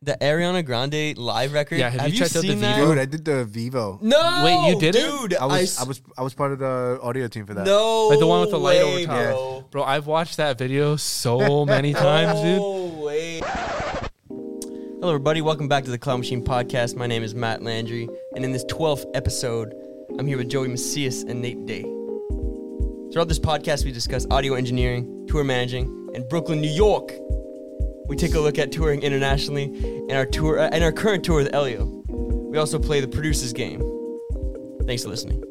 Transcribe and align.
the 0.00 0.16
Ariana 0.20 0.64
Grande 0.64 1.16
live 1.18 1.52
record. 1.52 1.78
Yeah, 1.78 1.90
have 1.90 2.06
you 2.08 2.12
you 2.14 2.18
checked 2.20 2.36
out 2.36 2.42
the 2.42 2.48
seen 2.48 2.60
that? 2.60 2.76
video? 2.76 2.90
Dude, 2.90 2.98
I 2.98 3.04
did 3.04 3.24
the 3.24 3.44
Vivo. 3.44 3.98
No, 4.00 4.42
Wait, 4.44 4.68
you 4.72 4.78
did 4.78 4.94
it? 4.94 5.00
dude. 5.00 5.34
I 5.34 5.46
was 5.46 5.60
s- 5.76 5.80
I, 5.80 5.84
was 5.84 6.00
I 6.16 6.22
was 6.22 6.34
part 6.34 6.52
of 6.52 6.60
the 6.60 7.00
audio 7.02 7.26
team 7.26 7.46
for 7.46 7.54
that. 7.54 7.66
no, 7.66 8.06
Like 8.08 8.20
the 8.20 8.26
one 8.26 8.40
with 8.42 8.50
the 8.50 8.58
light 8.60 8.80
over 8.80 8.94
way, 8.94 9.06
top. 9.06 9.16
bro. 9.16 9.64
Bro, 9.72 9.82
I've 9.84 10.06
watched 10.06 10.36
that 10.36 10.56
video 10.56 10.94
so 10.96 11.64
many 11.66 11.92
times, 11.94 12.40
dude. 12.40 12.58
No 12.58 13.00
way. 13.04 13.40
Hello, 15.00 15.08
everybody. 15.08 15.40
Welcome 15.40 15.66
back 15.68 15.84
to 15.84 15.90
the 15.90 15.98
Cloud 15.98 16.18
Machine 16.18 16.44
Podcast. 16.44 16.94
My 16.96 17.06
name 17.08 17.22
is 17.24 17.34
Mat 17.34 17.62
Landry, 17.62 18.08
and 18.36 18.44
in 18.44 18.52
this 18.52 18.64
12th 18.66 19.04
episode, 19.14 19.74
I'm 20.18 20.26
here 20.28 20.38
with 20.38 20.48
Joey 20.48 20.68
Macias 20.68 21.24
and 21.24 21.42
Nate 21.42 21.66
Day. 21.66 21.82
Throughout 23.12 23.26
this 23.28 23.38
podcast, 23.40 23.84
we 23.84 23.90
discuss 23.90 24.26
audio 24.30 24.54
engineering, 24.54 25.26
tour 25.28 25.42
managing, 25.42 25.86
and 26.14 26.28
Brooklyn, 26.28 26.60
New 26.60 26.70
York. 26.70 27.12
We 28.08 28.16
take 28.16 28.34
a 28.34 28.40
look 28.40 28.58
at 28.58 28.72
touring 28.72 29.02
internationally 29.02 29.64
and 29.64 30.12
our 30.12 30.24
tour 30.24 30.58
uh, 30.58 30.70
and 30.72 30.82
our 30.82 30.92
current 30.92 31.22
tour 31.24 31.36
with 31.36 31.52
Elio. 31.52 31.84
We 32.08 32.56
also 32.56 32.78
play 32.78 33.02
the 33.02 33.06
producer's 33.06 33.52
game. 33.52 33.80
Thanks 34.86 35.02
for 35.02 35.10
listening. 35.10 35.44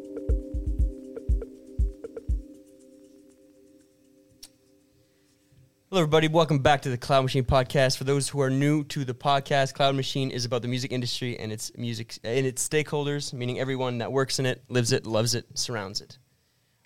Hello, 5.92 6.02
everybody. 6.02 6.28
Welcome 6.30 6.58
back 6.58 6.82
to 6.82 6.90
the 6.90 6.98
Cloud 6.98 7.22
Machine 7.22 7.44
podcast. 7.44 7.96
For 7.96 8.06
those 8.06 8.28
who 8.28 8.42
are 8.42 8.50
new 8.50 8.84
to 8.86 9.06
the 9.06 9.14
podcast, 9.14 9.76
Cloud 9.76 9.94
Machine 9.94 10.32
is 10.32 10.44
about 10.44 10.64
the 10.64 10.68
music 10.68 10.92
industry 10.92 11.38
and 11.38 11.52
its 11.52 11.72
music 11.78 12.18
and 12.24 12.44
its 12.44 12.68
stakeholders, 12.68 13.34
meaning 13.34 13.60
everyone 13.60 14.00
that 14.00 14.12
works 14.12 14.40
in 14.40 14.48
it, 14.48 14.64
lives 14.68 14.92
it, 14.92 15.06
loves 15.06 15.36
it, 15.36 15.46
surrounds 15.54 16.02
it. 16.02 16.18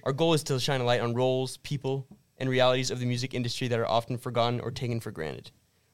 Our 0.03 0.11
goal 0.11 0.33
is 0.33 0.43
to 0.43 0.59
shine 0.59 0.81
a 0.81 0.83
light 0.83 0.99
on 0.99 1.13
roles, 1.13 1.55
people, 1.57 2.07
and 2.37 2.49
realities 2.49 2.91
of 2.91 2.99
the 2.99 3.05
music 3.05 3.33
industry 3.33 3.69
that 3.69 3.79
are 3.79 3.87
often 3.87 4.17
forgotten 4.17 4.59
or 4.59 4.69
taken 4.69 4.99
for 4.99 5.11
granted. 5.11 5.49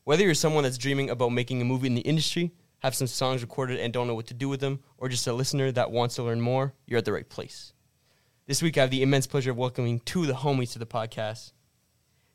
Whether 0.07 0.23
you're 0.23 0.35
someone 0.35 0.63
that's 0.63 0.77
dreaming 0.77 1.09
about 1.09 1.34
making 1.34 1.61
a 1.61 1.66
movie 1.66 1.88
in 1.88 1.93
the 1.93 1.99
industry, 1.99 2.53
have 2.79 2.95
some 2.95 3.07
songs 3.07 3.41
recorded 3.41 3.81
and 3.81 3.91
don't 3.91 4.07
know 4.07 4.16
what 4.16 4.27
to 4.27 4.33
do 4.33 4.47
with 4.47 4.61
them, 4.61 4.80
or 4.97 5.09
just 5.09 5.27
a 5.27 5.33
listener 5.33 5.69
that 5.73 5.91
wants 5.91 6.16
to 6.16 6.23
learn 6.23 6.39
more, 6.39 6.73
you're 6.86 7.00
at 7.00 7.03
the 7.03 7.11
right 7.11 7.27
place. 7.27 7.73
This 8.45 8.61
week, 8.61 8.78
I 8.78 8.81
have 8.83 8.89
the 8.89 9.02
immense 9.02 9.28
pleasure 9.28 9.52
of 9.52 9.58
welcoming 9.58 10.00
two 10.00 10.22
of 10.22 10.28
the 10.28 10.33
homies 10.33 10.72
to 10.72 10.80
the 10.80 10.85
podcast. 10.85 11.52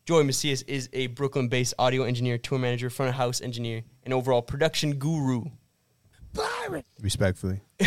Joey 0.05 0.25
Macias 0.25 0.61
is 0.61 0.91
a 0.93 1.07
Brooklyn 1.07 1.49
based 1.49 1.73
audio 1.79 2.03
engineer, 2.03 2.37
tour 2.37 2.59
manager, 2.59 2.91
front 2.91 3.09
of 3.09 3.15
house 3.15 3.41
engineer, 3.41 3.85
and 4.03 4.13
overall 4.13 4.43
production 4.43 4.97
guru. 4.97 5.45
Byron! 6.35 6.85
Respectfully. 7.01 7.63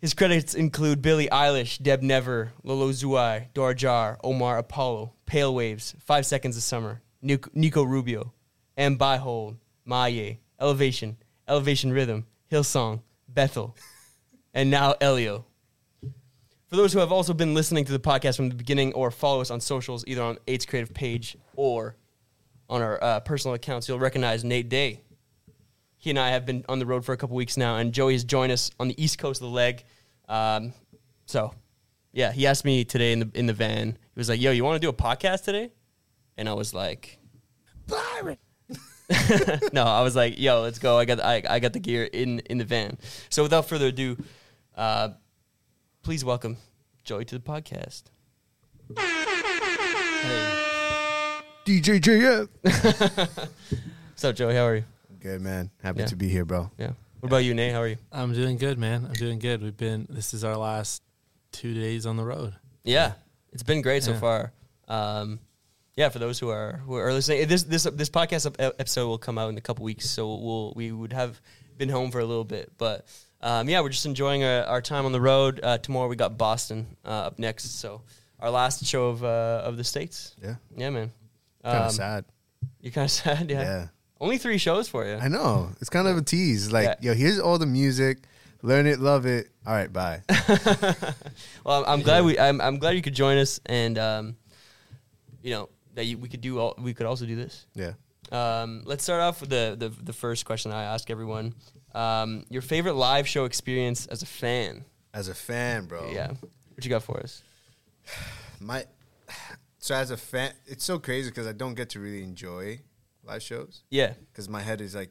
His 0.00 0.14
credits 0.14 0.54
include 0.54 1.02
Billie 1.02 1.28
Eilish, 1.28 1.82
Deb 1.82 2.00
Never, 2.00 2.52
Lolo 2.62 2.88
Zouaï, 2.92 3.52
Dora 3.52 3.74
Jar, 3.74 4.18
Omar 4.24 4.56
Apollo, 4.56 5.12
Pale 5.26 5.54
Waves, 5.54 5.94
Five 5.98 6.24
Seconds 6.24 6.56
of 6.56 6.62
Summer, 6.62 7.02
Nico, 7.26 7.82
Rubio, 7.82 8.32
M. 8.76 8.96
Byhold, 8.96 9.56
Maye, 9.84 10.40
Elevation, 10.60 11.16
Elevation 11.48 11.92
Rhythm, 11.92 12.26
Hillsong, 12.50 13.02
Bethel, 13.28 13.76
and 14.54 14.70
now 14.70 14.94
Elio. 15.00 15.44
For 16.68 16.76
those 16.76 16.92
who 16.92 16.98
have 16.98 17.12
also 17.12 17.32
been 17.32 17.54
listening 17.54 17.84
to 17.84 17.92
the 17.92 17.98
podcast 17.98 18.36
from 18.36 18.48
the 18.48 18.54
beginning 18.54 18.92
or 18.94 19.10
follow 19.10 19.40
us 19.40 19.50
on 19.50 19.60
socials, 19.60 20.04
either 20.06 20.22
on 20.22 20.38
Eights 20.48 20.66
Creative 20.66 20.92
page 20.92 21.36
or 21.54 21.96
on 22.68 22.82
our 22.82 23.02
uh, 23.02 23.20
personal 23.20 23.54
accounts, 23.54 23.88
you'll 23.88 24.00
recognize 24.00 24.42
Nate 24.42 24.68
Day. 24.68 25.00
He 25.96 26.10
and 26.10 26.18
I 26.18 26.30
have 26.30 26.44
been 26.44 26.64
on 26.68 26.78
the 26.78 26.86
road 26.86 27.04
for 27.04 27.12
a 27.12 27.16
couple 27.16 27.36
weeks 27.36 27.56
now, 27.56 27.76
and 27.76 27.92
Joey 27.92 28.14
has 28.14 28.24
joined 28.24 28.52
us 28.52 28.70
on 28.78 28.88
the 28.88 29.02
east 29.02 29.18
coast 29.18 29.40
of 29.40 29.48
the 29.48 29.54
leg. 29.54 29.84
Um, 30.28 30.72
so, 31.26 31.54
yeah, 32.12 32.32
he 32.32 32.46
asked 32.46 32.64
me 32.64 32.84
today 32.84 33.12
in 33.12 33.20
the 33.20 33.30
in 33.34 33.46
the 33.46 33.52
van. 33.52 33.90
He 33.90 34.18
was 34.18 34.28
like, 34.28 34.40
"Yo, 34.40 34.50
you 34.50 34.64
want 34.64 34.76
to 34.76 34.80
do 34.80 34.88
a 34.88 34.92
podcast 34.92 35.44
today?" 35.44 35.70
And 36.36 36.48
I 36.48 36.52
was 36.54 36.74
like, 36.74 37.18
Byron. 37.86 38.36
"No." 39.72 39.84
I 39.84 40.02
was 40.02 40.14
like, 40.16 40.38
"Yo, 40.38 40.60
let's 40.62 40.78
go. 40.78 40.98
I 40.98 41.04
got 41.04 41.20
I, 41.20 41.42
I 41.48 41.60
got 41.60 41.72
the 41.72 41.78
gear 41.80 42.04
in 42.04 42.40
in 42.40 42.58
the 42.58 42.64
van." 42.64 42.98
So, 43.30 43.42
without 43.42 43.68
further 43.68 43.86
ado, 43.86 44.16
uh, 44.76 45.10
please 46.02 46.24
welcome 46.24 46.56
Joey 47.04 47.24
to 47.26 47.38
the 47.38 47.40
podcast. 47.44 48.04
DJ 51.64 52.00
JF. 52.00 52.48
What's 54.10 54.24
up, 54.24 54.36
Joey? 54.36 54.54
How 54.54 54.66
are 54.66 54.76
you? 54.76 54.84
Good 55.20 55.40
man. 55.40 55.70
Happy 55.82 56.00
Yeah. 56.00 56.06
to 56.06 56.16
be 56.16 56.28
here, 56.28 56.44
bro. 56.44 56.70
Yeah. 56.78 56.92
What 57.20 57.28
about 57.28 57.44
you, 57.44 57.54
Nate? 57.54 57.72
How 57.72 57.80
are 57.80 57.88
you? 57.88 57.96
I'm 58.12 58.32
doing 58.34 58.56
good, 58.58 58.78
man. 58.78 59.06
I'm 59.06 59.12
doing 59.14 59.38
good. 59.38 59.62
We've 59.62 59.76
been. 59.76 60.06
This 60.10 60.34
is 60.34 60.44
our 60.44 60.56
last 60.56 61.02
two 61.52 61.74
days 61.74 62.04
on 62.06 62.16
the 62.16 62.24
road. 62.24 62.54
Yeah, 62.84 63.12
it's 63.52 63.62
been 63.62 63.82
great 63.82 64.02
so 64.02 64.14
far. 64.14 64.52
Um, 64.86 65.40
yeah, 65.96 66.10
for 66.10 66.18
those 66.18 66.38
who 66.38 66.50
are 66.50 66.80
who 66.84 66.94
are 66.96 67.12
listening, 67.12 67.46
this 67.48 67.62
this 67.64 67.84
this 67.84 68.10
podcast 68.10 68.54
episode 68.60 69.08
will 69.08 69.18
come 69.18 69.38
out 69.38 69.48
in 69.48 69.58
a 69.58 69.60
couple 69.60 69.84
weeks, 69.84 70.08
so 70.08 70.34
we'll 70.34 70.72
we 70.76 70.92
would 70.92 71.12
have 71.12 71.40
been 71.78 71.88
home 71.88 72.10
for 72.10 72.20
a 72.20 72.24
little 72.24 72.44
bit, 72.44 72.70
but 72.78 73.06
um, 73.40 73.68
yeah, 73.68 73.80
we're 73.80 73.90
just 73.90 74.06
enjoying 74.06 74.44
our, 74.44 74.64
our 74.64 74.80
time 74.82 75.04
on 75.06 75.12
the 75.12 75.20
road. 75.20 75.60
Uh, 75.62 75.78
tomorrow 75.78 76.08
we 76.08 76.16
got 76.16 76.36
Boston 76.38 76.86
uh, 77.04 77.08
up 77.28 77.38
next, 77.38 77.78
so 77.80 78.02
our 78.40 78.50
last 78.50 78.84
show 78.84 79.08
of 79.08 79.24
uh, 79.24 79.62
of 79.64 79.76
the 79.76 79.84
states. 79.84 80.34
Yeah. 80.42 80.56
Yeah, 80.76 80.90
man. 80.90 81.12
Kind 81.64 81.76
of 81.78 81.84
Um, 81.86 81.90
sad. 81.90 82.24
You're 82.80 82.92
kind 82.92 83.04
of 83.06 83.10
sad, 83.24 83.50
yeah. 83.50 83.62
Yeah. 83.62 83.86
Only 84.20 84.38
three 84.38 84.58
shows 84.58 84.88
for 84.88 85.04
you. 85.06 85.14
I 85.16 85.28
know. 85.28 85.70
It's 85.80 85.90
kind 85.90 86.08
of 86.08 86.16
a 86.16 86.22
tease. 86.22 86.72
Like, 86.72 86.98
yo, 87.02 87.12
here's 87.14 87.38
all 87.38 87.58
the 87.58 87.66
music. 87.66 88.18
Learn 88.62 88.86
it, 88.86 88.98
love 88.98 89.26
it. 89.26 89.48
All 89.66 89.74
right, 89.74 89.92
bye. 89.92 90.22
well, 91.64 91.84
I'm, 91.84 91.84
I'm 91.86 92.02
glad 92.02 92.24
we 92.24 92.38
I'm, 92.38 92.60
I'm 92.60 92.78
glad 92.78 92.96
you 92.96 93.02
could 93.02 93.14
join 93.14 93.36
us, 93.38 93.60
and 93.66 93.98
um, 93.98 94.36
you 95.42 95.50
know 95.50 95.68
that 95.96 96.04
you, 96.04 96.16
we 96.18 96.28
could 96.28 96.40
do 96.40 96.58
all 96.60 96.74
we 96.78 96.94
could 96.94 97.06
also 97.06 97.26
do 97.26 97.34
this. 97.36 97.66
yeah. 97.74 97.92
Um, 98.32 98.82
let's 98.84 99.04
start 99.04 99.20
off 99.20 99.40
with 99.40 99.50
the, 99.50 99.76
the 99.78 99.88
the 99.88 100.12
first 100.12 100.44
question 100.46 100.72
I 100.72 100.84
ask 100.84 101.10
everyone. 101.10 101.54
Um, 101.94 102.44
your 102.50 102.62
favorite 102.62 102.94
live 102.94 103.28
show 103.28 103.44
experience 103.44 104.06
as 104.06 104.22
a 104.22 104.26
fan? 104.26 104.84
As 105.14 105.28
a 105.28 105.34
fan, 105.34 105.86
bro. 105.86 106.10
Yeah, 106.12 106.28
what 106.74 106.84
you 106.84 106.90
got 106.90 107.02
for 107.02 107.18
us? 107.20 107.42
My 108.60 108.84
so 109.78 109.94
as 109.94 110.10
a 110.10 110.16
fan, 110.16 110.52
it's 110.66 110.84
so 110.84 110.98
crazy 110.98 111.30
because 111.30 111.46
I 111.46 111.52
don't 111.52 111.74
get 111.74 111.90
to 111.90 112.00
really 112.00 112.22
enjoy 112.22 112.80
live 113.24 113.42
shows 113.42 113.82
Yeah, 113.90 114.14
because 114.32 114.48
my 114.48 114.62
head 114.62 114.80
is 114.80 114.94
like, 114.94 115.10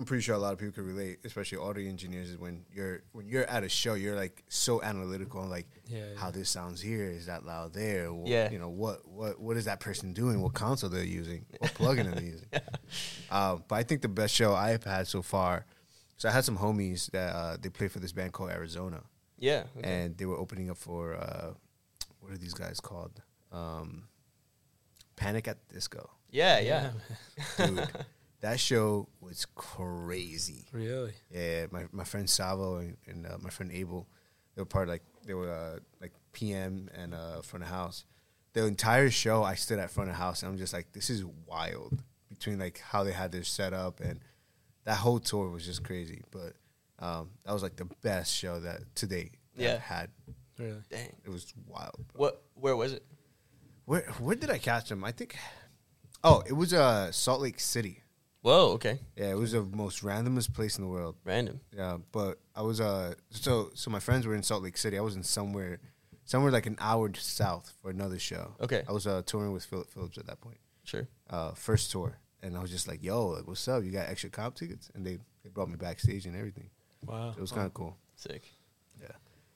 I'm 0.00 0.06
pretty 0.06 0.22
sure 0.22 0.34
a 0.34 0.38
lot 0.38 0.54
of 0.54 0.58
people 0.58 0.72
could 0.72 0.86
relate, 0.86 1.18
especially 1.24 1.58
audio 1.58 1.86
engineers. 1.86 2.30
Is 2.30 2.38
when 2.38 2.64
you're 2.72 3.02
when 3.12 3.28
you're 3.28 3.44
at 3.44 3.64
a 3.64 3.68
show, 3.68 3.92
you're 3.92 4.16
like 4.16 4.42
so 4.48 4.82
analytical 4.82 5.42
and 5.42 5.50
like 5.50 5.66
Yeah, 5.86 6.04
how 6.16 6.30
this 6.30 6.48
sounds 6.48 6.80
here 6.80 7.04
is 7.10 7.26
that 7.26 7.44
loud 7.44 7.74
there. 7.74 8.06
Wh- 8.08 8.26
Yeah. 8.26 8.50
you 8.50 8.58
know 8.58 8.70
what 8.70 9.06
what 9.06 9.38
what 9.38 9.58
is 9.58 9.66
that 9.66 9.78
person 9.78 10.14
doing? 10.14 10.40
What 10.40 10.54
console 10.54 10.88
they're 10.88 11.04
using? 11.04 11.44
What 11.58 11.74
plugin 11.78 12.10
are 12.10 12.14
they 12.18 12.24
using? 12.24 12.48
Um, 13.30 13.62
but 13.68 13.74
I 13.76 13.82
think 13.82 14.00
the 14.00 14.08
best 14.08 14.34
show 14.34 14.54
I've 14.54 14.84
had 14.84 15.06
so 15.06 15.20
far. 15.20 15.66
So 16.16 16.30
I 16.30 16.32
had 16.32 16.44
some 16.46 16.56
homies 16.56 17.10
that 17.10 17.34
uh, 17.34 17.56
they 17.60 17.68
play 17.68 17.88
for 17.88 17.98
this 17.98 18.12
band 18.12 18.32
called 18.32 18.50
Arizona 18.50 19.02
yeah, 19.38 19.64
okay. 19.78 19.90
and 20.04 20.16
they 20.16 20.24
were 20.26 20.38
opening 20.38 20.70
up 20.70 20.78
for 20.78 21.14
uh, 21.14 21.52
what 22.20 22.32
are 22.32 22.38
these 22.38 22.54
guys 22.54 22.80
called? 22.80 23.20
Um, 23.52 24.04
Panic 25.16 25.46
at 25.48 25.58
the 25.68 25.74
Disco, 25.74 26.08
yeah, 26.30 26.58
yeah, 26.60 26.90
dude. 27.58 27.88
That 28.40 28.58
show 28.60 29.08
was 29.20 29.46
crazy. 29.54 30.66
Really? 30.72 31.12
Yeah, 31.30 31.66
my 31.70 31.84
my 31.92 32.04
friend 32.04 32.28
Savo 32.28 32.76
and, 32.76 32.96
and 33.06 33.26
uh, 33.26 33.36
my 33.40 33.50
friend 33.50 33.70
Abel, 33.72 34.08
they 34.54 34.62
were 34.62 34.66
part 34.66 34.88
of, 34.88 34.92
like 34.92 35.02
they 35.26 35.34
were 35.34 35.52
uh, 35.52 35.78
like 36.00 36.12
PM 36.32 36.88
and 36.94 37.14
uh, 37.14 37.42
front 37.42 37.62
of 37.64 37.68
house. 37.70 38.04
The 38.52 38.64
entire 38.66 39.10
show, 39.10 39.44
I 39.44 39.54
stood 39.54 39.78
at 39.78 39.90
front 39.90 40.10
of 40.10 40.16
house, 40.16 40.42
and 40.42 40.50
I'm 40.50 40.58
just 40.58 40.72
like, 40.72 40.92
this 40.92 41.08
is 41.10 41.24
wild. 41.46 42.02
Between 42.28 42.58
like 42.58 42.78
how 42.80 43.04
they 43.04 43.12
had 43.12 43.32
their 43.32 43.44
setup 43.44 44.00
and 44.00 44.20
that 44.84 44.96
whole 44.96 45.18
tour 45.20 45.50
was 45.50 45.64
just 45.66 45.84
crazy. 45.84 46.22
But 46.30 46.54
um, 46.98 47.30
that 47.44 47.52
was 47.52 47.62
like 47.62 47.76
the 47.76 47.84
best 48.02 48.34
show 48.34 48.58
that 48.60 48.80
to 48.96 49.06
date 49.06 49.34
that 49.56 49.62
Yeah. 49.62 49.74
I've 49.74 49.80
had. 49.80 50.10
Really? 50.58 50.82
Dang. 50.90 51.14
It 51.24 51.30
was 51.30 51.52
wild. 51.66 52.04
Bro. 52.12 52.20
What? 52.20 52.42
Where 52.54 52.76
was 52.76 52.92
it? 52.94 53.04
Where 53.84 54.02
where 54.20 54.36
did 54.36 54.50
I 54.50 54.58
catch 54.58 54.88
them? 54.88 55.04
I 55.04 55.12
think. 55.12 55.36
Oh, 56.22 56.42
it 56.46 56.52
was 56.52 56.72
uh, 56.74 57.10
Salt 57.12 57.40
Lake 57.40 57.60
City. 57.60 58.02
Whoa, 58.42 58.72
okay, 58.72 58.98
Yeah, 59.16 59.30
it 59.30 59.36
was 59.36 59.52
the 59.52 59.62
most 59.62 60.02
randomest 60.02 60.54
place 60.54 60.78
in 60.78 60.84
the 60.84 60.88
world. 60.90 61.16
random. 61.24 61.60
Yeah, 61.76 61.98
but 62.10 62.38
I 62.56 62.62
was 62.62 62.80
uh 62.80 63.14
so 63.30 63.70
so 63.74 63.90
my 63.90 64.00
friends 64.00 64.26
were 64.26 64.34
in 64.34 64.42
Salt 64.42 64.62
Lake 64.62 64.78
City. 64.78 64.96
I 64.96 65.02
was 65.02 65.14
in 65.16 65.22
somewhere 65.22 65.78
somewhere 66.24 66.50
like 66.50 66.66
an 66.66 66.76
hour 66.80 67.12
south 67.14 67.72
for 67.82 67.90
another 67.90 68.18
show. 68.18 68.54
Okay. 68.60 68.82
I 68.88 68.92
was 68.92 69.06
uh 69.06 69.22
touring 69.26 69.52
with 69.52 69.64
Phillip 69.64 69.90
Phillips 69.90 70.16
at 70.16 70.26
that 70.26 70.40
point. 70.40 70.58
Sure. 70.84 71.06
Uh 71.28 71.52
first 71.52 71.90
tour. 71.90 72.18
And 72.42 72.56
I 72.56 72.60
was 72.62 72.70
just 72.70 72.88
like, 72.88 73.02
"Yo, 73.02 73.26
like 73.28 73.46
what's 73.46 73.68
up? 73.68 73.84
You 73.84 73.90
got 73.90 74.08
extra 74.08 74.30
comp 74.30 74.54
tickets?" 74.54 74.90
And 74.94 75.04
they 75.06 75.18
they 75.42 75.50
brought 75.50 75.68
me 75.68 75.76
backstage 75.76 76.24
and 76.24 76.34
everything. 76.34 76.70
Wow. 77.04 77.34
It 77.36 77.40
was 77.40 77.52
kind 77.52 77.66
of 77.66 77.74
cool. 77.74 77.94
Sick. 78.16 78.42
Yeah. 78.98 79.08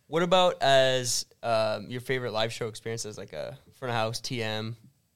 What 0.08 0.22
about 0.22 0.60
as 0.62 1.24
um, 1.42 1.86
your 1.88 2.02
favorite 2.02 2.32
live 2.32 2.52
show 2.52 2.68
experience 2.68 3.06
as 3.06 3.16
like 3.16 3.32
a 3.32 3.56
front 3.78 3.90
of 3.90 3.96
house 3.96 4.20
TM, 4.20 4.74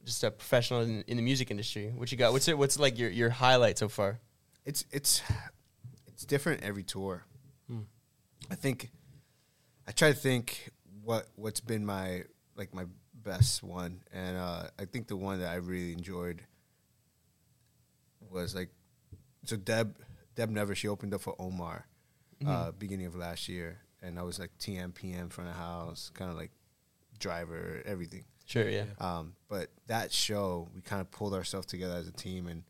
just 0.09 0.25
a 0.25 0.31
professional 0.31 0.81
in, 0.83 1.05
in 1.07 1.17
the 1.17 1.23
music 1.23 1.51
industry? 1.51 1.93
What 1.95 2.11
you 2.11 2.19
got? 2.19 2.33
What's 2.33 2.49
it? 2.49 2.59
What's 2.59 2.79
like 2.79 2.99
your 2.99 3.11
your 3.11 3.31
highlight 3.31 3.79
so 3.79 3.89
far? 3.89 4.19
It's 4.65 4.85
it's 4.91 5.23
it's 6.07 6.25
different 6.25 6.63
every 6.63 6.83
tour. 6.83 7.25
Hmm. 7.69 7.81
I 8.51 8.55
think 8.57 8.91
I 9.87 9.93
try 9.93 10.09
to 10.09 10.15
think 10.19 10.71
what 11.05 11.29
what's 11.37 11.61
been 11.61 11.85
my 11.87 12.25
like 12.57 12.75
my 12.75 12.85
best 13.15 13.63
one, 13.63 14.01
and 14.13 14.37
uh, 14.37 14.65
I 14.79 14.85
think 14.87 15.07
the 15.09 15.17
one 15.17 15.41
that 15.41 15.51
I 15.51 15.57
really 15.57 15.93
enjoyed 15.93 16.43
was 18.31 18.55
like, 18.55 18.71
so 19.45 19.57
Deb 19.57 19.97
Deb 20.35 20.51
Never 20.51 20.75
she 20.75 20.89
opened 20.89 21.15
up 21.15 21.21
for 21.21 21.35
Omar, 21.39 21.87
Mm-hmm. 22.41 22.49
uh, 22.53 22.71
beginning 22.71 23.07
of 23.07 23.17
last 23.17 23.49
year, 23.49 23.79
and 24.01 24.17
I 24.17 24.23
was 24.23 24.39
like 24.39 24.51
TM 24.61 24.95
PM 24.95 25.29
front 25.29 25.51
of 25.51 25.57
house, 25.57 26.11
kind 26.15 26.31
of 26.31 26.37
like 26.37 26.53
driver, 27.19 27.83
everything. 27.85 28.25
Sure, 28.49 28.69
yeah. 28.69 28.85
Um, 28.99 29.35
but 29.49 29.69
that 29.89 30.11
show, 30.11 30.69
we 30.75 30.81
kind 30.81 31.01
of 31.03 31.11
pulled 31.11 31.35
ourselves 31.35 31.67
together 31.67 31.95
as 31.95 32.09
a 32.09 32.13
team 32.13 32.47
and 32.49 32.63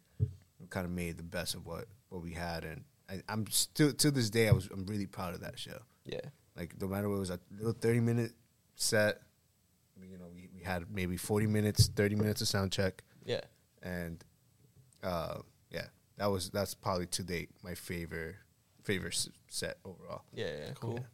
we 0.61 0.67
kind 0.69 0.85
of 0.85 0.91
made 0.93 1.17
the 1.17 1.23
best 1.23 1.55
of 1.55 1.65
what, 1.65 1.85
what 2.09 2.21
we 2.23 2.33
had. 2.33 2.65
And 2.65 2.83
I, 3.09 3.23
I'm 3.29 3.47
still 3.49 3.93
to 3.93 4.11
this 4.11 4.29
day, 4.29 4.49
I 4.49 4.53
was 4.53 4.69
I'm 4.73 4.85
really 4.87 5.07
proud 5.07 5.35
of 5.35 5.41
that 5.43 5.57
show. 5.59 5.79
Yeah. 6.05 6.21
Like 6.57 6.75
no 6.81 6.89
matter 6.89 7.09
what, 7.09 7.15
it 7.17 7.21
was 7.21 7.31
a 7.31 7.39
little 7.57 7.73
30 7.73 8.01
minute 8.01 8.33
set. 8.75 9.21
You 10.03 10.19
know, 10.19 10.27
we, 10.35 10.49
we 10.53 10.63
had 10.65 10.91
maybe 10.91 11.17
40 11.17 11.47
minutes, 11.47 11.87
30 11.95 12.17
minutes 12.17 12.41
of 12.41 12.49
sound 12.49 12.73
check, 12.73 13.03
Yeah. 13.25 13.41
and 13.83 14.23
uh, 15.05 15.39
yeah, 15.71 15.87
that 16.17 16.27
was 16.27 16.51
that's 16.51 16.75
probably 16.75 17.07
to 17.07 17.23
date 17.23 17.51
my 17.63 17.75
favorite 17.75 18.35
favorite 18.83 19.29
set 19.49 19.77
overall. 19.85 20.23
Yeah, 20.33 20.47
yeah, 20.47 20.71
cool. 20.75 20.95
Cool. 20.95 21.07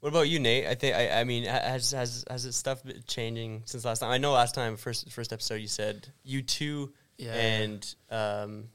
What 0.00 0.10
about 0.10 0.28
you, 0.28 0.38
Nate? 0.38 0.66
I 0.66 0.74
think 0.74 0.94
I, 0.94 1.20
I 1.20 1.24
mean, 1.24 1.44
has 1.44 1.90
has 1.92 2.24
has 2.30 2.44
it 2.44 2.52
stuff 2.52 2.84
been 2.84 3.02
changing 3.06 3.62
since 3.66 3.84
last 3.84 3.98
time? 3.98 4.10
I 4.10 4.18
know 4.18 4.32
last 4.32 4.54
time, 4.54 4.76
first 4.76 5.10
first 5.10 5.32
episode, 5.32 5.56
you 5.56 5.66
said 5.68 6.08
U2 6.26 6.90
Yeah. 7.16 7.34
and 7.34 7.94
um, 8.10 8.68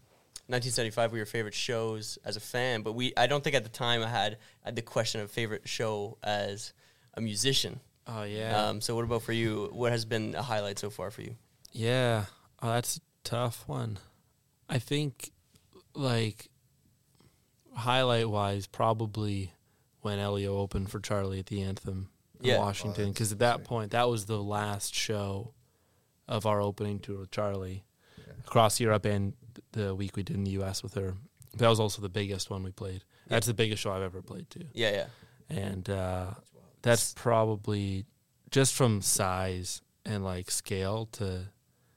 1975 0.47 1.11
were 1.11 1.17
your 1.17 1.25
favorite 1.25 1.53
shows 1.53 2.17
as 2.25 2.35
a 2.35 2.41
fan, 2.41 2.81
but 2.81 2.91
we 2.93 3.13
I 3.15 3.27
don't 3.27 3.43
think 3.43 3.55
at 3.55 3.63
the 3.63 3.69
time 3.69 4.03
I 4.03 4.07
had 4.09 4.33
I 4.63 4.67
had 4.67 4.75
the 4.75 4.81
question 4.81 5.21
of 5.21 5.31
favorite 5.31 5.67
show 5.67 6.17
as 6.21 6.73
a 7.13 7.21
musician. 7.21 7.79
Oh 8.05 8.23
yeah. 8.23 8.67
Um, 8.67 8.81
so 8.81 8.93
what 8.95 9.05
about 9.05 9.21
for 9.21 9.31
you? 9.31 9.69
What 9.71 9.93
has 9.93 10.03
been 10.03 10.35
a 10.35 10.41
highlight 10.41 10.77
so 10.77 10.89
far 10.89 11.09
for 11.09 11.21
you? 11.21 11.35
Yeah. 11.71 12.25
Oh, 12.61 12.67
that's 12.67 12.97
a 12.97 13.01
tough 13.23 13.63
one. 13.67 13.97
I 14.69 14.79
think, 14.79 15.31
like, 15.93 16.49
highlight 17.73 18.29
wise, 18.29 18.67
probably 18.67 19.51
when 20.03 20.19
Elio 20.19 20.57
opened 20.57 20.89
for 20.91 20.99
Charli 20.99 21.39
at 21.39 21.47
the 21.47 21.61
Anthem 21.61 22.09
in 22.39 22.47
Yeah. 22.49 22.59
Washington. 22.59 23.05
Oh, 23.05 23.07
Because 23.09 23.29
that's 23.29 23.41
at 23.55 23.59
that 23.61 23.63
point, 23.67 23.91
that 23.91 24.09
was 24.09 24.25
the 24.25 24.41
last 24.41 24.93
show 24.93 25.53
of 26.27 26.45
our 26.45 26.61
opening 26.61 26.99
tour 26.99 27.19
with 27.19 27.31
Charli 27.31 27.81
across 28.45 28.79
Europe 28.79 29.05
and 29.05 29.33
the 29.71 29.95
week 29.95 30.15
we 30.15 30.23
did 30.23 30.35
in 30.35 30.43
the 30.43 30.51
U.S. 30.51 30.83
with 30.83 30.93
her. 30.95 31.15
That 31.57 31.67
was 31.69 31.79
also 31.79 32.01
the 32.01 32.09
biggest 32.09 32.49
one 32.49 32.63
we 32.63 32.71
played. 32.71 33.03
That's 33.27 33.47
the 33.47 33.53
biggest 33.53 33.81
show 33.81 33.91
I've 33.91 34.01
ever 34.03 34.21
played 34.21 34.49
too. 34.49 34.65
Yeah, 34.73 34.91
yeah, 34.91 35.07
And 35.57 35.89
uh, 35.89 36.31
that's 36.81 37.13
probably 37.13 38.05
just 38.51 38.73
from 38.73 39.01
size 39.01 39.81
and 40.05 40.23
like 40.23 40.51
scale 40.51 41.05
to 41.13 41.45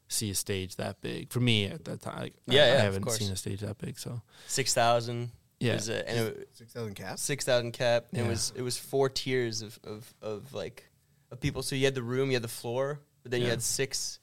see 0.08 0.30
a 0.30 0.34
stage 0.34 0.76
that 0.76 1.00
big 1.00 1.32
for 1.32 1.40
me 1.40 1.64
at 1.66 1.84
that 1.86 2.00
time. 2.02 2.20
Like, 2.20 2.34
I- 2.48 2.54
Yeah, 2.54 2.62
I, 2.62 2.66
yeah, 2.66 2.72
of 2.74 2.82
haven't 2.82 3.02
course. 3.02 3.18
seen 3.18 3.32
a 3.32 3.36
stage 3.36 3.60
that 3.60 3.78
big, 3.78 3.98
so 3.98 4.22
six 4.46 4.72
thousand. 4.74 5.32
Yeah, 5.60 5.74
was 5.74 5.88
it, 5.88 6.04
and 6.08 6.18
it, 6.28 6.48
Six 6.52 6.72
thousand 6.72 6.94
cap. 6.94 7.18
six 7.18 7.44
thousand 7.44 7.72
cap. 7.72 8.06
and 8.12 8.26
It 8.26 8.28
was 8.28 8.52
it 8.56 8.62
was 8.62 8.76
four 8.76 9.08
tiers 9.08 9.62
of, 9.62 9.78
of, 9.84 10.14
of 10.22 10.52
like 10.54 10.84
of 11.30 11.40
people. 11.40 11.62
So 11.62 11.74
you 11.76 11.84
had 11.84 11.94
the 11.94 12.02
room, 12.02 12.30
you 12.30 12.34
had 12.36 12.42
the 12.42 12.48
floor, 12.48 13.00
but 13.22 13.30
then 13.32 13.40
you 13.42 13.48
had 13.48 13.62
six. 13.62 14.18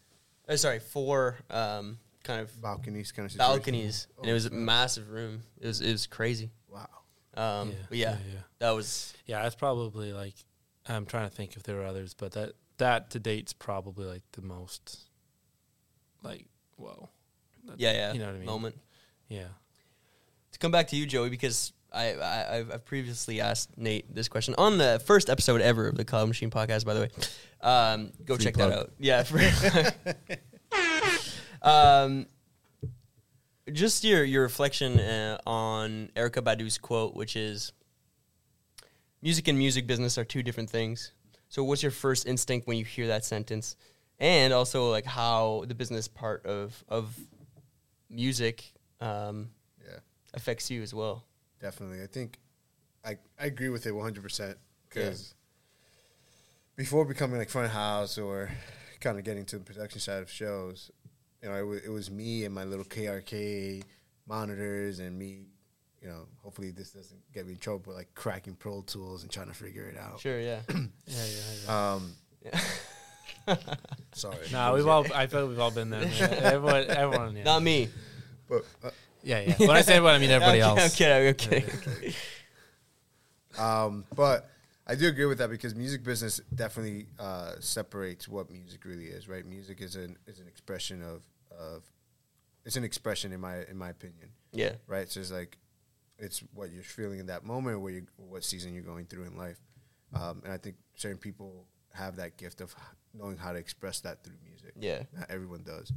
Oh, 0.48 0.56
sorry, 0.58 0.80
four 0.80 1.38
um, 1.50 1.98
kind 2.24 2.42
of 2.42 2.62
balconies 2.62 3.12
kind 3.12 3.26
of 3.26 3.32
situation. 3.32 3.56
balconies, 3.58 4.08
and 4.18 4.28
it 4.28 4.32
Oh, 4.32 4.34
was 4.34 4.46
a 4.46 4.52
massive 4.52 5.10
room. 5.10 5.42
It 5.60 5.68
was 5.68 5.82
it 5.82 5.92
was 5.92 6.06
crazy. 6.08 6.52
Wow. 6.70 6.88
Um, 7.36 7.70
yeah, 7.70 7.76
but 7.90 7.98
yeah, 7.98 8.18
yeah, 8.32 8.40
that 8.60 8.72
was 8.72 9.14
yeah. 9.26 9.42
That's 9.42 9.56
probably 9.56 10.14
like 10.14 10.36
I'm 10.88 11.06
trying 11.06 11.30
to 11.30 11.36
think 11.36 11.56
if 11.56 11.64
there 11.64 11.76
were 11.78 11.86
others, 11.86 12.14
but 12.14 12.34
that 12.34 12.52
that 12.78 13.10
to 13.12 13.20
date's 13.20 13.54
probably 13.54 14.06
like 14.06 14.24
the 14.34 14.42
most 14.42 15.00
like 16.22 16.46
whoa. 16.78 17.10
That- 17.66 17.80
yeah 17.80 17.92
yeah 17.94 18.14
You 18.14 18.20
know 18.20 18.26
what 18.28 18.36
I 18.36 18.38
mean? 18.38 18.46
moment. 18.46 18.76
Yeah. 19.30 19.48
Come 20.64 20.72
back 20.72 20.88
to 20.88 20.96
you, 20.96 21.06
Joey, 21.06 21.30
because 21.30 21.74
I, 21.92 22.14
I 22.14 22.56
I've, 22.56 22.72
I've 22.72 22.86
previously 22.86 23.42
asked 23.42 23.78
Nate 23.78 24.16
this 24.16 24.30
question 24.30 24.56
on 24.58 24.78
the 24.78 25.04
first 25.06 25.30
episode 25.30 25.60
ever 25.60 25.90
of 25.90 25.98
the 25.98 26.06
Cloud 26.06 26.30
Machine 26.30 26.50
podcast. 26.50 26.86
By 26.86 26.94
the 26.94 27.02
way, 27.02 27.10
um, 27.60 28.14
go 28.24 28.38
Free 28.38 28.46
check 28.46 28.54
plug. 28.54 28.72
that 28.72 28.80
out. 28.80 28.92
Yeah. 28.98 29.24
For, 29.24 29.42
um, 31.62 32.28
just 33.74 34.06
your 34.06 34.24
your 34.24 34.44
reflection 34.44 35.02
uh, 35.02 35.38
on 35.46 36.10
Erykah 36.16 36.46
Badu's 36.46 36.78
quote, 36.78 37.14
which 37.14 37.36
is, 37.36 37.74
"Music 39.22 39.50
and 39.50 39.58
music 39.58 39.86
business 39.86 40.18
are 40.18 40.24
two 40.24 40.44
different 40.44 40.70
things." 40.70 41.12
So, 41.50 41.62
what's 41.66 41.84
your 41.84 41.92
first 41.92 42.26
instinct 42.26 42.68
when 42.68 42.78
you 42.78 42.86
hear 42.86 43.08
that 43.08 43.26
sentence, 43.26 43.76
and 44.18 44.54
also 44.54 44.90
like 44.90 45.04
how 45.04 45.66
the 45.68 45.76
business 45.76 46.08
part 46.08 46.46
of 46.46 46.86
of 46.88 47.20
music 48.10 48.72
um. 49.02 49.50
Affects 50.34 50.70
you 50.72 50.82
as 50.82 50.94
well? 50.94 51.26
Definitely. 51.62 52.02
I 52.04 52.08
think 52.08 52.40
I 53.06 53.18
I 53.40 53.46
agree 53.46 53.70
with 53.70 53.86
it 53.86 53.94
100% 53.94 54.56
because 54.90 55.34
before 56.76 57.06
becoming 57.06 57.38
like 57.38 57.50
front 57.50 57.66
of 57.68 57.74
house 57.74 58.18
or 58.18 58.50
kind 59.00 59.18
of 59.18 59.24
getting 59.24 59.46
to 59.46 59.58
the 59.58 59.64
production 59.64 60.00
side 60.00 60.22
of 60.22 60.30
shows, 60.32 60.92
you 61.42 61.50
know, 61.50 61.56
it, 61.56 61.66
wa- 61.66 61.80
it 61.86 61.90
was 61.90 62.10
me 62.10 62.46
and 62.46 62.54
my 62.54 62.64
little 62.64 62.86
KRK 62.86 63.84
monitors 64.28 65.00
and 65.00 65.18
me, 65.18 65.46
you 66.02 66.08
know, 66.08 66.28
hopefully 66.42 66.72
this 66.72 66.92
doesn't 66.92 67.20
get 67.34 67.46
me 67.46 67.54
in 67.54 67.60
trouble, 67.60 67.82
but 67.86 67.96
like 67.96 68.14
cracking 68.16 68.56
Pro 68.56 68.82
Tools 68.82 69.24
and 69.24 69.32
trying 69.32 69.48
to 69.48 69.54
figure 69.54 69.86
it 69.86 69.98
out. 69.98 70.20
Sure, 70.20 70.40
yeah. 70.40 70.62
Yeah, 70.70 71.26
yeah, 71.26 71.44
yeah. 71.66 71.94
Um, 71.94 72.14
yeah. 72.44 73.56
sorry. 74.14 74.38
no, 74.52 74.74
we've 74.74 74.88
all. 74.88 75.06
I 75.14 75.28
feel 75.28 75.42
like 75.42 75.50
we've 75.50 75.60
all 75.60 75.72
been 75.72 75.90
there. 75.90 76.02
Man. 76.02 76.12
Everyone, 76.44 76.86
everyone. 76.90 77.36
Yeah. 77.36 77.44
Not 77.44 77.62
me. 77.62 77.90
But 78.50 78.64
uh, 78.84 78.90
yeah, 79.24 79.40
yeah. 79.42 79.56
When 79.58 79.72
I 79.72 79.82
say 79.82 79.96
everyone, 79.96 80.16
I 80.16 80.20
mean 80.20 80.30
everybody 80.32 80.62
I'm 80.62 80.78
else. 80.78 80.96
kidding, 80.96 81.28
I'm 81.30 81.34
kidding. 81.36 81.64
I'm 81.70 81.80
kidding. 81.80 82.14
Um, 83.58 84.06
but 84.16 84.50
I 84.88 84.96
do 84.96 85.08
agree 85.08 85.26
with 85.26 85.38
that 85.38 85.50
because 85.50 85.76
music 85.76 86.04
business 86.04 86.42
definitely 86.54 87.08
uh, 87.20 87.54
separates 87.60 88.28
what 88.28 88.50
music 88.50 88.84
really 88.86 89.06
is, 89.06 89.30
right? 89.30 89.46
Music 89.46 89.82
is 89.82 89.96
an 89.96 90.18
is 90.28 90.40
an 90.40 90.48
expression 90.48 91.02
of 91.02 91.22
of 91.58 91.84
it's 92.66 92.76
an 92.76 92.84
expression 92.84 93.32
in 93.32 93.40
my 93.40 93.64
in 93.70 93.78
my 93.78 93.90
opinion, 93.90 94.30
yeah, 94.52 94.74
right? 94.88 95.10
So 95.10 95.20
it's 95.20 95.32
like 95.32 95.58
it's 96.18 96.40
what 96.54 96.72
you're 96.72 96.84
feeling 96.84 97.20
in 97.20 97.28
that 97.28 97.44
moment, 97.46 97.82
where 97.82 97.94
you 97.94 98.08
what 98.18 98.44
season 98.44 98.74
you're 98.74 98.84
going 98.84 99.06
through 99.06 99.24
in 99.26 99.38
life, 99.38 99.60
um, 100.14 100.42
and 100.44 100.52
I 100.54 100.58
think 100.58 100.76
certain 100.96 101.18
people 101.18 101.66
have 101.94 102.16
that 102.16 102.38
gift 102.38 102.60
of 102.60 102.74
knowing 103.14 103.38
how 103.38 103.52
to 103.54 103.60
express 103.60 104.00
that 104.02 104.24
through 104.24 104.36
music. 104.44 104.74
yeah, 104.80 105.04
Not 105.16 105.30
everyone 105.30 105.62
does. 105.64 105.92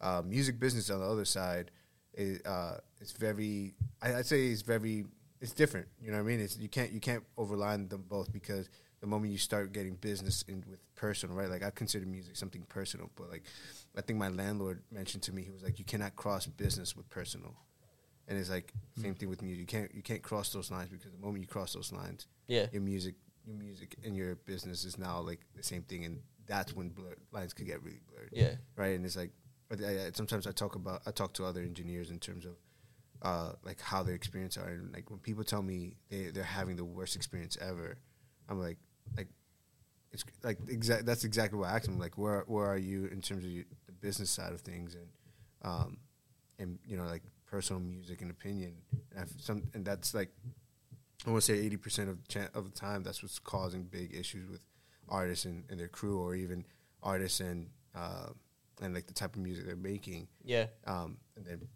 Uh, 0.00 0.22
music 0.24 0.60
business 0.60 0.90
on 0.90 1.00
the 1.00 1.06
other 1.06 1.24
side, 1.24 1.70
is 2.18 2.44
uh, 2.44 2.78
it's 3.00 3.12
very. 3.12 3.74
I, 4.02 4.16
I'd 4.16 4.26
say 4.26 4.48
it's 4.48 4.62
very. 4.62 5.06
It's 5.40 5.52
different. 5.52 5.86
You 6.00 6.10
know 6.10 6.16
what 6.18 6.24
I 6.24 6.26
mean? 6.26 6.40
It's 6.40 6.58
you 6.58 6.68
can't 6.68 6.90
you 6.90 7.00
can't 7.00 7.22
overline 7.38 7.88
them 7.88 8.04
both 8.08 8.32
because 8.32 8.68
the 9.00 9.06
moment 9.06 9.30
you 9.30 9.38
start 9.38 9.72
getting 9.72 9.94
business 9.94 10.42
in 10.48 10.64
with 10.68 10.80
personal, 10.96 11.36
right? 11.36 11.48
Like 11.48 11.62
I 11.62 11.70
consider 11.70 12.06
music 12.06 12.36
something 12.36 12.62
personal, 12.68 13.10
but 13.16 13.30
like 13.30 13.44
I 13.96 14.00
think 14.00 14.18
my 14.18 14.28
landlord 14.28 14.82
mentioned 14.90 15.22
to 15.24 15.32
me, 15.32 15.42
he 15.42 15.50
was 15.50 15.62
like, 15.62 15.78
you 15.78 15.84
cannot 15.84 16.16
cross 16.16 16.46
business 16.46 16.96
with 16.96 17.08
personal, 17.08 17.54
and 18.26 18.38
it's 18.38 18.50
like 18.50 18.72
same 19.00 19.14
thing 19.14 19.28
with 19.28 19.42
music. 19.42 19.60
You 19.60 19.66
can't 19.66 19.94
you 19.94 20.02
can't 20.02 20.22
cross 20.22 20.52
those 20.52 20.70
lines 20.70 20.88
because 20.90 21.12
the 21.12 21.18
moment 21.18 21.42
you 21.42 21.48
cross 21.48 21.72
those 21.74 21.92
lines, 21.92 22.26
yeah, 22.48 22.66
your 22.72 22.82
music, 22.82 23.14
your 23.46 23.56
music 23.56 23.96
and 24.04 24.16
your 24.16 24.34
business 24.34 24.84
is 24.84 24.98
now 24.98 25.20
like 25.20 25.40
the 25.54 25.62
same 25.62 25.82
thing, 25.82 26.04
and 26.04 26.20
that's 26.46 26.74
when 26.74 26.88
blur, 26.88 27.14
lines 27.30 27.52
could 27.52 27.66
get 27.66 27.82
really 27.84 28.00
blurred 28.10 28.30
yeah, 28.32 28.54
right? 28.74 28.96
And 28.96 29.04
it's 29.04 29.16
like, 29.16 29.30
I, 29.70 29.74
I, 29.74 30.10
sometimes 30.14 30.46
I 30.46 30.52
talk 30.52 30.74
about, 30.74 31.02
I 31.06 31.10
talk 31.10 31.34
to 31.34 31.44
other 31.44 31.60
engineers 31.60 32.10
in 32.10 32.18
terms 32.18 32.44
of, 32.44 32.52
uh, 33.22 33.52
like 33.64 33.80
how 33.80 34.02
their 34.02 34.14
experience 34.14 34.56
are, 34.56 34.68
and 34.68 34.92
like 34.92 35.10
when 35.10 35.18
people 35.18 35.42
tell 35.44 35.62
me 35.62 35.96
they 36.08 36.30
they're 36.30 36.44
having 36.44 36.76
the 36.76 36.84
worst 36.84 37.16
experience 37.16 37.58
ever, 37.60 37.96
I'm 38.48 38.60
like, 38.60 38.78
like, 39.16 39.28
it's 40.12 40.24
like 40.44 40.58
exact. 40.68 41.04
That's 41.04 41.24
exactly 41.24 41.58
what 41.58 41.68
I 41.68 41.76
asked 41.76 41.86
them. 41.86 41.98
Like, 41.98 42.16
where 42.16 42.44
where 42.46 42.66
are 42.66 42.78
you 42.78 43.06
in 43.06 43.20
terms 43.20 43.44
of 43.44 43.50
your, 43.50 43.64
the 43.86 43.92
business 43.92 44.30
side 44.30 44.52
of 44.52 44.60
things, 44.60 44.94
and 44.94 45.08
um, 45.62 45.98
and 46.58 46.78
you 46.86 46.96
know 46.96 47.04
like 47.04 47.22
personal 47.46 47.82
music 47.82 48.22
and 48.22 48.30
opinion, 48.30 48.74
and 49.16 49.28
some, 49.38 49.64
and 49.74 49.84
that's 49.84 50.14
like, 50.14 50.30
I 51.26 51.30
want 51.30 51.42
to 51.42 51.52
say 51.52 51.58
eighty 51.58 51.76
percent 51.76 52.08
of 52.08 52.18
of 52.54 52.64
the 52.64 52.70
time 52.70 53.02
that's 53.02 53.22
what's 53.22 53.38
causing 53.38 53.82
big 53.82 54.14
issues 54.14 54.48
with 54.48 54.60
artists 55.08 55.44
and, 55.44 55.64
and 55.68 55.80
their 55.80 55.88
crew, 55.88 56.20
or 56.20 56.36
even 56.36 56.64
artists 57.02 57.40
and 57.40 57.68
uh, 57.96 58.28
and 58.80 58.94
like 58.94 59.06
the 59.06 59.14
type 59.14 59.34
of 59.36 59.42
music 59.42 59.66
they're 59.66 59.76
making, 59.76 60.28
yeah, 60.44 60.66
um, 60.86 61.16
and 61.36 61.44
then 61.46 61.68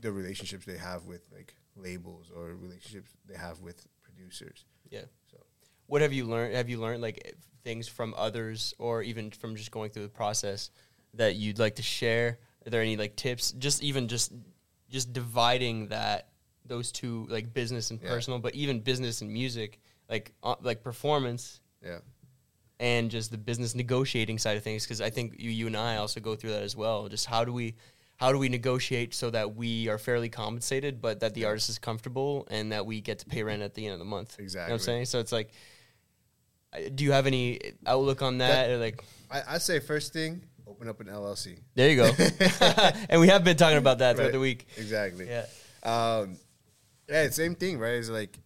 the 0.00 0.12
relationships 0.12 0.64
they 0.64 0.76
have 0.78 1.04
with 1.06 1.26
like 1.32 1.54
labels 1.76 2.30
or 2.34 2.54
relationships 2.54 3.10
they 3.26 3.36
have 3.36 3.60
with 3.60 3.86
producers. 4.02 4.64
yeah. 4.90 5.02
So 5.30 5.38
What 5.86 6.02
have 6.02 6.12
you 6.12 6.24
learned? 6.24 6.54
Have 6.54 6.68
you 6.68 6.78
learned 6.80 7.02
like 7.02 7.34
things 7.64 7.88
from 7.88 8.14
others, 8.16 8.74
or 8.78 9.02
even 9.02 9.30
from 9.30 9.56
just 9.56 9.70
going 9.70 9.90
through 9.90 10.04
the 10.04 10.08
process 10.08 10.70
that 11.14 11.36
you'd 11.36 11.58
like 11.58 11.76
to 11.76 11.82
share? 11.82 12.38
Are 12.66 12.70
there 12.70 12.82
any 12.82 12.96
like 12.96 13.16
tips? 13.16 13.52
Just 13.52 13.82
even 13.82 14.08
just 14.08 14.32
just 14.88 15.12
dividing 15.12 15.88
that 15.88 16.28
those 16.64 16.92
two 16.92 17.26
like 17.30 17.52
business 17.52 17.90
and 17.90 18.00
Yeah. 18.02 18.08
personal, 18.08 18.38
but 18.38 18.54
even 18.54 18.80
business 18.80 19.20
and 19.22 19.30
music, 19.32 19.80
like 20.08 20.32
uh, 20.42 20.56
like 20.60 20.82
performance 20.82 21.60
yeah, 21.84 21.98
and 22.80 23.10
just 23.10 23.30
the 23.30 23.38
business 23.38 23.74
negotiating 23.74 24.38
side 24.38 24.56
of 24.56 24.62
things 24.62 24.84
because 24.84 25.00
i 25.00 25.10
think 25.10 25.34
you, 25.38 25.50
you 25.50 25.66
and 25.66 25.76
i 25.76 25.96
also 25.96 26.20
go 26.20 26.34
through 26.36 26.50
that 26.50 26.62
as 26.62 26.76
well 26.76 27.08
just 27.08 27.26
how 27.26 27.44
do 27.44 27.52
we 27.52 27.74
how 28.16 28.32
do 28.32 28.38
we 28.38 28.48
negotiate 28.48 29.14
so 29.14 29.30
that 29.30 29.54
we 29.54 29.88
are 29.88 29.96
fairly 29.96 30.28
compensated, 30.28 31.00
but 31.00 31.20
that 31.20 31.34
the 31.34 31.44
artist 31.44 31.68
is 31.68 31.78
comfortable 31.78 32.48
and 32.50 32.72
that 32.72 32.84
we 32.84 33.00
get 33.00 33.20
to 33.20 33.26
pay 33.26 33.44
rent 33.44 33.62
at 33.62 33.74
the 33.74 33.86
end 33.86 33.92
of 33.92 34.00
the 34.00 34.04
month. 34.04 34.34
You 34.36 34.42
know 34.42 34.42
what 34.42 34.44
Exactly. 34.46 34.72
I'm 34.72 34.78
saying? 34.80 35.04
So 35.04 35.20
it's 35.20 35.30
like, 35.30 35.52
do 36.96 37.04
you 37.04 37.12
have 37.12 37.28
any 37.28 37.60
outlook 37.86 38.20
on 38.22 38.38
that? 38.38 38.66
That- 38.66 38.70
or 38.72 38.78
like, 38.78 39.04
I, 39.30 39.42
I 39.54 39.58
say 39.58 39.78
first 39.78 40.12
thing, 40.12 40.42
open 40.66 40.88
up 40.88 40.98
an 41.00 41.06
LLC. 41.06 41.60
there 41.76 41.90
you 41.90 41.94
go. 41.96 42.10
and 43.08 43.20
we 43.20 43.28
have 43.28 43.44
been 43.44 43.56
talking 43.56 43.78
about 43.78 43.98
that 43.98 44.16
throughout 44.16 44.26
Right. 44.26 44.32
the 44.32 44.40
week. 44.40 44.66
Exactly. 44.76 45.28
Yeah. 45.28 45.46
Um, 45.84 46.38
yeah, 47.08 47.30
same 47.30 47.54
thing, 47.54 47.78
right? 47.78 47.94
It's 47.94 48.10
like 48.10 48.36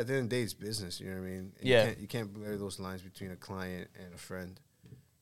at 0.00 0.06
the 0.06 0.14
end 0.14 0.24
of 0.24 0.30
the 0.30 0.36
day, 0.36 0.42
it's 0.42 0.54
business. 0.54 1.00
You 1.00 1.10
know 1.10 1.20
what 1.20 1.26
I 1.26 1.30
mean? 1.30 1.52
And 1.58 1.68
Yeah. 1.68 1.80
You 1.80 1.86
can't, 1.86 1.98
you 2.00 2.06
can't 2.08 2.32
blur 2.32 2.56
those 2.56 2.78
lines 2.80 3.02
between 3.02 3.30
a 3.30 3.36
client 3.36 3.88
and 4.02 4.12
a 4.14 4.18
friend. 4.18 4.58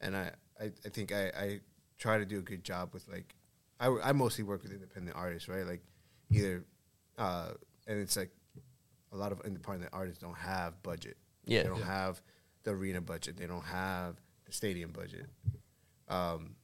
And 0.01 0.17
I, 0.17 0.31
I, 0.61 0.65
I 0.85 0.89
think 0.89 1.13
I, 1.13 1.27
I 1.37 1.61
try 1.99 2.19
to 2.19 2.25
do 2.25 2.39
a 2.39 2.43
good 2.43 2.65
job 2.65 2.91
with 2.95 3.07
like, 3.09 3.35
I, 3.81 3.89
I 4.03 4.13
mostly 4.13 4.45
work 4.45 4.63
with 4.63 4.73
independent 4.73 5.17
artists, 5.17 5.49
right? 5.49 5.67
Like 5.67 5.83
either, 6.31 6.65
uh, 7.17 7.51
and 7.87 7.99
it's 8.01 8.17
like 8.17 8.31
a 9.13 9.17
lot 9.17 9.33
of 9.33 9.41
independent 9.45 9.91
artists 9.93 10.21
don't 10.21 10.37
have 10.39 10.83
budget. 10.83 11.17
Yeah. 11.45 11.63
They 11.63 11.69
don't 11.69 11.79
Yeah. 11.81 11.87
have 11.87 12.21
the 12.65 12.71
arena 12.73 13.01
budget. 13.01 13.37
They 13.37 13.47
don't 13.47 13.65
have 13.65 14.17
the 14.47 14.53
stadium 14.53 14.91
budget. 14.93 15.27
Um, 16.09 16.57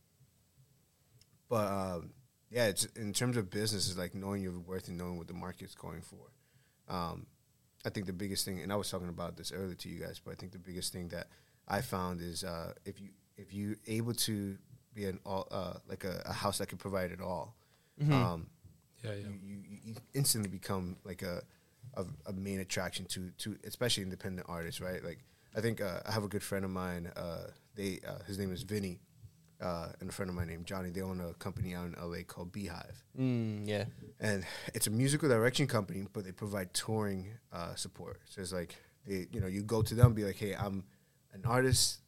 but 1.49 1.66
um, 1.71 2.11
yeah, 2.50 2.66
it's 2.66 2.85
in 2.97 3.12
terms 3.12 3.37
of 3.37 3.50
business, 3.50 3.88
it's 3.88 3.99
like 3.99 4.14
knowing 4.14 4.42
your 4.42 4.59
worth 4.59 4.88
and 4.88 4.97
knowing 4.99 5.18
what 5.18 5.28
the 5.28 5.35
market's 5.35 5.75
going 5.75 6.02
for. 6.02 6.30
Um, 6.94 7.26
I 7.85 7.91
think 7.91 8.07
the 8.07 8.12
biggest 8.12 8.45
thing, 8.45 8.61
and 8.61 8.73
I 8.73 8.76
was 8.76 8.91
talking 8.91 9.09
about 9.09 9.37
this 9.37 9.53
earlier 9.53 9.75
to 9.75 9.88
you 9.88 10.00
guys, 10.00 10.21
but 10.25 10.33
I 10.33 10.35
think 10.35 10.53
the 10.53 10.59
biggest 10.59 10.93
thing 10.93 11.09
that 11.09 11.26
I 11.69 11.81
found 11.83 12.21
is 12.21 12.45
uh, 12.45 12.73
if 12.85 13.00
you 13.00 13.11
if 13.37 13.53
you 13.53 13.76
able 13.87 14.14
to 14.14 14.57
be 14.95 15.05
an 15.07 15.19
all 15.26 15.47
uh, 15.50 15.75
like 15.88 16.05
a, 16.05 16.23
a 16.26 16.33
house 16.33 16.59
that 16.59 16.69
can 16.69 16.79
provide 16.79 17.11
it 17.12 17.21
all, 17.21 17.55
Mm-hmm. 18.00 18.12
um, 18.12 18.47
Yeah, 19.05 19.12
yeah. 19.12 19.26
you, 19.29 19.57
you, 19.69 19.79
you 19.85 19.95
instantly 20.14 20.49
become 20.50 20.97
like 21.05 21.23
a, 21.23 21.43
a 21.95 22.05
a 22.26 22.33
main 22.33 22.61
attraction 22.61 23.05
to 23.07 23.31
to 23.38 23.57
especially 23.64 24.03
independent 24.03 24.47
artists, 24.49 24.81
right? 24.81 25.03
Like 25.05 25.19
I 25.57 25.61
think 25.61 25.81
uh, 25.81 26.00
I 26.07 26.11
have 26.12 26.25
a 26.25 26.29
good 26.29 26.43
friend 26.43 26.64
of 26.64 26.71
mine. 26.71 27.11
Uh, 27.17 27.49
they 27.76 28.00
uh, 28.07 28.23
his 28.26 28.38
name 28.38 28.53
is 28.53 28.62
Vinny, 28.62 29.00
uh, 29.61 29.89
and 30.01 30.09
a 30.11 30.13
friend 30.13 30.29
of 30.29 30.35
mine 30.37 30.49
named 30.49 30.67
Johnny. 30.67 30.91
They 30.91 31.01
own 31.03 31.21
a 31.21 31.35
company 31.35 31.75
out 31.75 31.87
in 31.87 31.95
LA 32.01 32.23
called 32.27 32.53
Beehive, 32.53 33.05
Mm, 33.19 33.67
yeah. 33.69 33.85
and 34.21 34.45
it's 34.75 34.87
a 34.87 34.91
musical 34.91 35.29
direction 35.29 35.67
company, 35.67 36.07
but 36.13 36.25
they 36.25 36.33
provide 36.33 36.73
touring 36.75 37.29
uh, 37.53 37.75
support. 37.75 38.21
So 38.29 38.41
it's 38.41 38.53
like 38.53 38.75
they, 39.07 39.27
you 39.33 39.41
know, 39.41 39.47
you 39.47 39.63
go 39.63 39.83
to 39.83 39.95
them, 39.95 40.07
and 40.07 40.15
be 40.15 40.25
like, 40.25 40.37
hey, 40.37 40.55
I'm 40.55 40.85
an 41.33 41.43
artist. 41.45 42.01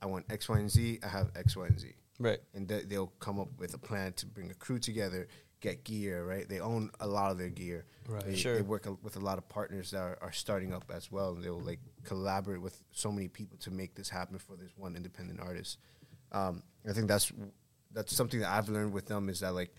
I 0.00 0.06
want 0.06 0.26
X, 0.30 0.48
Y, 0.48 0.58
and 0.58 0.70
Z. 0.70 0.98
I 1.04 1.08
have 1.08 1.30
X, 1.36 1.56
Y, 1.56 1.66
and 1.66 1.78
Z 1.78 1.94
Right. 2.18 2.40
and 2.54 2.68
th- 2.68 2.86
they'll 2.88 3.12
come 3.20 3.38
up 3.40 3.48
with 3.58 3.72
a 3.74 3.78
plan 3.78 4.12
to 4.14 4.26
bring 4.26 4.50
a 4.50 4.54
crew 4.54 4.78
together, 4.80 5.28
get 5.60 5.84
gear. 5.84 6.24
Right, 6.26 6.48
they 6.48 6.58
own 6.60 6.90
a 7.00 7.06
lot 7.06 7.30
of 7.30 7.38
their 7.38 7.48
gear. 7.50 7.84
Right. 8.08 8.24
They, 8.26 8.34
Sure. 8.36 8.56
they 8.56 8.62
work 8.62 8.86
a, 8.86 8.94
with 9.02 9.14
a 9.16 9.20
lot 9.20 9.38
of 9.38 9.48
partners 9.48 9.92
that 9.92 10.00
are, 10.00 10.18
are 10.20 10.32
starting 10.32 10.72
up 10.74 10.90
as 10.92 11.10
well, 11.12 11.34
and 11.34 11.42
they'll 11.44 11.60
like 11.60 11.78
collaborate 12.04 12.60
with 12.60 12.82
so 12.90 13.12
many 13.12 13.28
people 13.28 13.56
to 13.58 13.70
make 13.70 13.94
this 13.94 14.08
happen 14.08 14.38
for 14.38 14.56
this 14.56 14.70
one 14.76 14.96
independent 14.96 15.38
artist. 15.40 15.78
Um, 16.32 16.62
I 16.88 16.92
think 16.92 17.08
that's 17.08 17.30
that's 17.92 18.14
something 18.14 18.40
that 18.40 18.50
I've 18.50 18.68
learned 18.68 18.92
with 18.92 19.06
them 19.06 19.28
is 19.28 19.40
that 19.40 19.54
like 19.54 19.72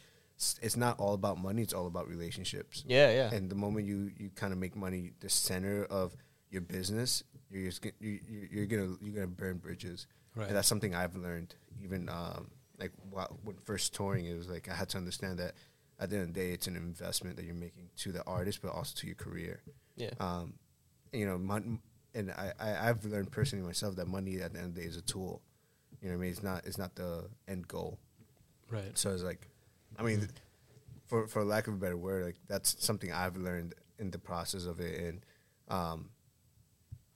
it's 0.62 0.76
not 0.78 1.00
all 1.00 1.14
about 1.14 1.38
money; 1.38 1.62
it's 1.62 1.74
all 1.74 1.88
about 1.88 2.08
relationships. 2.08 2.84
Yeah, 2.88 3.12
yeah. 3.12 3.34
And 3.34 3.50
the 3.50 3.56
moment 3.56 3.86
you 3.88 4.12
you 4.18 4.30
kind 4.30 4.54
of 4.54 4.60
make 4.60 4.76
money 4.76 5.12
the 5.20 5.30
center 5.30 5.86
of 5.86 6.16
your 6.50 6.62
business, 6.62 7.24
you're 7.50 7.70
just, 7.70 7.84
you, 8.00 8.20
you- 8.28 8.48
you're 8.52 8.66
gonna 8.66 8.96
you're 9.02 9.14
gonna 9.16 9.28
burn 9.28 9.58
bridges. 9.58 10.08
Right. 10.36 10.48
And 10.48 10.56
that's 10.56 10.68
something 10.68 10.96
I've 10.96 11.16
learned. 11.16 11.54
Even 11.84 12.10
um, 12.10 12.50
like 12.80 12.92
wh- 13.14 13.46
when 13.46 13.56
first 13.58 13.94
touring, 13.94 14.26
it 14.26 14.36
was 14.38 14.50
like 14.50 14.68
I 14.70 14.74
had 14.76 14.90
to 14.90 14.98
understand 14.98 15.38
that 15.40 15.54
at 16.00 16.10
the 16.10 16.18
end 16.18 16.30
of 16.30 16.34
the 16.34 16.40
day, 16.40 16.52
it's 16.52 16.66
an 16.68 16.76
investment 16.76 17.36
that 17.38 17.46
you're 17.46 17.54
making 17.54 17.90
to 17.98 18.12
the 18.12 18.24
artist, 18.26 18.60
but 18.64 18.72
also 18.72 18.94
to 18.98 19.06
your 19.08 19.16
career. 19.16 19.62
yeah. 19.96 20.10
Um, 20.20 20.56
you 21.12 21.26
know, 21.28 21.38
mon- 21.38 21.80
and 22.16 22.32
I, 22.32 22.52
I 22.60 22.90
I've 22.90 23.06
learned 23.06 23.32
personally 23.32 23.64
myself 23.66 23.96
that 23.98 24.08
money 24.08 24.42
at 24.42 24.54
the 24.54 24.60
end 24.60 24.70
of 24.70 24.76
the 24.76 24.82
day 24.82 24.88
is 24.88 24.98
a 24.98 25.02
tool. 25.02 25.42
You 26.04 26.10
know 26.10 26.16
what 26.16 26.20
I 26.20 26.22
mean? 26.24 26.32
It's 26.32 26.44
not 26.44 26.66
it's 26.66 26.78
not 26.78 26.96
the 26.96 27.30
end 27.48 27.68
goal. 27.68 27.98
Right. 28.70 28.96
So 28.98 29.12
it's 29.12 29.24
like, 29.24 29.48
I 29.98 30.04
mean, 30.04 30.28
for 31.08 31.28
for 31.28 31.44
lack 31.46 31.68
of 31.68 31.76
a 31.76 31.78
better 31.78 31.96
word, 31.96 32.26
like 32.26 32.36
that's 32.48 32.76
something 32.86 33.12
I've 33.12 33.38
learned 33.38 33.74
in 34.00 34.12
the 34.12 34.20
process 34.20 34.66
of 34.66 34.82
it, 34.82 35.00
and 35.00 35.26
um, 35.70 36.10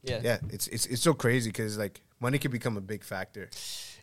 yeah. 0.04 0.22
yeah, 0.24 0.38
it's 0.50 0.68
it's 0.70 0.86
it's 0.86 1.02
so 1.02 1.14
crazy 1.14 1.50
because 1.50 1.78
like 1.78 2.02
money 2.22 2.38
can 2.38 2.50
become 2.52 2.78
a 2.78 2.82
big 2.82 3.04
factor. 3.04 3.50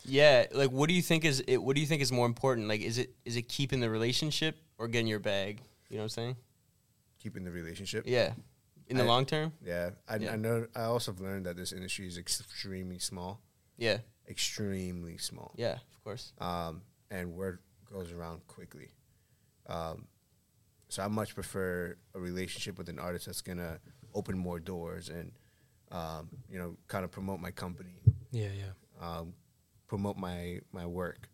Yeah, 0.05 0.47
like 0.53 0.71
what 0.71 0.89
do 0.89 0.95
you 0.95 1.01
think 1.03 1.25
is 1.25 1.43
it? 1.47 1.57
What 1.57 1.77
do 1.77 1.81
you 1.81 1.87
think 1.87 2.03
is 2.03 2.13
more 2.13 2.27
important? 2.27 2.69
Like, 2.69 2.83
is 2.83 2.99
it 2.99 3.15
is 3.25 3.37
it 3.37 3.49
keeping 3.49 3.81
the 3.81 3.89
relationship 3.89 4.59
or 4.77 4.87
getting 4.87 5.07
your 5.07 5.21
bag? 5.21 5.63
You 5.89 5.97
know 5.97 6.03
what 6.03 6.05
I'm 6.05 6.09
saying? 6.11 6.37
Keeping 7.21 7.45
the 7.45 7.51
relationship. 7.51 8.05
Yeah, 8.07 8.35
in 8.89 8.99
the 8.99 9.05
I- 9.05 9.07
long 9.07 9.25
term. 9.25 9.53
Yeah, 9.65 9.91
I, 10.07 10.17
Yeah. 10.17 10.33
I 10.33 10.37
know. 10.37 10.67
I 10.77 10.83
also 10.83 11.13
have 11.13 11.21
learned 11.23 11.47
that 11.47 11.57
this 11.57 11.73
industry 11.73 12.07
is 12.07 12.19
extremely 12.19 12.99
small, 12.99 13.41
Yeah, 13.79 13.99
extremely 14.29 15.17
small. 15.19 15.53
yeah, 15.57 15.75
of 15.75 16.05
course. 16.05 16.33
um, 16.41 16.83
and 17.11 17.35
word 17.35 17.59
goes 17.93 18.13
around 18.13 18.47
quickly. 18.47 18.89
Um, 19.67 20.07
so 20.89 21.03
I 21.03 21.09
much 21.09 21.35
prefer 21.35 21.97
a 22.15 22.19
relationship 22.21 22.79
with 22.79 22.89
an 22.89 22.99
artist 22.99 23.27
that's 23.27 23.41
gonna 23.41 23.79
open 24.15 24.37
more 24.39 24.59
doors 24.61 25.09
and 25.09 25.33
um, 25.93 26.29
you 26.51 26.59
know 26.59 26.77
kind 26.89 27.05
of 27.05 27.11
promote 27.11 27.41
my 27.41 27.51
company, 27.51 27.95
Yeah, 28.31 28.49
yeah. 28.57 28.73
um, 29.19 29.35
promote 29.87 30.17
my 30.17 30.61
my 30.73 30.87
work, 30.87 31.29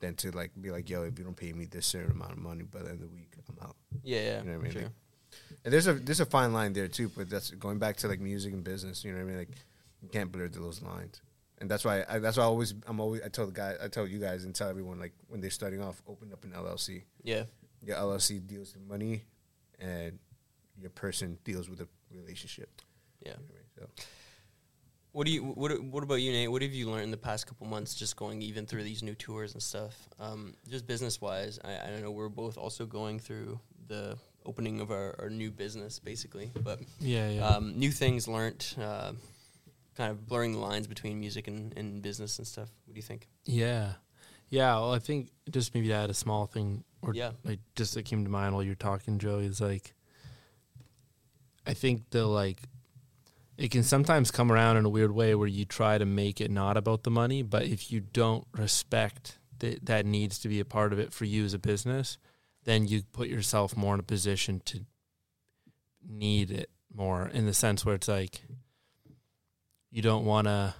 than 0.00 0.14
to 0.16 0.30
like 0.30 0.50
be 0.60 0.70
like, 0.70 0.88
yo, 0.90 1.02
if 1.04 1.18
you 1.18 1.24
don't 1.24 1.36
pay 1.36 1.52
me 1.52 1.66
this 1.66 1.86
certain 1.86 2.12
amount 2.12 2.32
of 2.32 2.38
money 2.38 2.62
by 2.64 2.80
the 2.80 2.86
end 2.90 2.94
of 3.02 3.08
the 3.08 3.14
week, 3.14 3.32
I'm 3.48 3.66
out. 3.66 3.76
Yeah, 4.02 4.18
yeah, 4.20 4.38
You 4.42 4.44
know 4.46 4.52
what 4.52 4.60
I 4.60 4.62
mean? 4.62 4.72
sure. 4.72 4.82
Like, 4.82 4.90
and 5.64 5.72
there's 5.72 5.86
a 5.88 5.94
there's 5.94 6.20
a 6.20 6.26
fine 6.26 6.52
line 6.52 6.72
there 6.72 6.88
too, 6.88 7.10
but 7.16 7.28
that's 7.28 7.50
going 7.50 7.78
back 7.78 7.96
to 7.98 8.08
like 8.08 8.20
music 8.20 8.52
and 8.52 8.62
business. 8.64 9.04
You 9.04 9.12
know 9.12 9.18
what 9.18 9.24
I 9.24 9.28
mean? 9.28 9.38
Like 9.38 9.50
you 10.02 10.08
can't 10.08 10.30
blur 10.30 10.48
those 10.48 10.82
lines, 10.82 11.20
and 11.58 11.70
that's 11.70 11.84
why 11.84 12.04
I, 12.08 12.18
that's 12.18 12.36
why 12.36 12.42
I 12.42 12.46
always 12.46 12.74
I'm 12.86 13.00
always 13.00 13.22
I 13.22 13.28
tell 13.28 13.46
the 13.46 13.52
guy 13.52 13.74
I 13.82 13.88
tell 13.88 14.06
you 14.06 14.18
guys 14.18 14.44
and 14.44 14.54
tell 14.54 14.68
everyone 14.68 14.98
like 15.00 15.12
when 15.28 15.40
they're 15.40 15.50
starting 15.50 15.82
off, 15.82 16.02
open 16.06 16.32
up 16.32 16.44
an 16.44 16.50
LLC. 16.52 17.02
yeah, 17.22 17.44
Your 17.82 17.96
LLC 17.96 18.44
deals 18.46 18.74
with 18.74 18.82
money, 18.86 19.22
and 19.78 20.18
your 20.80 20.90
person 20.90 21.38
deals 21.44 21.68
with 21.68 21.78
the 21.78 21.88
relationship. 22.14 22.70
yeah. 23.24 23.30
You 23.30 23.34
know 23.34 23.42
what 23.46 23.50
I 23.50 23.54
mean? 23.54 23.88
So 23.96 24.04
What 25.12 25.26
do 25.26 25.32
you 25.32 25.42
what 25.44 25.82
What 25.82 26.02
about 26.02 26.16
you, 26.16 26.32
Nate? 26.32 26.50
What 26.50 26.62
have 26.62 26.72
you 26.72 26.90
learned 26.90 27.04
in 27.04 27.10
the 27.10 27.16
past 27.16 27.46
couple 27.46 27.66
months, 27.66 27.94
just 27.94 28.16
going 28.16 28.42
even 28.42 28.66
through 28.66 28.82
these 28.84 29.02
new 29.02 29.14
tours 29.14 29.54
and 29.54 29.62
stuff? 29.62 29.94
Um, 30.20 30.54
just 30.68 30.86
business 30.86 31.20
wise, 31.20 31.58
I, 31.64 31.72
I 31.78 31.86
don't 31.90 32.02
know 32.02 32.10
we're 32.10 32.28
both 32.28 32.58
also 32.58 32.84
going 32.86 33.18
through 33.18 33.58
the 33.88 34.18
opening 34.44 34.80
of 34.80 34.90
our, 34.90 35.14
our 35.18 35.30
new 35.30 35.50
business, 35.50 35.98
basically. 35.98 36.50
But 36.62 36.80
Yeah, 37.00 37.30
yeah. 37.30 37.46
um, 37.48 37.78
new 37.78 37.90
things 37.90 38.28
learned, 38.28 38.66
uh, 38.80 39.12
kind 39.96 40.10
of 40.10 40.26
blurring 40.26 40.52
the 40.52 40.58
lines 40.58 40.86
between 40.86 41.18
music 41.20 41.48
and, 41.48 41.76
and 41.76 42.02
business 42.02 42.38
and 42.38 42.46
stuff. 42.46 42.68
What 42.84 42.94
do 42.94 42.98
you 42.98 43.02
think? 43.02 43.28
Yeah. 43.44 43.92
Yeah. 44.50 44.74
Well, 44.74 44.92
I 44.92 44.98
think 44.98 45.30
just 45.50 45.74
maybe 45.74 45.88
to 45.88 45.94
add 45.94 46.10
a 46.10 46.14
small 46.14 46.46
thing, 46.46 46.84
or 47.02 47.14
Yeah. 47.14 47.32
like 47.44 47.60
just 47.74 47.94
that 47.94 48.04
came 48.04 48.24
to 48.24 48.30
mind 48.30 48.54
while 48.54 48.62
you're 48.62 48.74
talking, 48.74 49.18
Joey, 49.18 49.46
is 49.46 49.60
like, 49.60 49.94
I 51.66 51.74
think 51.74 52.10
the 52.10 52.26
like, 52.26 52.62
it 53.56 53.70
can 53.70 53.82
sometimes 53.82 54.30
come 54.30 54.52
around 54.52 54.76
in 54.76 54.84
a 54.84 54.88
weird 54.90 55.12
way 55.12 55.34
where 55.34 55.48
you 55.48 55.64
try 55.64 55.96
to 55.98 56.04
make 56.04 56.40
it 56.40 56.50
not 56.50 56.76
about 56.76 57.02
the 57.04 57.10
money, 57.10 57.42
but 57.42 57.64
if 57.64 57.90
you 57.90 58.00
don't 58.00 58.46
respect 58.52 59.38
that 59.60 59.86
that 59.86 60.04
needs 60.04 60.38
to 60.40 60.48
be 60.48 60.60
a 60.60 60.64
part 60.64 60.92
of 60.92 60.98
it 60.98 61.12
for 61.12 61.24
you 61.24 61.44
as 61.44 61.54
a 61.54 61.58
business, 61.58 62.18
then 62.64 62.86
you 62.86 63.02
put 63.12 63.28
yourself 63.28 63.74
more 63.76 63.94
in 63.94 64.00
a 64.00 64.02
position 64.04 64.60
to 64.66 64.80
need 66.06 66.50
it 66.50 66.70
more 66.94 67.26
in 67.28 67.46
the 67.46 67.54
sense 67.54 67.84
where 67.84 67.94
it's 67.94 68.08
like, 68.08 68.42
you 69.96 70.02
don't 70.02 70.26
want 70.26 70.46
to. 70.46 70.74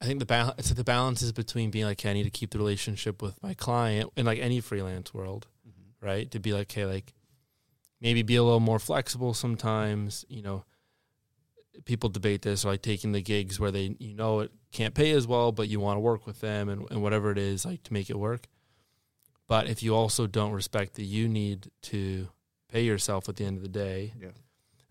I 0.00 0.04
think 0.04 0.20
the 0.20 0.26
balance 0.26 0.54
it's 0.58 0.70
the 0.70 0.84
balance 0.84 1.22
is 1.22 1.32
between 1.32 1.72
being 1.72 1.86
like, 1.86 1.98
okay, 1.98 2.10
I 2.10 2.12
need 2.12 2.22
to 2.22 2.30
keep 2.30 2.52
the 2.52 2.58
relationship 2.58 3.20
with 3.20 3.42
my 3.42 3.52
client 3.52 4.12
in 4.16 4.26
like 4.26 4.38
any 4.38 4.60
freelance 4.60 5.12
world, 5.12 5.48
mm-hmm. 5.68 6.06
right? 6.06 6.30
To 6.30 6.38
be 6.38 6.52
like, 6.52 6.70
okay, 6.70 6.86
like 6.86 7.12
maybe 8.00 8.22
be 8.22 8.36
a 8.36 8.44
little 8.44 8.60
more 8.60 8.78
flexible 8.78 9.34
sometimes. 9.34 10.24
You 10.28 10.42
know, 10.42 10.64
people 11.84 12.10
debate 12.10 12.42
this, 12.42 12.64
like 12.64 12.80
taking 12.80 13.10
the 13.10 13.20
gigs 13.20 13.58
where 13.58 13.72
they 13.72 13.96
you 13.98 14.14
know 14.14 14.38
it 14.38 14.52
can't 14.70 14.94
pay 14.94 15.10
as 15.10 15.26
well, 15.26 15.50
but 15.50 15.68
you 15.68 15.80
want 15.80 15.96
to 15.96 16.00
work 16.00 16.24
with 16.24 16.40
them 16.40 16.68
and, 16.68 16.88
and 16.92 17.02
whatever 17.02 17.32
it 17.32 17.38
is, 17.38 17.64
like 17.64 17.82
to 17.82 17.92
make 17.92 18.08
it 18.08 18.16
work. 18.16 18.46
But 19.48 19.66
if 19.66 19.82
you 19.82 19.96
also 19.96 20.28
don't 20.28 20.52
respect 20.52 20.94
that 20.94 21.04
you 21.04 21.26
need 21.26 21.72
to 21.82 22.28
pay 22.68 22.84
yourself 22.84 23.28
at 23.28 23.34
the 23.34 23.44
end 23.44 23.56
of 23.56 23.64
the 23.64 23.68
day, 23.68 24.12
yeah, 24.20 24.28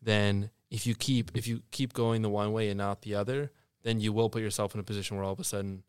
then 0.01 0.49
if 0.69 0.85
you 0.87 0.95
keep 0.95 1.31
if 1.35 1.47
you 1.47 1.61
keep 1.71 1.93
going 1.93 2.21
the 2.21 2.29
one 2.29 2.51
way 2.51 2.69
and 2.69 2.77
not 2.77 3.01
the 3.01 3.15
other, 3.15 3.51
then 3.83 3.99
you 3.99 4.11
will 4.13 4.29
put 4.29 4.41
yourself 4.41 4.73
in 4.73 4.79
a 4.79 4.83
position 4.83 5.15
where 5.17 5.23
all 5.25 5.33
of 5.33 5.39
a 5.39 5.43
sudden 5.43 5.83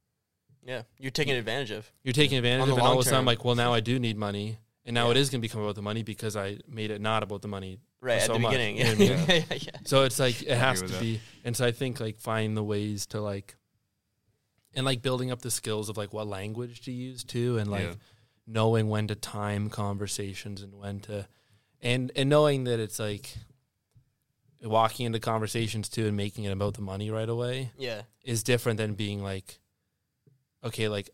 Yeah, 0.65 0.83
you're 0.99 1.11
taking 1.11 1.35
advantage 1.35 1.71
of. 1.71 1.91
you're 2.05 2.13
taking 2.13 2.39
advantage 2.39 2.69
of. 2.69 2.79
And 2.79 2.87
all 2.87 2.93
of 2.95 2.99
a 3.01 3.03
sudden, 3.03 3.19
term. 3.21 3.25
like, 3.27 3.45
well, 3.45 3.55
now 3.57 3.73
I 3.75 3.81
do 3.81 3.99
need 3.99 4.17
money, 4.17 4.59
and 4.85 4.95
now 4.95 5.11
it 5.11 5.15
Yeah. 5.17 5.23
is 5.23 5.31
going 5.31 5.41
to 5.41 5.49
become 5.49 5.63
about 5.63 5.75
the 5.77 5.83
money 5.83 6.03
because 6.03 6.37
I 6.37 6.59
made 6.69 6.91
it 6.91 7.01
not 7.01 7.23
about 7.23 7.43
the 7.43 7.49
money. 7.49 7.81
Right 8.01 8.21
at 8.21 8.27
so 8.27 8.35
the 8.35 8.39
much, 8.39 8.53
beginning. 8.53 8.77
you 8.77 8.85
know 8.85 9.05
Yeah, 9.05 9.21
what 9.21 9.29
yeah, 9.51 9.59
yeah. 9.73 9.81
So 9.85 10.05
it's 10.05 10.19
like 10.21 10.41
it 10.43 10.57
has 10.57 10.81
to 10.83 10.89
that. 10.89 11.01
be, 11.01 11.21
and 11.45 11.57
so 11.57 11.67
I 11.67 11.73
think 11.73 11.99
like 12.01 12.21
find 12.21 12.57
the 12.57 12.63
ways 12.63 13.07
to 13.07 13.21
like, 13.21 13.57
and 14.75 14.87
like 14.87 15.03
building 15.03 15.33
up 15.33 15.43
the 15.43 15.51
skills 15.51 15.89
of 15.89 15.97
like 15.97 16.13
what 16.13 16.27
language 16.29 16.83
to 16.83 16.93
use 16.93 17.25
too, 17.25 17.59
and 17.59 17.69
like 17.71 17.83
Yeah. 17.87 17.95
knowing 18.47 18.89
when 18.89 19.09
to 19.09 19.15
time 19.17 19.69
conversations 19.71 20.63
and 20.63 20.75
when 20.79 21.01
to 21.01 21.27
and 21.83 22.13
and 22.15 22.29
knowing 22.31 22.65
that 22.65 22.79
it's 22.79 22.99
like 23.01 23.35
walking 24.63 25.07
into 25.07 25.21
conversations 25.21 25.89
too 25.89 26.07
and 26.07 26.17
making 26.17 26.45
it 26.45 26.51
about 26.51 26.75
the 26.75 26.83
money 26.83 27.11
right 27.11 27.29
away 27.29 27.71
Yeah. 27.79 28.03
is 28.25 28.43
different 28.43 28.77
than 28.79 28.95
being 28.95 29.23
like 29.23 29.59
okay 30.65 30.89
like 30.89 31.11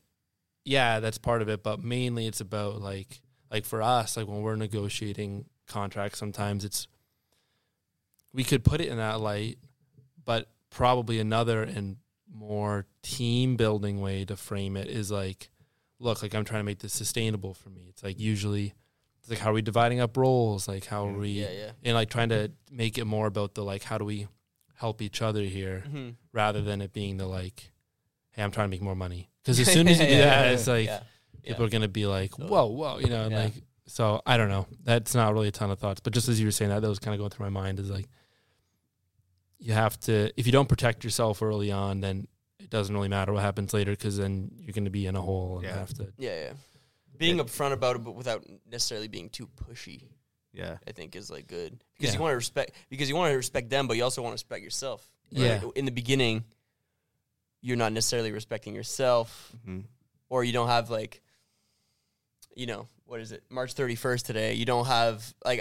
yeah 0.65 1.01
that's 1.01 1.19
part 1.19 1.43
of 1.43 1.49
it 1.49 1.63
but 1.63 1.83
mainly 1.85 2.27
it's 2.27 2.41
about 2.41 2.81
like 2.81 3.21
like 3.51 3.65
for 3.67 3.83
us 3.83 4.17
like 4.17 4.27
when 4.27 4.41
we're 4.43 4.57
negotiating 4.57 5.45
contracts 5.67 6.19
sometimes 6.19 6.65
it's 6.65 6.89
we 8.33 8.45
could 8.45 8.65
put 8.65 8.81
it 8.81 8.89
in 8.89 8.97
that 8.97 9.21
light 9.21 9.59
but 10.25 10.49
probably 10.71 11.21
another 11.21 11.63
and 11.63 11.97
more 12.35 12.87
team 13.03 13.57
building 13.57 14.01
way 14.01 14.25
to 14.25 14.37
frame 14.37 14.77
it 14.77 14.89
is 14.89 15.11
like 15.11 15.51
look 16.01 16.23
like 16.23 16.35
i'm 16.35 16.45
trying 16.45 16.61
to 16.61 16.65
make 16.65 16.79
this 16.81 16.93
sustainable 16.93 17.53
for 17.55 17.69
me 17.69 17.85
it's 17.91 18.03
like 18.03 18.19
usually 18.19 18.73
it's 19.25 19.31
like 19.31 19.39
how 19.41 19.51
are 19.51 19.55
we 19.55 19.63
dividing 19.63 20.01
up 20.01 20.17
roles 20.17 20.69
like 20.69 20.85
how 20.85 21.07
are 21.09 21.13
we 21.19 21.31
Yeah, 21.31 21.51
yeah. 21.51 21.71
and 21.83 21.95
like 21.95 22.11
trying 22.11 22.29
to 22.29 22.53
make 22.71 22.99
it 22.99 23.07
more 23.07 23.27
about 23.27 23.55
the 23.55 23.65
like 23.65 23.83
how 23.83 23.97
do 23.99 24.05
we 24.05 24.29
help 24.75 25.01
each 25.01 25.23
other 25.23 25.43
here 25.43 25.81
hmm 25.91 26.11
rather 26.33 26.61
than 26.63 26.81
it 26.83 26.93
being 26.93 27.17
the 27.17 27.27
like 27.27 27.73
hey 28.33 28.43
i'm 28.43 28.51
trying 28.51 28.67
to 28.67 28.71
make 28.71 28.83
more 28.83 28.95
money 28.95 29.31
because 29.43 29.59
as 29.59 29.73
soon 29.77 29.89
as 29.89 29.99
you 29.99 30.07
do 30.07 30.19
that 30.19 30.53
it's 30.53 30.67
like 30.67 30.87
yeah. 30.87 31.01
people 31.43 31.65
are 31.65 31.71
gonna 31.71 31.89
be 31.89 32.07
like 32.07 32.39
whoa 32.39 32.67
whoa 32.67 32.99
you 32.99 33.09
know 33.09 33.23
and 33.23 33.33
Yeah. 33.33 33.45
like 33.45 33.55
so 33.87 34.21
i 34.27 34.37
don't 34.37 34.49
know 34.51 34.67
that's 34.83 35.15
not 35.15 35.33
really 35.33 35.49
a 35.49 35.53
ton 35.53 35.71
of 35.71 35.79
thoughts 35.79 36.01
but 36.01 36.13
just 36.13 36.29
as 36.29 36.39
you 36.39 36.47
were 36.47 36.53
saying 36.53 36.71
that 36.71 36.81
that 36.83 36.89
was 36.89 36.99
kind 36.99 37.15
of 37.15 37.19
going 37.19 37.31
through 37.31 37.47
my 37.47 37.51
mind 37.63 37.81
is 37.81 37.91
like 37.91 38.09
you 39.59 39.73
have 39.73 39.99
to 40.01 40.31
if 40.39 40.45
you 40.47 40.53
don't 40.53 40.69
protect 40.69 41.05
yourself 41.05 41.41
early 41.43 41.71
on 41.73 42.01
then 42.01 42.27
it 42.59 42.71
doesn't 42.71 42.95
really 42.95 43.09
matter 43.09 43.33
what 43.33 43.43
happens 43.43 43.73
later 43.73 43.93
because 43.93 44.17
then 44.17 44.51
you're 44.59 44.73
going 44.73 44.85
to 44.85 44.91
be 44.91 45.07
in 45.07 45.17
a 45.17 45.21
hole 45.23 45.57
and 45.59 45.67
Yeah. 45.67 45.79
have 45.79 45.95
to 45.95 46.13
yeah, 46.19 46.45
yeah. 46.47 46.53
Being 47.17 47.39
upfront 47.39 47.73
about 47.73 47.97
it, 47.97 48.05
but 48.05 48.15
without 48.15 48.45
necessarily 48.71 49.09
being 49.09 49.29
too 49.31 49.49
pushy, 49.49 50.03
Yeah. 50.53 50.79
I 50.87 50.93
think 50.93 51.15
is 51.17 51.31
like 51.31 51.47
good 51.47 51.83
because 51.99 52.13
Yeah. 52.15 52.19
you 52.19 52.23
want 52.23 52.33
to 52.33 52.37
respect 52.37 52.73
because 52.89 53.09
you 53.09 53.17
want 53.17 53.31
to 53.33 53.37
respect 53.37 53.71
them, 53.71 53.87
but 53.87 53.97
you 53.97 54.05
also 54.05 54.23
want 54.23 54.33
to 54.33 54.35
respect 54.35 54.63
yourself. 54.63 55.09
Yeah. 55.31 55.63
In 55.75 55.85
the 55.85 55.91
beginning, 55.93 56.45
you're 57.61 57.77
not 57.77 57.93
necessarily 57.93 58.31
respecting 58.33 58.75
yourself, 58.75 59.53
hmm 59.65 59.81
or 60.31 60.43
you 60.43 60.53
don't 60.53 60.69
have 60.69 60.91
like, 60.91 61.23
you 62.57 62.67
know, 62.67 62.89
what 63.05 63.21
is 63.21 63.31
it? 63.33 63.45
March 63.51 63.75
31st 63.75 64.25
today. 64.25 64.55
You 64.55 64.65
don't 64.65 64.87
have 64.87 65.33
like, 65.45 65.61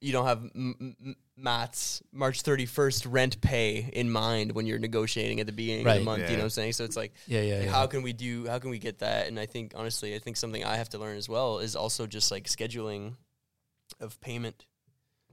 you 0.00 0.12
don't 0.12 0.26
have 0.26 0.38
M- 0.54 0.96
M- 1.04 1.16
Mat's 1.38 2.02
March 2.12 2.42
31st 2.42 3.06
rent 3.10 3.40
pay 3.40 3.88
in 3.92 4.10
mind 4.10 4.52
when 4.52 4.66
you're 4.66 4.78
negotiating 4.78 5.40
at 5.40 5.46
the 5.46 5.52
beginning 5.52 5.86
of 5.86 5.94
the 5.98 6.04
month. 6.04 6.22
Yeah. 6.22 6.30
You 6.30 6.36
know 6.36 6.40
what 6.40 6.44
I'm 6.44 6.50
saying? 6.50 6.72
So 6.72 6.84
it's 6.84 6.96
like. 6.96 7.12
yeah 7.26 7.40
yeah, 7.42 7.54
Like, 7.56 7.64
yeah. 7.66 7.70
how 7.72 7.86
can 7.86 8.02
we 8.02 8.12
do 8.12 8.46
how 8.46 8.58
can 8.58 8.70
we 8.70 8.78
get 8.78 8.98
that 9.00 9.26
and 9.28 9.38
i 9.40 9.46
think 9.46 9.72
honestly 9.74 10.14
i 10.14 10.18
think 10.18 10.36
something 10.36 10.64
i 10.64 10.76
have 10.76 10.88
to 10.90 10.98
learn 10.98 11.16
as 11.16 11.28
well 11.28 11.58
is 11.60 11.74
also 11.76 12.06
just 12.06 12.30
like 12.30 12.44
scheduling 12.44 13.14
of 14.00 14.20
payment 14.20 14.66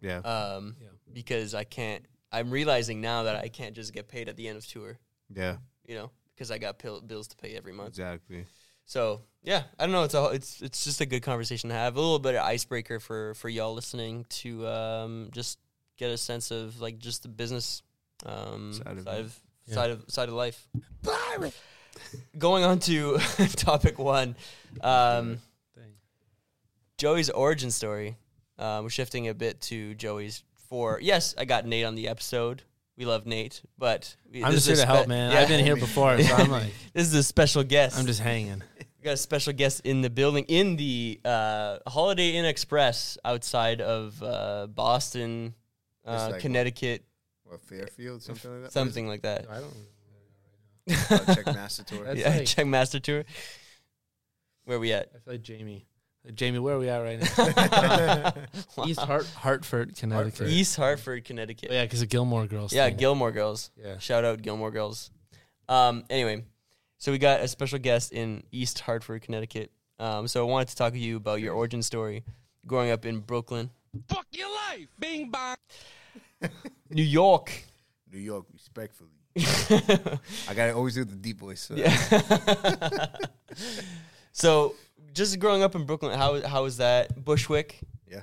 Yeah. 0.02 0.18
um 0.20 0.76
Yeah. 0.82 0.88
because 1.12 1.54
i 1.54 1.64
can't 1.64 2.06
i'm 2.32 2.50
realizing 2.52 3.02
now 3.02 3.24
that 3.24 3.36
i 3.36 3.48
can't 3.50 3.76
just 3.76 3.94
get 3.94 4.08
paid 4.08 4.30
at 4.30 4.36
the 4.38 4.48
end 4.48 4.58
of 4.58 4.66
tour 4.68 4.98
yeah. 5.34 5.58
you 5.88 5.96
know 5.96 6.10
because 6.36 6.52
i 6.52 6.58
got 6.58 6.80
pill- 6.80 7.02
bills 7.02 7.28
to 7.30 7.36
pay 7.38 7.56
every 7.56 7.74
month 7.74 7.90
Exactly. 7.90 8.46
So 8.86 9.22
yeah 9.44 9.64
i 9.80 9.84
don't 9.86 9.92
know. 9.94 10.04
It's 10.04 10.14
a 10.14 10.26
it's 10.30 10.62
it's 10.62 10.84
just 10.84 11.02
a 11.02 11.06
good 11.06 11.22
conversation 11.24 11.70
to 11.70 11.76
have. 11.76 11.96
A 11.96 12.00
little 12.00 12.20
bit 12.20 12.36
of 12.36 12.44
icebreaker 12.44 13.00
for 13.00 13.34
for 13.36 13.50
y'all 13.50 13.74
listening 13.74 14.26
to 14.42 14.68
um 14.68 15.30
just 15.32 15.60
get 15.98 16.10
a 16.10 16.18
sense 16.18 16.52
of 16.52 16.80
like 16.82 16.98
just 17.00 17.24
the 17.24 17.30
business 17.30 17.82
um 18.26 18.74
Side 18.74 18.86
side 18.86 18.98
of 18.98 19.08
of. 19.08 19.40
Yeah. 19.68 19.76
side 19.76 19.92
of 19.92 20.04
side 20.08 20.30
of 20.30 20.36
life. 20.36 20.68
Going 22.38 22.64
on 22.64 22.80
to 22.80 23.18
topic 23.56 24.00
one 24.00 24.36
um 24.82 25.40
joey's 26.98 27.30
origin 27.30 27.72
story. 27.72 28.18
Uh, 28.58 28.80
we're 28.84 28.90
shifting 28.90 29.28
a 29.28 29.34
bit 29.34 29.60
to 29.62 29.94
joey's 29.96 30.44
for 30.70 31.00
yes 31.02 31.34
i 31.38 31.46
got 31.46 31.66
nate 31.66 31.86
on 31.86 31.96
the 31.96 32.08
episode. 32.08 32.64
We 32.98 33.06
love 33.06 33.26
nate 33.26 33.62
but 33.78 34.16
i'm 34.44 34.52
just 34.52 34.68
is 34.70 34.78
here 34.80 34.84
a 34.84 34.86
to 34.86 34.86
help 34.86 35.08
man. 35.08 35.32
Yeah. 35.32 35.40
i've 35.42 35.48
been 35.48 35.64
here 35.66 35.76
before 35.76 36.20
so 36.22 36.36
i'm 36.36 36.52
like 36.60 36.72
this 36.94 37.08
is 37.08 37.14
a 37.14 37.24
special 37.24 37.64
guest. 37.64 37.98
I'm 37.98 38.06
just 38.06 38.20
hanging 38.20 38.64
we 39.04 39.10
got 39.10 39.16
a 39.16 39.18
special 39.18 39.52
guest 39.52 39.82
in 39.84 40.00
the 40.02 40.10
building 40.10 40.46
in 40.48 40.78
the 40.78 41.20
uh, 41.26 41.80
Holiday 41.86 42.38
Inn 42.38 42.46
Express 42.46 43.18
outside 43.26 43.82
of 43.82 44.24
uh, 44.24 44.68
Boston, 44.68 45.54
uh, 46.06 46.30
like- 46.32 46.40
Connecticut, 46.42 47.04
What 47.44 47.60
Fairfield, 47.60 48.22
something 48.24 48.50
like 48.54 48.62
that. 48.64 48.72
something 48.72 49.08
like 49.10 49.22
that. 49.24 49.46
i 49.50 49.60
don't 49.60 51.28
Uh, 51.28 51.36
check 51.36 51.46
Master 51.48 51.84
Tour. 51.84 52.06
That's 52.06 52.18
yeah, 52.20 52.30
like- 52.38 52.46
check 52.46 52.66
Master 52.66 53.02
Tour. 53.02 53.26
Where 54.64 54.80
we 54.80 54.94
at? 54.94 55.10
I 55.14 55.20
feel 55.20 55.34
like 55.34 55.42
Jamie. 55.42 55.86
Jamie, 56.34 56.60
where 56.60 56.76
are 56.76 56.80
we 56.80 56.88
at 56.88 57.00
right 57.00 57.20
now? 57.20 58.34
East 58.86 59.02
Hart- 59.02 59.26
Hartford, 59.36 59.98
Connecticut. 59.98 60.38
Hartford. 60.38 60.48
East 60.48 60.78
Hartford, 60.78 61.26
Connecticut. 61.26 61.68
Oh, 61.72 61.74
yeah, 61.74 61.84
because 61.84 62.02
of 62.02 62.08
Gilmore 62.08 62.48
Girls. 62.48 62.72
yeah, 62.72 62.86
thing. 62.88 62.96
Gilmore 62.96 63.34
Girls. 63.34 63.70
Yeah. 63.76 63.98
Shout 63.98 64.24
out 64.24 64.42
Gilmore 64.42 64.72
Girls. 64.72 65.12
Um, 65.68 66.06
anyway, 66.10 66.46
so 67.04 67.12
we 67.12 67.18
got 67.18 67.42
a 67.42 67.50
special 67.50 67.80
guest 67.80 68.14
in 68.14 68.44
East 68.54 68.80
Hartford, 68.80 69.24
Connecticut. 69.24 69.72
Um, 70.00 70.26
so 70.26 70.40
I 70.40 70.50
wanted 70.50 70.70
to 70.70 70.78
talk 70.78 70.94
to 70.94 70.98
you 71.00 71.18
about 71.18 71.42
your 71.42 71.54
origin 71.54 71.82
story, 71.84 72.24
growing 72.66 72.92
up 72.92 73.06
in 73.06 73.20
Brooklyn, 73.20 73.72
Fuck 74.08 74.26
your 74.32 74.48
life. 74.48 74.88
Bing 74.98 75.30
bong. 75.30 75.58
New 76.90 77.04
York. 77.04 77.52
New 78.10 78.20
York, 78.20 78.46
respectfully. 78.54 79.10
I 79.38 80.54
gotta 80.56 80.74
always 80.76 80.94
do 80.94 81.04
the 81.04 81.18
deep 81.18 81.42
voice. 81.42 81.60
So 81.64 81.76
Yeah. 81.76 83.08
so 84.32 84.74
just 85.14 85.38
growing 85.40 85.62
up 85.62 85.76
in 85.76 85.86
Brooklyn, 85.86 86.18
how 86.18 86.40
how 86.48 86.64
was 86.64 86.78
that? 86.78 87.22
Bushwick. 87.22 87.82
yeah. 88.10 88.22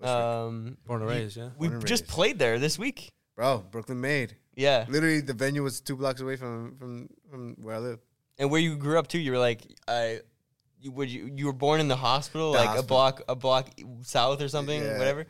Um, 0.00 0.78
Born 0.86 1.02
and 1.02 1.10
raised, 1.10 1.36
yeah. 1.36 1.50
we 1.58 1.68
just 1.68 1.90
raised. 1.90 2.08
played 2.08 2.38
there 2.38 2.58
this 2.58 2.78
week. 2.78 3.12
Bro, 3.36 3.66
Brooklyn 3.70 4.00
made. 4.00 4.34
Yeah, 4.56 4.86
Literally, 4.88 5.20
the 5.20 5.34
venue 5.34 5.62
was 5.62 5.82
two 5.82 5.96
blocks 5.96 6.22
away 6.22 6.36
from 6.36 6.76
from 6.78 7.10
from 7.28 7.56
where 7.60 7.74
I 7.74 7.78
live. 7.80 8.00
And 8.38 8.50
where 8.50 8.60
you 8.60 8.76
grew 8.76 8.98
up 8.98 9.06
too, 9.08 9.18
you 9.18 9.32
were 9.32 9.38
like, 9.38 9.60
I, 9.88 10.20
you 10.80 10.90
would 10.92 11.08
you 11.08 11.30
you 11.34 11.46
were 11.46 11.52
born 11.52 11.80
in 11.80 11.88
the 11.88 11.96
hospital, 11.96 12.52
The 12.52 12.58
like 12.58 12.78
a 12.78 12.82
block 12.82 13.22
a 13.28 13.34
block 13.34 13.70
south 14.02 14.40
or 14.42 14.48
something, 14.48 14.82
Yeah. 14.82 14.98
whatever. 14.98 15.26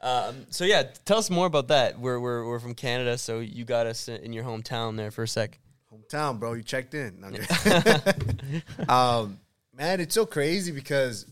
Um, 0.00 0.46
so 0.50 0.64
yeah, 0.64 0.84
tell 1.04 1.18
us 1.18 1.28
more 1.28 1.46
about 1.46 1.68
that. 1.68 1.98
We're 1.98 2.20
we're 2.20 2.46
we're 2.46 2.60
from 2.60 2.74
Canada, 2.74 3.18
so 3.18 3.40
you 3.40 3.64
got 3.64 3.86
us 3.86 4.08
in 4.08 4.32
your 4.32 4.44
hometown 4.44 4.96
there 4.96 5.10
for 5.10 5.24
a 5.24 5.28
sec. 5.28 5.58
Hometown, 5.92 6.38
bro. 6.38 6.52
You 6.54 6.62
checked 6.62 6.94
in. 6.94 7.18
Um, 8.88 9.40
man, 9.76 10.00
it's 10.00 10.14
so 10.14 10.24
crazy 10.26 10.70
because 10.72 11.26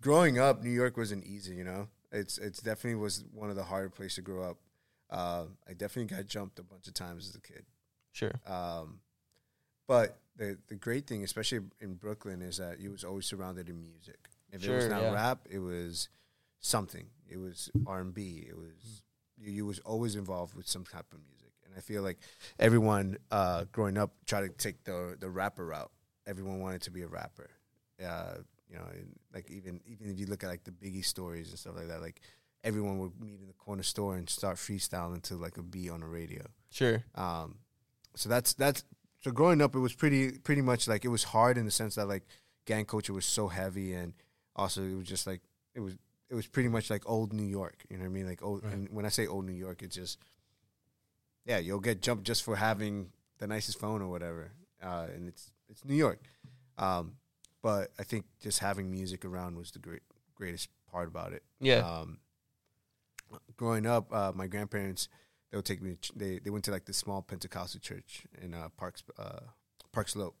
growing 0.00 0.38
up, 0.38 0.62
New 0.62 0.70
York 0.70 0.96
wasn't 0.96 1.24
easy. 1.26 1.54
You 1.54 1.64
know, 1.64 1.88
it's 2.12 2.38
it's 2.38 2.60
definitely 2.60 3.00
was 3.00 3.24
one 3.32 3.50
of 3.50 3.56
the 3.56 3.64
harder 3.64 3.90
places 3.90 4.16
to 4.16 4.22
grow 4.22 4.50
up. 4.50 4.56
Uh, 5.10 5.44
I 5.68 5.72
definitely 5.74 6.16
got 6.16 6.26
jumped 6.26 6.58
a 6.58 6.62
bunch 6.62 6.88
of 6.88 6.94
times 6.94 7.28
as 7.28 7.34
a 7.36 7.40
kid. 7.40 7.64
Sure. 8.16 8.32
Um, 8.46 9.00
but 9.86 10.18
the 10.36 10.56
the 10.68 10.74
great 10.74 11.06
thing, 11.06 11.22
especially 11.22 11.60
in 11.82 11.94
Brooklyn, 11.94 12.40
is 12.40 12.56
that 12.56 12.80
you 12.80 12.90
was 12.90 13.04
always 13.04 13.26
surrounded 13.26 13.68
in 13.68 13.78
music. 13.78 14.16
If 14.50 14.64
it 14.64 14.74
was 14.74 14.86
not 14.86 15.02
yeah. 15.02 15.12
rap, 15.12 15.40
it 15.50 15.58
was 15.58 16.08
something. 16.60 17.06
It 17.28 17.36
was 17.36 17.70
R 17.86 18.00
and 18.00 18.14
B. 18.14 18.46
It 18.48 18.56
was 18.56 19.02
you, 19.36 19.52
you 19.52 19.66
was 19.66 19.80
always 19.80 20.16
involved 20.16 20.54
with 20.54 20.66
some 20.66 20.84
type 20.84 21.12
of 21.12 21.18
music. 21.28 21.52
And 21.66 21.74
I 21.76 21.80
feel 21.80 22.02
like 22.02 22.18
everyone 22.58 23.18
uh, 23.30 23.64
growing 23.70 23.98
up 23.98 24.12
tried 24.24 24.42
to 24.42 24.48
take 24.48 24.84
the 24.84 25.18
the 25.20 25.28
rapper 25.28 25.66
route. 25.66 25.92
Everyone 26.26 26.60
wanted 26.60 26.80
to 26.82 26.90
be 26.90 27.02
a 27.02 27.08
rapper. 27.08 27.50
Uh, 28.02 28.38
you 28.70 28.76
know, 28.76 28.86
like 29.34 29.50
even 29.50 29.80
even 29.84 30.10
if 30.10 30.18
you 30.18 30.24
look 30.24 30.42
at 30.42 30.48
like 30.48 30.64
the 30.64 30.70
Biggie 30.70 31.04
stories 31.04 31.50
and 31.50 31.58
stuff 31.58 31.76
like 31.76 31.88
that, 31.88 32.00
like 32.00 32.22
everyone 32.64 32.98
would 32.98 33.20
meet 33.20 33.40
in 33.40 33.46
the 33.46 33.52
corner 33.52 33.82
store 33.82 34.16
and 34.16 34.30
start 34.30 34.56
freestyling 34.56 35.22
to 35.24 35.34
like 35.34 35.58
a 35.58 35.62
beat 35.62 35.90
on 35.90 36.00
the 36.00 36.06
radio. 36.06 36.42
Sure. 36.70 37.04
Um, 37.14 37.56
so 38.16 38.28
that's 38.28 38.54
that's 38.54 38.84
so 39.22 39.30
growing 39.30 39.60
up, 39.62 39.74
it 39.76 39.78
was 39.80 39.94
pretty 39.94 40.32
pretty 40.38 40.62
much 40.62 40.88
like 40.88 41.04
it 41.04 41.08
was 41.08 41.24
hard 41.24 41.56
in 41.58 41.64
the 41.64 41.70
sense 41.70 41.94
that 41.94 42.06
like 42.08 42.24
gang 42.66 42.84
culture 42.84 43.12
was 43.12 43.24
so 43.26 43.48
heavy, 43.48 43.92
and 43.94 44.12
also 44.56 44.82
it 44.82 44.94
was 44.96 45.06
just 45.06 45.26
like 45.26 45.40
it 45.74 45.80
was 45.80 45.94
it 46.28 46.34
was 46.34 46.46
pretty 46.48 46.68
much 46.68 46.90
like 46.90 47.08
old 47.08 47.32
New 47.32 47.44
York. 47.46 47.84
You 47.88 47.96
know 47.98 48.02
what 48.04 48.10
I 48.10 48.12
mean? 48.12 48.26
Like 48.26 48.42
old. 48.42 48.64
Right. 48.64 48.72
And 48.72 48.88
when 48.90 49.04
I 49.06 49.10
say 49.10 49.26
old 49.26 49.44
New 49.46 49.52
York, 49.54 49.82
it's 49.82 49.94
just 49.96 50.18
yeah, 51.44 51.58
you'll 51.58 51.80
get 51.80 52.02
jumped 52.02 52.24
just 52.24 52.42
for 52.42 52.56
having 52.56 53.10
the 53.38 53.46
nicest 53.46 53.78
phone 53.78 54.02
or 54.02 54.08
whatever, 54.08 54.50
uh, 54.82 55.06
and 55.14 55.28
it's 55.28 55.52
it's 55.68 55.84
New 55.84 55.94
York. 55.94 56.20
Um, 56.78 57.12
but 57.62 57.90
I 57.98 58.02
think 58.02 58.24
just 58.40 58.58
having 58.60 58.90
music 58.90 59.24
around 59.24 59.56
was 59.56 59.70
the 59.70 59.78
great 59.78 60.02
greatest 60.34 60.68
part 60.92 61.08
about 61.08 61.32
it 61.32 61.42
Yeah. 61.60 61.78
um, 61.78 62.18
growing 63.56 63.86
up, 63.86 64.12
uh, 64.12 64.32
my 64.34 64.46
grandparents 64.46 65.08
they 65.56 65.58
would 65.58 65.64
take 65.64 65.80
me. 65.82 65.90
To, 65.92 65.96
ch- 65.96 66.12
they 66.14 66.38
they 66.38 66.50
went 66.50 66.64
to 66.66 66.70
like 66.70 66.84
this 66.84 66.98
small 66.98 67.22
Pentecostal 67.22 67.80
church 67.80 68.24
in 68.42 68.52
uh, 68.52 68.68
Parks 68.76 69.02
uh, 69.18 69.40
Park 69.90 70.08
Slope, 70.10 70.36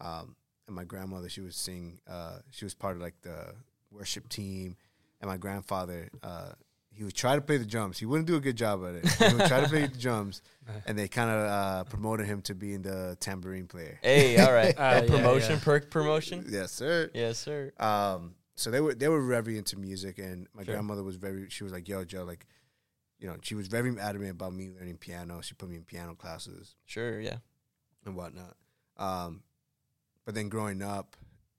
um, 0.00 0.36
and 0.66 0.74
my 0.74 0.84
grandmother 0.84 1.28
she 1.28 1.42
was 1.42 1.54
sing. 1.56 2.00
Uh, 2.08 2.38
she 2.50 2.64
was 2.64 2.74
part 2.74 2.96
of 2.96 3.02
like 3.02 3.20
the 3.22 3.54
worship 3.90 4.28
team, 4.28 4.76
and 5.20 5.28
my 5.30 5.36
grandfather 5.36 6.08
uh, 6.22 6.52
he 6.90 7.04
would 7.04 7.14
try 7.14 7.34
to 7.34 7.42
play 7.42 7.58
the 7.58 7.66
drums. 7.66 7.98
He 7.98 8.06
wouldn't 8.06 8.26
do 8.26 8.36
a 8.36 8.40
good 8.40 8.56
job 8.56 8.82
at 8.84 8.94
it. 8.94 9.08
He 9.12 9.34
would 9.36 9.46
try 9.46 9.60
to 9.60 9.68
play 9.68 9.86
the 9.86 9.98
drums, 9.98 10.40
and 10.86 10.98
they 10.98 11.08
kind 11.08 11.30
of 11.30 11.36
uh, 11.50 11.84
promoted 11.84 12.26
him 12.26 12.40
to 12.42 12.54
being 12.54 12.80
the 12.82 13.16
tambourine 13.20 13.66
player. 13.66 13.98
Hey, 14.02 14.38
all 14.38 14.52
right. 14.52 14.74
Uh, 14.76 15.02
yeah, 15.04 15.10
promotion, 15.10 15.52
yeah. 15.52 15.60
perk 15.62 15.90
promotion. 15.90 16.46
Yes, 16.48 16.72
sir. 16.72 17.10
Yes, 17.12 17.38
sir. 17.38 17.72
Um, 17.78 18.34
so 18.56 18.70
they 18.70 18.80
were 18.80 18.94
they 18.94 19.08
were 19.08 19.24
very 19.26 19.58
into 19.58 19.78
music, 19.78 20.18
and 20.18 20.48
my 20.54 20.64
Sure. 20.64 20.72
grandmother 20.74 21.02
was 21.04 21.16
very. 21.16 21.48
She 21.50 21.62
was 21.64 21.72
like, 21.72 21.86
"Yo, 21.86 22.04
Joe, 22.04 22.24
like, 22.24 22.46
you 23.18 23.26
know, 23.28 23.36
she 23.42 23.54
was 23.54 23.66
very 23.68 23.98
adamant 23.98 24.30
about 24.32 24.52
me 24.52 24.70
learning 24.70 24.96
piano. 24.98 25.40
She 25.42 25.54
put 25.54 25.68
me 25.68 25.76
in 25.76 25.84
piano 25.84 26.14
classes 26.14 26.76
Sure, 26.86 27.20
yeah. 27.20 27.38
and 28.04 28.14
whatnot. 28.16 28.56
Um, 28.96 29.42
but 30.24 30.34
then 30.34 30.48
growing 30.48 30.82
up, 30.82 31.16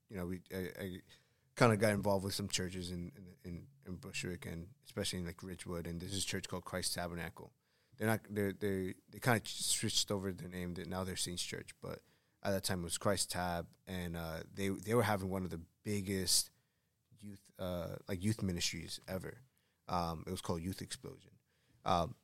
you 0.08 0.16
know, 0.16 0.26
we 0.26 0.40
I, 0.54 0.68
I 0.80 1.00
kind 1.56 1.72
of 1.72 1.78
got 1.78 1.92
involved 1.92 2.24
with 2.24 2.34
some 2.34 2.48
churches 2.48 2.90
in 2.90 3.12
in, 3.16 3.24
in 3.50 3.62
in 3.86 3.96
Bushwick 3.96 4.46
and 4.46 4.66
especially 4.86 5.18
in 5.20 5.26
like 5.26 5.42
Ridgewood, 5.42 5.86
and 5.86 6.00
there's 6.00 6.12
this 6.12 6.24
church 6.24 6.48
called 6.48 6.64
Christ 6.64 6.94
Tabernacle. 6.94 7.52
They're 7.98 8.08
not 8.08 8.20
they 8.30 8.52
they 8.58 8.94
they 9.10 9.18
kind 9.18 9.40
of 9.40 9.46
switched 9.46 10.10
over 10.10 10.32
their 10.32 10.48
name. 10.48 10.74
That 10.74 10.88
now 10.88 11.04
they're 11.04 11.16
Saints 11.16 11.42
Church, 11.42 11.70
but 11.82 12.00
at 12.42 12.52
that 12.52 12.64
time 12.64 12.80
it 12.80 12.84
was 12.84 12.96
Christ 12.98 13.30
Tab, 13.30 13.66
and 13.86 14.16
uh, 14.16 14.38
they 14.54 14.68
they 14.70 14.94
were 14.94 15.02
having 15.02 15.28
one 15.28 15.44
of 15.44 15.50
the 15.50 15.60
biggest 15.84 16.50
youth 17.20 17.40
uh, 17.58 17.96
like 18.08 18.22
youth 18.24 18.42
ministries 18.42 19.00
ever. 19.06 19.38
Um, 19.88 20.24
it 20.26 20.30
was 20.30 20.40
called 20.40 20.62
Youth 20.62 20.80
Explosion, 20.82 21.32
um, 21.84 22.14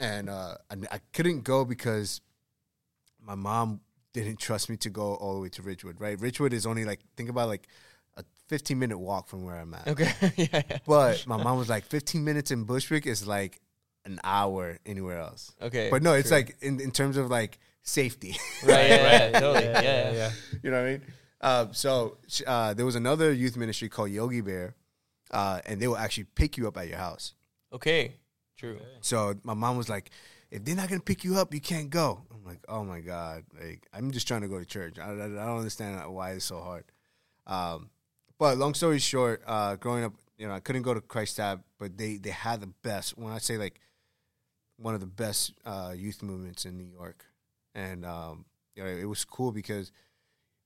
and 0.00 0.28
uh, 0.28 0.54
I, 0.70 0.76
I 0.90 1.00
couldn't 1.12 1.44
go 1.44 1.64
because 1.64 2.20
my 3.20 3.34
mom 3.34 3.80
didn't 4.12 4.38
trust 4.38 4.68
me 4.68 4.76
to 4.78 4.90
go 4.90 5.14
all 5.14 5.34
the 5.34 5.40
way 5.40 5.48
to 5.50 5.62
Ridgewood. 5.62 6.00
Right, 6.00 6.20
Ridgewood 6.20 6.52
is 6.52 6.66
only 6.66 6.84
like 6.84 7.00
think 7.16 7.30
about 7.30 7.48
like 7.48 7.68
a 8.16 8.24
15 8.48 8.78
minute 8.78 8.98
walk 8.98 9.28
from 9.28 9.44
where 9.44 9.56
I'm 9.56 9.72
at. 9.74 9.88
Okay. 9.88 10.12
yeah, 10.36 10.62
yeah. 10.68 10.78
But 10.86 11.26
my 11.26 11.42
mom 11.42 11.58
was 11.58 11.68
like 11.68 11.84
15 11.84 12.24
minutes 12.24 12.50
in 12.50 12.64
Bushwick 12.64 13.06
is 13.06 13.26
like 13.26 13.60
an 14.04 14.20
hour 14.24 14.78
anywhere 14.84 15.18
else. 15.18 15.54
Okay. 15.60 15.88
But 15.90 16.02
no, 16.02 16.14
it's 16.14 16.28
true. 16.28 16.38
like 16.38 16.56
in, 16.60 16.80
in 16.80 16.90
terms 16.90 17.16
of 17.16 17.30
like 17.30 17.58
safety. 17.82 18.36
right, 18.64 18.88
yeah, 18.88 19.30
yeah, 19.30 19.30
totally. 19.40 19.64
Yeah, 19.64 19.82
yeah, 19.82 19.82
yeah. 19.82 20.12
yeah. 20.12 20.30
you 20.62 20.70
know 20.70 20.82
what 20.82 20.88
I 20.88 20.90
mean? 20.90 21.02
Uh, 21.40 21.66
so 21.72 22.18
uh, 22.46 22.74
there 22.74 22.86
was 22.86 22.94
another 22.94 23.32
youth 23.32 23.56
ministry 23.56 23.88
called 23.88 24.10
Yogi 24.10 24.40
Bear, 24.40 24.76
uh, 25.32 25.60
and 25.66 25.80
they 25.80 25.88
will 25.88 25.96
actually 25.96 26.24
pick 26.24 26.56
you 26.56 26.68
up 26.68 26.76
at 26.76 26.88
your 26.88 26.98
house. 26.98 27.34
Okay. 27.72 28.14
True. 28.62 28.78
So 29.00 29.34
my 29.42 29.54
mom 29.54 29.76
was 29.76 29.88
like, 29.88 30.10
"If 30.52 30.64
they're 30.64 30.76
not 30.76 30.88
gonna 30.88 31.00
pick 31.00 31.24
you 31.24 31.36
up, 31.36 31.52
you 31.52 31.60
can't 31.60 31.90
go." 31.90 32.22
I'm 32.32 32.44
like, 32.44 32.60
"Oh 32.68 32.84
my 32.84 33.00
god!" 33.00 33.42
Like 33.60 33.88
I'm 33.92 34.12
just 34.12 34.28
trying 34.28 34.42
to 34.42 34.48
go 34.48 34.60
to 34.60 34.64
church. 34.64 35.00
I, 35.00 35.10
I, 35.10 35.24
I 35.24 35.46
don't 35.46 35.58
understand 35.58 36.00
why 36.14 36.30
it's 36.32 36.44
so 36.44 36.60
hard. 36.60 36.84
Um, 37.48 37.90
but 38.38 38.56
long 38.58 38.74
story 38.74 39.00
short, 39.00 39.42
uh, 39.48 39.74
growing 39.74 40.04
up, 40.04 40.12
you 40.38 40.46
know, 40.46 40.54
I 40.54 40.60
couldn't 40.60 40.82
go 40.82 40.94
to 40.94 41.00
Christ 41.00 41.38
Tab, 41.38 41.64
but 41.76 41.98
they 41.98 42.18
they 42.18 42.30
had 42.30 42.60
the 42.60 42.68
best. 42.84 43.18
When 43.18 43.32
I 43.32 43.38
say 43.38 43.56
like 43.56 43.80
one 44.76 44.94
of 44.94 45.00
the 45.00 45.06
best 45.06 45.54
uh, 45.64 45.92
youth 45.96 46.22
movements 46.22 46.64
in 46.64 46.78
New 46.78 46.86
York, 46.86 47.24
and 47.74 48.06
um, 48.06 48.44
you 48.76 48.84
know, 48.84 48.90
it 48.90 49.06
was 49.06 49.24
cool 49.24 49.50
because 49.50 49.90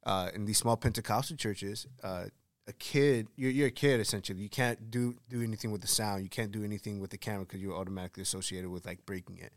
uh, 0.04 0.28
in 0.34 0.44
these 0.44 0.58
small 0.58 0.76
Pentecostal 0.76 1.38
churches, 1.38 1.86
uh, 2.02 2.26
a 2.68 2.72
kid, 2.72 3.28
you're, 3.36 3.50
you're 3.50 3.68
a 3.68 3.70
kid 3.72 4.00
essentially. 4.00 4.40
You 4.40 4.48
can't 4.48 4.90
do 4.90 5.16
do 5.28 5.42
anything 5.42 5.70
with 5.70 5.80
the 5.82 5.86
sound. 5.86 6.22
You 6.22 6.28
can't 6.28 6.50
do 6.52 6.64
anything 6.64 7.00
with 7.00 7.10
the 7.10 7.18
camera 7.18 7.44
because 7.44 7.60
you're 7.60 7.76
automatically 7.76 8.22
associated 8.22 8.70
with 8.70 8.86
like 8.86 9.04
breaking 9.06 9.38
it. 9.38 9.52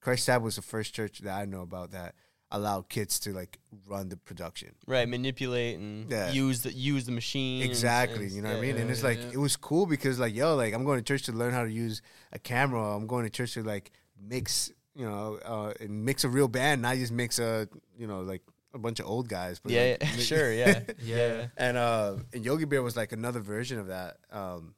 Christ 0.00 0.26
Tab 0.26 0.42
was 0.42 0.56
the 0.56 0.62
first 0.62 0.94
church 0.94 1.20
that 1.20 1.38
I 1.38 1.44
know 1.44 1.60
about 1.62 1.92
that 1.92 2.14
allowed 2.50 2.88
kids 2.88 3.18
to 3.20 3.32
like 3.32 3.58
run 3.86 4.08
the 4.10 4.16
production. 4.16 4.72
Right, 4.86 5.08
manipulate 5.08 5.78
and 5.78 6.10
Yeah. 6.10 6.32
use 6.32 6.62
the 6.62 6.72
use 6.72 7.06
the 7.06 7.12
machine. 7.12 7.62
Exactly, 7.62 8.24
and- 8.26 8.32
you 8.32 8.42
know 8.42 8.50
what 8.50 8.58
I 8.58 8.66
yeah, 8.66 8.72
mean? 8.72 8.82
And 8.82 8.90
it's 8.90 9.00
yeah, 9.02 9.08
like 9.08 9.18
yeah. 9.18 9.30
it 9.32 9.38
was 9.38 9.56
cool 9.56 9.86
because 9.86 10.18
like 10.18 10.34
yo, 10.34 10.54
like 10.56 10.74
I'm 10.74 10.84
going 10.84 10.98
to 10.98 11.04
church 11.04 11.22
to 11.24 11.32
learn 11.32 11.52
how 11.52 11.64
to 11.64 11.70
use 11.70 12.02
a 12.32 12.38
camera. 12.38 12.96
I'm 12.96 13.06
going 13.06 13.24
to 13.24 13.30
church 13.30 13.54
to 13.54 13.62
like 13.62 13.90
mix, 14.20 14.70
you 14.94 15.08
know, 15.08 15.38
uh, 15.44 15.72
and 15.80 16.04
mix 16.04 16.24
a 16.24 16.28
real 16.28 16.48
band, 16.48 16.82
not 16.82 16.96
just 16.96 17.12
mix 17.12 17.38
a, 17.38 17.68
you 17.96 18.06
know, 18.06 18.20
like 18.20 18.42
a 18.74 18.78
bunch 18.78 19.00
of 19.00 19.06
old 19.06 19.28
guys. 19.28 19.58
But 19.60 19.72
yeah, 19.72 19.96
like, 20.00 20.10
yeah, 20.14 20.16
sure, 20.18 20.52
yeah, 20.52 20.80
Yeah. 21.02 21.46
and 21.56 21.76
uh, 21.76 22.16
and 22.32 22.44
Yogi 22.44 22.64
Bear 22.64 22.82
was 22.82 22.96
like 22.96 23.12
another 23.12 23.40
version 23.40 23.78
of 23.78 23.88
that. 23.88 24.18
Um, 24.30 24.74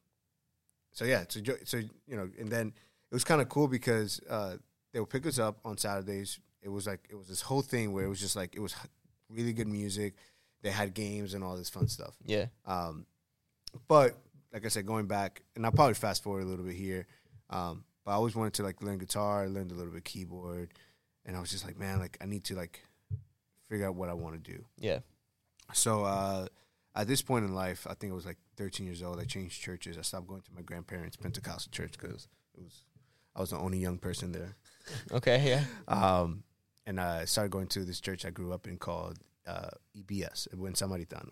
so 0.93 1.05
yeah, 1.05 1.25
so 1.29 1.41
so 1.65 1.77
you 1.79 2.17
know, 2.17 2.29
and 2.39 2.51
then 2.51 2.69
it 2.69 3.15
was 3.15 3.25
kind 3.25 3.41
of 3.41 3.49
cool 3.49 3.69
because 3.69 4.21
uh, 4.29 4.57
they 4.93 5.01
would 5.01 5.11
pick 5.11 5.27
us 5.27 5.39
up 5.39 5.59
on 5.65 5.77
Saturdays. 5.77 6.39
It 6.63 6.69
was 6.69 6.87
like 6.87 7.01
it 7.11 7.15
was 7.17 7.29
this 7.29 7.41
whole 7.43 7.63
thing 7.63 7.93
where 7.93 8.05
it 8.05 8.09
was 8.09 8.21
just 8.21 8.37
like 8.37 8.55
it 8.57 8.61
was 8.61 8.75
really 9.31 9.53
good 9.53 9.69
music. 9.69 10.15
They 10.63 10.71
had 10.71 10.95
games 10.95 11.35
and 11.35 11.45
all 11.45 11.57
this 11.57 11.69
fun 11.69 11.89
stuff. 11.89 12.15
yeah. 12.25 12.47
Um, 12.65 13.07
but 13.89 14.17
like 14.53 14.65
I 14.65 14.69
said, 14.69 14.87
going 14.87 15.07
back, 15.07 15.43
and 15.57 15.67
I'll 15.67 15.73
probably 15.73 15.95
fast 15.95 16.23
forward 16.23 16.43
a 16.45 16.47
little 16.47 16.65
bit 16.65 16.77
here. 16.77 17.07
Um, 17.51 17.85
but 18.05 18.13
I 18.13 18.15
always 18.15 18.35
wanted 18.37 18.55
to 18.55 18.63
like 18.63 18.83
learn 18.83 18.99
guitar. 18.99 19.43
I 19.43 19.47
learned 19.47 19.73
a 19.73 19.75
little 19.75 19.93
bit 19.93 20.05
keyboard, 20.05 20.71
and 21.27 21.37
I 21.37 21.41
was 21.41 21.51
just 21.51 21.67
like, 21.67 21.79
man, 21.79 21.99
like 21.99 22.17
I 22.21 22.27
need 22.27 22.45
to 22.45 22.55
like 22.55 22.81
figure 23.75 23.89
out 23.89 23.97
what 23.97 24.09
I 24.09 24.15
want 24.15 24.43
to 24.43 24.53
do. 24.53 24.65
Yeah. 24.79 25.01
So 25.73 26.05
uh, 26.05 26.47
at 26.95 27.09
this 27.09 27.23
point 27.23 27.45
in 27.45 27.55
life, 27.55 27.89
I 27.91 27.95
think 27.95 28.13
I 28.13 28.15
was 28.15 28.25
like 28.25 28.39
13 28.57 28.87
years 28.87 29.03
old. 29.03 29.19
I 29.19 29.25
changed 29.25 29.61
churches. 29.61 29.99
I 29.99 30.03
stopped 30.03 30.29
going 30.29 30.43
to 30.43 30.55
my 30.55 30.63
grandparents' 30.63 31.17
Pentecostal 31.17 31.73
church 31.73 31.95
because 31.99 32.29
it 32.57 32.63
was 32.63 32.85
I 33.35 33.41
was 33.41 33.51
the 33.51 33.59
only 33.59 33.79
young 33.79 33.99
person 33.99 34.33
there. 34.33 34.57
Okay, 35.11 35.49
yeah. 35.49 35.65
Um, 35.89 36.45
and 36.85 37.01
I 37.01 37.25
started 37.25 37.51
going 37.51 37.69
to 37.69 37.87
this 37.87 38.01
church 38.01 38.27
I 38.27 38.31
grew 38.31 38.53
up 38.53 38.67
in 38.69 38.77
called 38.77 39.19
uh, 39.47 39.71
EBS, 39.97 40.55
Buen 40.55 40.75
Samaritano. 40.75 41.31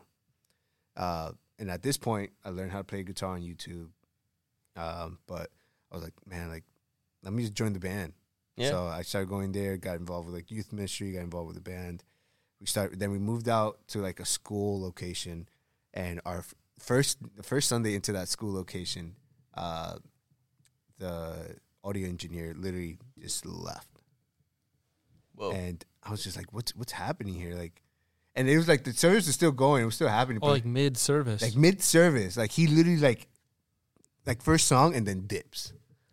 Uh, 0.96 1.32
and 1.58 1.70
at 1.70 1.82
this 1.82 1.98
point, 1.98 2.30
I 2.46 2.48
learned 2.48 2.72
how 2.72 2.78
to 2.78 2.84
play 2.84 3.02
guitar 3.02 3.34
on 3.34 3.42
YouTube. 3.42 3.90
Um, 4.74 5.18
but 5.26 5.50
I 5.90 5.94
was 5.94 6.02
like, 6.02 6.14
man, 6.26 6.48
like, 6.48 6.64
let 7.22 7.34
me 7.34 7.42
just 7.42 7.52
join 7.52 7.74
the 7.74 7.78
band. 7.78 8.14
Yeah. 8.56 8.70
So 8.70 8.86
I 8.86 9.02
started 9.02 9.28
going 9.28 9.52
there, 9.52 9.76
got 9.76 9.96
involved 9.96 10.26
with 10.26 10.34
like 10.34 10.50
youth 10.50 10.72
ministry, 10.72 11.12
got 11.12 11.20
involved 11.20 11.48
with 11.48 11.62
the 11.62 11.70
band. 11.70 12.02
We 12.62 12.66
started, 12.66 13.00
then 13.00 13.10
we 13.10 13.18
moved 13.18 13.48
out 13.48 13.80
to 13.88 13.98
like 13.98 14.20
a 14.20 14.24
school 14.24 14.80
location, 14.80 15.48
and 15.92 16.20
our 16.24 16.38
f- 16.38 16.54
first, 16.78 17.18
the 17.36 17.42
first 17.42 17.68
Sunday 17.68 17.96
into 17.96 18.12
that 18.12 18.28
school 18.28 18.54
location, 18.54 19.16
uh, 19.54 19.96
the 20.98 21.56
audio 21.82 22.08
engineer 22.08 22.54
literally 22.56 22.98
just 23.20 23.44
left 23.44 23.88
Whoa. 25.34 25.50
and 25.50 25.84
I 26.04 26.10
was 26.12 26.22
just 26.22 26.36
like, 26.36 26.52
"What's 26.52 26.74
what's 26.76 26.92
happening 26.92 27.34
here?" 27.34 27.56
Like, 27.56 27.82
and 28.36 28.48
it 28.48 28.56
was 28.56 28.68
like 28.68 28.84
the 28.84 28.92
service 28.92 29.26
was 29.26 29.34
still 29.34 29.50
going, 29.50 29.82
it 29.82 29.86
was 29.86 29.96
still 29.96 30.06
happening, 30.08 30.38
Oh, 30.40 30.46
but 30.46 30.52
like 30.52 30.64
mid 30.64 30.96
service. 30.96 31.42
like 31.42 31.56
mid 31.56 31.82
service, 31.82 32.36
like 32.36 32.52
he 32.52 32.68
literally 32.68 32.98
like, 33.00 33.26
like 34.24 34.40
first 34.40 34.68
song 34.68 34.94
and 34.94 35.04
then 35.04 35.26
dips, 35.26 35.72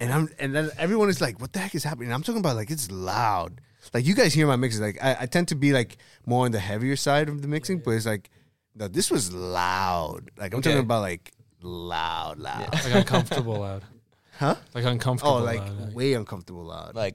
and 0.00 0.10
I'm 0.10 0.28
and 0.38 0.54
then 0.54 0.70
everyone 0.78 1.10
is 1.10 1.20
like, 1.20 1.38
"What 1.38 1.52
the 1.52 1.58
heck 1.58 1.74
is 1.74 1.84
happening?" 1.84 2.10
I'm 2.14 2.22
talking 2.22 2.40
about 2.40 2.56
like 2.56 2.70
it's 2.70 2.90
loud, 2.90 3.60
like 3.94 4.06
you 4.06 4.14
guys 4.14 4.32
hear 4.34 4.46
my 4.46 4.56
mixes, 4.56 4.80
like 4.80 4.98
I, 5.02 5.16
I 5.20 5.26
tend 5.26 5.48
to 5.48 5.54
be 5.54 5.72
like 5.72 5.96
more 6.24 6.44
on 6.46 6.52
the 6.52 6.58
heavier 6.60 6.96
side 6.96 7.28
of 7.28 7.42
the 7.42 7.48
mixing, 7.48 7.78
but 7.80 7.92
it's 7.92 8.06
like, 8.06 8.30
no, 8.74 8.88
this 8.88 9.10
was 9.10 9.32
loud, 9.32 10.30
like 10.36 10.52
I'm 10.52 10.58
Okay. 10.58 10.70
talking 10.70 10.84
about 10.84 11.00
like 11.02 11.32
loud, 11.62 12.38
loud, 12.38 12.72
like 12.72 12.94
uncomfortable 12.94 13.60
loud. 13.60 13.82
huh? 14.38 14.54
Like 14.74 14.84
uncomfortable 14.84 15.36
Oh, 15.38 15.42
like 15.42 15.60
loud. 15.60 15.94
way 15.94 16.12
uncomfortable 16.14 16.64
loud, 16.64 16.94
like 16.94 17.14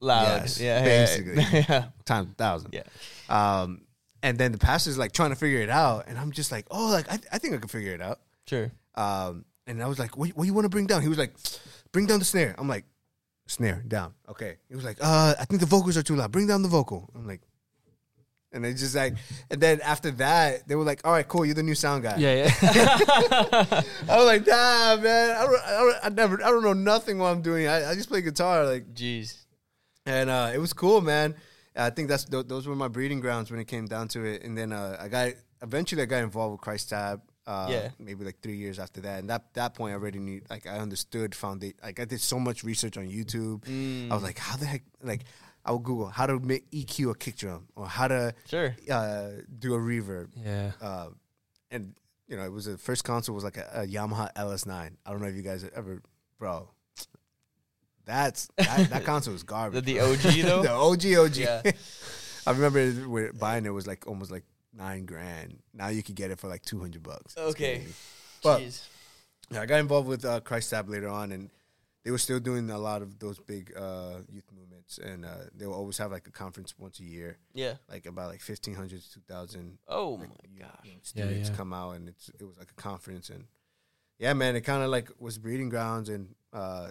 loud. 0.00 0.40
Yes, 0.42 0.60
yeah, 0.60 0.82
basically. 0.84 1.34
Yeah. 1.36 1.64
yeah. 1.68 1.84
times 2.04 2.30
a 2.30 2.34
thousand. 2.34 2.74
Yeah. 2.74 2.82
Um, 3.28 3.82
and 4.22 4.36
then 4.38 4.50
the 4.52 4.58
pastor's 4.58 4.98
like 4.98 5.12
trying 5.12 5.30
to 5.30 5.36
figure 5.36 5.60
it 5.60 5.70
out, 5.70 6.04
and 6.08 6.18
I'm 6.18 6.32
just 6.32 6.50
like, 6.50 6.66
oh, 6.70 6.88
like 6.90 7.10
I, 7.10 7.18
I 7.32 7.38
think 7.38 7.54
I 7.54 7.58
can 7.58 7.68
figure 7.68 7.94
it 7.94 8.00
out. 8.00 8.18
Sure. 8.48 8.72
Um, 8.96 9.44
and 9.68 9.82
I 9.82 9.86
was 9.86 9.98
like, 9.98 10.16
what, 10.16 10.30
what 10.30 10.44
you 10.44 10.54
want 10.54 10.64
to 10.64 10.68
bring 10.68 10.86
down? 10.86 11.02
He 11.02 11.08
was 11.08 11.18
like, 11.18 11.34
bring 11.92 12.06
down 12.06 12.18
the 12.18 12.24
snare. 12.24 12.54
I'm 12.58 12.68
like, 12.68 12.84
snare 13.46 13.82
down. 13.86 14.14
Okay. 14.28 14.56
He 14.68 14.74
was 14.74 14.84
like, 14.84 14.98
uh, 15.00 15.34
I 15.38 15.44
think 15.44 15.60
the 15.60 15.66
vocals 15.66 15.96
are 15.96 16.02
too 16.02 16.16
loud. 16.16 16.32
Bring 16.32 16.46
down 16.46 16.62
the 16.62 16.68
vocal. 16.68 17.10
I'm 17.14 17.26
like, 17.26 17.40
and 18.52 18.64
it's 18.64 18.80
just 18.80 18.94
like, 18.94 19.14
and 19.50 19.60
then 19.60 19.80
after 19.82 20.10
that, 20.12 20.66
they 20.66 20.76
were 20.76 20.84
like, 20.84 21.00
all 21.04 21.12
right, 21.12 21.26
cool, 21.26 21.44
you're 21.44 21.54
the 21.54 21.62
new 21.62 21.74
sound 21.74 22.04
guy. 22.04 22.16
yeah, 22.16 22.34
yeah. 22.34 22.54
I 24.08 24.16
was 24.16 24.24
like, 24.26 24.46
nah, 24.46 24.96
man, 24.96 25.36
I 25.36 25.44
don't, 25.46 25.60
I 25.62 25.70
don't, 25.70 25.96
I 26.04 26.08
never, 26.08 26.42
I 26.42 26.50
don't 26.50 26.62
know 26.62 26.72
nothing 26.72 27.18
while 27.18 27.32
I'm 27.32 27.42
doing. 27.42 27.66
I, 27.66 27.90
I 27.90 27.94
just 27.94 28.08
play 28.08 28.22
guitar, 28.22 28.64
like, 28.64 28.94
Jeez. 28.94 29.44
and 30.06 30.30
uh, 30.30 30.52
it 30.54 30.58
was 30.58 30.72
cool, 30.72 31.00
man. 31.00 31.34
I 31.76 31.90
think 31.90 32.08
that's 32.08 32.24
th- 32.24 32.46
those 32.46 32.66
were 32.66 32.74
my 32.74 32.88
breeding 32.88 33.20
grounds 33.20 33.50
when 33.50 33.60
it 33.60 33.66
came 33.66 33.86
down 33.86 34.08
to 34.08 34.24
it. 34.24 34.42
And 34.42 34.56
then 34.56 34.72
uh, 34.72 34.96
I 34.98 35.08
got 35.08 35.32
eventually 35.62 36.00
I 36.02 36.06
got 36.06 36.22
involved 36.22 36.52
with 36.52 36.60
Christ 36.62 36.88
Tab. 36.90 37.20
Uh, 37.46 37.68
Yeah. 37.70 37.90
maybe 37.98 38.24
like 38.24 38.40
three 38.40 38.56
years 38.56 38.78
after 38.78 39.00
that, 39.02 39.20
and 39.20 39.30
that 39.30 39.54
that 39.54 39.74
point 39.74 39.92
I 39.92 39.94
already 39.94 40.18
knew. 40.18 40.42
Like 40.50 40.66
I 40.66 40.78
understood, 40.78 41.34
found 41.34 41.62
it. 41.62 41.76
Like 41.82 42.00
I 42.00 42.04
did 42.04 42.20
so 42.20 42.40
much 42.40 42.64
research 42.64 42.96
on 42.96 43.06
YouTube. 43.08 43.62
I 44.10 44.14
was 44.14 44.22
like, 44.24 44.38
how 44.38 44.56
the 44.56 44.66
heck? 44.66 44.82
Like 45.02 45.22
I 45.64 45.70
would 45.72 45.84
Google 45.84 46.06
how 46.08 46.26
to 46.26 46.38
make 46.40 46.70
EQ 46.72 47.10
a 47.10 47.14
kick 47.14 47.36
drum 47.36 47.68
or 47.76 47.86
how 47.86 48.08
to 48.08 48.34
Sure. 48.46 48.74
uh, 48.90 49.28
do 49.58 49.74
a 49.74 49.78
reverb. 49.78 50.28
yeah. 50.44 50.72
Uh, 50.80 51.08
and 51.70 51.94
you 52.28 52.36
know, 52.36 52.42
it 52.44 52.50
was 52.52 52.64
the 52.64 52.76
first 52.78 53.04
console 53.04 53.34
was 53.36 53.44
like 53.44 53.56
a, 53.58 53.82
a 53.82 53.86
Yamaha 53.86 54.32
LS9. 54.34 54.72
I 55.06 55.10
don't 55.10 55.20
know 55.22 55.28
if 55.28 55.36
you 55.36 55.42
guys 55.42 55.64
ever, 55.74 56.02
bro. 56.40 56.68
That's 58.04 58.48
that, 58.56 58.90
that 58.90 59.04
console 59.12 59.32
was 59.32 59.42
garbage. 59.42 59.84
the 59.84 59.94
bro. 59.98 60.12
OG 60.12 60.20
though. 60.42 60.62
the 60.62 60.70
OG 60.70 61.26
OG. 61.26 61.36
Yeah. 61.36 61.62
I 62.46 62.50
remember 62.52 63.32
buying 63.32 63.66
it 63.66 63.70
was 63.70 63.86
like 63.86 64.06
almost 64.06 64.30
like 64.30 64.44
nine 64.76 65.06
grand. 65.06 65.58
Now 65.72 65.88
you 65.88 66.02
could 66.02 66.14
get 66.16 66.30
it 66.30 66.38
for 66.38 66.48
like 66.48 66.62
two 66.62 66.78
hundred 66.80 67.02
bucks. 67.02 67.34
It's 67.36 67.38
Okay. 67.38 67.76
crazy. 67.78 67.92
But 68.42 68.60
Jeez. 68.60 68.86
Yeah, 69.50 69.60
I 69.62 69.66
got 69.66 69.80
involved 69.80 70.08
with 70.08 70.24
uh, 70.24 70.40
Christ 70.40 70.70
Tab 70.70 70.88
later 70.88 71.08
on, 71.08 71.30
and 71.32 71.50
they 72.04 72.10
were 72.10 72.18
still 72.18 72.40
doing 72.40 72.68
a 72.70 72.78
lot 72.78 73.00
of 73.02 73.18
those 73.18 73.38
big 73.38 73.72
uh, 73.76 74.18
youth 74.28 74.44
movements, 74.56 74.98
and 74.98 75.24
uh, 75.24 75.44
they 75.54 75.66
will 75.66 75.74
always 75.74 75.98
have 75.98 76.10
like 76.12 76.26
a 76.26 76.32
conference 76.32 76.74
once 76.78 76.98
a 77.00 77.04
year, 77.04 77.38
Yeah. 77.54 77.74
like 77.88 78.06
about 78.06 78.28
like 78.30 78.40
fifteen 78.40 78.74
hundred 78.74 79.02
to 79.02 79.12
two 79.12 79.20
thousand 79.28 79.78
Oh 79.88 80.16
my 80.16 80.26
gosh. 80.58 80.68
you 80.84 80.92
know, 80.92 80.98
students 81.02 81.50
yeah. 81.50 81.56
come 81.56 81.72
out, 81.72 81.92
and 81.92 82.08
it's 82.08 82.28
it 82.40 82.44
was 82.44 82.58
like 82.58 82.70
a 82.70 82.74
conference, 82.80 83.30
and 83.30 83.44
yeah, 84.18 84.32
man, 84.34 84.56
it 84.56 84.62
kind 84.62 84.82
of 84.82 84.90
like 84.90 85.10
was 85.18 85.38
breeding 85.38 85.68
grounds, 85.68 86.08
and 86.08 86.34
uh, 86.52 86.90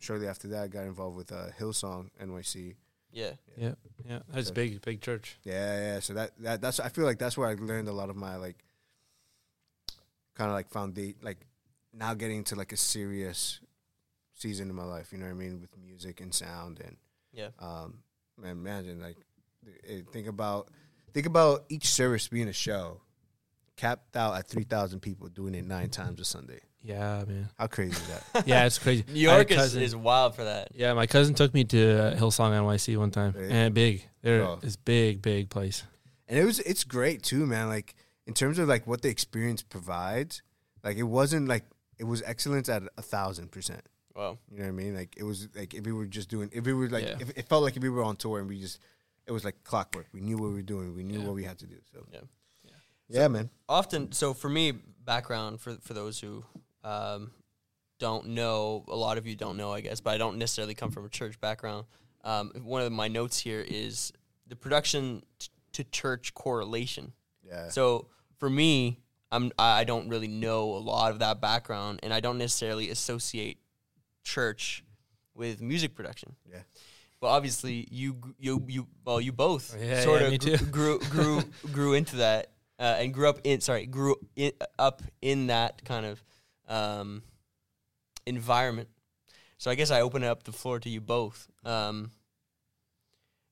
shortly 0.00 0.28
after 0.28 0.48
that, 0.48 0.62
I 0.64 0.68
got 0.68 0.84
involved 0.84 1.16
with 1.16 1.32
uh, 1.32 1.46
Hillsong 1.58 2.10
NYC. 2.22 2.74
Yeah. 3.12 3.32
Yeah, 3.56 3.74
yeah. 4.08 4.20
That's 4.28 4.48
So- 4.48 4.54
big, 4.54 4.80
big 4.82 5.00
church. 5.00 5.38
Yeah, 5.44 5.78
yeah. 5.94 6.00
So 6.00 6.14
that, 6.14 6.30
that 6.40 6.60
that's 6.62 6.80
I 6.80 6.88
feel 6.88 7.04
like 7.04 7.18
that's 7.18 7.36
where 7.36 7.48
I 7.48 7.54
learned 7.54 7.88
a 7.88 7.92
lot 7.92 8.08
of 8.10 8.16
my 8.16 8.36
like 8.36 8.64
kind 10.34 10.48
of 10.50 10.54
like 10.54 10.70
foundation 10.70 11.16
like 11.22 11.38
now 11.92 12.14
getting 12.14 12.38
into 12.38 12.54
like 12.56 12.72
a 12.72 12.76
serious 12.76 13.60
season 14.34 14.70
in 14.70 14.74
my 14.74 14.84
life, 14.84 15.12
you 15.12 15.18
know 15.18 15.26
what 15.26 15.32
I 15.32 15.34
mean, 15.34 15.60
with 15.60 15.76
music 15.78 16.20
and 16.20 16.32
sound 16.34 16.80
and 16.80 16.96
Yeah. 17.32 17.48
um 17.58 17.98
man, 18.38 18.52
imagine 18.52 19.00
like 19.00 19.18
eh, 19.88 20.00
think 20.10 20.26
about 20.26 20.68
think 21.12 21.26
about 21.26 21.64
each 21.68 21.86
service 21.88 22.28
being 22.28 22.48
a 22.48 22.52
show 22.52 23.02
capped 23.76 24.16
out 24.16 24.34
at 24.36 24.46
3,000 24.48 25.00
people 25.00 25.28
doing 25.28 25.54
it 25.54 25.64
9 25.66 25.88
times 25.90 26.20
a 26.20 26.24
Sunday. 26.24 26.60
Yeah, 26.84 27.24
man. 27.28 27.48
How 27.58 27.66
crazy 27.68 27.92
is 27.92 28.06
that? 28.08 28.46
Yeah, 28.46 28.64
it's 28.66 28.78
crazy. 28.78 29.04
New 29.08 29.28
My 29.28 29.34
York 29.36 29.50
is, 29.50 29.56
cousin- 29.56 29.82
is 29.82 29.94
wild 29.96 30.34
for 30.34 30.44
that. 30.44 30.68
Yeah, 30.74 30.94
my 30.94 31.06
cousin 31.06 31.34
took 31.34 31.54
me 31.54 31.64
to 31.64 31.78
uh, 32.12 32.16
Hillsong 32.16 32.50
NYC 32.50 32.96
one 32.96 33.10
time, 33.10 33.32
Really? 33.36 33.52
and 33.52 33.74
big. 33.74 34.08
There, 34.22 34.42
Oh. 34.42 34.58
it's 34.62 34.76
big, 34.76 35.22
big 35.22 35.48
place. 35.50 35.84
and 36.28 36.38
it 36.38 36.44
was 36.44 36.58
it's 36.60 36.84
great 36.84 37.22
too, 37.22 37.46
man. 37.46 37.68
Like 37.68 37.94
in 38.26 38.34
terms 38.34 38.58
of 38.58 38.68
like 38.68 38.86
what 38.86 39.02
the 39.02 39.08
experience 39.08 39.62
provides, 39.62 40.42
like 40.84 40.96
it 40.96 41.02
wasn't 41.04 41.48
like 41.48 41.64
it 41.98 42.04
was 42.04 42.22
excellence 42.22 42.68
at 42.68 42.82
a 42.98 43.02
thousand 43.02 43.50
percent. 43.52 43.82
Wow. 44.16 44.38
You 44.50 44.58
know 44.58 44.64
what 44.64 44.68
I 44.68 44.72
mean? 44.72 44.94
Like 44.96 45.14
it 45.16 45.22
was 45.24 45.48
like 45.54 45.74
if 45.74 45.84
we 45.86 45.92
were 45.92 46.06
just 46.06 46.28
doing, 46.28 46.50
if 46.52 46.64
we 46.66 46.72
were 46.72 46.88
like, 46.88 47.04
Yeah. 47.04 47.16
if 47.20 47.30
it 47.38 47.48
felt 47.48 47.62
like 47.62 47.76
if 47.76 47.82
we 47.82 47.88
were 47.90 48.02
on 48.02 48.16
tour 48.16 48.38
and 48.40 48.48
we 48.48 48.60
just, 48.60 48.78
it 49.26 49.32
was 49.32 49.44
like 49.44 49.62
clockwork. 49.64 50.06
We 50.12 50.20
knew 50.20 50.36
what 50.36 50.48
we 50.48 50.54
were 50.54 50.62
doing. 50.62 50.94
We 50.96 51.02
knew 51.04 51.20
Yeah. 51.20 51.26
what 51.26 51.34
we 51.34 51.44
had 51.44 51.58
to 51.60 51.66
do. 51.66 51.76
So 51.92 52.06
Yeah. 52.12 52.20
yeah, 53.08 53.28
man. 53.28 53.50
often 53.68 54.12
so 54.12 54.34
for 54.34 54.48
me 54.48 54.72
background 55.04 55.60
for 55.60 55.76
for 55.80 55.94
those 55.94 56.20
who 56.20 56.44
um, 56.84 57.30
don't 57.98 58.26
know 58.28 58.84
a 58.88 58.96
lot 58.96 59.16
of 59.18 59.26
you 59.26 59.36
don't 59.36 59.56
know 59.56 59.72
i 59.72 59.80
guess 59.80 60.00
but 60.00 60.10
i 60.14 60.18
don't 60.18 60.36
necessarily 60.36 60.74
come 60.74 60.90
from 60.90 61.04
a 61.04 61.08
church 61.08 61.40
background 61.40 61.84
um, 62.24 62.52
one 62.62 62.82
of 62.82 62.90
my 62.92 63.08
notes 63.08 63.38
here 63.38 63.64
is 63.66 64.12
the 64.48 64.56
production 64.56 65.22
t- 65.38 65.48
to 65.72 65.84
church 65.84 66.34
correlation 66.34 67.12
Yeah. 67.46 67.68
so 67.68 68.08
for 68.38 68.50
me 68.50 68.98
i'm 69.30 69.52
i 69.58 69.80
I 69.80 69.84
don't 69.84 70.08
really 70.08 70.28
know 70.28 70.74
a 70.74 70.82
lot 70.82 71.12
of 71.12 71.20
that 71.20 71.40
background 71.40 72.00
and 72.02 72.12
i 72.12 72.20
don't 72.20 72.38
necessarily 72.38 72.90
associate 72.90 73.58
church 74.24 74.84
with 75.34 75.60
music 75.60 75.94
production 75.94 76.34
Yeah. 76.50 76.58
but 77.20 77.28
obviously 77.28 77.86
you 77.90 78.16
you 78.38 78.64
you 78.68 78.86
well 79.04 79.20
you 79.20 79.32
both 79.32 79.76
Yeah, 79.80 80.00
sort 80.02 80.20
yeah, 80.22 80.26
of 80.28 80.32
me 80.32 80.38
grew, 80.38 80.56
grew 80.58 80.98
grew 81.10 81.42
grew 81.72 81.94
into 81.94 82.16
that 82.16 82.50
uh, 82.78 82.96
and 82.98 83.14
grew 83.14 83.28
up 83.28 83.38
in 83.44 83.60
sorry 83.60 83.86
grew 83.86 84.16
in, 84.36 84.52
up 84.78 85.02
in 85.20 85.46
that 85.48 85.84
kind 85.84 86.04
of 86.06 86.22
um, 86.68 87.22
environment. 88.26 88.88
So 89.58 89.70
I 89.70 89.74
guess 89.74 89.90
I 89.90 90.00
open 90.00 90.24
up 90.24 90.42
the 90.42 90.52
floor 90.52 90.80
to 90.80 90.88
you 90.88 91.00
both. 91.00 91.48
Um, 91.64 92.10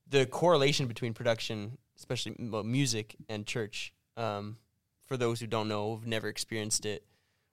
the 0.09 0.25
correlation 0.25 0.87
between 0.87 1.13
production, 1.13 1.77
especially 1.97 2.35
music 2.65 3.15
and 3.29 3.45
church. 3.45 3.93
Um, 4.17 4.57
for 5.05 5.15
those 5.17 5.39
who 5.39 5.47
don't 5.47 5.67
know, 5.67 5.95
have 5.95 6.05
never 6.07 6.27
experienced 6.27 6.85
it, 6.85 7.05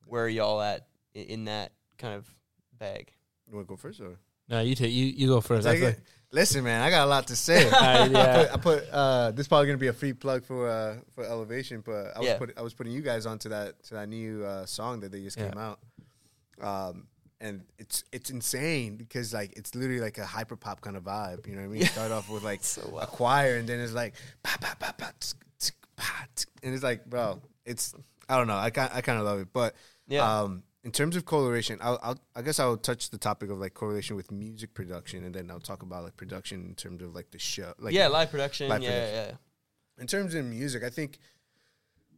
where 0.07 0.25
are 0.25 0.29
y'all 0.29 0.61
at 0.61 0.87
i- 1.14 1.21
in 1.21 1.44
that 1.44 1.73
kind 1.99 2.14
of 2.14 2.35
bag? 2.73 3.12
You 3.47 3.55
want 3.55 3.66
to 3.66 3.73
go 3.73 3.77
first 3.77 4.01
or? 4.01 4.18
No, 4.48 4.61
you 4.61 4.74
take 4.74 4.92
you, 4.92 5.06
you 5.06 5.26
go 5.28 5.40
first. 5.40 5.66
Take 5.66 5.78
feel 5.80 5.88
it. 5.88 6.00
Listen, 6.30 6.62
man, 6.62 6.82
I 6.82 6.90
got 6.90 7.06
a 7.06 7.11
lot 7.11 7.26
to 7.28 7.37
say. 7.37 7.68
I- 7.72 8.04
I 8.04 8.08
put, 8.08 8.52
I 8.52 8.56
put 8.56 8.88
uh, 8.90 9.30
this 9.32 9.44
is 9.44 9.48
probably 9.48 9.66
gonna 9.66 9.78
be 9.78 9.87
a 9.88 9.92
free 9.92 10.12
plug 10.12 10.44
for 10.44 10.68
uh, 10.68 10.96
for 11.14 11.24
Elevation, 11.24 11.82
but 11.84 12.14
I 12.16 12.18
was 12.18 12.28
Yeah. 12.28 12.38
put, 12.38 12.58
I 12.58 12.62
was 12.62 12.74
putting 12.74 12.92
you 12.92 13.00
guys 13.02 13.24
onto 13.26 13.48
that 13.50 13.82
to 13.84 13.94
that 13.94 14.08
new 14.08 14.44
uh, 14.44 14.66
song 14.66 15.00
that 15.00 15.12
they 15.12 15.22
just 15.22 15.38
Yeah. 15.38 15.48
came 15.50 15.58
out, 15.58 15.78
um, 16.61 17.06
and 17.40 17.62
it's 17.78 18.04
it's 18.12 18.30
insane 18.30 18.96
because 18.96 19.32
like 19.32 19.52
it's 19.56 19.74
literally 19.74 20.00
like 20.00 20.18
a 20.18 20.26
hyper 20.26 20.56
pop 20.56 20.80
kind 20.80 20.96
of 20.96 21.04
vibe. 21.04 21.46
You 21.46 21.54
know 21.54 21.61
what 21.62 21.68
I 21.68 21.72
mean? 21.72 21.84
Start 21.87 22.11
off 22.12 22.28
with 22.28 22.42
like 22.42 22.61
So 22.64 22.98
a 23.00 23.06
choir, 23.06 23.56
and 23.56 23.68
then 23.68 23.80
it's 23.80 23.92
like 23.92 24.14
ba, 24.42 24.50
ba, 24.61 24.76
ba, 24.78 24.94
ba, 24.98 25.12
tsk, 25.20 25.37
tsk, 25.58 25.74
ba, 25.96 26.02
tsk. 26.34 26.48
and 26.62 26.74
it's 26.74 26.82
like, 26.82 27.04
bro, 27.06 27.40
it's 27.64 27.94
I 28.28 28.37
don't 28.37 28.46
know. 28.48 28.56
I 28.56 28.70
kind 28.70 28.90
I 28.92 29.00
kind 29.02 29.18
of 29.18 29.24
love 29.24 29.40
it, 29.40 29.48
but 29.52 29.74
Yeah. 30.08 30.40
um, 30.42 30.62
in 30.88 30.92
terms 30.92 31.16
of 31.16 31.27
correlation, 31.27 31.79
I'll, 31.83 31.98
I'll, 32.03 32.18
I 32.35 32.40
guess 32.40 32.59
I'll 32.59 32.79
touch 32.79 33.11
the 33.11 33.18
topic 33.18 33.51
of 33.51 33.59
like 33.59 33.74
correlation 33.74 34.16
with 34.16 34.33
music 34.33 34.72
production, 34.72 35.22
and 35.22 35.35
then 35.35 35.51
I'll 35.51 35.61
talk 35.61 35.83
about 35.83 36.03
like 36.03 36.16
production 36.16 36.64
in 36.64 36.74
terms 36.74 37.03
of 37.03 37.14
like 37.14 37.31
the 37.31 37.38
show. 37.38 37.74
Like, 37.79 37.92
yeah, 37.92 38.09
live 38.09 38.31
production. 38.31 38.70
live 38.70 38.83
yeah, 38.83 39.11
production. 39.11 39.38
in 39.98 40.07
terms 40.07 40.35
of 40.35 40.46
music, 40.46 40.83
I 40.83 40.88
think 40.88 41.18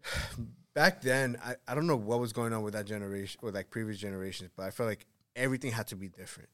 back 0.75 1.01
then 1.03 1.37
I, 1.45 1.57
I 1.67 1.75
don't 1.75 1.89
know 1.89 1.97
what 1.97 2.21
was 2.21 2.33
going 2.33 2.53
on 2.53 2.63
with 2.63 2.75
that 2.75 2.87
generation 2.87 3.41
or 3.43 3.51
like 3.51 3.71
previous 3.71 3.99
generations, 3.99 4.51
but 4.57 4.67
I 4.67 4.71
felt 4.71 4.89
like 4.89 5.05
everything 5.35 5.73
had 5.73 5.89
to 5.89 5.97
be 5.97 6.09
different. 6.09 6.49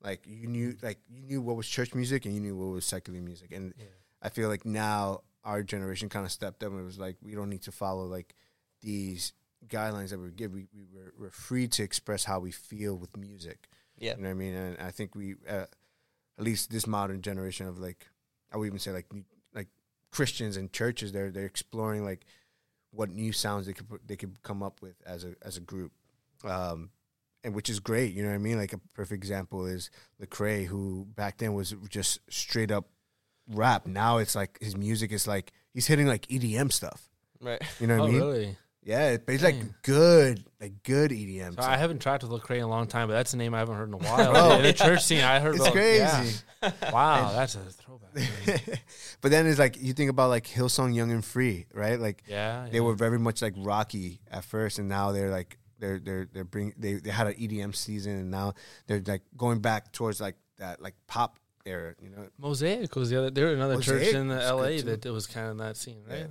Like 0.00 0.20
you 0.28 0.46
knew, 0.46 0.74
mm. 0.74 0.84
like 0.84 1.00
you 1.08 1.20
knew 1.22 1.42
what 1.42 1.56
was 1.56 1.66
church 1.66 1.96
music 1.96 2.26
and 2.26 2.34
you 2.34 2.40
knew 2.40 2.56
what 2.56 2.66
was 2.66 2.84
secular 2.84 3.20
music, 3.20 3.50
and 3.50 3.74
I 4.22 4.28
feel 4.28 4.48
like 4.48 4.64
now 4.64 5.22
our 5.42 5.64
generation 5.64 6.08
kind 6.08 6.24
of 6.24 6.30
stepped 6.30 6.62
up 6.62 6.70
and 6.70 6.80
it 6.80 6.84
was 6.84 7.00
like 7.00 7.16
we 7.20 7.34
don't 7.34 7.50
need 7.50 7.62
to 7.62 7.72
follow 7.72 8.04
like 8.04 8.36
these 8.82 9.32
guidelines 9.68 10.10
that 10.10 10.18
we 10.18 10.30
give. 10.30 10.52
We, 10.52 10.66
we 10.74 10.84
were, 10.92 11.12
we're 11.18 11.30
free 11.30 11.68
to 11.68 11.82
express 11.82 12.24
how 12.24 12.40
we 12.40 12.50
feel 12.50 12.96
with 12.96 13.16
music. 13.16 13.68
Yeah. 13.98 14.16
You 14.16 14.22
know 14.22 14.28
what 14.28 14.34
I 14.34 14.34
mean? 14.34 14.54
And 14.54 14.78
I 14.80 14.90
think 14.90 15.14
we, 15.14 15.34
uh, 15.48 15.66
at 16.38 16.44
least 16.44 16.70
this 16.70 16.86
modern 16.86 17.22
generation 17.22 17.66
of 17.66 17.78
like, 17.78 18.06
I 18.52 18.56
would 18.56 18.66
even 18.66 18.78
say 18.78 18.92
like 18.92 19.12
new- 19.12 19.24
like 19.54 19.68
Christians 20.10 20.56
and 20.56 20.72
churches, 20.72 21.12
they're 21.12 21.30
they're 21.30 21.44
exploring 21.44 22.04
like 22.04 22.24
what 22.92 23.10
new 23.10 23.32
sounds 23.32 23.66
they 23.66 23.72
could 23.72 23.88
put, 23.88 24.06
they 24.06 24.16
could 24.16 24.42
come 24.42 24.62
up 24.62 24.82
with 24.82 24.96
as 25.06 25.24
a 25.24 25.34
as 25.42 25.56
a 25.56 25.60
group, 25.60 25.92
um, 26.44 26.90
and 27.44 27.54
which 27.54 27.68
is 27.68 27.78
great. 27.78 28.14
You 28.14 28.22
know 28.22 28.30
what 28.30 28.34
I 28.34 28.38
mean? 28.38 28.58
Like 28.58 28.72
a 28.72 28.78
perfect 28.94 29.22
example 29.22 29.66
is 29.66 29.90
Lecrae, 30.20 30.66
who 30.66 31.06
back 31.14 31.38
then 31.38 31.54
was 31.54 31.74
just 31.88 32.20
straight 32.28 32.70
up 32.70 32.88
rap. 33.48 33.86
Now 33.86 34.18
it's 34.18 34.34
like 34.34 34.58
his 34.60 34.76
music 34.76 35.12
is 35.12 35.26
like 35.26 35.52
he's 35.72 35.86
hitting 35.86 36.06
like 36.06 36.26
EDM 36.26 36.72
stuff. 36.72 37.08
Right. 37.40 37.62
You 37.78 37.86
know 37.86 37.98
what 37.98 38.02
oh, 38.02 38.06
I 38.06 38.10
mean? 38.10 38.20
really? 38.20 38.56
Yeah, 38.82 39.18
but 39.18 39.34
it's 39.34 39.42
Dang. 39.42 39.58
like 39.60 39.82
good, 39.82 40.44
like 40.60 40.82
good 40.82 41.10
EDM. 41.10 41.54
So. 41.54 41.68
I 41.68 41.76
haven't 41.76 42.00
tracked 42.00 42.22
with 42.22 42.32
Lecrae 42.32 42.56
in 42.56 42.62
a 42.62 42.68
long 42.68 42.86
time, 42.86 43.08
but 43.08 43.14
that's 43.14 43.34
a 43.34 43.36
name 43.36 43.52
I 43.54 43.58
haven't 43.58 43.76
heard 43.76 43.88
in 43.88 43.94
a 43.94 43.98
while. 43.98 44.32
Bro. 44.32 44.56
in 44.56 44.62
the 44.62 44.72
church 44.72 45.04
scene, 45.04 45.22
I 45.22 45.38
heard 45.38 45.54
It's 45.56 45.62
about. 45.64 45.72
crazy. 45.74 46.02
yeah. 46.62 46.70
Wow, 46.92 47.32
that's 47.34 47.54
a 47.54 47.60
throwback. 47.60 48.82
but 49.20 49.30
then 49.30 49.46
it's 49.46 49.58
like 49.58 49.80
you 49.80 49.92
think 49.92 50.10
about 50.10 50.28
like 50.30 50.46
Hillsong 50.46 50.94
Young 50.94 51.10
and 51.10 51.24
Free, 51.24 51.66
right? 51.72 51.98
Like 51.98 52.22
Yeah, 52.26 52.68
they 52.70 52.80
were 52.80 52.94
very 52.94 53.18
much 53.18 53.40
like 53.42 53.54
rocky 53.56 54.20
at 54.30 54.44
first, 54.44 54.78
and 54.78 54.88
now 54.88 55.12
they're 55.12 55.30
like 55.30 55.56
they're 55.78 55.98
they're 55.98 56.28
they're 56.30 56.44
bring 56.44 56.74
they 56.76 56.94
they 56.94 57.10
had 57.10 57.26
an 57.28 57.34
EDM 57.34 57.74
season, 57.74 58.12
and 58.12 58.30
now 58.30 58.54
they're 58.86 59.02
like 59.06 59.22
going 59.36 59.60
back 59.60 59.92
towards 59.92 60.20
like 60.20 60.36
that 60.58 60.82
like 60.82 60.94
pop 61.06 61.38
era, 61.64 61.94
you 62.02 62.10
know. 62.10 62.26
Mosaic 62.38 62.94
was 62.96 63.08
the 63.10 63.18
other. 63.18 63.30
There 63.30 63.46
was 63.46 63.54
another 63.54 63.80
church 63.80 64.08
in 64.08 64.28
the 64.28 64.42
L.A. 64.42 64.80
that 64.82 65.06
it 65.06 65.10
was 65.10 65.26
kind 65.26 65.46
of 65.46 65.52
in 65.52 65.56
that 65.58 65.76
scene, 65.78 66.02
right? 66.08 66.18
Yeah. 66.20 66.26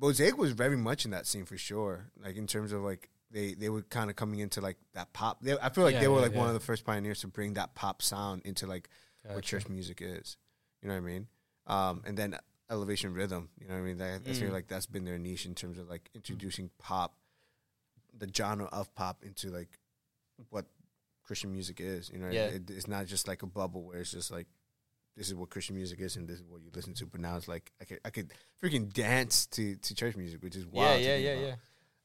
Mosaic 0.00 0.36
was 0.36 0.52
very 0.52 0.76
much 0.76 1.04
in 1.04 1.10
that 1.12 1.26
scene 1.26 1.44
for 1.44 1.56
sure. 1.56 2.10
Like 2.22 2.36
in 2.36 2.46
terms 2.46 2.72
of 2.72 2.82
like 2.82 3.08
they 3.30 3.54
they 3.54 3.68
were 3.68 3.82
kind 3.82 4.10
of 4.10 4.16
coming 4.16 4.40
into 4.40 4.60
like 4.60 4.76
that 4.94 5.12
pop. 5.12 5.40
They, 5.42 5.56
I 5.58 5.68
feel 5.70 5.84
like 5.84 5.94
Yeah, 5.94 6.00
they 6.00 6.08
were 6.08 6.16
yeah, 6.16 6.22
like 6.28 6.34
one 6.34 6.48
of 6.48 6.54
the 6.54 6.60
first 6.60 6.84
pioneers 6.84 7.20
to 7.20 7.28
bring 7.28 7.54
that 7.54 7.74
pop 7.74 8.02
sound 8.02 8.42
into 8.44 8.66
like 8.66 8.88
what 9.32 9.44
church 9.44 9.68
music 9.68 10.00
is. 10.02 10.36
You 10.82 10.88
know 10.88 10.94
what 10.94 11.02
I 11.02 11.12
mean? 11.12 11.26
Um, 11.66 12.02
and 12.06 12.16
then 12.16 12.36
elevation 12.70 13.14
rhythm. 13.14 13.48
You 13.60 13.68
know 13.68 13.74
what 13.74 13.80
I 13.80 13.84
mean? 13.84 13.98
That, 13.98 14.20
I 14.28 14.32
feel 14.34 14.50
Mm. 14.50 14.52
like 14.52 14.68
that's 14.68 14.86
been 14.86 15.04
their 15.04 15.18
niche 15.18 15.46
in 15.46 15.54
terms 15.54 15.78
of 15.78 15.88
like 15.88 16.10
introducing 16.14 16.70
pop, 16.78 17.14
the 18.16 18.28
genre 18.34 18.66
of 18.66 18.94
pop 18.94 19.22
into 19.24 19.50
like 19.50 19.78
what 20.50 20.66
Christian 21.24 21.52
music 21.52 21.80
is. 21.80 22.10
You 22.10 22.18
know, 22.18 22.30
Yeah. 22.30 22.46
it, 22.48 22.68
it's 22.70 22.86
not 22.88 23.06
just 23.06 23.26
like 23.28 23.42
a 23.42 23.46
bubble 23.46 23.84
where 23.84 23.98
it's 23.98 24.10
just 24.10 24.30
like 24.30 24.46
this 25.16 25.28
is 25.28 25.34
what 25.34 25.50
Christian 25.50 25.76
music 25.76 26.00
is 26.00 26.16
and 26.16 26.26
this 26.28 26.38
is 26.38 26.44
what 26.48 26.60
you 26.62 26.70
listen 26.74 26.94
to. 26.94 27.06
But 27.06 27.20
now 27.20 27.36
it's 27.36 27.48
like 27.48 27.70
I 27.80 27.84
could 27.84 28.00
I 28.04 28.10
could 28.10 28.32
freaking 28.62 28.92
dance 28.92 29.46
to 29.46 29.76
to 29.76 29.94
church 29.94 30.16
music, 30.16 30.42
which 30.42 30.56
is 30.56 30.66
wild. 30.66 31.00
yeah, 31.00 31.16
yeah, 31.16 31.30
about. 31.30 31.46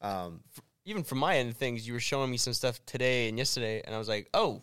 yeah. 0.01 0.23
Um, 0.25 0.43
Even 0.85 1.03
from 1.03 1.17
my 1.19 1.37
end 1.37 1.49
of 1.51 1.57
things, 1.57 1.85
you 1.87 1.93
were 1.93 1.99
showing 1.99 2.31
me 2.31 2.37
some 2.37 2.53
stuff 2.53 2.79
today 2.85 3.29
and 3.29 3.37
yesterday, 3.37 3.81
and 3.85 3.93
I 3.93 3.97
was 3.97 4.07
like, 4.07 4.29
"Oh, 4.33 4.61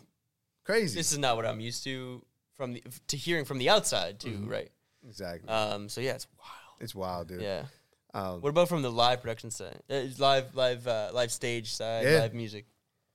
crazy. 0.65 0.95
this 0.99 1.11
is 1.11 1.17
not 1.17 1.35
what 1.35 1.45
I'm 1.45 1.59
used 1.59 1.83
to 1.85 2.25
from 2.55 2.73
the 2.73 2.83
to 3.07 3.17
hearing 3.17 3.45
from 3.45 3.57
the 3.59 3.69
outside 3.69 4.19
too, 4.19 4.31
Mhm. 4.39 4.49
right?" 4.49 4.71
exactly. 5.07 5.47
Um, 5.49 5.87
so 5.89 6.01
yeah, 6.01 6.15
it's 6.15 6.27
wild. 6.37 6.81
it's 6.81 6.95
wild, 6.95 7.27
dude. 7.29 7.41
Yeah. 7.41 7.65
Um, 8.13 8.41
What 8.41 8.49
about 8.49 8.67
from 8.69 8.81
the 8.81 8.91
live 8.91 9.21
production 9.21 9.51
side, 9.51 9.79
uh, 9.89 10.03
live, 10.17 10.55
live, 10.55 10.87
uh, 10.87 11.11
live 11.13 11.31
stage 11.31 11.73
side, 11.73 12.05
Yeah. 12.05 12.19
live 12.21 12.33
music? 12.33 12.65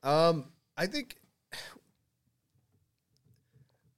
Um, 0.02 0.52
I 0.76 0.86
think, 0.86 1.16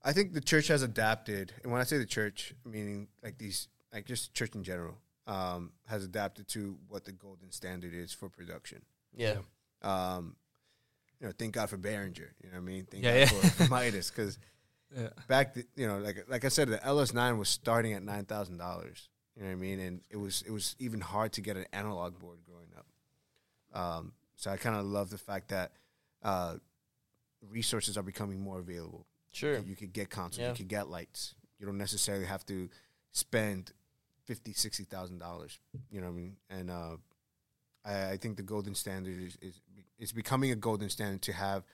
I 0.05 0.13
think 0.13 0.35
the 0.35 0.41
church 0.41 0.69
has 0.69 0.83
adapted, 0.83 1.53
and 1.63 1.73
when 1.73 1.81
I 1.81 1.85
say 1.85 1.97
the 1.99 2.05
church, 2.07 2.55
meaning 2.65 3.09
like 3.23 3.39
these, 3.39 3.69
like 3.93 4.05
just 4.05 4.35
church 4.35 4.55
in 4.55 4.63
general, 4.63 4.99
um, 5.27 5.73
has 5.87 6.05
adapted 6.05 6.47
to 6.49 6.77
what 6.89 7.05
the 7.05 7.13
golden 7.13 7.51
standard 7.51 7.95
is 7.95 8.13
for 8.13 8.29
production. 8.29 8.83
Yeah, 9.17 9.39
Um, 9.83 10.37
you 11.21 11.27
know, 11.27 11.33
thank 11.39 11.55
God 11.55 11.71
for 11.71 11.79
Behringer. 11.79 12.19
You 12.43 12.51
know 12.51 12.55
what 12.55 12.57
I 12.59 12.61
mean? 12.61 12.87
Thank 12.91 13.05
Yeah, 13.05 13.25
God 13.25 13.33
yeah. 13.43 13.51
for 13.51 13.69
Midas 13.71 14.11
because 14.11 14.39
Yeah. 14.95 15.09
back, 15.29 15.57
you 15.77 15.87
know, 15.87 15.99
like 15.99 16.27
like 16.29 16.45
I 16.45 16.49
said, 16.49 16.69
the 16.69 16.79
LS9 16.79 17.39
was 17.39 17.49
starting 17.49 17.95
at 17.95 18.03
nine 18.03 18.27
thousand 18.27 18.59
dollars. 18.59 19.09
You 19.37 19.43
know 19.43 19.49
what 19.49 19.55
I 19.55 19.57
mean? 19.57 19.81
And 19.81 20.01
it 20.11 20.17
was 20.17 20.43
it 20.47 20.51
was 20.51 20.77
even 20.79 21.01
hard 21.01 21.33
to 21.35 21.41
get 21.41 21.57
an 21.57 21.65
analog 21.73 22.19
board 22.19 22.39
growing 22.45 22.69
up. 22.77 22.87
Um, 23.81 24.13
so 24.37 24.51
I 24.51 24.57
kind 24.59 24.77
of 24.77 24.85
love 24.85 25.09
the 25.11 25.19
fact 25.19 25.49
that 25.49 25.73
uh, 26.23 26.57
resources 27.49 27.97
are 27.97 28.03
becoming 28.03 28.41
more 28.41 28.59
available. 28.59 29.07
Sure. 29.35 29.59
You 29.59 29.77
could 29.77 29.93
get 29.93 30.11
consoles, 30.11 30.39
Yeah. 30.41 30.51
you 30.51 30.57
could 30.57 30.69
get 30.69 30.89
lights. 30.89 31.35
You 31.59 31.67
don't 31.67 31.79
necessarily 31.79 32.25
have 32.27 32.45
to 32.47 32.69
spend 33.13 33.73
fifty, 34.25 34.53
sixty 34.53 34.85
thousand 34.85 35.19
dollars. 35.19 35.59
You 35.91 36.01
know 36.01 36.07
what 36.07 36.13
I 36.13 36.17
mean? 36.17 36.37
And 36.51 36.71
uh, 36.71 36.97
I, 37.85 38.11
I 38.13 38.17
think 38.17 38.37
the 38.37 38.43
golden 38.43 38.75
standard 38.75 39.21
is, 39.21 39.37
is 39.43 39.61
it's 39.99 40.13
becoming 40.13 40.51
a 40.51 40.57
golden 40.57 40.89
standard 40.89 41.23
to 41.23 41.33
have 41.33 41.65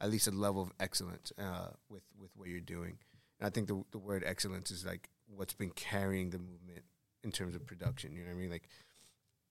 at 0.00 0.10
least 0.10 0.28
a 0.28 0.30
level 0.30 0.62
of 0.62 0.72
excellence 0.80 1.32
uh, 1.38 1.70
with 1.88 2.02
with 2.20 2.30
what 2.36 2.48
you're 2.48 2.60
doing. 2.60 2.98
And 3.40 3.46
I 3.46 3.50
think 3.50 3.66
the 3.68 3.82
the 3.90 3.98
word 3.98 4.22
excellence 4.24 4.70
is 4.70 4.84
like 4.84 5.08
what's 5.26 5.54
been 5.54 5.70
carrying 5.70 6.30
the 6.30 6.38
movement 6.38 6.84
in 7.24 7.32
terms 7.32 7.54
of 7.54 7.66
production. 7.66 8.12
You 8.12 8.22
know 8.22 8.30
what 8.30 8.36
I 8.36 8.40
mean? 8.40 8.50
Like 8.50 8.68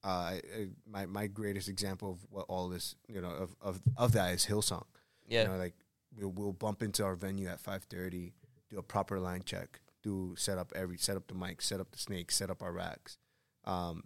uh, 0.04 0.08
I, 0.08 0.42
I, 0.56 0.68
my 0.90 1.06
my 1.06 1.28
greatest 1.28 1.68
example 1.70 2.12
of 2.12 2.20
what 2.30 2.46
all 2.48 2.70
this 2.70 2.96
you 3.08 3.22
know 3.22 3.30
of 3.30 3.56
of 3.62 3.82
of 3.98 4.12
that 4.14 4.34
is 4.34 4.46
Hillsong. 4.46 4.86
Yeah. 5.28 5.44
You 5.44 5.48
know, 5.50 5.58
like 5.58 5.76
we'll, 6.16 6.30
we'll 6.32 6.54
bump 6.54 6.82
into 6.82 7.04
our 7.04 7.16
venue 7.16 7.48
at 7.48 7.60
five 7.60 7.84
thirty, 7.84 8.34
do 8.70 8.78
a 8.78 8.84
proper 8.84 9.20
line 9.20 9.42
check, 9.46 9.80
do 10.04 10.36
set 10.38 10.58
up 10.58 10.72
every 10.76 10.98
set 10.98 11.16
up 11.18 11.28
the 11.28 11.36
mic, 11.36 11.62
set 11.62 11.80
up 11.80 11.92
the 11.92 11.98
snakes, 11.98 12.36
set 12.36 12.50
up 12.50 12.62
our 12.62 12.72
racks, 12.72 13.18
um, 13.66 14.04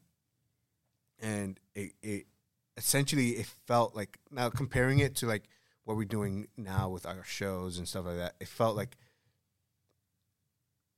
and 1.19 1.59
it 1.75 1.91
it 2.01 2.25
essentially 2.77 3.31
it 3.31 3.45
felt 3.67 3.95
like 3.95 4.17
now 4.31 4.49
comparing 4.49 4.99
it 4.99 5.15
to 5.17 5.27
like 5.27 5.43
what 5.83 5.97
we're 5.97 6.05
doing 6.05 6.47
now 6.57 6.89
with 6.89 7.05
our 7.05 7.23
shows 7.23 7.77
and 7.77 7.87
stuff 7.87 8.05
like 8.05 8.17
that, 8.17 8.35
it 8.39 8.47
felt 8.47 8.75
like 8.75 8.95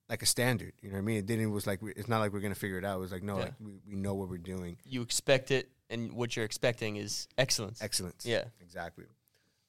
like 0.10 0.22
a 0.22 0.26
standard. 0.26 0.74
You 0.82 0.90
know 0.90 0.96
what 0.96 1.00
I 1.02 1.06
mean? 1.06 1.18
It 1.18 1.26
didn't. 1.26 1.46
It 1.46 1.48
was 1.50 1.66
like 1.66 1.82
we, 1.82 1.92
it's 1.94 2.08
not 2.10 2.20
like 2.20 2.34
we're 2.34 2.42
gonna 2.42 2.56
figure 2.56 2.78
it 2.78 2.86
out. 2.86 2.98
It 2.98 3.02
was 3.02 3.12
like 3.12 3.24
no, 3.24 3.38
Yeah. 3.38 3.44
like 3.46 3.54
we, 3.60 3.72
we 3.90 3.96
know 3.96 4.14
what 4.14 4.30
we're 4.30 4.38
doing. 4.38 4.78
you 4.84 5.02
expect 5.02 5.50
it, 5.52 5.70
and 5.90 6.14
what 6.14 6.36
you're 6.36 6.46
expecting 6.46 6.98
is 6.98 7.28
excellence. 7.38 7.82
Excellence. 7.82 8.26
Yeah. 8.26 8.44
exactly. 8.62 9.06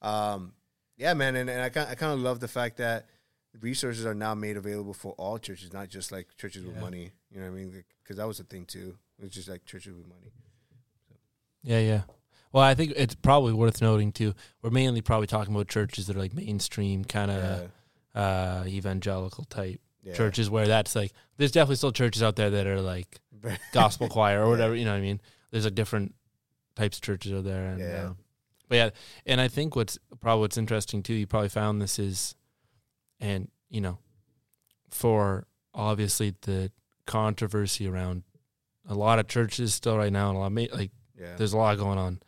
Um, 0.01 0.51
yeah, 0.97 1.13
man, 1.13 1.35
and, 1.35 1.49
and 1.49 1.61
I 1.61 1.69
kind 1.69 1.89
I 1.89 1.95
kind 1.95 2.13
of 2.13 2.19
love 2.19 2.39
the 2.39 2.47
fact 2.47 2.77
that 2.77 3.07
resources 3.61 4.05
are 4.05 4.13
now 4.15 4.33
made 4.35 4.57
available 4.57 4.93
for 4.93 5.13
all 5.13 5.37
churches, 5.37 5.71
not 5.73 5.89
just 5.89 6.11
like 6.11 6.27
churches 6.37 6.65
with 6.65 6.77
money. 6.79 7.11
You 7.31 7.39
know 7.39 7.45
what 7.49 7.53
I 7.53 7.59
mean? 7.63 7.83
Because 8.03 8.17
that 8.17 8.27
was 8.27 8.37
the 8.37 8.43
thing 8.43 8.65
too. 8.65 8.97
It 9.19 9.23
was 9.23 9.33
just 9.33 9.47
like 9.49 9.65
churches 9.65 9.93
with 9.95 10.07
money. 10.07 10.31
Yeah, 11.63 11.79
yeah. 11.79 12.01
Well, 12.51 12.63
I 12.63 12.73
think 12.75 12.93
it's 12.95 13.15
probably 13.15 13.53
worth 13.53 13.81
noting 13.81 14.11
too. 14.11 14.33
We're 14.61 14.69
mainly 14.69 15.01
probably 15.01 15.27
talking 15.27 15.53
about 15.53 15.67
churches 15.67 16.07
that 16.07 16.15
are 16.15 16.19
like 16.19 16.33
mainstream 16.33 17.03
kind 17.03 17.31
of 17.31 17.69
Yeah, 18.15 18.21
uh, 18.21 18.63
evangelical 18.67 19.43
type 19.45 19.81
yeah. 20.03 20.13
churches, 20.13 20.49
where 20.49 20.67
that's 20.67 20.95
like 20.95 21.11
there's 21.37 21.51
definitely 21.51 21.75
still 21.77 21.91
churches 21.91 22.23
out 22.23 22.35
there 22.35 22.49
that 22.51 22.67
are 22.67 22.81
like 22.81 23.19
gospel 23.73 24.07
choir 24.07 24.43
or 24.45 24.49
whatever. 24.49 24.75
You 24.75 24.85
know 24.85 24.91
what 24.91 24.97
I 24.97 25.01
mean? 25.01 25.19
There's 25.51 25.65
like 25.65 25.75
different 25.75 26.13
types 26.75 26.97
of 26.97 27.01
churches 27.03 27.33
out 27.33 27.43
there, 27.43 27.65
and 27.67 27.79
Yeah. 27.79 27.85
uh, 28.09 28.13
but 28.67 28.75
yeah, 28.75 28.89
and 29.25 29.39
I 29.39 29.47
think 29.47 29.75
what's 29.75 29.97
probably 30.19 30.41
what's 30.41 30.57
interesting 30.57 31.03
too. 31.03 31.13
You 31.13 31.27
probably 31.27 31.49
found 31.49 31.81
this 31.81 31.99
is, 31.99 32.35
and 33.19 33.49
you 33.69 33.81
know, 33.81 33.99
for 34.89 35.47
obviously 35.73 36.35
the 36.41 36.71
controversy 37.05 37.87
around 37.87 38.23
a 38.87 38.95
lot 38.95 39.19
of 39.19 39.27
churches 39.27 39.73
still 39.73 39.97
right 39.97 40.11
now, 40.11 40.29
and 40.29 40.37
a 40.37 40.39
lot 40.39 40.51
of 40.51 40.77
like 40.77 40.91
yeah. 41.19 41.35
there's 41.37 41.53
a 41.53 41.57
lot 41.57 41.77
going 41.77 41.97
on. 41.97 42.19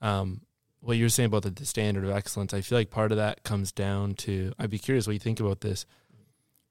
Um, 0.00 0.40
what 0.80 0.96
you're 0.96 1.08
saying 1.08 1.26
about 1.26 1.42
the, 1.42 1.50
the 1.50 1.66
standard 1.66 2.04
of 2.04 2.10
excellence, 2.10 2.54
I 2.54 2.60
feel 2.60 2.78
like 2.78 2.90
part 2.90 3.10
of 3.12 3.18
that 3.18 3.42
comes 3.42 3.72
down 3.72 4.14
to. 4.14 4.52
I'd 4.58 4.70
be 4.70 4.78
curious 4.78 5.06
what 5.06 5.14
you 5.14 5.18
think 5.18 5.40
about 5.40 5.60
this. 5.60 5.86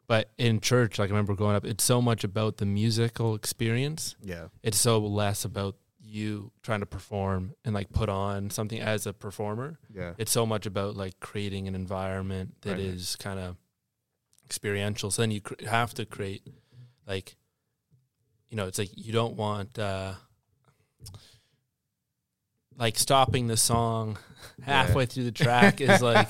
But 0.07 0.29
in 0.37 0.61
church, 0.61 0.99
like 0.99 1.09
I 1.09 1.11
remember 1.11 1.35
growing 1.35 1.57
up, 1.57 1.65
it's 1.65 1.83
so 1.83 2.01
much 2.01 2.23
about 2.23 2.57
the 2.57 2.65
musical 2.65 3.35
experience. 3.35 4.15
yeah, 4.23 4.45
It's 4.63 4.77
so 4.77 4.99
less 4.99 5.43
about 5.43 5.75
you 6.09 6.51
trying 6.63 6.79
to 6.79 6.85
perform 6.85 7.53
and 7.65 7.73
like 7.75 7.89
put 7.91 8.07
on 8.09 8.49
something 8.49 8.79
as 8.79 9.05
a 9.05 9.13
performer. 9.13 9.77
yeah, 9.93 10.13
It's 10.17 10.31
so 10.31 10.45
much 10.45 10.65
about 10.65 10.95
like 10.95 11.19
creating 11.19 11.67
an 11.67 11.75
environment 11.75 12.55
that 12.61 12.71
Right. 12.71 12.79
is 12.79 13.15
kind 13.17 13.39
of 13.39 13.57
experiential. 14.45 15.11
So 15.11 15.21
then 15.21 15.31
you 15.31 15.41
cr- 15.41 15.65
have 15.67 15.93
to 15.95 16.05
create 16.05 16.43
like, 17.05 17.35
you 18.49 18.55
know, 18.55 18.67
it's 18.67 18.79
like 18.79 18.91
you 18.95 19.11
don't 19.11 19.35
want 19.35 19.77
uh, 19.77 20.13
like 22.77 22.97
stopping 22.97 23.47
the 23.47 23.57
song 23.57 24.17
halfway 24.61 25.05
through 25.05 25.23
the 25.25 25.31
track 25.31 25.81
is 25.81 26.01
like 26.13 26.27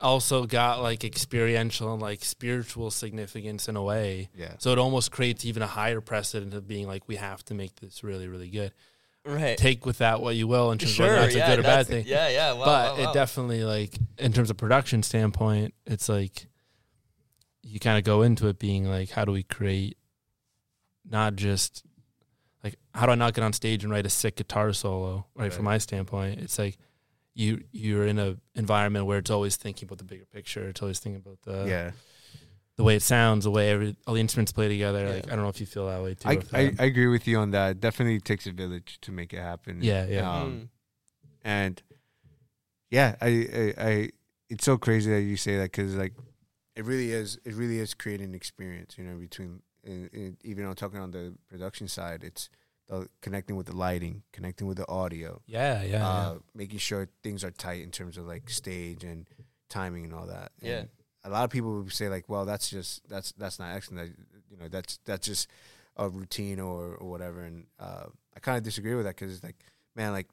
also 0.00 0.44
got 0.46 0.80
like 0.82 1.04
experiential 1.04 1.92
and 1.92 2.02
like 2.02 2.24
spiritual 2.24 2.90
significance 2.90 3.68
in 3.68 3.76
a 3.76 3.82
way. 3.82 4.28
yeah. 4.34 4.54
So 4.58 4.70
it 4.72 4.78
almost 4.78 5.10
creates 5.10 5.44
even 5.44 5.62
a 5.62 5.66
higher 5.66 6.00
precedent 6.00 6.54
of 6.54 6.66
being 6.66 6.86
like, 6.86 7.06
we 7.08 7.16
have 7.16 7.44
to 7.46 7.54
make 7.54 7.76
this 7.76 8.02
really, 8.04 8.28
really 8.28 8.48
good. 8.50 8.72
Right. 9.26 9.58
Take 9.58 9.84
with 9.84 9.98
that 9.98 10.20
what 10.20 10.36
you 10.36 10.46
will 10.46 10.70
in 10.70 10.78
terms 10.78 10.92
sure. 10.92 11.06
of 11.06 11.12
whether 11.12 11.22
that's 11.22 11.34
yeah. 11.36 11.46
a 11.46 11.50
good 11.50 11.58
or 11.58 11.62
bad 11.62 11.86
that's- 11.86 11.86
thing 11.88 12.04
Yeah. 12.06 12.28
Yeah. 12.28 12.52
Wow, 12.52 12.64
but 12.64 12.66
wow, 12.66 13.04
wow. 13.04 13.10
it 13.10 13.14
definitely 13.14 13.64
like 13.64 13.98
in 14.18 14.32
terms 14.32 14.50
of 14.50 14.56
production 14.56 15.02
standpoint 15.02 15.74
it's 15.84 16.08
like 16.08 16.46
you 17.62 17.80
kind 17.80 17.98
of 17.98 18.04
go 18.04 18.22
into 18.22 18.46
it 18.48 18.58
being 18.58 18.88
like 18.88 19.10
how 19.10 19.24
do 19.24 19.32
we 19.32 19.42
create 19.42 19.98
not 21.08 21.34
just 21.34 21.82
like 22.62 22.76
how 22.94 23.06
do 23.06 23.12
i 23.12 23.14
not 23.16 23.34
get 23.34 23.42
on 23.42 23.52
stage 23.52 23.82
and 23.82 23.92
write 23.92 24.06
a 24.06 24.10
sick 24.10 24.36
guitar 24.36 24.72
solo 24.72 25.26
right, 25.34 25.52
from 25.52 25.64
my 25.64 25.78
standpoint 25.78 26.40
it's 26.40 26.58
like 26.58 26.78
you 27.34 27.62
you're 27.72 28.06
in 28.06 28.18
a 28.18 28.36
environment 28.54 29.04
where 29.06 29.18
it's 29.18 29.30
always 29.30 29.56
thinking 29.56 29.86
about 29.86 29.98
the 29.98 30.04
bigger 30.04 30.24
picture 30.26 30.68
it's 30.68 30.80
always 30.80 31.00
thinking 31.00 31.20
about 31.24 31.38
the 31.42 31.68
yeah. 31.68 31.90
The 32.76 32.84
way 32.84 32.94
it 32.96 33.02
sounds 33.02 33.44
the 33.44 33.50
way 33.50 33.70
every 33.70 33.96
all 34.06 34.14
the 34.14 34.20
instruments 34.20 34.52
play 34.52 34.68
together 34.68 35.06
Yeah. 35.06 35.14
like 35.14 35.26
i 35.26 35.30
don't 35.30 35.42
know 35.42 35.48
if 35.48 35.60
you 35.60 35.66
feel 35.66 35.86
that 35.86 36.02
way 36.02 36.14
too 36.14 36.28
I, 36.28 36.38
I. 36.52 36.72
I 36.78 36.84
agree 36.84 37.06
with 37.06 37.26
you 37.26 37.38
on 37.38 37.50
that. 37.52 37.70
It 37.72 37.80
definitely 37.80 38.20
takes 38.20 38.46
a 38.46 38.52
village 38.52 38.98
to 39.02 39.12
make 39.12 39.32
it 39.32 39.38
happen. 39.40 39.78
Yeah, 39.82 40.06
yeah. 40.06 40.30
Um, 40.30 40.52
Mm. 40.52 40.68
and 41.44 41.82
yeah, 42.90 43.16
I, 43.20 43.26
I, 43.26 43.74
I, 43.90 44.10
it's 44.48 44.64
so 44.64 44.78
crazy 44.78 45.10
that 45.10 45.22
you 45.22 45.36
say 45.36 45.56
that 45.56 45.72
because 45.72 45.94
like, 45.96 46.14
it 46.76 46.84
really 46.84 47.10
is, 47.10 47.38
it 47.44 47.54
really 47.54 47.78
is 47.78 47.94
creating 47.94 48.28
an 48.28 48.34
experience. 48.34 48.96
You 48.98 49.04
know, 49.04 49.16
between 49.16 49.62
and, 49.84 50.10
and 50.12 50.36
even 50.44 50.64
on 50.66 50.74
talking 50.76 51.00
on 51.00 51.10
the 51.10 51.34
production 51.48 51.88
side, 51.88 52.22
it's 52.22 52.48
the 52.88 53.08
connecting 53.22 53.56
with 53.56 53.66
the 53.66 53.74
lighting, 53.76 54.22
connecting 54.32 54.66
with 54.68 54.76
the 54.76 54.88
audio, 54.88 55.40
yeah 55.46 55.82
yeah, 55.82 56.06
uh, 56.08 56.34
making 56.54 56.78
sure 56.78 57.08
things 57.22 57.42
are 57.42 57.50
tight 57.50 57.82
in 57.82 57.90
terms 57.90 58.16
of 58.18 58.26
like 58.26 58.48
stage 58.50 59.02
and 59.02 59.26
timing 59.68 60.04
and 60.04 60.14
all 60.14 60.26
that. 60.26 60.52
Yeah. 60.60 60.78
And 60.80 60.88
a 61.26 61.30
lot 61.30 61.44
of 61.44 61.50
people 61.50 61.82
would 61.82 61.92
say 61.92 62.08
like, 62.08 62.28
well, 62.28 62.44
that's 62.44 62.68
just 62.70 63.06
that's 63.08 63.32
that's 63.32 63.58
not 63.58 63.74
excellent. 63.74 64.10
That, 64.16 64.16
you 64.50 64.56
know, 64.56 64.68
that's 64.68 64.98
that's 65.04 65.26
just 65.26 65.48
a 65.96 66.08
routine 66.08 66.60
or 66.60 66.94
or 66.96 67.10
whatever. 67.10 67.40
And 67.42 67.66
uh, 67.80 68.06
I 68.36 68.40
kind 68.40 68.56
of 68.58 68.64
disagree 68.64 68.94
with 68.94 69.04
that 69.06 69.16
because 69.16 69.34
it's 69.34 69.44
like, 69.44 69.56
man, 69.94 70.12
like 70.12 70.28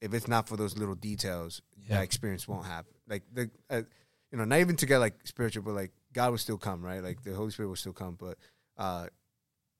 if 0.00 0.12
it's 0.14 0.28
not 0.28 0.48
for 0.48 0.56
those 0.56 0.76
little 0.76 0.96
details, 0.96 1.62
Yeah. 1.76 1.96
that 1.96 2.02
experience 2.04 2.48
won't 2.48 2.66
happen. 2.66 2.92
Like 3.08 3.22
the, 3.32 3.50
uh, 3.70 3.82
you 4.30 4.38
know, 4.38 4.44
not 4.44 4.58
even 4.58 4.76
to 4.76 4.86
get 4.86 4.98
like 4.98 5.14
spiritual, 5.24 5.62
but 5.62 5.74
like 5.74 5.92
God 6.12 6.30
will 6.30 6.38
still 6.38 6.58
come, 6.58 6.82
right? 6.84 7.02
Like 7.02 7.22
the 7.22 7.34
Holy 7.34 7.50
Spirit 7.52 7.68
will 7.68 7.76
still 7.76 7.92
come, 7.94 8.16
but. 8.18 8.36
uh 8.76 9.06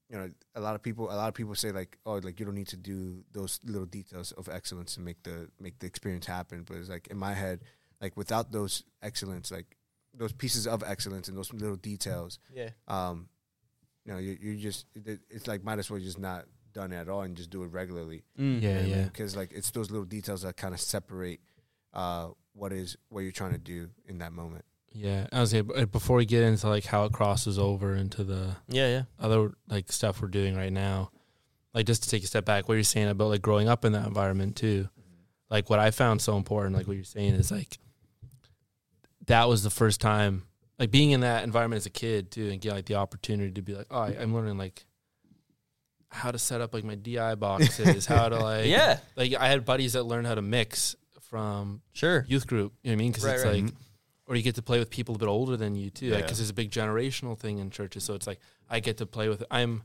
you 0.09 0.19
know, 0.19 0.29
a 0.53 0.59
lot 0.61 0.75
of 0.75 0.83
people, 0.83 1.05
a 1.09 1.15
lot 1.15 1.27
of 1.27 1.33
people 1.33 1.55
say 1.55 1.71
like, 1.71 1.97
oh, 2.05 2.15
like 2.17 2.39
you 2.39 2.45
don't 2.45 2.53
need 2.53 2.67
to 2.67 2.77
do 2.77 3.23
those 3.31 3.59
little 3.65 3.85
details 3.87 4.31
of 4.33 4.47
excellence 4.47 4.93
to 4.93 5.01
make 5.01 5.23
the 5.23 5.49
make 5.59 5.79
the 5.79 5.87
experience 5.87 6.27
happen. 6.27 6.61
But 6.67 6.77
it's 6.77 6.89
like 6.89 7.07
in 7.07 7.17
my 7.17 7.33
head, 7.33 7.61
like 7.99 8.15
without 8.15 8.51
those 8.51 8.83
excellence, 9.01 9.49
like 9.49 9.75
those 10.13 10.31
pieces 10.33 10.67
of 10.67 10.83
excellence 10.83 11.27
and 11.27 11.37
those 11.37 11.51
little 11.53 11.75
details, 11.75 12.39
Yeah. 12.53 12.69
um, 12.87 13.29
you 14.05 14.13
know, 14.13 14.19
you 14.19 14.37
you 14.41 14.57
just 14.57 14.85
it- 14.95 15.21
it's 15.29 15.47
like 15.47 15.63
might 15.63 15.79
as 15.79 15.89
well 15.89 15.99
just 15.99 16.19
not 16.19 16.45
done 16.73 16.91
it 16.91 16.97
at 16.97 17.09
all 17.09 17.21
and 17.21 17.37
just 17.37 17.49
do 17.49 17.63
it 17.63 17.67
regularly. 17.67 18.23
Mm. 18.39 18.61
yeah 18.61 18.81
yeah 18.81 19.03
Because 19.03 19.35
like 19.35 19.51
it's 19.53 19.71
those 19.71 19.91
little 19.91 20.05
details 20.05 20.41
that 20.41 20.57
kind 20.57 20.73
of 20.73 20.79
separate 20.81 21.39
uh 21.93 22.29
what 22.53 22.73
is 22.73 22.97
what 23.09 23.21
you're 23.21 23.31
trying 23.31 23.51
to 23.53 23.57
do 23.59 23.89
in 24.07 24.17
that 24.19 24.33
moment. 24.33 24.65
yeah 24.91 25.27
i 25.31 25.39
was 25.39 25.51
say 25.51 25.61
before 25.61 26.17
we 26.17 26.25
get 26.25 26.43
into 26.43 26.67
like 26.67 26.85
how 26.85 27.05
it 27.05 27.11
crosses 27.11 27.57
over 27.59 27.95
into 27.95 28.23
the 28.23 28.55
Yeah. 28.69 28.87
Yeah. 28.89 29.03
other 29.19 29.51
like 29.67 29.91
stuff 29.91 30.21
we're 30.21 30.27
doing 30.29 30.55
right 30.55 30.73
now 30.73 31.11
like 31.75 31.85
just 31.85 32.03
to 32.03 32.09
take 32.09 32.23
a 32.23 32.27
step 32.27 32.45
back 32.45 32.67
what 32.67 32.75
you're 32.75 32.83
saying 32.83 33.07
about 33.09 33.29
like 33.29 33.41
growing 33.43 33.67
up 33.69 33.85
in 33.85 33.91
that 33.93 34.07
environment 34.07 34.55
too 34.55 34.89
like 35.51 35.69
what 35.69 35.77
i 35.79 35.91
found 35.91 36.21
so 36.21 36.35
important 36.37 36.75
like 36.75 36.87
what 36.87 36.95
you're 36.95 37.03
saying 37.05 37.33
is 37.35 37.51
like 37.51 37.77
that 39.27 39.47
was 39.47 39.63
the 39.63 39.69
first 39.69 40.01
time 40.01 40.43
like 40.79 40.91
being 40.91 41.11
in 41.11 41.21
that 41.21 41.43
environment 41.43 41.77
as 41.77 41.85
a 41.85 41.89
kid 41.89 42.31
too 42.31 42.49
and 42.49 42.59
get 42.61 42.73
like 42.73 42.85
the 42.85 42.95
opportunity 42.95 43.51
to 43.51 43.61
be 43.61 43.73
like 43.73 43.87
oh 43.91 43.99
I, 43.99 44.15
i'm 44.19 44.33
learning 44.33 44.57
like 44.57 44.85
how 46.09 46.31
to 46.31 46.37
set 46.37 46.61
up 46.61 46.73
like 46.73 46.83
my 46.83 46.95
di 46.95 47.35
boxes 47.35 48.05
how 48.05 48.29
to 48.29 48.39
like 48.43 48.67
yeah. 48.67 48.99
like 49.15 49.33
i 49.35 49.47
had 49.47 49.65
buddies 49.65 49.93
that 49.93 50.03
learned 50.03 50.27
how 50.27 50.35
to 50.35 50.41
mix 50.41 50.95
from 51.21 51.81
Sure. 51.93 52.25
youth 52.27 52.45
group 52.47 52.73
you 52.83 52.91
know 52.91 52.95
what 52.95 52.99
i 52.99 53.03
mean 53.03 53.11
because 53.11 53.25
Right, 53.25 53.35
it's 53.35 53.45
right. 53.45 53.63
like 53.63 53.73
or 54.25 54.35
you 54.37 54.41
get 54.43 54.55
to 54.55 54.61
play 54.61 54.79
with 54.79 54.89
people 54.89 55.15
a 55.15 55.17
bit 55.17 55.27
older 55.27 55.57
than 55.57 55.75
you 55.75 55.89
too, 55.89 56.05
Yeah. 56.07 56.17
because 56.21 56.37
there's 56.37 56.49
a 56.49 56.53
big 56.53 56.71
generational 56.71 57.37
thing 57.37 57.57
in 57.57 57.69
churches. 57.69 58.05
So 58.05 58.13
it's 58.13 58.25
like 58.25 58.39
I 58.69 58.79
get 58.79 58.95
to 58.99 59.05
play 59.05 59.27
with. 59.27 59.43
I'm, 59.51 59.83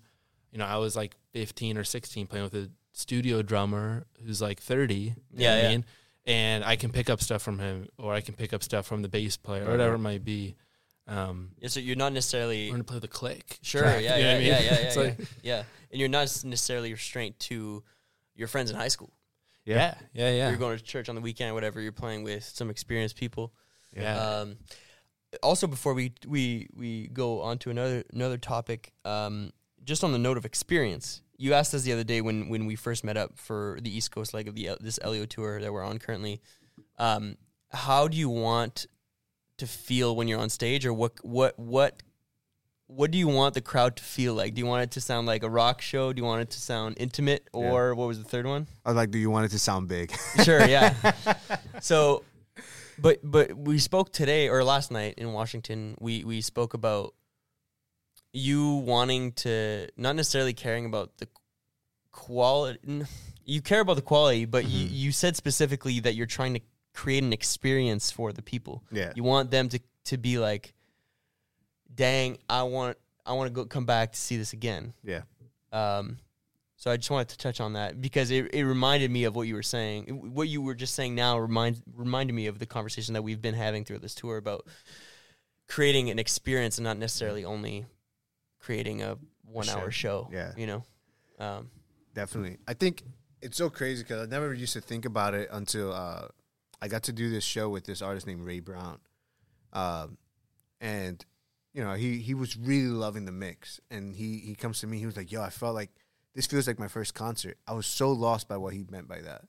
you 0.53 0.59
know, 0.59 0.65
I 0.65 0.77
was 0.77 0.95
like 0.95 1.17
15 1.33 1.77
or 1.77 1.83
16 1.83 2.29
playing 2.29 2.45
with 2.45 2.55
a 2.55 2.71
studio 2.93 3.43
drummer 3.43 4.07
who's 4.25 4.41
like 4.41 4.61
30. 4.61 4.95
you 4.95 5.11
know 5.11 5.15
Yeah, 5.33 5.67
I 5.67 5.69
mean, 5.73 5.85
and 6.29 6.63
I 6.65 6.77
can 6.77 6.93
pick 6.93 7.11
up 7.11 7.21
stuff 7.21 7.43
from 7.43 7.59
him, 7.59 7.89
or 7.99 8.13
I 8.15 8.21
can 8.21 8.35
pick 8.35 8.53
up 8.53 8.63
stuff 8.63 8.87
from 8.87 9.03
the 9.03 9.09
bass 9.09 9.37
player, 9.37 9.67
or 9.67 9.71
whatever 9.73 9.95
it 9.97 9.99
might 9.99 10.25
be. 10.25 10.55
Um, 11.09 11.53
Yeah, 11.59 11.69
so 11.69 11.81
you're 11.81 11.97
not 11.97 12.13
necessarily 12.13 12.69
going 12.69 12.81
to 12.83 12.85
play 12.85 12.99
the 13.01 13.09
click. 13.09 13.59
sure. 13.63 13.81
track, 13.83 14.03
Yeah, 14.05 14.17
you 14.17 14.23
know 14.25 14.31
yeah, 14.31 14.35
I 14.35 14.39
mean? 14.39 14.47
yeah, 14.47 14.61
yeah, 14.63 14.81
yeah, 14.81 14.93
yeah, 14.95 15.01
like- 15.01 15.19
yeah. 15.43 15.63
And 15.91 15.99
you're 16.01 16.09
not 16.11 16.25
necessarily 16.45 16.93
restrained 16.93 17.39
to 17.41 17.83
your 18.37 18.47
friends 18.47 18.71
in 18.71 18.77
high 18.77 18.89
school. 18.89 19.11
yeah, 19.65 19.95
yeah, 20.13 20.31
yeah. 20.31 20.49
You're 20.51 20.59
going 20.59 20.77
to 20.79 20.85
church 20.85 21.09
on 21.09 21.15
the 21.15 21.21
weekend, 21.23 21.55
whatever. 21.55 21.81
You're 21.81 21.93
playing 21.93 22.23
with 22.25 22.45
some 22.45 22.69
experienced 22.71 23.17
people. 23.17 23.53
yeah. 23.97 24.17
Um, 24.21 24.57
also, 25.43 25.67
before 25.67 25.93
we 25.95 26.13
we 26.27 26.69
we 26.75 27.09
go 27.09 27.41
on 27.43 27.59
to 27.59 27.71
another 27.71 28.03
another 28.13 28.39
topic, 28.39 28.93
um, 29.05 29.51
just 29.85 30.03
on 30.05 30.13
the 30.13 30.19
note 30.19 30.37
of 30.39 30.45
experience, 30.47 31.21
you 31.39 31.55
asked 31.55 31.73
us 31.73 31.83
the 31.83 31.93
other 31.93 32.05
day 32.05 32.21
when 32.21 32.49
when 32.49 32.67
we 32.67 32.75
first 32.75 33.05
met 33.05 33.17
up 33.17 33.39
for 33.39 33.79
the 33.81 33.97
East 33.97 34.11
Coast 34.11 34.35
leg 34.35 34.49
of 34.49 34.55
the 34.55 34.71
this 34.81 34.99
Elio 35.01 35.25
tour 35.25 35.61
that 35.61 35.73
we're 35.73 35.85
on 35.85 35.99
currently. 35.99 36.43
Um, 36.99 37.37
how 37.71 38.09
do 38.09 38.17
you 38.17 38.29
want 38.29 38.87
to 39.59 39.67
feel 39.67 40.17
when 40.17 40.29
you're 40.29 40.41
on 40.41 40.51
stage, 40.51 40.85
or 40.85 40.93
what 40.93 41.13
what 41.25 41.59
what 41.59 42.03
what 42.89 43.11
do 43.11 43.19
you 43.19 43.29
want 43.29 43.55
the 43.55 43.61
crowd 43.61 43.97
to 43.97 44.03
feel 44.03 44.35
like? 44.35 44.55
Do 44.55 44.61
you 44.61 44.67
want 44.67 44.83
it 44.83 44.91
to 44.93 45.01
sound 45.01 45.27
like 45.27 45.43
a 45.43 45.51
rock 45.51 45.81
show? 45.81 46.13
Do 46.13 46.21
you 46.21 46.25
want 46.25 46.43
it 46.43 46.51
to 46.51 46.61
sound 46.61 46.97
intimate, 46.99 47.49
or 47.53 47.95
what 47.95 48.09
was 48.09 48.19
the 48.19 48.29
third 48.29 48.47
one? 48.47 48.67
I 48.85 48.91
was 48.91 48.97
like, 48.97 49.11
do 49.11 49.19
you 49.19 49.31
want 49.31 49.47
it 49.47 49.51
to 49.51 49.59
sound 49.59 49.89
big? 49.89 50.13
Sure, 50.43 50.67
yeah. 50.67 50.95
so, 51.81 52.25
but 52.99 53.21
but 53.23 53.57
we 53.57 53.79
spoke 53.79 54.13
today 54.13 54.49
or 54.49 54.65
last 54.65 54.91
night 54.91 55.15
in 55.19 55.33
Washington. 55.33 55.95
We 56.01 56.25
we 56.25 56.41
spoke 56.41 56.75
about 56.75 57.15
you 58.39 58.75
wanting 58.77 59.33
to 59.33 59.89
not 59.97 60.17
necessarily 60.17 60.53
caring 60.53 60.87
about 60.87 61.19
the 61.19 61.29
quality. 62.13 63.05
You 63.45 63.63
care 63.63 63.81
about 63.81 63.97
the 63.97 64.03
quality, 64.03 64.45
but 64.45 64.67
you 64.67 64.87
you 64.87 65.13
said 65.13 65.37
specifically 65.37 66.01
that 66.01 66.15
you're 66.15 66.27
trying 66.27 66.55
to 66.55 66.61
create 66.93 67.23
an 67.23 67.33
experience 67.33 68.11
for 68.11 68.33
the 68.33 68.43
people. 68.43 68.85
Yeah. 68.91 69.13
You 69.15 69.23
want 69.23 69.51
them 69.51 69.69
to 69.71 69.81
to 70.07 70.19
be 70.19 70.39
like, 70.39 70.75
"Dang, 71.95 72.39
I 72.49 72.65
want 72.65 72.99
I 73.25 73.33
want 73.33 73.49
to 73.49 73.55
go 73.55 73.65
come 73.65 73.87
back 73.87 74.13
to 74.13 74.19
see 74.19 74.37
this 74.37 74.53
again." 74.53 74.95
yeah. 75.05 75.23
Um, 75.73 76.19
so 76.77 76.93
I 76.93 76.97
just 76.97 77.11
wanted 77.11 77.31
to 77.31 77.39
touch 77.39 77.61
on 77.61 77.73
that 77.73 78.01
because 78.01 78.31
it, 78.31 78.55
it 78.55 78.65
reminded 78.65 79.11
me 79.11 79.25
of 79.25 79.35
what 79.35 79.49
you 79.49 79.57
were 79.57 79.65
saying. 79.65 80.33
What 80.33 80.49
you 80.49 80.63
were 80.63 80.77
just 80.77 80.95
saying 80.95 81.15
now 81.17 81.37
remind, 81.37 81.83
reminded 81.93 82.35
me 82.35 82.47
of 82.47 82.61
the 82.61 82.67
conversation 82.67 83.15
that 83.15 83.23
we've 83.23 83.43
been 83.43 83.55
having 83.55 83.85
through 83.85 83.99
this 83.99 84.15
tour 84.15 84.37
about 84.37 84.65
creating 85.67 86.09
an 86.09 86.21
experience 86.21 86.79
and 86.79 86.85
not 86.85 86.97
necessarily 86.97 87.45
only 87.45 87.85
creating 88.69 89.03
a 89.03 89.17
one 89.45 89.67
hour 89.71 89.91
show. 89.91 90.29
Yeah. 90.31 90.53
You 90.55 90.67
know? 90.67 90.85
Um, 91.39 91.71
Definitely. 92.13 92.59
I 92.69 92.75
think 92.75 93.03
it's 93.41 93.57
so 93.57 93.71
crazy 93.71 94.03
because 94.03 94.21
I 94.21 94.27
never 94.27 94.53
used 94.53 94.75
to 94.75 94.83
think 94.83 95.07
about 95.07 95.33
it 95.33 95.49
until 95.51 95.91
uh, 95.91 96.29
I 96.83 96.89
got 96.89 97.05
to 97.05 97.13
do 97.15 97.31
this 97.31 97.45
show 97.45 97.71
with 97.71 97.85
this 97.87 98.03
artist 98.03 98.27
named 98.27 98.43
Ray 98.43 98.61
Brown. 98.61 98.99
Um, 99.73 100.19
and, 100.83 101.25
you 101.73 101.83
know, 101.83 101.95
he, 101.95 102.19
he 102.19 102.35
was 102.35 102.59
really 102.59 102.89
loving 102.89 103.25
the 103.25 103.33
mix. 103.33 103.81
And 103.91 104.15
he, 104.15 104.37
he 104.37 104.55
comes 104.55 104.81
to 104.81 104.87
me, 104.87 104.99
he 104.99 105.07
was 105.07 105.17
like, 105.17 105.33
yo, 105.33 105.41
I 105.41 105.49
felt 105.49 105.75
like 105.75 105.89
this 106.35 106.47
feels 106.47 106.67
like 106.67 106.79
my 106.79 106.89
first 106.89 107.15
concert. 107.15 107.57
I 107.67 107.73
was 107.73 107.87
so 107.87 108.13
lost 108.13 108.49
by 108.49 108.59
what 108.59 108.75
he 108.75 108.85
meant 108.91 109.09
by 109.09 109.23
that. 109.23 109.45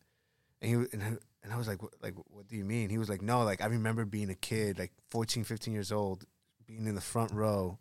And 0.62 0.70
he 0.70 0.96
and 0.96 1.04
I, 1.04 1.08
and 1.44 1.52
I 1.52 1.58
was 1.58 1.68
like, 1.68 1.84
what, 1.84 1.92
like, 2.02 2.14
what 2.30 2.48
do 2.48 2.56
you 2.56 2.64
mean? 2.64 2.90
He 2.90 2.98
was 2.98 3.10
like, 3.10 3.22
no, 3.22 3.44
like 3.44 3.62
I 3.62 3.66
remember 3.66 4.06
being 4.06 4.30
a 4.30 4.36
kid, 4.36 4.80
like 4.80 4.94
14, 5.10 5.44
15 5.44 5.74
years 5.74 5.92
old, 5.92 6.24
being 6.66 6.88
in 6.88 6.96
the 6.96 7.02
front 7.02 7.34
row 7.34 7.80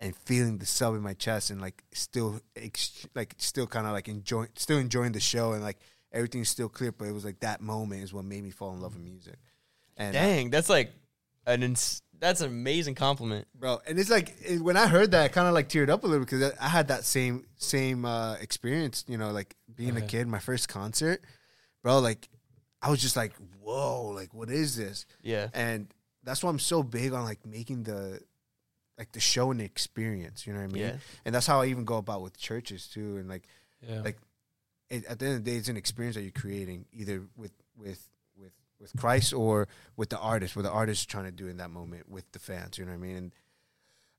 and 0.00 0.14
feeling 0.24 0.58
the 0.58 0.66
sub 0.66 0.94
in 0.94 1.00
my 1.02 1.14
chest 1.14 1.50
and 1.50 1.60
like 1.60 1.82
still 1.92 2.40
ex- 2.56 3.06
like 3.14 3.34
still 3.38 3.66
kind 3.66 3.86
of 3.86 3.92
like 3.92 4.08
enjoying 4.08 4.48
still 4.54 4.78
enjoying 4.78 5.12
the 5.12 5.20
show 5.20 5.52
and 5.52 5.62
like 5.62 5.78
everything's 6.12 6.48
still 6.48 6.68
clear 6.68 6.92
but 6.92 7.06
it 7.06 7.12
was 7.12 7.24
like 7.24 7.40
that 7.40 7.60
moment 7.60 8.02
is 8.02 8.12
what 8.12 8.24
made 8.24 8.42
me 8.42 8.50
fall 8.50 8.72
in 8.72 8.80
love 8.80 8.94
with 8.94 9.02
music 9.04 9.36
and 9.96 10.14
uh, 10.16 10.20
dang, 10.20 10.50
that's 10.50 10.68
like 10.68 10.92
an 11.46 11.62
ins- 11.62 12.02
that's 12.20 12.40
an 12.40 12.48
amazing 12.48 12.94
compliment. 12.94 13.46
bro 13.54 13.80
and 13.86 13.98
it's 13.98 14.10
like 14.10 14.34
it- 14.44 14.60
when 14.60 14.76
i 14.76 14.86
heard 14.86 15.10
that 15.10 15.22
i 15.24 15.28
kind 15.28 15.48
of 15.48 15.54
like 15.54 15.68
teared 15.68 15.88
up 15.90 16.04
a 16.04 16.06
little 16.06 16.24
because 16.24 16.42
I, 16.58 16.66
I 16.66 16.68
had 16.68 16.88
that 16.88 17.04
same 17.04 17.46
same 17.56 18.04
uh 18.04 18.34
experience 18.40 19.04
you 19.08 19.18
know 19.18 19.30
like 19.32 19.54
being 19.74 19.96
a 19.96 20.00
kid 20.02 20.26
my 20.28 20.38
first 20.38 20.68
concert 20.68 21.22
bro 21.82 21.98
like 21.98 22.28
i 22.82 22.88
was 22.90 23.00
just 23.00 23.16
like 23.16 23.32
whoa 23.60 24.06
like 24.14 24.32
what 24.32 24.48
is 24.50 24.76
this 24.76 25.06
Yeah. 25.22 25.48
and 25.54 25.92
that's 26.24 26.42
why 26.42 26.50
i'm 26.50 26.58
so 26.58 26.82
big 26.82 27.12
on 27.12 27.24
like 27.24 27.44
making 27.46 27.82
the 27.82 28.20
like 28.98 29.12
the 29.12 29.20
show 29.20 29.50
and 29.50 29.60
the 29.60 29.64
experience 29.64 30.46
you 30.46 30.52
know 30.52 30.58
what 30.60 30.70
i 30.70 30.72
mean 30.72 30.82
Yeah. 30.82 30.96
and 31.24 31.34
that's 31.34 31.46
how 31.46 31.60
i 31.60 31.66
even 31.66 31.84
go 31.84 31.96
about 31.96 32.20
with 32.22 32.36
churches 32.36 32.88
too 32.88 33.16
and 33.16 33.28
like 33.28 33.44
yeah. 33.86 34.02
like 34.02 34.16
it, 34.90 35.04
at 35.06 35.18
the 35.18 35.26
end 35.26 35.36
of 35.36 35.44
the 35.44 35.50
day, 35.50 35.56
it's 35.58 35.68
an 35.68 35.76
experience 35.76 36.16
that 36.16 36.22
you're 36.22 36.30
creating 36.32 36.86
either 36.92 37.22
with 37.36 37.52
with 37.76 38.08
with 38.40 38.52
with 38.80 38.90
Christ 38.96 39.34
or 39.34 39.68
with 39.96 40.08
the 40.08 40.18
artist, 40.18 40.56
where 40.56 40.62
the 40.62 40.70
artist 40.70 41.02
is 41.02 41.06
trying 41.06 41.26
to 41.26 41.30
do 41.30 41.46
in 41.46 41.58
that 41.58 41.70
moment 41.70 42.08
with 42.08 42.24
the 42.32 42.38
fans. 42.38 42.78
You 42.78 42.86
know 42.86 42.92
what 42.92 42.96
I 42.96 43.00
mean? 43.00 43.16
And 43.16 43.32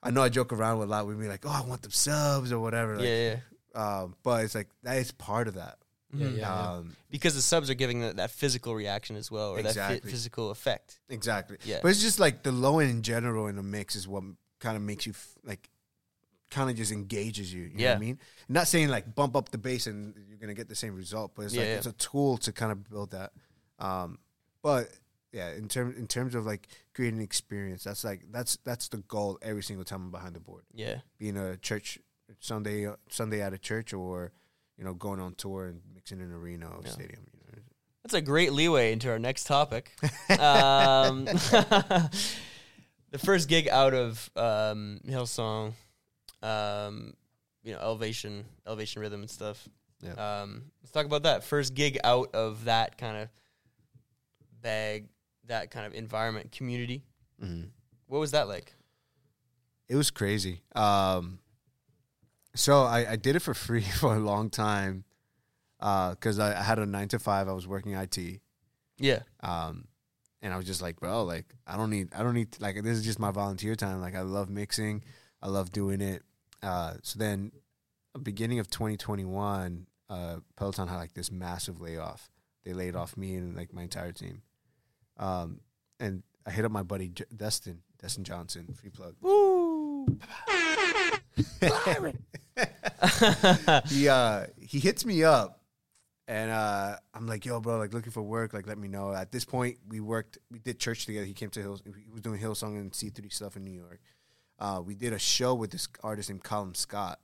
I 0.04 0.12
know 0.12 0.22
I 0.22 0.30
joke 0.30 0.54
around 0.54 0.78
with 0.78 0.88
a 0.88 0.92
lot. 0.92 1.08
We'd 1.08 1.20
be 1.20 1.28
like, 1.28 1.44
"Oh, 1.46 1.50
I 1.50 1.68
want 1.68 1.82
them 1.82 1.92
subs 1.92 2.52
or 2.52 2.60
whatever." 2.60 2.98
Like, 2.98 3.06
yeah, 3.06 3.36
yeah. 3.76 4.02
Um, 4.02 4.16
but 4.22 4.44
it's 4.44 4.54
like 4.54 4.68
that 4.84 4.98
is 4.98 5.12
part 5.12 5.48
of 5.48 5.56
that. 5.56 5.80
Yeah, 6.14 6.28
yeah, 6.28 6.38
yeah. 6.38 6.70
Um, 6.74 6.96
Because 7.10 7.34
the 7.34 7.42
subs 7.42 7.70
are 7.72 7.76
giving 7.76 8.02
that, 8.02 8.18
that 8.18 8.30
physical 8.30 8.76
reaction 8.76 9.16
as 9.16 9.32
well, 9.32 9.52
or 9.54 9.62
that 9.64 9.70
Exactly. 9.70 10.00
fi- 10.02 10.10
physical 10.10 10.52
effect. 10.52 11.00
exactly. 11.10 11.58
Yeah. 11.66 11.80
But 11.82 11.90
it's 11.90 12.02
just 12.02 12.20
like 12.20 12.44
the 12.44 12.52
low 12.52 12.78
end 12.80 12.92
in 12.92 13.02
general 13.02 13.48
in 13.48 13.56
the 13.56 13.64
mix 13.64 13.96
is 13.96 14.08
what 14.08 14.24
kind 14.60 14.76
of 14.78 14.84
makes 14.84 15.06
you 15.06 15.12
f- 15.14 15.38
like 15.44 15.70
kind 16.52 16.70
of 16.70 16.76
just 16.76 16.92
engages 16.92 17.54
you. 17.54 17.64
You 17.64 17.68
know 17.70 17.74
what 17.76 17.82
Yeah. 17.82 17.94
I 17.96 18.00
mean? 18.00 18.20
Not 18.48 18.68
saying 18.68 18.90
like 18.90 19.14
bump 19.16 19.36
up 19.36 19.50
the 19.50 19.58
bass 19.58 19.88
and 19.88 20.14
you're 20.28 20.38
gonna 20.40 20.54
get 20.56 20.68
the 20.70 20.76
same 20.76 20.96
result, 20.96 21.32
but 21.36 21.46
it's 21.46 21.54
Yeah, 21.54 21.62
like 21.62 21.70
yeah. 21.70 21.76
it's 21.78 21.86
a 21.88 21.92
tool 21.94 22.38
to 22.40 22.52
kind 22.52 22.72
of 22.72 22.90
build 22.90 23.12
that. 23.12 23.32
Um, 23.78 24.20
but 24.62 24.90
yeah, 25.32 25.52
in 25.54 25.68
terms 25.68 25.96
in 25.98 26.08
terms 26.08 26.34
of 26.36 26.46
like 26.46 26.68
creating 26.94 27.20
an 27.20 27.24
experience, 27.24 27.84
that's 27.84 28.04
like 28.04 28.22
that's 28.32 28.58
that's 28.64 28.88
the 28.90 28.98
goal 28.98 29.38
every 29.42 29.62
single 29.64 29.86
time 29.86 30.02
I'm 30.06 30.12
behind 30.12 30.36
the 30.36 30.40
board. 30.40 30.64
Yeah. 30.74 31.02
Being 31.20 31.38
a 31.38 31.56
church 31.58 32.00
Sunday 32.40 32.88
Sunday 33.10 33.42
at 33.42 33.54
a 33.54 33.58
church 33.60 33.94
or 33.94 34.32
you 34.78 34.84
know 34.84 34.94
going 34.96 35.20
on 35.20 35.36
tour 35.36 35.68
and 35.68 35.82
mixing 35.94 36.20
an 36.22 36.34
arena 36.34 36.68
or 36.70 36.82
Yeah. 36.84 36.90
stadium. 36.92 37.28
You 37.32 37.40
know? 37.58 37.62
That's 38.04 38.16
a 38.16 38.22
great 38.22 38.54
leeway 38.54 38.92
into 38.92 39.10
our 39.12 39.20
next 39.20 39.44
topic. 39.46 39.92
um, 40.40 41.28
the 43.12 43.18
first 43.18 43.48
gig 43.48 43.68
out 43.68 43.94
of 43.94 44.30
um, 44.36 45.00
Hillsong, 45.08 45.74
um, 46.42 47.14
you 47.64 47.74
know, 47.74 47.80
elevation, 47.80 48.46
elevation 48.68 49.02
rhythm 49.02 49.22
and 49.22 49.30
stuff. 49.30 49.68
Yeah. 50.02 50.42
Um, 50.42 50.64
let's 50.82 50.92
talk 50.92 51.06
about 51.06 51.24
that 51.24 51.44
first 51.44 51.74
gig 51.74 52.00
out 52.04 52.34
of 52.34 52.66
that 52.66 52.98
kind 52.98 53.18
of 53.18 53.30
bag, 54.62 55.08
that 55.48 55.72
kind 55.72 55.86
of 55.86 55.94
environment, 55.94 56.52
community. 56.52 57.04
Mm-hmm. 57.44 57.68
What 58.08 58.20
was 58.20 58.32
that 58.32 58.48
like? 58.48 58.74
It 59.88 59.96
was 59.96 60.12
crazy. 60.12 60.62
Um, 60.76 61.40
so 62.56 62.84
I, 62.84 63.12
I 63.12 63.16
did 63.16 63.36
it 63.36 63.40
for 63.40 63.54
free 63.66 63.82
for 63.82 64.16
a 64.16 64.20
long 64.20 64.50
time 64.50 65.04
because 65.80 66.40
I, 66.40 66.58
I 66.58 66.64
had 66.64 66.80
a 66.80 66.86
nine 66.86 67.08
to 67.10 67.20
five. 67.20 67.48
I 67.48 67.54
was 67.54 67.68
working 67.68 67.94
IT, 67.94 68.18
Yeah, 68.98 69.20
um, 69.42 69.88
and 70.42 70.54
I 70.54 70.58
was 70.58 70.66
just 70.66 70.82
like, 70.82 71.00
bro, 71.00 71.24
like 71.24 71.46
I 71.68 71.78
don't 71.78 71.90
need, 71.90 72.10
I 72.16 72.24
don't 72.24 72.34
need, 72.34 72.56
like 72.60 72.82
this 72.84 72.98
is 72.98 73.06
just 73.06 73.20
my 73.20 73.32
volunteer 73.32 73.76
time. 73.76 74.02
Like 74.02 74.16
I 74.16 74.22
love 74.22 74.50
mixing, 74.50 75.04
I 75.42 75.48
love 75.48 75.72
doing 75.72 76.02
it. 76.02 76.24
Uh, 76.62 76.96
so 77.04 77.20
then, 77.20 77.52
beginning 78.22 78.60
of 78.60 78.70
2021, 78.70 79.88
uh, 80.10 80.38
Peloton 80.56 80.88
had 80.88 80.98
like 80.98 81.14
this 81.14 81.32
massive 81.32 81.82
layoff. 81.82 82.30
They 82.64 82.74
laid 82.74 82.96
off 82.96 83.16
me 83.16 83.36
and 83.36 83.56
like 83.56 83.74
my 83.74 83.84
entire 83.84 84.12
team. 84.12 84.42
Um, 85.18 85.62
and 86.00 86.24
I 86.46 86.52
hit 86.52 86.66
up 86.66 86.72
my 86.72 86.84
buddy 86.84 87.10
J- 87.10 87.26
Destin, 87.36 87.82
Destin 88.02 88.24
Johnson, 88.24 88.74
free 88.74 88.90
plug. 88.90 89.16
Woo! 89.22 90.06
he 93.88 94.10
uh 94.10 94.46
he 94.58 94.80
hits 94.80 95.06
me 95.06 95.24
up 95.24 95.59
and 96.30 96.52
uh 96.52 96.96
I'm 97.14 97.26
like, 97.26 97.44
yo, 97.44 97.60
bro, 97.60 97.80
like 97.80 97.92
looking 97.92 98.12
for 98.12 98.22
work, 98.22 98.54
like 98.54 98.68
let 98.68 98.78
me 98.78 98.88
know. 98.88 99.12
At 99.12 99.32
this 99.32 99.44
point, 99.46 99.80
we 99.88 100.00
worked 100.00 100.38
we 100.52 100.60
did 100.60 100.80
church 100.80 101.08
together. 101.08 101.26
He 101.26 101.34
came 101.34 101.50
to 101.50 101.60
Hills 101.60 101.82
he 101.84 102.12
was 102.12 102.22
doing 102.22 102.40
Hillsong 102.40 102.80
and 102.80 102.92
C3 102.92 103.34
stuff 103.34 103.58
in 103.58 103.66
New 103.66 103.74
York. 103.74 104.00
Uh 104.60 104.82
we 104.86 104.94
did 104.94 105.12
a 105.12 105.20
show 105.20 105.56
with 105.56 105.72
this 105.72 105.88
artist 106.04 106.30
named 106.30 106.44
Colin 106.44 106.76
Scott. 106.76 107.20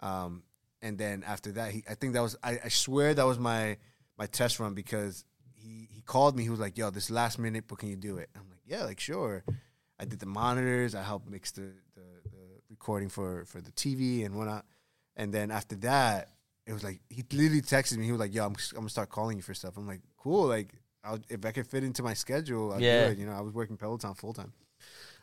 Um 0.00 0.42
and 0.82 0.98
then 0.98 1.24
after 1.26 1.52
that 1.52 1.72
he 1.72 1.82
I 1.88 1.94
think 1.94 2.12
that 2.12 2.20
was 2.20 2.36
I, 2.42 2.58
I 2.62 2.68
swear 2.68 3.14
that 3.14 3.26
was 3.26 3.38
my 3.38 3.78
my 4.18 4.26
test 4.26 4.60
run 4.60 4.74
because 4.74 5.24
he 5.54 5.88
he 5.90 6.02
called 6.02 6.36
me, 6.36 6.42
he 6.42 6.50
was 6.50 6.60
like, 6.60 6.76
Yo, 6.76 6.90
this 6.90 7.10
last 7.10 7.38
minute, 7.38 7.64
but 7.66 7.78
can 7.78 7.88
you 7.88 7.96
do 7.96 8.18
it? 8.18 8.28
I'm 8.36 8.50
like, 8.50 8.60
Yeah, 8.66 8.84
like 8.84 9.00
sure. 9.00 9.44
I 9.98 10.04
did 10.04 10.18
the 10.18 10.26
monitors, 10.26 10.94
I 10.94 11.02
helped 11.02 11.26
mix 11.30 11.52
the 11.52 11.72
the, 11.94 12.02
the 12.24 12.38
recording 12.68 13.08
for 13.08 13.46
for 13.46 13.62
the 13.62 13.72
TV 13.72 14.26
and 14.26 14.34
whatnot. 14.34 14.66
And 15.16 15.32
then 15.32 15.50
after 15.50 15.76
that, 15.76 16.35
it 16.66 16.72
was 16.72 16.82
like 16.84 17.00
he 17.08 17.24
literally 17.32 17.62
texted 17.62 17.96
me. 17.98 18.04
He 18.06 18.12
was 18.12 18.20
like, 18.20 18.34
"Yo, 18.34 18.44
I'm, 18.44 18.52
I'm 18.72 18.76
gonna 18.76 18.88
start 18.88 19.08
calling 19.10 19.36
you 19.36 19.42
for 19.42 19.54
stuff." 19.54 19.76
I'm 19.76 19.86
like, 19.86 20.00
"Cool, 20.16 20.46
like 20.46 20.72
I'll, 21.04 21.18
if 21.28 21.44
I 21.44 21.52
could 21.52 21.66
fit 21.66 21.84
into 21.84 22.02
my 22.02 22.14
schedule, 22.14 22.72
I'll 22.72 22.80
Yeah. 22.80 23.06
do 23.06 23.12
it." 23.12 23.18
You 23.18 23.26
know, 23.26 23.32
I 23.32 23.40
was 23.40 23.52
working 23.54 23.76
Peloton 23.76 24.14
full 24.14 24.32
time. 24.34 24.52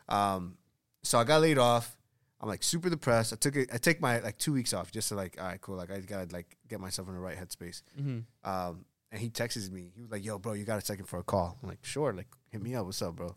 Um, 0.08 0.56
so 1.02 1.18
I 1.18 1.24
got 1.24 1.40
laid 1.40 1.58
off. 1.58 1.96
I'm 2.40 2.48
like 2.48 2.62
super 2.62 2.90
depressed. 2.90 3.32
I 3.32 3.36
took 3.36 3.56
it. 3.56 3.70
I 3.72 3.78
take 3.78 4.00
my 4.00 4.20
like 4.20 4.38
two 4.38 4.52
weeks 4.52 4.72
off 4.74 4.90
just 4.90 5.08
to 5.08 5.14
like, 5.14 5.36
all 5.40 5.46
right, 5.46 5.60
cool. 5.60 5.76
Like 5.76 5.90
I 5.90 6.00
gotta 6.00 6.32
like 6.32 6.56
get 6.68 6.80
myself 6.80 7.08
in 7.08 7.14
the 7.14 7.20
right 7.20 7.36
headspace. 7.36 7.82
hmm 7.96 8.20
Um, 8.42 8.84
and 9.12 9.20
he 9.20 9.30
texted 9.30 9.70
me. 9.70 9.92
He 9.94 10.02
was 10.02 10.10
like, 10.10 10.24
"Yo, 10.24 10.38
bro, 10.38 10.54
you 10.54 10.64
got 10.64 10.78
a 10.82 10.84
second 10.84 11.06
for 11.06 11.18
a 11.18 11.22
call?" 11.24 11.58
I'm 11.62 11.68
like, 11.68 11.84
"Sure." 11.84 12.12
Like, 12.12 12.28
hit 12.50 12.62
me 12.62 12.74
up. 12.74 12.84
What's 12.86 13.00
up, 13.02 13.16
bro? 13.16 13.34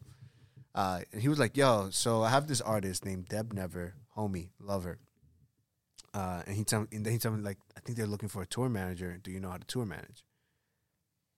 Uh, 0.74 1.02
and 1.14 1.22
he 1.22 1.28
was 1.30 1.40
like, 1.40 1.56
"Yo, 1.58 1.90
so 1.92 2.22
I 2.24 2.30
have 2.30 2.48
this 2.48 2.62
artist 2.62 3.04
named 3.06 3.28
Deb 3.30 3.54
Never, 3.54 3.96
homie, 4.16 4.50
love 4.60 4.84
her." 4.84 4.98
Uh, 6.18 6.42
and 6.48 6.56
he 6.56 6.64
tell 6.64 6.88
and 6.92 7.06
then 7.06 7.14
he 7.14 7.20
told 7.20 7.38
me 7.38 7.44
like, 7.44 7.60
"I 7.78 7.80
think 7.80 7.96
they're 7.96 8.08
looking 8.08 8.28
for 8.28 8.42
a 8.42 8.46
tour 8.48 8.70
manager. 8.70 9.20
Do 9.22 9.30
you 9.30 9.40
know 9.40 9.52
how 9.52 9.58
to 9.58 9.66
tour 9.66 9.86
manage?" 9.86 10.26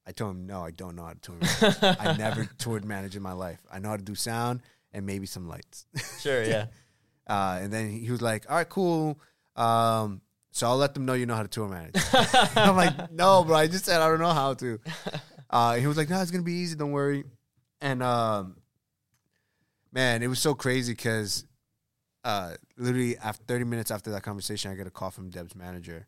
I 0.08 0.14
told 0.14 0.38
him, 0.38 0.48
"No, 0.48 0.64
I 0.64 0.72
don't 0.72 0.96
know 0.96 1.04
how 1.04 1.12
to 1.12 1.20
tour 1.20 1.36
manage. 1.36 1.84
I 2.00 2.16
never 2.18 2.46
toured 2.58 2.86
manage 2.86 3.18
in 3.18 3.22
my 3.22 3.34
life. 3.34 3.60
I 3.70 3.80
know 3.80 3.90
how 3.90 3.98
to 3.98 4.04
do 4.04 4.16
sound 4.16 4.62
and 4.94 5.06
maybe 5.06 5.26
some 5.26 5.50
lights." 5.50 5.86
Sure, 6.22 6.42
yeah. 6.46 6.68
Uh, 7.28 7.60
and 7.62 7.74
then 7.74 7.90
he 7.90 8.10
was 8.10 8.22
like, 8.22 8.50
"All 8.50 8.56
right, 8.56 8.70
cool. 8.70 9.20
Um, 9.58 10.22
so 10.52 10.66
I'll 10.68 10.78
let 10.78 10.94
them 10.94 11.06
know 11.06 11.14
you 11.14 11.26
know 11.26 11.36
how 11.36 11.44
to 11.44 11.50
tour 11.50 11.68
manage." 11.68 11.96
I'm 12.56 12.78
like, 12.78 13.12
"No, 13.12 13.44
bro. 13.44 13.58
I 13.58 13.68
just 13.68 13.84
said 13.84 14.02
I 14.02 14.08
don't 14.08 14.22
know 14.22 14.34
how 14.34 14.54
to." 14.54 14.80
Uh, 15.50 15.76
he 15.76 15.88
was 15.88 15.98
like, 15.98 16.10
"No, 16.10 16.22
it's 16.22 16.32
gonna 16.32 16.44
be 16.44 16.54
easy. 16.54 16.78
Don't 16.78 16.94
worry." 16.94 17.26
And 17.82 18.02
um, 18.02 18.56
man, 19.92 20.24
it 20.24 20.28
was 20.28 20.40
so 20.40 20.56
crazy 20.56 20.94
because 20.94 21.44
uh, 22.30 22.56
literally 22.78 23.18
after 23.18 23.44
30 23.46 23.66
minutes 23.66 23.92
after 23.92 24.12
that 24.12 24.24
conversation, 24.24 24.72
I 24.72 24.76
get 24.76 24.88
a 24.88 24.92
call 24.92 25.12
from 25.12 25.30
Deb's 25.30 25.56
manager. 25.56 26.08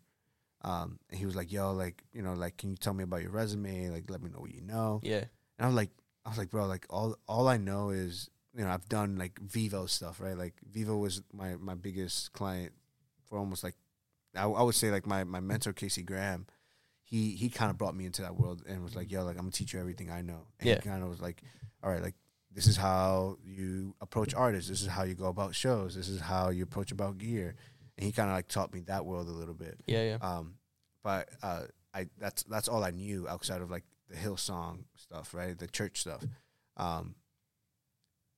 Um, 0.64 1.00
and 1.10 1.18
he 1.20 1.26
was 1.26 1.36
like, 1.36 1.52
"Yo, 1.52 1.72
like, 1.74 2.04
you 2.14 2.22
know, 2.22 2.34
like, 2.34 2.58
can 2.58 2.70
you 2.70 2.78
tell 2.78 2.94
me 2.94 3.04
about 3.04 3.22
your 3.24 3.32
resume? 3.32 3.90
Like, 3.90 4.10
let 4.10 4.22
me 4.22 4.30
know 4.30 4.40
what 4.40 4.54
you 4.54 4.62
know." 4.62 5.00
Yeah. 5.04 5.26
And 5.58 5.66
I 5.66 5.66
was 5.66 5.76
like, 5.76 5.90
I 6.26 6.30
was 6.30 6.38
like, 6.38 6.52
bro, 6.52 6.66
like 6.68 6.86
all 6.90 7.16
all 7.28 7.48
I 7.48 7.58
know 7.58 7.90
is, 7.90 8.30
you 8.56 8.64
know, 8.64 8.70
I've 8.70 8.88
done 8.88 9.18
like 9.18 9.40
Vevo 9.42 9.90
stuff, 9.90 10.22
right? 10.22 10.38
Like 10.38 10.54
Vevo 10.72 11.00
was 11.00 11.24
my 11.34 11.56
my 11.56 11.74
biggest 11.74 12.32
client 12.34 12.74
for 13.28 13.40
almost 13.40 13.64
like, 13.64 13.76
I, 14.36 14.44
I 14.44 14.62
would 14.62 14.76
say 14.76 14.92
like 14.92 15.08
my 15.08 15.24
my 15.24 15.40
mentor 15.40 15.74
Casey 15.74 16.04
Graham, 16.04 16.46
he 17.02 17.32
he 17.36 17.50
kind 17.50 17.72
of 17.72 17.78
brought 17.80 17.96
me 17.96 18.06
into 18.06 18.22
that 18.22 18.36
world 18.36 18.62
and 18.68 18.84
was 18.84 18.96
like, 18.96 19.12
yo, 19.12 19.24
like 19.26 19.38
I'm 19.38 19.46
gonna 19.46 19.52
teach 19.52 19.74
you 19.74 19.80
everything 19.80 20.12
I 20.12 20.22
know. 20.22 20.42
And 20.60 20.70
Yeah. 20.70 20.76
he 20.76 20.82
kind 20.90 21.02
of 21.04 21.10
was 21.10 21.22
like, 21.22 21.42
all 21.82 21.90
right, 21.92 22.04
like 22.04 22.16
this 22.54 22.68
is 22.68 22.78
how 22.78 23.38
you 23.44 23.96
approach 24.02 24.34
artists. 24.34 24.70
This 24.70 24.82
is 24.82 24.88
how 24.88 25.04
you 25.04 25.14
go 25.14 25.26
about 25.26 25.56
shows. 25.56 25.96
This 25.96 26.10
is 26.10 26.20
how 26.20 26.50
you 26.50 26.64
approach 26.64 26.92
about 26.92 27.18
gear. 27.18 27.56
And 27.98 28.06
he 28.06 28.12
kind 28.12 28.30
of 28.30 28.36
like 28.36 28.48
taught 28.48 28.74
me 28.74 28.82
that 28.82 29.06
world 29.06 29.28
a 29.28 29.32
little 29.32 29.54
bit. 29.54 29.78
Yeah, 29.86 30.04
yeah. 30.04 30.18
Um, 30.22 30.56
but 31.04 31.30
uh, 31.42 31.64
I 31.94 32.08
that's 32.18 32.44
that's 32.44 32.68
all 32.68 32.84
I 32.84 32.92
knew 32.92 33.28
outside 33.28 33.62
of 33.62 33.72
like 33.72 33.84
the 34.10 34.16
Hillsong 34.16 34.84
stuff, 34.96 35.34
right? 35.34 35.58
The 35.58 35.68
church 35.68 36.02
stuff. 36.02 36.24
Um, 36.78 37.16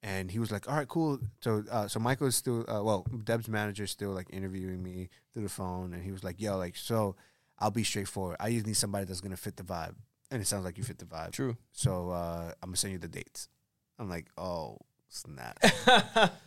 and 0.01 0.29
he 0.29 0.37
was 0.39 0.51
like, 0.51 0.67
"All 0.69 0.75
right, 0.75 0.87
cool." 0.87 1.19
So 1.41 1.63
uh, 1.71 1.87
so 1.87 1.99
Michael 1.99 2.27
is 2.27 2.35
still 2.35 2.65
uh, 2.67 2.83
well, 2.83 3.05
Deb's 3.23 3.47
manager 3.47 3.83
is 3.83 3.91
still 3.91 4.11
like 4.11 4.27
interviewing 4.31 4.83
me 4.83 5.09
through 5.33 5.43
the 5.43 5.49
phone, 5.49 5.93
and 5.93 6.03
he 6.03 6.11
was 6.11 6.23
like, 6.23 6.39
"Yo, 6.39 6.57
like 6.57 6.75
so." 6.75 7.15
I'll 7.59 7.71
be 7.71 7.83
straightforward. 7.83 8.37
I 8.39 8.51
just 8.51 8.65
need 8.65 8.75
somebody 8.75 9.05
that's 9.05 9.21
gonna 9.21 9.37
fit 9.37 9.55
the 9.55 9.63
vibe, 9.63 9.93
and 10.31 10.41
it 10.41 10.47
sounds 10.47 10.65
like 10.65 10.77
you 10.77 10.83
fit 10.83 10.97
the 10.97 11.05
vibe. 11.05 11.31
True. 11.31 11.55
So 11.71 12.09
uh, 12.09 12.51
I'm 12.61 12.69
gonna 12.69 12.77
send 12.77 12.93
you 12.93 12.99
the 12.99 13.07
dates. 13.07 13.47
I'm 13.99 14.09
like, 14.09 14.27
oh 14.37 14.77
snap! 15.09 15.59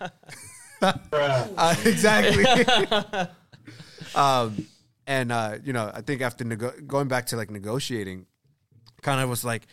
Uh, 0.82 1.74
exactly. 1.86 2.44
um, 4.14 4.66
and 5.06 5.32
uh, 5.32 5.56
you 5.64 5.72
know, 5.72 5.90
I 5.92 6.02
think 6.02 6.20
after 6.20 6.44
nego- 6.44 6.74
going 6.86 7.08
back 7.08 7.26
to 7.26 7.36
like 7.36 7.50
negotiating, 7.50 8.26
kind 9.02 9.20
of 9.20 9.30
was 9.30 9.44
like, 9.44 9.66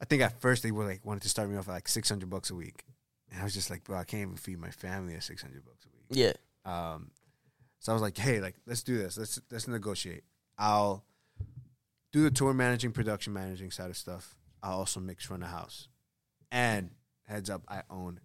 I 0.00 0.04
think 0.04 0.22
at 0.22 0.40
first 0.40 0.62
they 0.62 0.72
were 0.72 0.84
like 0.84 1.04
wanted 1.04 1.22
to 1.22 1.28
start 1.28 1.48
me 1.48 1.56
off 1.56 1.68
at 1.68 1.72
like 1.72 1.88
600 1.88 2.28
bucks 2.28 2.50
a 2.50 2.54
week, 2.54 2.82
and 3.30 3.40
I 3.40 3.44
was 3.44 3.54
just 3.54 3.70
like, 3.70 3.84
bro, 3.84 3.98
I 3.98 4.04
can't 4.04 4.22
even 4.22 4.36
feed 4.36 4.58
my 4.58 4.70
family 4.70 5.14
at 5.14 5.22
600 5.22 5.64
bucks 5.64 5.86
a 5.86 5.88
week. 5.96 6.06
yeah. 6.10 6.32
Um, 6.64 7.10
so 7.78 7.92
I 7.92 7.94
was 7.94 8.02
like, 8.02 8.16
hey, 8.16 8.40
like 8.40 8.54
let's 8.66 8.82
do 8.82 8.98
this. 8.98 9.18
Let's 9.18 9.40
let's 9.50 9.68
negotiate. 9.68 10.24
I'll 10.58 11.04
do 12.12 12.22
the 12.22 12.30
tour 12.30 12.52
managing, 12.54 12.92
production 12.92 13.32
managing 13.32 13.70
side 13.70 13.90
of 13.90 13.96
stuff. 13.96 14.36
I'll 14.62 14.78
also 14.78 15.00
mix 15.00 15.24
front 15.24 15.42
of 15.42 15.48
house. 15.48 15.88
And 16.52 16.90
heads 17.32 17.50
up, 17.50 17.62
I 17.68 17.82
own 17.90 18.20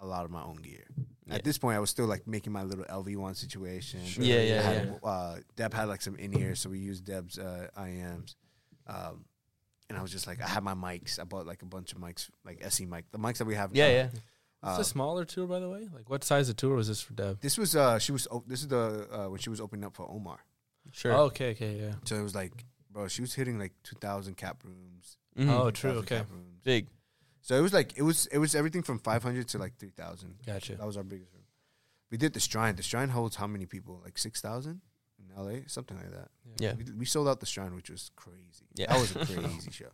a 0.00 0.06
lot 0.06 0.24
of 0.24 0.30
my 0.30 0.42
own 0.42 0.56
gear. 0.56 0.84
Yeah. 1.26 1.36
At 1.36 1.44
this 1.44 1.56
point, 1.58 1.76
I 1.76 1.80
was 1.80 1.90
still 1.90 2.06
like 2.06 2.26
making 2.26 2.52
my 2.52 2.62
little 2.64 2.84
LV 2.84 3.16
one 3.16 3.34
situation. 3.34 4.00
Yeah, 4.18 4.40
yeah, 4.42 4.58
I 4.58 4.72
had, 4.72 5.00
Uh, 5.02 5.36
Deb 5.56 5.72
had 5.72 5.88
like 5.88 6.02
some 6.02 6.16
in 6.16 6.38
ears, 6.38 6.60
so 6.60 6.68
we 6.70 6.78
used 6.78 7.04
Deb's 7.04 7.38
uh, 7.38 7.68
IMs. 7.78 8.34
Um, 8.86 9.24
and 9.88 9.98
I 9.98 10.02
was 10.02 10.10
just 10.10 10.26
like, 10.26 10.42
I 10.42 10.46
had 10.48 10.62
my 10.62 10.74
mics. 10.74 11.18
I 11.18 11.24
bought 11.24 11.46
like 11.46 11.62
a 11.62 11.66
bunch 11.66 11.92
of 11.92 11.98
mics, 11.98 12.28
like 12.44 12.58
SE 12.64 12.84
mic, 12.86 13.04
the 13.12 13.18
mics 13.18 13.38
that 13.38 13.46
we 13.46 13.54
have. 13.54 13.70
Yeah, 13.74 13.86
now. 13.88 13.92
yeah. 13.94 14.08
It's 14.66 14.78
Uh, 14.78 14.80
a 14.80 14.84
smaller 14.84 15.24
tour, 15.26 15.46
by 15.46 15.60
the 15.60 15.68
way. 15.68 15.88
Like, 15.94 16.08
what 16.10 16.24
size 16.24 16.48
of 16.48 16.56
tour 16.56 16.74
was 16.76 16.88
this 16.88 17.00
for 17.00 17.12
Deb? 17.14 17.40
this 17.40 17.56
was 17.58 17.74
uh, 17.76 17.98
she 17.98 18.12
was. 18.12 18.26
Oh, 18.30 18.42
this 18.46 18.60
is 18.60 18.68
the 18.68 19.06
uh, 19.12 19.28
when 19.30 19.38
she 19.38 19.50
was 19.50 19.60
opening 19.60 19.84
up 19.84 19.94
for 19.94 20.10
Omar. 20.10 20.38
Sure. 20.92 21.12
Oh, 21.12 21.24
okay, 21.24 21.50
okay, 21.52 21.78
yeah. 21.80 21.94
So 22.04 22.16
it 22.16 22.22
was 22.22 22.34
like, 22.34 22.52
bro, 22.90 23.08
she 23.08 23.20
was 23.22 23.32
hitting 23.34 23.58
like 23.58 23.72
two 23.82 23.96
thousand 24.00 24.36
cap 24.36 24.62
rooms. 24.64 25.16
Mhm. 25.38 25.50
Oh, 25.50 25.70
true. 25.70 25.90
Okay, 26.00 26.16
cap. 26.18 26.26
Big. 26.64 26.86
So 27.44 27.54
it 27.54 27.60
was 27.60 27.74
like 27.74 27.92
it 27.98 28.02
was 28.02 28.24
it 28.32 28.38
was 28.38 28.54
everything 28.54 28.82
from 28.82 28.98
five 28.98 29.22
hundred 29.22 29.48
to 29.48 29.58
like 29.58 29.76
three 29.76 29.90
thousand. 29.90 30.36
gotcha. 30.46 30.76
That 30.76 30.86
was 30.86 30.96
our 30.96 31.02
biggest 31.02 31.30
room. 31.34 31.42
We 32.10 32.16
did 32.16 32.32
the 32.32 32.40
Shrine. 32.40 32.74
The 32.74 32.82
Shrine 32.82 33.10
holds 33.10 33.36
how 33.36 33.46
many 33.46 33.66
people? 33.66 34.00
Like 34.02 34.16
six 34.16 34.40
thousand 34.40 34.80
in 35.18 35.44
LA, 35.44 35.58
something 35.66 35.94
like 35.98 36.10
that. 36.12 36.28
Yeah. 36.58 36.72
We, 36.72 36.84
we 37.00 37.04
sold 37.04 37.28
out 37.28 37.40
the 37.40 37.46
Shrine, 37.46 37.74
which 37.74 37.90
was 37.90 38.10
crazy. 38.16 38.64
Yeah. 38.74 38.86
that 38.86 38.98
was 38.98 39.14
a 39.14 39.26
crazy 39.40 39.70
show. 39.70 39.90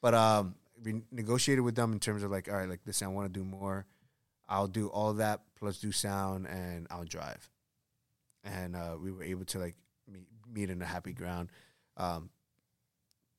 But 0.00 0.14
um, 0.14 0.54
we 0.82 1.02
negotiated 1.12 1.62
with 1.62 1.74
them 1.74 1.92
in 1.92 2.00
terms 2.00 2.22
of 2.22 2.30
like, 2.30 2.48
all 2.48 2.56
right, 2.56 2.68
like 2.68 2.80
listen, 2.86 3.08
I 3.08 3.10
want 3.10 3.30
to 3.30 3.38
do 3.38 3.44
more. 3.44 3.84
I'll 4.48 4.66
do 4.66 4.88
all 4.88 5.12
that 5.14 5.42
plus 5.58 5.80
do 5.80 5.92
sound, 5.92 6.46
and 6.46 6.86
I'll 6.90 7.04
drive. 7.04 7.46
And 8.42 8.74
uh, 8.74 8.96
we 8.98 9.12
were 9.12 9.22
able 9.22 9.44
to 9.44 9.58
like 9.58 9.76
meet, 10.10 10.24
meet 10.50 10.70
in 10.70 10.80
a 10.80 10.86
happy 10.86 11.12
ground. 11.12 11.50
Um, 11.98 12.30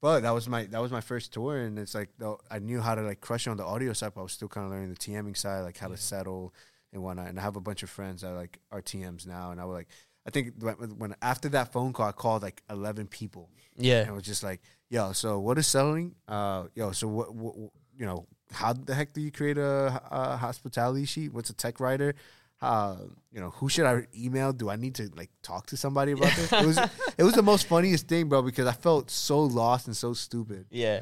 but 0.02 0.22
that 0.22 0.32
was 0.32 0.48
my 0.50 0.66
that 0.66 0.82
was 0.82 0.92
my 0.92 1.02
first 1.02 1.32
tour, 1.34 1.58
and 1.58 1.78
it's 1.80 1.94
like 1.96 2.10
though 2.18 2.40
I 2.50 2.60
knew 2.60 2.82
how 2.82 2.96
to 2.96 3.02
like 3.02 3.22
crush 3.22 3.48
on 3.48 3.58
the 3.58 3.64
audio 3.66 3.94
side, 3.94 4.14
but 4.16 4.22
I 4.22 4.24
was 4.24 4.34
still 4.34 4.48
kind 4.48 4.66
of 4.66 4.72
learning 4.72 4.90
the 4.90 4.96
TMing 4.98 5.38
side, 5.38 5.62
like 5.62 5.78
how 5.78 5.88
to 5.88 5.98
settle 5.98 6.54
and 6.94 7.02
whatnot. 7.04 7.28
And 7.28 7.40
I 7.40 7.42
have 7.44 7.56
a 7.56 7.62
bunch 7.62 7.84
of 7.84 7.90
friends 7.90 8.22
that 8.22 8.32
like 8.34 8.60
are 8.72 8.82
TMs 8.82 9.26
now, 9.28 9.52
and 9.52 9.62
I 9.62 9.66
was 9.66 9.76
like, 9.76 9.88
I 10.28 10.30
think 10.32 10.54
when, 10.60 10.76
when 10.98 11.16
after 11.22 11.50
that 11.50 11.72
phone 11.72 11.94
call, 11.94 12.08
I 12.08 12.12
called 12.12 12.42
like 12.42 12.62
eleven 12.70 13.08
people, 13.08 13.50
Yeah. 13.78 14.00
and 14.02 14.10
it 14.10 14.14
was 14.14 14.24
just 14.24 14.44
like, 14.44 14.62
yo, 14.90 15.12
so 15.14 15.40
what 15.40 15.58
is 15.58 15.68
selling? 15.68 16.16
Uh, 16.28 16.66
yo, 16.76 16.92
so 16.92 17.08
what, 17.08 17.34
what, 17.36 17.58
what- 17.58 17.72
you 17.98 18.06
know, 18.08 18.26
how 18.52 18.74
the 18.74 18.96
heck 18.96 19.14
do 19.14 19.22
you 19.22 19.32
create 19.32 19.58
a, 19.60 20.02
a 20.10 20.36
hospitality 20.38 21.06
sheet? 21.06 21.32
What's 21.34 21.50
a 21.52 21.54
tech 21.54 21.80
rider? 21.80 22.16
Uh, 22.62 22.98
you 23.32 23.40
know, 23.40 23.50
who 23.52 23.70
should 23.70 23.86
I 23.86 24.06
email? 24.16 24.54
Do 24.54 24.70
I 24.70 24.76
need 24.76 24.96
to 24.96 25.10
like 25.16 25.30
talk 25.42 25.66
to 25.68 25.78
somebody 25.78 26.12
about 26.12 26.32
this? 26.36 26.54
It 26.54 26.66
was, 26.66 26.78
it 27.18 27.24
was 27.24 27.34
the 27.34 27.42
most 27.42 27.66
funniest 27.68 28.08
thing, 28.08 28.30
bro, 28.30 28.42
because 28.44 28.68
I 28.68 28.74
felt 28.74 29.10
so 29.10 29.40
lost 29.42 29.88
and 29.88 29.98
so 29.98 30.14
stupid. 30.14 30.66
Yeah. 30.70 31.02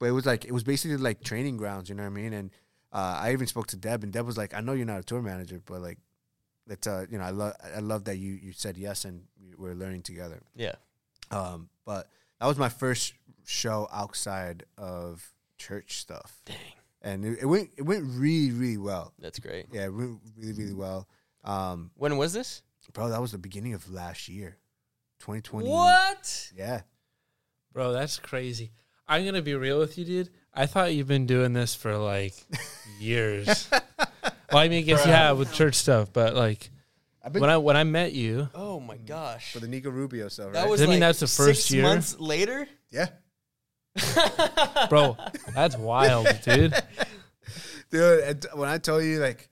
But 0.00 0.06
it 0.06 0.12
was 0.12 0.26
like 0.26 0.44
it 0.44 0.52
was 0.52 0.64
basically 0.64 0.96
like 0.96 1.22
training 1.22 1.56
grounds, 1.58 1.88
you 1.88 1.94
know 1.94 2.02
what 2.02 2.08
I 2.10 2.22
mean? 2.22 2.32
And 2.32 2.50
uh, 2.92 3.18
I 3.22 3.32
even 3.32 3.46
spoke 3.46 3.68
to 3.68 3.76
Deb, 3.76 4.02
and 4.02 4.12
Deb 4.12 4.26
was 4.26 4.36
like, 4.36 4.52
"I 4.54 4.60
know 4.60 4.72
you're 4.72 4.84
not 4.86 5.00
a 5.00 5.02
tour 5.04 5.22
manager, 5.22 5.60
but 5.64 5.80
like, 5.80 5.98
let's 6.66 6.86
uh, 6.86 7.06
you 7.10 7.18
know, 7.18 7.24
I 7.24 7.30
love 7.30 7.54
I 7.76 7.80
love 7.80 8.04
that 8.04 8.16
you 8.18 8.32
you 8.32 8.52
said 8.52 8.76
yes, 8.76 9.04
and 9.04 9.22
we- 9.40 9.54
we're 9.56 9.74
learning 9.74 10.02
together." 10.02 10.40
Yeah. 10.54 10.74
Um, 11.30 11.68
but 11.84 12.08
that 12.40 12.46
was 12.46 12.58
my 12.58 12.68
first 12.68 13.14
show 13.44 13.88
outside 13.92 14.64
of 14.76 15.32
church 15.56 15.98
stuff, 16.00 16.40
Dang. 16.44 16.56
And 17.02 17.24
it, 17.24 17.38
it 17.42 17.46
went 17.46 17.70
it 17.76 17.82
went 17.82 18.04
really 18.06 18.50
really 18.52 18.78
well. 18.78 19.12
That's 19.18 19.38
great. 19.38 19.66
Yeah, 19.72 19.84
it 19.86 19.94
went 19.94 20.20
really 20.36 20.52
really 20.52 20.74
well. 20.74 21.08
Um, 21.44 21.90
When 21.96 22.16
was 22.16 22.32
this? 22.32 22.62
bro, 22.92 23.08
that 23.10 23.20
was 23.20 23.32
the 23.32 23.38
beginning 23.38 23.74
of 23.74 23.90
last 23.90 24.28
year, 24.28 24.56
2020. 25.20 25.68
What? 25.68 26.52
Yeah, 26.56 26.82
Bro, 27.72 27.92
that's 27.92 28.18
crazy. 28.18 28.72
I'm 29.08 29.24
gonna 29.24 29.42
be 29.42 29.54
real 29.54 29.78
with 29.78 29.98
you, 29.98 30.04
dude. 30.04 30.30
I 30.54 30.66
thought 30.66 30.94
you've 30.94 31.06
been 31.08 31.26
doing 31.26 31.52
this 31.52 31.74
for 31.74 31.96
like 31.98 32.34
years. 32.98 33.68
well, 33.70 34.62
I 34.62 34.68
mean, 34.68 34.78
I 34.78 34.82
guess 34.82 35.04
you 35.06 35.12
have 35.12 35.38
with 35.38 35.52
church 35.52 35.74
stuff, 35.74 36.12
but 36.12 36.34
like 36.34 36.70
been 37.30 37.40
when 37.42 37.50
I 37.50 37.56
when 37.58 37.76
I 37.76 37.84
met 37.84 38.12
you, 38.12 38.48
Oh 38.54 38.80
my 38.80 38.96
gosh. 38.96 39.52
for 39.52 39.58
the 39.60 39.68
Nico 39.68 39.90
Rubio 39.90 40.28
stuff. 40.28 40.52
That 40.52 40.68
was 40.68 40.80
I 40.80 40.84
that 40.86 40.90
mean 40.90 41.00
like 41.00 41.08
that's 41.08 41.20
the 41.20 41.26
first 41.26 41.62
six 41.66 41.72
year? 41.72 41.82
months 41.82 42.18
later. 42.18 42.66
yeah. 42.90 43.08
Bro, 44.88 45.16
that's 45.54 45.76
wild, 45.76 46.26
dude. 46.44 46.74
dude. 47.90 48.46
When 48.54 48.68
I 48.68 48.78
tell 48.78 49.00
you, 49.00 49.18
like, 49.18 49.48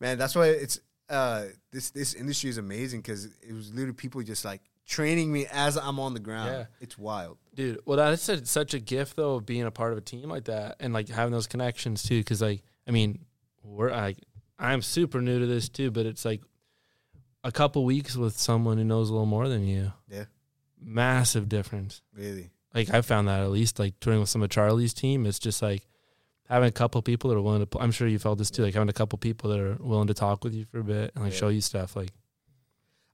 man, 0.00 0.18
that's 0.18 0.34
why 0.34 0.48
it's 0.48 0.80
uh 1.10 1.44
this 1.70 1.90
this 1.90 2.14
industry 2.14 2.48
is 2.50 2.58
amazing 2.58 3.00
because 3.00 3.26
it 3.26 3.52
was 3.52 3.70
literally 3.72 3.92
people 3.92 4.22
just 4.22 4.44
like 4.44 4.62
training 4.86 5.32
me 5.32 5.46
as 5.52 5.76
I'm 5.76 5.98
on 5.98 6.14
the 6.14 6.20
ground. 6.20 6.50
Yeah. 6.50 6.64
It's 6.80 6.98
wild. 6.98 7.38
Dude, 7.54 7.80
well, 7.84 7.96
that's 7.96 8.28
a, 8.28 8.44
such 8.46 8.74
a 8.74 8.78
gift 8.78 9.16
though 9.16 9.36
of 9.36 9.46
being 9.46 9.62
a 9.62 9.70
part 9.70 9.92
of 9.92 9.98
a 9.98 10.02
team 10.02 10.28
like 10.28 10.44
that 10.44 10.76
and 10.80 10.92
like 10.92 11.08
having 11.08 11.32
those 11.32 11.46
connections 11.46 12.02
too. 12.02 12.20
Because 12.20 12.42
like, 12.42 12.62
I 12.86 12.90
mean, 12.90 13.24
we're 13.62 13.90
like, 13.90 14.18
I'm 14.58 14.82
super 14.82 15.20
new 15.20 15.40
to 15.40 15.46
this 15.46 15.68
too, 15.68 15.90
but 15.90 16.06
it's 16.06 16.24
like 16.24 16.42
a 17.42 17.52
couple 17.52 17.84
weeks 17.84 18.16
with 18.16 18.38
someone 18.38 18.78
who 18.78 18.84
knows 18.84 19.10
a 19.10 19.12
little 19.12 19.26
more 19.26 19.48
than 19.48 19.66
you. 19.66 19.92
Yeah, 20.10 20.24
Massive 20.80 21.48
difference. 21.48 22.02
really. 22.14 22.50
Like 22.74 22.92
I 22.92 23.02
found 23.02 23.28
that 23.28 23.40
at 23.40 23.50
least 23.50 23.78
like 23.78 23.98
touring 24.00 24.20
with 24.20 24.28
some 24.28 24.42
of 24.42 24.48
Charli's 24.50 24.92
team, 24.94 25.26
it's 25.26 25.38
just 25.38 25.62
like 25.62 25.86
having 26.48 26.68
a 26.68 26.72
couple 26.72 27.00
people 27.02 27.30
that 27.30 27.36
are 27.36 27.42
willing 27.42 27.60
to. 27.60 27.66
pl- 27.66 27.80
I'm 27.80 27.92
sure 27.92 28.08
you 28.08 28.18
felt 28.18 28.38
this 28.38 28.50
too. 28.50 28.62
Like 28.62 28.74
having 28.74 28.88
a 28.88 28.92
couple 28.94 29.16
people 29.18 29.50
that 29.50 29.60
are 29.60 29.76
willing 29.80 30.08
to 30.08 30.14
talk 30.14 30.42
with 30.44 30.54
you 30.54 30.64
for 30.64 30.78
a 30.80 30.84
bit 30.84 31.12
and 31.14 31.24
like 31.24 31.32
Yeah. 31.32 31.38
show 31.38 31.48
you 31.48 31.60
stuff. 31.60 31.94
Like, 31.96 32.10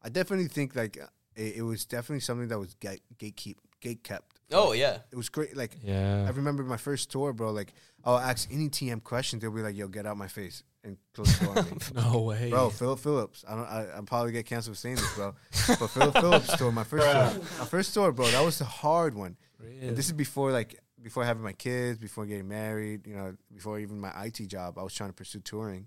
I 0.03 0.09
definitely 0.09 0.49
think 0.49 0.75
like 0.75 0.99
uh, 1.01 1.07
it, 1.37 1.57
it 1.57 1.63
was 1.63 1.85
definitely 1.85 2.21
something 2.21 2.49
that 2.49 2.59
was 2.59 2.75
gate 2.75 3.03
gatekeep 3.19 3.57
gate 3.81 4.03
kept 4.03 4.41
Oh 4.53 4.73
yeah. 4.73 4.99
It 5.13 5.17
was 5.17 5.29
great. 5.29 5.57
Like 5.57 5.77
Yeah. 5.83 6.25
I 6.27 6.31
remember 6.31 6.63
my 6.65 6.77
first 6.77 7.11
tour, 7.11 7.33
bro. 7.33 7.51
Like 7.53 7.73
I'll 8.05 8.19
ask 8.19 8.49
any 8.51 8.69
TM 8.69 9.03
question, 9.05 9.39
they'll 9.39 9.51
be 9.51 9.61
like, 9.63 9.77
"Yo, 9.77 9.87
get 9.89 10.07
out 10.07 10.17
my 10.17 10.27
face," 10.27 10.65
and 10.83 10.97
close 11.15 11.39
the 11.39 11.45
door 11.45 11.67
no 11.95 12.21
way. 12.23 12.49
Bro, 12.51 12.71
Phillip 12.71 12.99
Phillips. 12.99 13.45
I 13.47 13.55
don't. 13.55 13.67
I, 13.67 13.87
I'll 13.95 14.03
probably 14.05 14.33
get 14.33 14.47
canceled 14.47 14.75
for 14.77 14.81
saying 14.81 14.97
this, 14.97 15.15
bro. 15.15 15.35
but 15.79 15.87
Phillip 15.91 16.15
Phillips 16.15 16.57
tour, 16.57 16.73
my 16.73 16.83
first 16.83 17.05
tour, 17.07 17.43
my 17.59 17.65
first 17.67 17.93
tour, 17.95 18.11
bro. 18.11 18.27
That 18.31 18.43
was 18.45 18.59
the 18.59 18.65
hard 18.65 19.15
one. 19.15 19.37
And 19.63 19.97
this 19.97 20.07
is 20.07 20.13
before 20.13 20.53
like 20.53 20.79
before 21.03 21.25
having 21.25 21.43
my 21.43 21.53
kids, 21.53 21.99
before 21.99 22.27
getting 22.27 22.49
married. 22.49 23.07
You 23.07 23.15
know, 23.17 23.37
before 23.53 23.79
even 23.79 24.01
my 24.01 24.11
IT 24.25 24.47
job. 24.49 24.79
I 24.79 24.83
was 24.83 24.95
trying 24.95 25.11
to 25.11 25.15
pursue 25.15 25.41
touring. 25.41 25.87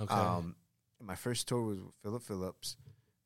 okay. 0.00 0.14
Um, 0.14 0.56
my 1.02 1.14
first 1.14 1.48
tour 1.48 1.62
was 1.62 1.78
with 1.80 1.94
Phillip 2.02 2.22
Phillips, 2.22 2.76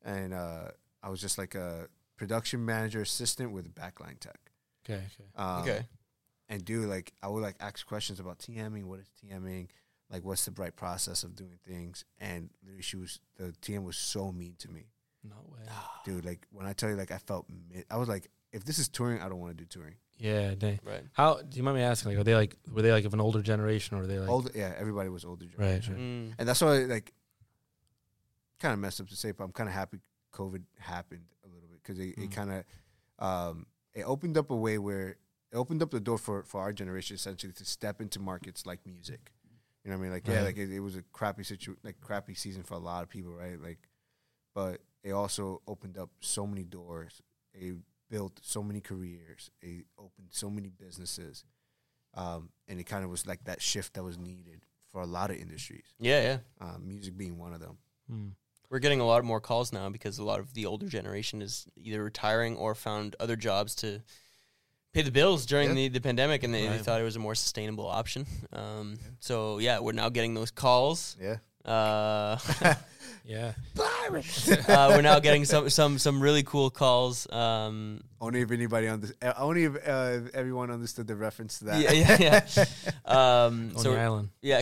and 0.03 0.33
uh, 0.33 0.69
I 1.03 1.09
was 1.09 1.19
just 1.21 1.37
like 1.37 1.55
a 1.55 1.87
production 2.17 2.63
manager 2.65 3.01
assistant 3.01 3.51
with 3.51 3.73
backline 3.75 4.19
tech. 4.19 4.39
okay. 4.87 5.03
Okay. 5.05 5.25
Um, 5.35 5.61
okay. 5.63 5.85
and 6.47 6.63
do 6.63 6.81
like 6.83 7.11
I 7.21 7.27
would 7.27 7.41
like 7.43 7.55
ask 7.59 7.85
questions 7.85 8.19
about 8.19 8.39
TMing. 8.39 8.85
What 8.85 8.99
is 8.99 9.09
TMing? 9.23 9.67
Like, 10.11 10.23
what's 10.23 10.45
the 10.45 10.51
right 10.51 10.73
process 10.75 11.23
of 11.23 11.35
doing 11.35 11.57
things? 11.67 12.05
And 12.19 12.49
literally, 12.63 12.83
she 12.83 12.95
was 12.95 13.19
the 13.37 13.53
TM 13.61 13.83
was 13.83 13.97
so 13.97 14.31
mean 14.31 14.53
to 14.59 14.69
me, 14.69 14.85
No 15.23 15.35
way. 15.51 15.61
dude. 16.05 16.23
Like 16.23 16.45
when 16.51 16.67
I 16.67 16.73
tell 16.73 16.89
you, 16.89 16.95
like 16.95 17.09
I 17.11 17.17
felt, 17.17 17.47
mi- 17.49 17.83
I 17.89 17.97
was 17.97 18.07
like, 18.07 18.29
if 18.55 18.63
this 18.63 18.79
is 18.79 18.87
touring, 18.87 19.21
I 19.21 19.27
don't 19.29 19.39
want 19.39 19.57
to 19.57 19.63
do 19.63 19.67
touring. 19.67 19.95
Yeah. 20.17 20.55
Dang. 20.55 20.79
Right. 20.83 21.03
How 21.13 21.41
do 21.41 21.57
you 21.57 21.63
mind 21.63 21.77
me 21.77 21.83
asking? 21.83 22.11
Like, 22.11 22.19
are 22.19 22.23
they 22.23 22.35
like 22.35 22.55
were 22.73 22.81
they 22.81 22.91
like 22.91 23.05
of 23.05 23.13
an 23.13 23.21
older 23.21 23.41
generation 23.41 23.97
or 23.97 24.01
were 24.01 24.07
they 24.07 24.17
like 24.19 24.29
older, 24.29 24.51
yeah, 24.55 24.71
everybody 24.77 25.09
was 25.09 25.25
older, 25.25 25.45
generation. 25.45 25.93
right. 25.93 26.01
Mm. 26.01 26.35
and 26.39 26.47
that's 26.47 26.61
why 26.61 26.79
like 26.95 27.13
kind 28.59 28.73
of 28.73 28.79
messed 28.79 29.01
up 29.01 29.07
to 29.09 29.15
say, 29.15 29.31
but 29.31 29.43
I'm 29.43 29.51
kind 29.51 29.67
of 29.69 29.75
happy 29.75 29.99
COVID 30.33 30.63
happened 30.79 31.25
a 31.43 31.47
little 31.47 31.67
bit 31.69 31.79
because 31.83 31.99
it, 31.99 32.17
it 32.17 32.29
Mm. 32.29 32.31
kind 32.31 32.51
of 32.51 32.63
um, 33.19 33.65
it 33.93 34.03
opened 34.03 34.37
up 34.37 34.49
a 34.51 34.55
way 34.55 34.77
where 34.77 35.09
it 35.51 35.55
opened 35.57 35.81
up 35.81 35.91
the 35.91 35.99
door 35.99 36.17
for 36.17 36.43
for 36.43 36.61
our 36.61 36.73
generation 36.73 37.15
essentially 37.15 37.53
to 37.53 37.65
step 37.65 38.01
into 38.01 38.19
markets 38.19 38.65
like 38.65 38.79
music. 38.85 39.31
You 39.83 39.91
know 39.91 39.97
what 39.97 40.01
I 40.01 40.03
mean? 40.03 40.11
Like 40.13 40.27
yeah, 40.27 40.41
like 40.41 40.57
it, 40.57 40.71
it 40.71 40.79
was 40.79 40.95
a 40.95 41.03
crappy 41.13 41.43
situ 41.43 41.75
like 41.83 41.99
crappy 42.01 42.33
season 42.35 42.63
for 42.63 42.73
a 42.75 42.79
lot 42.79 43.03
of 43.03 43.09
people, 43.09 43.33
right? 43.33 43.61
Like, 43.61 43.79
but 44.53 44.81
it 45.03 45.11
also 45.11 45.61
opened 45.67 45.97
up 45.97 46.09
so 46.21 46.47
many 46.47 46.63
doors. 46.63 47.21
It 47.53 47.75
built 48.09 48.39
so 48.43 48.61
many 48.63 48.81
careers. 48.81 49.49
It 49.61 49.85
opened 49.97 50.27
so 50.31 50.49
many 50.49 50.69
businesses, 50.69 51.43
um, 52.13 52.49
and 52.67 52.79
it 52.79 52.85
kind 52.85 53.03
of 53.03 53.09
was 53.09 53.25
like 53.27 53.43
that 53.45 53.61
shift 53.61 53.93
that 53.95 54.03
was 54.03 54.17
needed 54.17 54.61
for 54.91 55.01
a 55.01 55.05
lot 55.05 55.29
of 55.31 55.37
industries 55.37 55.85
Yeah, 55.99 56.21
yeah. 56.21 56.37
um, 56.67 56.87
music 56.87 57.17
being 57.17 57.37
one 57.37 57.53
of 57.53 57.59
them. 57.59 57.77
Hmm. 58.09 58.27
We're 58.69 58.79
getting 58.79 58.99
a 58.99 59.05
lot 59.05 59.23
more 59.23 59.39
calls 59.41 59.71
now 59.73 59.89
because 59.89 60.17
a 60.17 60.23
lot 60.23 60.39
of 60.39 60.53
the 60.53 60.65
older 60.65 60.87
generation 60.87 61.41
is 61.41 61.67
either 61.75 62.03
retiring 62.03 62.55
or 62.57 62.73
found 62.75 63.15
other 63.19 63.35
jobs 63.35 63.75
to 63.75 64.01
pay 64.93 65.01
the 65.01 65.11
bills 65.11 65.45
during 65.45 65.69
Yeah. 65.69 65.75
the, 65.75 65.87
the 65.89 66.01
pandemic, 66.01 66.43
and 66.43 66.53
they, 66.53 66.67
they 66.67 66.77
thought 66.79 66.99
it 67.01 67.03
was 67.03 67.15
a 67.15 67.19
more 67.19 67.35
sustainable 67.35 67.87
option. 67.87 68.25
Um, 68.53 68.95
So 69.19 69.59
yeah, 69.59 69.79
we're 69.79 69.91
now 69.91 70.09
getting 70.09 70.33
those 70.33 70.51
calls. 70.51 71.15
Yeah. 71.21 71.37
Uh, 71.65 72.37
Yeah. 73.27 73.53
uh, 73.79 74.89
we're 74.89 75.01
now 75.01 75.19
getting 75.19 75.45
some 75.45 75.69
some 75.69 75.97
some 75.97 76.21
really 76.21 76.43
cool 76.43 76.69
calls. 76.69 77.31
Um, 77.31 78.01
Only 78.21 78.41
if 78.41 78.51
anybody 78.51 78.87
under, 78.87 79.07
uh, 79.21 79.33
only 79.37 79.63
if 79.63 79.75
uh, 79.87 80.29
everyone 80.33 80.69
understood 80.69 81.07
the 81.07 81.15
reference 81.15 81.59
to 81.59 81.65
that. 81.65 81.81
yeah, 81.81 81.91
yeah, 81.91 82.45
yeah. 82.55 82.65
Um, 83.05 83.71
On 83.75 83.77
so 83.79 83.93
the 83.93 83.99
island. 83.99 84.29
Yeah, 84.41 84.61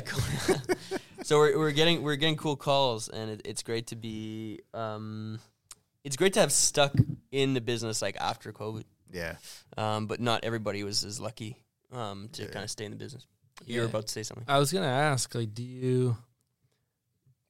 so 1.23 1.39
we're 1.39 1.57
we're 1.57 1.71
getting 1.71 2.03
we're 2.03 2.15
getting 2.15 2.37
cool 2.37 2.55
calls, 2.55 3.09
and 3.09 3.31
it, 3.31 3.41
it's 3.45 3.63
great 3.63 3.87
to 3.87 3.95
be. 3.97 4.61
Um, 4.73 5.39
it's 6.05 6.15
great 6.15 6.33
to 6.33 6.39
have 6.39 6.51
stuck 6.51 6.93
in 7.31 7.53
the 7.53 7.61
business 7.61 8.01
like 8.01 8.17
after 8.19 8.51
COVID, 8.51 8.83
yeah. 9.11 9.35
um, 9.77 10.07
but 10.07 10.19
not 10.19 10.43
everybody 10.43 10.83
was 10.83 11.03
as 11.05 11.19
lucky 11.19 11.57
um, 11.93 12.27
to 12.33 12.43
Yeah. 12.43 12.49
kind 12.49 12.63
of 12.63 12.69
stay 12.69 12.83
in 12.85 12.91
the 12.91 12.97
business. 12.97 13.25
You 13.65 13.81
were 13.81 13.87
about 13.87 14.07
to 14.07 14.11
say 14.11 14.23
something. 14.23 14.43
I 14.47 14.57
was 14.59 14.71
gonna 14.73 14.85
ask, 14.87 15.33
like, 15.35 15.53
do 15.53 15.63
you? 15.63 16.17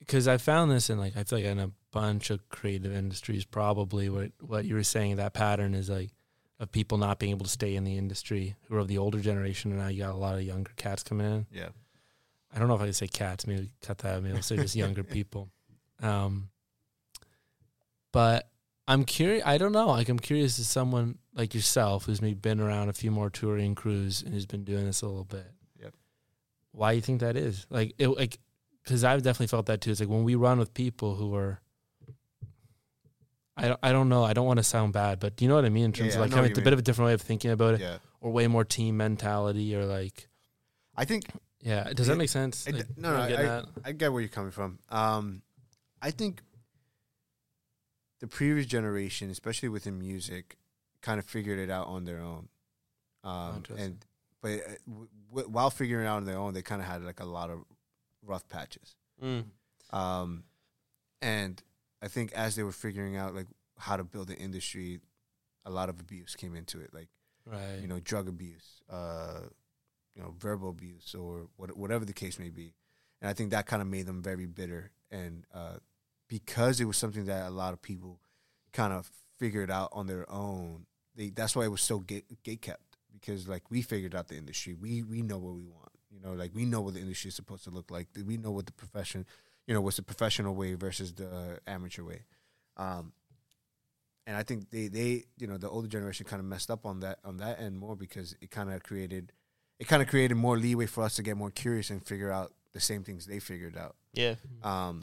Because 0.06 0.28
I 0.28 0.38
found 0.38 0.72
this 0.72 0.90
in 0.90 1.00
like 1.00 1.16
I 1.16 1.24
feel 1.24 1.40
like 1.40 1.46
in 1.46 1.60
a 1.60 1.72
bunch 1.92 2.30
of 2.30 2.50
creative 2.50 2.94
industries, 2.94 3.46
probably 3.46 4.10
what 4.10 4.32
what 4.42 4.66
you 4.66 4.76
were 4.76 4.84
saying 4.84 5.16
that 5.16 5.34
pattern 5.34 5.74
is 5.74 5.90
like 5.90 6.10
of 6.60 6.72
people 6.72 6.98
not 6.98 7.20
being 7.20 7.32
able 7.32 7.46
to 7.46 7.52
stay 7.52 7.76
in 7.76 7.84
the 7.84 7.98
industry 7.98 8.56
who 8.68 8.76
are 8.76 8.80
of 8.80 8.88
the 8.88 8.98
older 8.98 9.20
generation, 9.20 9.72
and 9.72 9.80
now 9.80 9.88
you 9.88 10.04
got 10.04 10.14
a 10.14 10.18
lot 10.18 10.36
of 10.36 10.44
younger 10.44 10.72
cats 10.76 11.04
coming 11.04 11.26
in. 11.26 11.46
Yeah. 11.52 11.70
I 12.54 12.60
don't 12.60 12.68
know 12.68 12.76
if 12.76 12.82
I 12.82 12.86
can 12.86 12.94
say 12.94 13.08
cats. 13.08 13.48
Maybe 13.48 13.72
cut 13.82 13.98
that. 14.00 14.16
out. 14.16 14.24
Maybe 14.24 14.36
I'll 14.36 14.44
say 14.44 14.58
just 14.58 14.76
younger 14.76 15.04
people. 15.18 15.50
Um, 16.02 16.50
but 18.12 18.48
I'm 18.88 19.06
curious. 19.06 19.44
I 19.46 19.58
don't 19.58 19.72
know. 19.72 19.88
Like 19.88 20.10
I'm 20.10 20.20
curious 20.20 20.60
as 20.60 20.68
someone 20.68 21.18
like 21.34 21.54
yourself 21.56 22.06
who's 22.06 22.22
maybe 22.22 22.36
been 22.36 22.60
around 22.60 22.90
a 22.90 22.94
few 22.94 23.10
more 23.10 23.30
touring 23.30 23.74
crews 23.74 24.22
and 24.22 24.34
who's 24.34 24.46
been 24.46 24.64
doing 24.64 24.86
this 24.86 25.02
a 25.02 25.08
little 25.08 25.24
bit. 25.24 25.48
Yep. 25.82 25.94
Why 26.72 26.92
you 26.92 27.02
think 27.02 27.22
that 27.22 27.36
is? 27.36 27.66
Like 27.70 27.96
it. 27.98 28.10
Like 28.10 28.38
because 28.84 29.04
I've 29.04 29.22
definitely 29.24 29.48
felt 29.48 29.66
that 29.68 29.82
too. 29.82 29.92
It's 29.92 30.00
like 30.00 30.10
when 30.10 30.24
we 30.24 30.36
run 30.36 30.60
with 30.60 30.74
people 30.74 31.16
who 31.16 31.34
are. 31.36 31.60
I 33.56 33.68
don't, 33.68 33.80
I 33.84 33.92
don't 33.92 34.10
know. 34.10 34.24
I 34.24 34.34
don't 34.34 34.48
want 34.48 34.58
to 34.58 34.64
sound 34.64 34.94
bad, 34.94 35.20
but 35.20 35.36
do 35.36 35.46
you 35.46 35.50
know 35.50 35.56
what 35.56 35.66
I 35.66 35.70
mean 35.70 35.86
in 35.86 35.92
terms 35.94 36.10
Yeah, 36.10 36.16
of 36.16 36.22
like 36.22 36.30
know 36.32 36.38
kind 36.38 36.44
what 36.46 36.52
of 36.54 36.58
you 36.58 36.62
a 36.62 36.64
bit 36.64 36.74
of 36.74 36.80
a 36.80 36.82
different 36.82 37.08
way 37.08 37.14
of 37.14 37.22
thinking 37.22 37.52
about 37.52 37.76
it, 37.76 37.82
Yeah. 37.82 37.98
or 38.20 38.32
way 38.32 38.48
more 38.48 38.64
team 38.66 38.98
mentality, 38.98 39.76
or 39.76 39.86
like 39.86 40.28
I 40.96 41.06
think 41.06 41.26
yeah. 41.62 41.84
Does 41.94 42.08
It- 42.08 42.12
that 42.12 42.18
make 42.18 42.30
sense? 42.30 42.66
it- 42.68 42.76
Like, 42.76 42.98
no, 42.98 43.12
no, 43.16 43.22
I'm 43.22 43.66
I, 43.86 43.90
I, 43.90 43.92
get 43.92 44.12
where 44.12 44.22
you're 44.22 44.30
coming 44.30 44.52
from. 44.52 44.80
Um, 44.90 45.44
I 46.02 46.10
think 46.12 46.42
the 48.22 48.28
previous 48.28 48.66
generation, 48.66 49.30
especially 49.30 49.70
within 49.70 50.00
music, 50.00 50.58
kind 51.02 51.20
of 51.20 51.26
figured 51.26 51.60
it 51.60 51.70
out 51.70 51.88
on 51.88 52.06
their 52.06 52.20
own. 52.20 52.50
Um, 53.24 53.58
Interesting. 53.58 53.86
and 53.86 54.06
but 54.42 54.50
uh, 54.52 54.74
w- 54.90 55.08
w- 55.30 55.48
while 55.50 55.70
figuring 55.70 56.06
it 56.06 56.10
out 56.10 56.18
on 56.18 56.26
their 56.26 56.38
own, 56.38 56.54
they 56.54 56.62
kind 56.64 56.82
of 56.82 56.88
had 56.88 57.04
like 57.04 57.20
a 57.20 57.26
lot 57.26 57.50
of 57.52 57.64
rough 58.26 58.48
patches. 58.50 58.96
Mm. 59.24 59.46
Um, 59.92 60.44
and 61.22 61.62
I 62.02 62.08
think 62.08 62.34
as 62.34 62.56
they 62.56 62.64
were 62.64 62.72
figuring 62.72 63.16
out 63.16 63.36
like 63.36 63.48
how 63.78 63.98
to 63.98 64.04
build 64.04 64.30
an 64.30 64.38
industry, 64.38 65.00
a 65.66 65.70
lot 65.70 65.90
of 65.90 66.00
abuse 66.00 66.36
came 66.36 66.56
into 66.56 66.82
it, 66.82 66.94
like 66.94 67.08
right. 67.46 67.80
you 67.82 67.88
know 67.88 68.00
drug 68.00 68.28
abuse, 68.28 68.82
uh, 68.90 69.42
you 70.16 70.22
know 70.22 70.34
verbal 70.38 70.70
abuse, 70.70 71.16
or 71.16 71.48
what, 71.56 71.76
whatever 71.78 72.06
the 72.06 72.14
case 72.14 72.40
may 72.40 72.50
be. 72.50 72.74
And 73.22 73.30
I 73.30 73.34
think 73.34 73.52
that 73.52 73.66
kind 73.66 73.82
of 73.82 73.88
made 73.88 74.06
them 74.06 74.22
very 74.22 74.46
bitter, 74.46 74.92
and 75.10 75.46
uh, 75.54 75.78
because 76.28 76.82
it 76.82 76.86
was 76.86 76.98
something 76.98 77.26
that 77.26 77.48
a 77.48 77.52
lot 77.52 77.74
of 77.74 77.82
people 77.82 78.20
kind 78.74 78.92
of 78.92 79.10
figured 79.38 79.72
out 79.72 79.90
on 79.94 80.08
their 80.08 80.30
own, 80.30 80.86
they 81.16 81.30
that's 81.30 81.56
why 81.56 81.64
it 81.64 81.72
was 81.72 81.82
so 81.82 82.00
gate, 82.00 82.26
gate 82.44 82.62
kept 82.62 82.98
because 83.14 83.48
like 83.48 83.64
we 83.70 83.82
figured 83.82 84.16
out 84.16 84.28
the 84.28 84.36
industry, 84.36 84.74
we 84.74 85.04
we 85.04 85.22
know 85.22 85.38
what 85.38 85.54
we 85.54 85.64
want, 85.64 85.93
you 86.14 86.20
know, 86.22 86.34
like 86.34 86.52
we 86.54 86.66
know 86.66 86.82
what 86.82 86.94
the 86.94 87.00
industry 87.00 87.30
is 87.30 87.36
supposed 87.36 87.64
to 87.64 87.72
look 87.72 87.90
like, 87.90 88.08
we 88.26 88.38
know 88.38 88.52
what 88.52 88.66
the 88.68 88.72
profession 88.74 89.26
you 89.68 89.74
know, 89.74 89.82
what's 89.82 89.98
the 89.98 90.04
professional 90.04 90.56
way 90.56 90.74
versus 90.74 91.14
the 91.14 91.60
amateur 91.68 92.04
way. 92.04 92.24
Um, 92.78 93.14
and 94.26 94.38
I 94.38 94.44
think 94.44 94.70
they, 94.70 94.88
they, 94.88 95.26
you 95.38 95.48
know, 95.48 95.58
the 95.58 95.70
older 95.70 95.88
generation 95.88 96.26
kind 96.26 96.40
of 96.40 96.46
messed 96.46 96.72
up 96.72 96.86
on 96.86 97.02
that 97.02 97.20
on 97.24 97.38
that 97.38 97.60
end 97.60 97.78
more 97.78 97.96
because 97.96 98.36
it 98.42 98.52
kind 98.52 98.72
of 98.72 98.84
created, 98.84 99.32
it 99.80 99.88
kind 99.88 100.02
of 100.02 100.08
created 100.08 100.36
more 100.36 100.58
leeway 100.58 100.86
for 100.86 101.04
us 101.04 101.16
to 101.18 101.24
get 101.24 101.38
more 101.38 101.52
curious 101.52 101.90
and 101.90 102.06
figure 102.06 102.32
out 102.32 102.54
the 102.74 102.80
same 102.80 103.04
things 103.04 103.26
they 103.26 103.40
figured 103.40 103.78
out. 103.78 103.96
Yeah, 104.14 104.36
Um, 104.64 105.02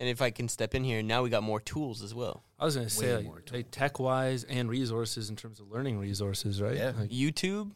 and 0.00 0.08
if 0.08 0.22
I 0.22 0.30
can 0.30 0.48
step 0.48 0.74
in 0.74 0.84
here, 0.84 1.02
now 1.02 1.22
we 1.22 1.30
got 1.30 1.42
more 1.42 1.60
tools 1.60 2.02
as 2.02 2.14
well. 2.14 2.42
I 2.58 2.64
was 2.64 2.76
gonna 2.76 2.90
say 2.90 3.16
like, 3.16 3.24
more 3.24 3.42
like 3.52 3.70
tech 3.70 3.98
wise 3.98 4.44
and 4.44 4.68
resources 4.68 5.30
in 5.30 5.36
terms 5.36 5.60
of 5.60 5.70
learning 5.70 5.98
resources, 5.98 6.60
right? 6.60 6.76
Yeah. 6.76 6.92
Like, 6.98 7.10
YouTube 7.10 7.70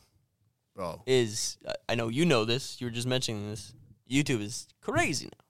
bro, 0.75 1.03
is. 1.07 1.59
I 1.89 1.95
know 1.95 2.09
you 2.09 2.25
know 2.25 2.45
this. 2.45 2.81
You 2.81 2.87
were 2.87 2.91
just 2.93 3.07
mentioning 3.07 3.49
this. 3.51 3.73
YouTube 4.11 4.41
is 4.43 4.67
crazy 4.81 5.27
now. 5.27 5.45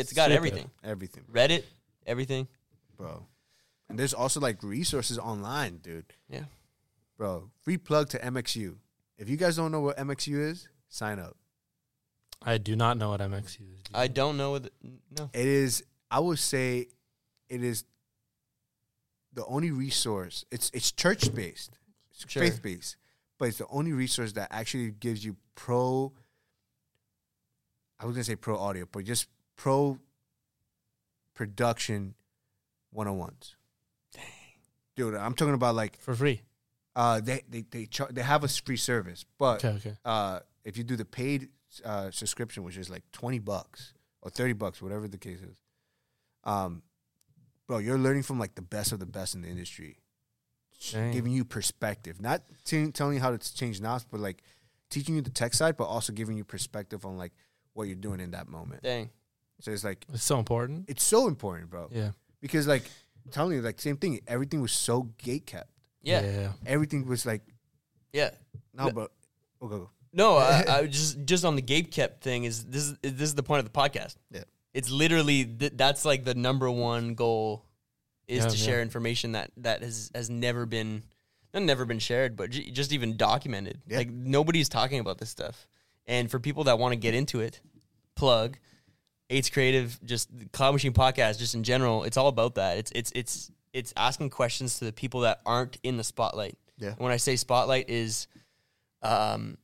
It's 0.00 0.12
got 0.12 0.24
Stupid. 0.24 0.36
everything. 0.36 0.70
everything, 0.82 1.24
Reddit, 1.32 1.62
everything. 2.06 2.48
bro. 2.96 3.26
And 3.88 3.96
there's 3.98 4.14
also 4.14 4.40
like 4.40 4.62
resources 4.64 5.16
online, 5.18 5.76
dude. 5.78 6.12
Yeah. 6.28 6.44
Bro, 7.16 7.50
free 7.62 7.76
plug 7.78 8.08
to 8.10 8.18
MXU. 8.18 8.74
If 9.16 9.28
you 9.28 9.36
guys 9.36 9.54
don't 9.56 9.70
know 9.70 9.80
what 9.80 9.96
MXU 9.96 10.40
is, 10.50 10.68
sign 10.88 11.18
up. 11.20 11.36
I 12.42 12.58
do 12.58 12.74
not 12.76 12.98
know 12.98 13.10
what 13.10 13.20
MXU 13.20 13.44
is. 13.74 13.82
Do? 13.84 13.92
I 13.94 14.08
don't 14.08 14.36
know. 14.36 14.50
What 14.52 14.70
no. 15.16 15.30
It 15.32 15.46
is, 15.46 15.84
I 16.10 16.18
would 16.18 16.38
say, 16.40 16.88
it 17.48 17.62
is 17.62 17.84
the 19.32 19.44
only 19.46 19.70
resource. 19.70 20.44
It's 20.50 20.70
it's 20.74 20.90
church 20.92 21.32
based, 21.32 21.78
it's 22.10 22.30
Sure. 22.30 22.42
faith 22.42 22.60
based, 22.60 22.96
but 23.38 23.48
it's 23.48 23.58
the 23.58 23.66
only 23.68 23.92
resource 23.92 24.32
that 24.32 24.48
actually 24.50 24.90
gives 24.90 25.24
you 25.24 25.36
pro. 25.54 26.12
I 27.98 28.06
was 28.06 28.14
gonna 28.14 28.24
say 28.24 28.36
pro 28.36 28.58
audio, 28.58 28.86
but 28.90 29.04
just 29.04 29.28
pro 29.56 29.98
production 31.34 32.14
one 32.92 33.06
on 33.08 33.18
ones. 33.18 33.56
Dude, 34.96 35.14
I'm 35.14 35.34
talking 35.34 35.54
about 35.54 35.74
like 35.74 35.98
for 36.00 36.14
free. 36.14 36.40
uh 36.94 37.20
they 37.20 37.42
they 37.48 37.64
they 37.70 37.86
char- 37.86 38.10
they 38.10 38.22
have 38.22 38.44
a 38.44 38.48
free 38.48 38.76
service, 38.78 39.24
but 39.38 39.64
Okay, 39.64 39.76
okay. 39.76 39.96
uh, 40.04 40.40
if 40.64 40.78
you 40.78 40.84
do 40.84 40.96
the 40.96 41.04
paid 41.04 41.50
uh, 41.84 42.10
subscription, 42.10 42.64
which 42.64 42.76
is 42.78 42.88
like 42.88 43.02
twenty 43.12 43.38
bucks 43.38 43.92
or 44.22 44.30
thirty 44.30 44.54
bucks, 44.54 44.80
whatever 44.80 45.06
the 45.06 45.18
case 45.18 45.40
is, 45.42 45.58
um, 46.44 46.82
bro, 47.66 47.76
you're 47.78 47.98
learning 47.98 48.22
from 48.22 48.38
like 48.38 48.54
the 48.54 48.62
best 48.62 48.92
of 48.92 48.98
the 48.98 49.04
best 49.06 49.34
in 49.34 49.42
the 49.42 49.48
industry, 49.48 49.98
Dang. 50.92 51.12
giving 51.12 51.32
you 51.32 51.44
perspective, 51.44 52.20
not 52.20 52.42
t- 52.64 52.90
telling 52.92 53.14
you 53.14 53.20
how 53.20 53.36
to 53.36 53.54
change 53.54 53.80
knobs, 53.80 54.04
but 54.10 54.20
like 54.20 54.42
teaching 54.90 55.14
you 55.16 55.22
the 55.22 55.30
tech 55.30 55.54
side, 55.54 55.76
but 55.76 55.84
also 55.84 56.12
giving 56.12 56.36
you 56.36 56.44
perspective 56.44 57.04
on 57.04 57.16
like 57.16 57.32
what 57.72 57.84
you're 57.88 57.96
doing 57.96 58.20
in 58.20 58.30
that 58.32 58.48
moment. 58.48 58.82
Dang. 58.82 59.10
So 59.60 59.70
it's 59.72 59.84
like 59.84 60.04
It's 60.12 60.22
so 60.24 60.38
important. 60.38 60.84
it's 60.88 61.02
so 61.02 61.26
important, 61.28 61.70
bro. 61.70 61.88
Yeah. 61.90 62.10
Because 62.40 62.66
like 62.66 62.84
telling 63.30 63.56
you, 63.56 63.62
like 63.62 63.80
same 63.80 63.96
thing. 63.96 64.20
Everything 64.26 64.60
was 64.60 64.72
so 64.72 65.02
gate 65.18 65.46
kept. 65.46 65.70
Yeah. 66.02 66.20
Yeah. 66.22 66.52
Everything 66.66 67.06
was 67.06 67.24
like 67.26 67.42
Yeah. 68.12 68.30
no, 68.74 68.90
but 68.90 69.10
oh, 69.60 69.68
go, 69.68 69.78
go. 69.78 69.90
No, 70.12 70.36
I, 70.38 70.64
I 70.68 70.86
just 70.86 71.24
just 71.24 71.44
on 71.44 71.56
the 71.56 71.62
gate 71.62 71.90
kept 71.90 72.22
thing 72.22 72.44
is 72.44 72.64
this 72.64 72.84
is 72.84 72.94
this 73.02 73.28
is 73.30 73.34
the 73.34 73.42
point 73.42 73.60
of 73.60 73.64
the 73.64 73.78
podcast. 73.78 74.16
Yeah. 74.30 74.44
It's 74.74 74.90
literally 74.90 75.44
th- 75.44 75.72
that's 75.74 76.04
like 76.04 76.24
the 76.24 76.34
number 76.34 76.70
one 76.70 77.14
goal 77.14 77.64
is 78.28 78.44
Yeah, 78.44 78.50
to 78.50 78.56
yeah. 78.56 78.64
share 78.64 78.82
information 78.82 79.32
that 79.32 79.50
that 79.58 79.82
has 79.82 80.10
has 80.14 80.28
never 80.30 80.66
been 80.66 81.02
not 81.54 81.62
never 81.62 81.84
been 81.84 81.98
shared, 82.00 82.36
but 82.36 82.50
j- 82.50 82.70
just 82.70 82.92
even 82.92 83.16
documented. 83.16 83.80
Yeah. 83.86 83.98
Like 83.98 84.10
nobody's 84.10 84.68
talking 84.68 84.98
about 85.00 85.18
this 85.18 85.30
stuff. 85.30 85.66
And 86.06 86.30
for 86.30 86.38
people 86.38 86.64
that 86.64 86.78
want 86.78 86.92
to 86.92 86.96
get 86.96 87.14
into 87.14 87.40
it, 87.40 87.60
plug 88.14 88.58
Eights 89.30 89.50
Creative, 89.50 89.98
just 90.04 90.28
Cloud 90.52 90.72
Machine 90.72 90.92
podcast, 90.92 91.38
just 91.38 91.54
in 91.54 91.64
general, 91.64 92.04
it's 92.04 92.16
all 92.16 92.28
about 92.28 92.54
that. 92.56 92.78
It's 92.78 92.92
it's 92.94 93.12
it's 93.14 93.50
it's 93.72 93.92
asking 93.96 94.30
questions 94.30 94.78
to 94.78 94.84
the 94.86 94.92
people 94.92 95.20
that 95.20 95.40
aren't 95.46 95.78
in 95.82 95.96
the 95.96 96.04
spotlight. 96.04 96.56
Yeah. 96.78 96.94
When 96.98 97.10
I 97.12 97.16
say 97.16 97.36
spotlight 97.36 97.88
is 97.90 98.26
um 99.02 99.56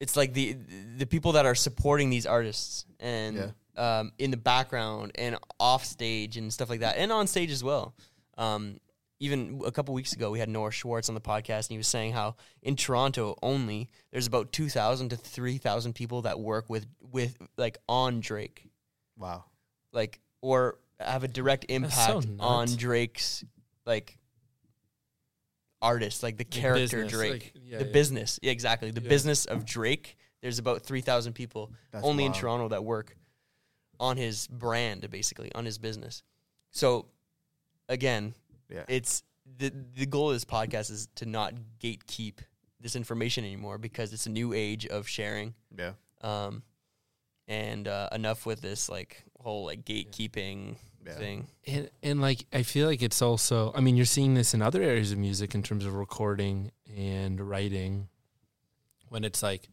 it's 0.00 0.16
like 0.16 0.34
the 0.34 0.56
the 0.98 1.06
people 1.06 1.32
that 1.32 1.46
are 1.46 1.54
supporting 1.54 2.10
these 2.10 2.26
artists 2.26 2.84
and 3.00 3.36
um, 3.76 4.12
in 4.18 4.30
the 4.30 4.36
background 4.36 5.12
and 5.16 5.36
off 5.58 5.84
stage 5.84 6.36
and 6.36 6.52
stuff 6.52 6.68
like 6.70 6.80
that, 6.80 6.96
and 6.96 7.10
on 7.12 7.26
stage 7.26 7.50
as 7.50 7.62
well. 7.64 7.94
Um, 8.38 8.78
even 9.20 9.62
a 9.64 9.70
couple 9.70 9.94
weeks 9.94 10.12
ago, 10.12 10.30
we 10.30 10.38
had 10.40 10.48
Noah 10.48 10.70
Schwartz 10.72 11.08
on 11.08 11.14
the 11.14 11.20
podcast, 11.20 11.66
and 11.66 11.70
he 11.70 11.76
was 11.76 11.86
saying 11.88 12.12
how 12.12 12.34
in 12.62 12.76
Toronto 12.76 13.36
only 13.42 13.88
there's 14.12 14.26
about 14.26 14.52
two 14.52 14.68
thousand 14.68 15.10
to 15.10 15.16
three 15.16 15.56
thousand 15.56 15.94
people 15.94 16.22
that 16.22 16.38
work 16.40 16.68
with 16.68 16.86
with 17.12 17.38
like 17.56 17.78
on 17.88 18.20
Drake, 18.20 18.66
Wow. 19.16 19.44
like 19.92 20.20
or 20.42 20.78
have 21.00 21.24
a 21.24 21.28
direct 21.28 21.66
so 21.68 21.74
impact 21.74 22.26
on. 22.40 22.68
Drake's 22.76 23.44
like 23.86 24.18
artist, 25.80 26.22
like 26.22 26.36
the 26.36 26.44
character 26.44 26.82
business, 26.98 27.12
Drake, 27.12 27.32
like, 27.32 27.52
yeah, 27.64 27.78
the 27.78 27.86
yeah. 27.86 27.92
business, 27.92 28.40
yeah, 28.42 28.50
exactly, 28.52 28.90
the 28.90 29.02
Yeah. 29.02 29.08
business 29.08 29.44
of 29.44 29.64
Drake. 29.64 30.16
There's 30.42 30.58
about 30.58 30.82
three 30.82 31.00
thousand 31.00 31.32
people 31.34 31.72
That's 31.92 32.04
only 32.04 32.24
in. 32.24 32.32
Toronto 32.32 32.68
that 32.68 32.84
work 32.84 33.16
on 34.00 34.16
his 34.16 34.46
brand, 34.46 35.08
basically 35.10 35.52
on 35.54 35.64
his 35.64 35.78
business. 35.78 36.22
So, 36.70 37.06
again, 37.88 38.34
Yeah. 38.68 38.84
it's 38.88 39.22
the 39.58 39.72
the 39.94 40.06
goal 40.06 40.30
of 40.30 40.36
this 40.36 40.44
podcast 40.44 40.90
is 40.90 41.08
to 41.16 41.26
not 41.26 41.54
gatekeep 41.80 42.38
this 42.80 42.96
information 42.96 43.44
anymore 43.44 43.78
because 43.78 44.12
it's 44.12 44.26
a 44.26 44.30
new 44.30 44.52
age 44.52 44.86
of 44.86 45.06
sharing. 45.08 45.54
Yeah. 45.76 45.92
Um, 46.22 46.62
and 47.46 47.86
uh, 47.86 48.08
enough 48.12 48.46
with 48.46 48.60
this 48.62 48.88
like 48.88 49.22
whole 49.40 49.66
like 49.66 49.84
gatekeeping 49.84 50.76
Yeah. 51.06 51.12
thing. 51.12 51.46
And 51.66 51.90
and 52.02 52.20
like 52.22 52.46
I 52.52 52.62
feel 52.62 52.86
like 52.88 53.02
it's 53.02 53.20
also 53.22 53.72
I 53.74 53.80
mean 53.80 53.96
you're 53.96 54.06
seeing 54.06 54.34
this 54.34 54.54
in 54.54 54.62
other 54.62 54.82
areas 54.82 55.12
of 55.12 55.18
music 55.18 55.54
in 55.54 55.62
terms 55.62 55.84
of 55.84 55.94
recording 55.94 56.70
and 56.96 57.38
writing 57.40 58.08
when 59.10 59.24
it's 59.24 59.42
like 59.42 59.68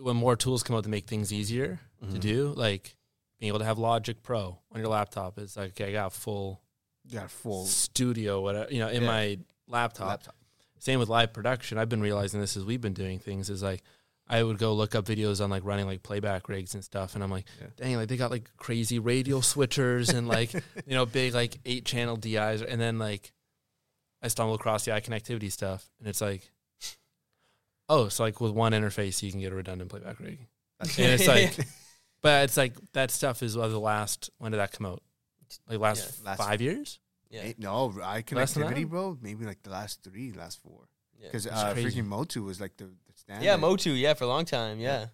when 0.00 0.16
more 0.16 0.34
tools 0.36 0.62
come 0.64 0.74
out 0.76 0.82
to 0.84 0.90
make 0.90 1.06
things 1.06 1.32
easier 1.32 1.78
Mm-hmm. 2.02 2.14
to 2.14 2.18
do 2.18 2.52
like 2.56 2.96
being 3.42 3.48
able 3.50 3.58
to 3.58 3.64
have 3.64 3.76
Logic 3.78 4.22
Pro 4.22 4.56
on 4.72 4.78
your 4.80 4.88
laptop 4.88 5.36
it's 5.38 5.56
like 5.56 5.70
okay, 5.72 5.88
I 5.90 5.92
got 5.92 6.06
a 6.06 6.10
full 6.18 6.60
You 7.04 7.18
got 7.18 7.30
full 7.30 7.64
studio 7.66 8.40
whatever 8.40 8.72
you 8.72 8.78
know 8.78 8.88
in 8.88 9.02
Yeah. 9.02 9.08
my 9.08 9.38
laptop. 9.66 10.08
laptop. 10.08 10.36
Same 10.78 10.98
with 11.00 11.08
live 11.08 11.32
production. 11.32 11.76
I've 11.78 11.88
been 11.88 12.00
realizing 12.00 12.40
this 12.40 12.56
as 12.56 12.64
we've 12.64 12.80
been 12.80 12.92
doing 12.92 13.18
things 13.18 13.50
is 13.50 13.60
like 13.62 13.82
I 14.28 14.42
would 14.44 14.58
go 14.58 14.72
look 14.74 14.94
up 14.94 15.04
videos 15.06 15.42
on 15.42 15.50
like 15.50 15.64
running 15.64 15.86
like 15.86 16.04
playback 16.04 16.48
rigs 16.48 16.74
and 16.74 16.84
stuff, 16.84 17.14
and 17.16 17.24
I'm 17.24 17.30
like, 17.30 17.46
Yeah. 17.60 17.66
dang, 17.76 17.96
like 17.96 18.08
they 18.08 18.16
got 18.16 18.30
like 18.30 18.48
crazy 18.56 19.00
radial 19.00 19.40
switchers 19.40 20.14
and 20.14 20.28
like 20.28 20.52
you 20.86 20.94
know 20.94 21.04
big 21.04 21.34
like 21.34 21.58
eight 21.66 21.84
channel 21.84 22.16
DIs, 22.16 22.62
and 22.62 22.80
then 22.80 22.98
like 23.00 23.32
I 24.22 24.28
stumble 24.28 24.54
across 24.54 24.84
the 24.84 24.92
iConnectivity 24.92 25.50
stuff, 25.50 25.90
and 25.98 26.06
it's 26.08 26.20
like, 26.20 26.48
oh, 27.88 28.08
so 28.08 28.22
like 28.22 28.40
with 28.40 28.52
one 28.52 28.72
interface 28.72 29.22
you 29.22 29.30
can 29.32 29.40
get 29.40 29.52
a 29.52 29.56
redundant 29.56 29.90
playback 29.90 30.20
rig, 30.20 30.38
and 30.80 30.90
it's 30.98 31.26
like, 31.26 31.56
but 32.22 32.44
it's 32.44 32.56
like 32.56 32.74
that 32.92 33.10
stuff 33.10 33.42
is 33.42 33.56
of 33.56 33.70
the 33.70 33.80
last 33.80 34.30
when 34.38 34.52
did 34.52 34.58
that 34.58 34.72
come 34.72 34.86
out? 34.86 35.02
Like 35.68 35.78
last, 35.80 36.20
Yeah. 36.22 36.30
Last- 36.30 36.38
five 36.38 36.60
years? 36.62 36.98
Yeah, 37.30 37.42
Eight- 37.42 37.58
no, 37.58 37.92
eye 38.02 38.22
Less 38.32 38.54
than 38.54 38.62
connectivity, 38.64 38.80
that? 38.82 38.90
bro. 38.90 39.18
Maybe 39.20 39.44
like 39.44 39.62
the 39.62 39.70
last 39.70 40.02
three, 40.02 40.32
last 40.32 40.60
four. 40.62 40.88
yeah. 41.18 41.26
Because 41.28 41.46
It's 41.46 41.54
uh, 41.54 41.72
crazy. 41.72 42.00
freaking 42.00 42.06
Motu 42.06 42.42
was 42.42 42.60
like 42.60 42.76
the, 42.76 42.84
the 42.84 43.12
standard. 43.16 43.44
Yeah, 43.44 43.56
Motu, 43.56 43.90
yeah, 43.92 44.14
for 44.14 44.24
a 44.24 44.28
long 44.28 44.44
time, 44.44 44.80
yeah. 44.80 45.06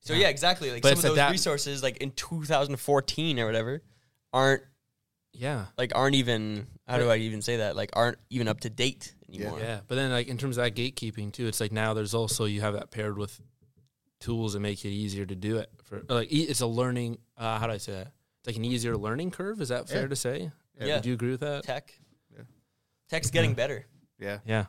So 0.00 0.12
Yeah. 0.12 0.20
yeah, 0.20 0.28
exactly. 0.28 0.70
Like 0.70 0.82
But 0.82 0.88
some 0.90 0.92
it's 0.98 1.04
of 1.04 1.10
those 1.10 1.16
that- 1.16 1.30
resources, 1.32 1.82
like 1.82 1.96
in 1.98 2.10
2014 2.12 3.38
or 3.40 3.46
whatever, 3.46 3.82
aren't 4.32 4.62
Yeah. 5.32 5.66
like 5.76 5.92
aren't 5.94 6.14
even. 6.16 6.66
How 6.86 6.98
do 6.98 7.10
I 7.10 7.16
even 7.16 7.42
say 7.42 7.56
that? 7.58 7.74
Like 7.76 7.90
aren't 7.94 8.18
even 8.30 8.48
up 8.48 8.60
to 8.60 8.70
date 8.70 9.14
anymore. 9.28 9.58
Yeah, 9.58 9.80
but 9.88 9.96
then 9.96 10.10
like 10.10 10.28
in 10.28 10.38
terms 10.38 10.56
of 10.56 10.64
that 10.64 10.74
gatekeeping 10.74 11.32
too, 11.32 11.46
it's 11.46 11.60
like 11.60 11.72
now 11.72 11.94
there's 11.94 12.14
also 12.14 12.44
you 12.44 12.60
have 12.60 12.74
that 12.74 12.90
paired 12.90 13.18
with 13.18 13.40
tools 14.20 14.52
that 14.54 14.60
make 14.60 14.84
it 14.84 14.88
easier 14.90 15.26
to 15.26 15.34
do 15.34 15.58
it. 15.58 15.70
For 15.84 16.02
like 16.08 16.32
e- 16.32 16.42
it's 16.44 16.60
a 16.60 16.66
learning. 16.66 17.18
Uh, 17.36 17.58
how 17.58 17.66
do 17.66 17.72
I 17.72 17.78
say 17.78 17.92
that? 17.92 18.12
It's 18.40 18.46
like 18.46 18.56
an 18.56 18.64
easier 18.64 18.96
learning 18.96 19.30
curve. 19.30 19.60
Is 19.60 19.68
that 19.68 19.88
fair 19.88 20.02
Yeah. 20.02 20.08
to 20.08 20.16
say? 20.16 20.52
Yeah. 20.80 20.98
Do 21.00 21.08
you 21.08 21.14
agree 21.14 21.30
with 21.30 21.40
that? 21.40 21.64
Tech. 21.64 21.92
Yeah. 22.34 22.42
Tech's 23.08 23.30
getting 23.30 23.54
better. 23.54 23.86
Yeah. 24.18 24.38
Yeah. 24.46 24.66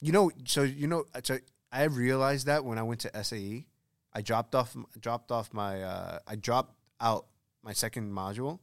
You 0.00 0.12
know, 0.12 0.30
so 0.46 0.62
you 0.62 0.86
know, 0.86 1.04
so 1.22 1.38
I 1.72 1.84
realized 1.84 2.46
that 2.46 2.64
when 2.64 2.78
I 2.78 2.82
went 2.82 3.00
to 3.02 3.24
SAE, 3.24 3.66
I 4.12 4.20
dropped 4.22 4.54
off 4.54 4.76
dropped 5.00 5.30
off 5.32 5.52
my 5.52 5.82
uh, 5.82 6.18
I 6.26 6.36
dropped 6.36 6.74
out 7.00 7.26
my 7.62 7.72
second 7.72 8.12
module 8.12 8.58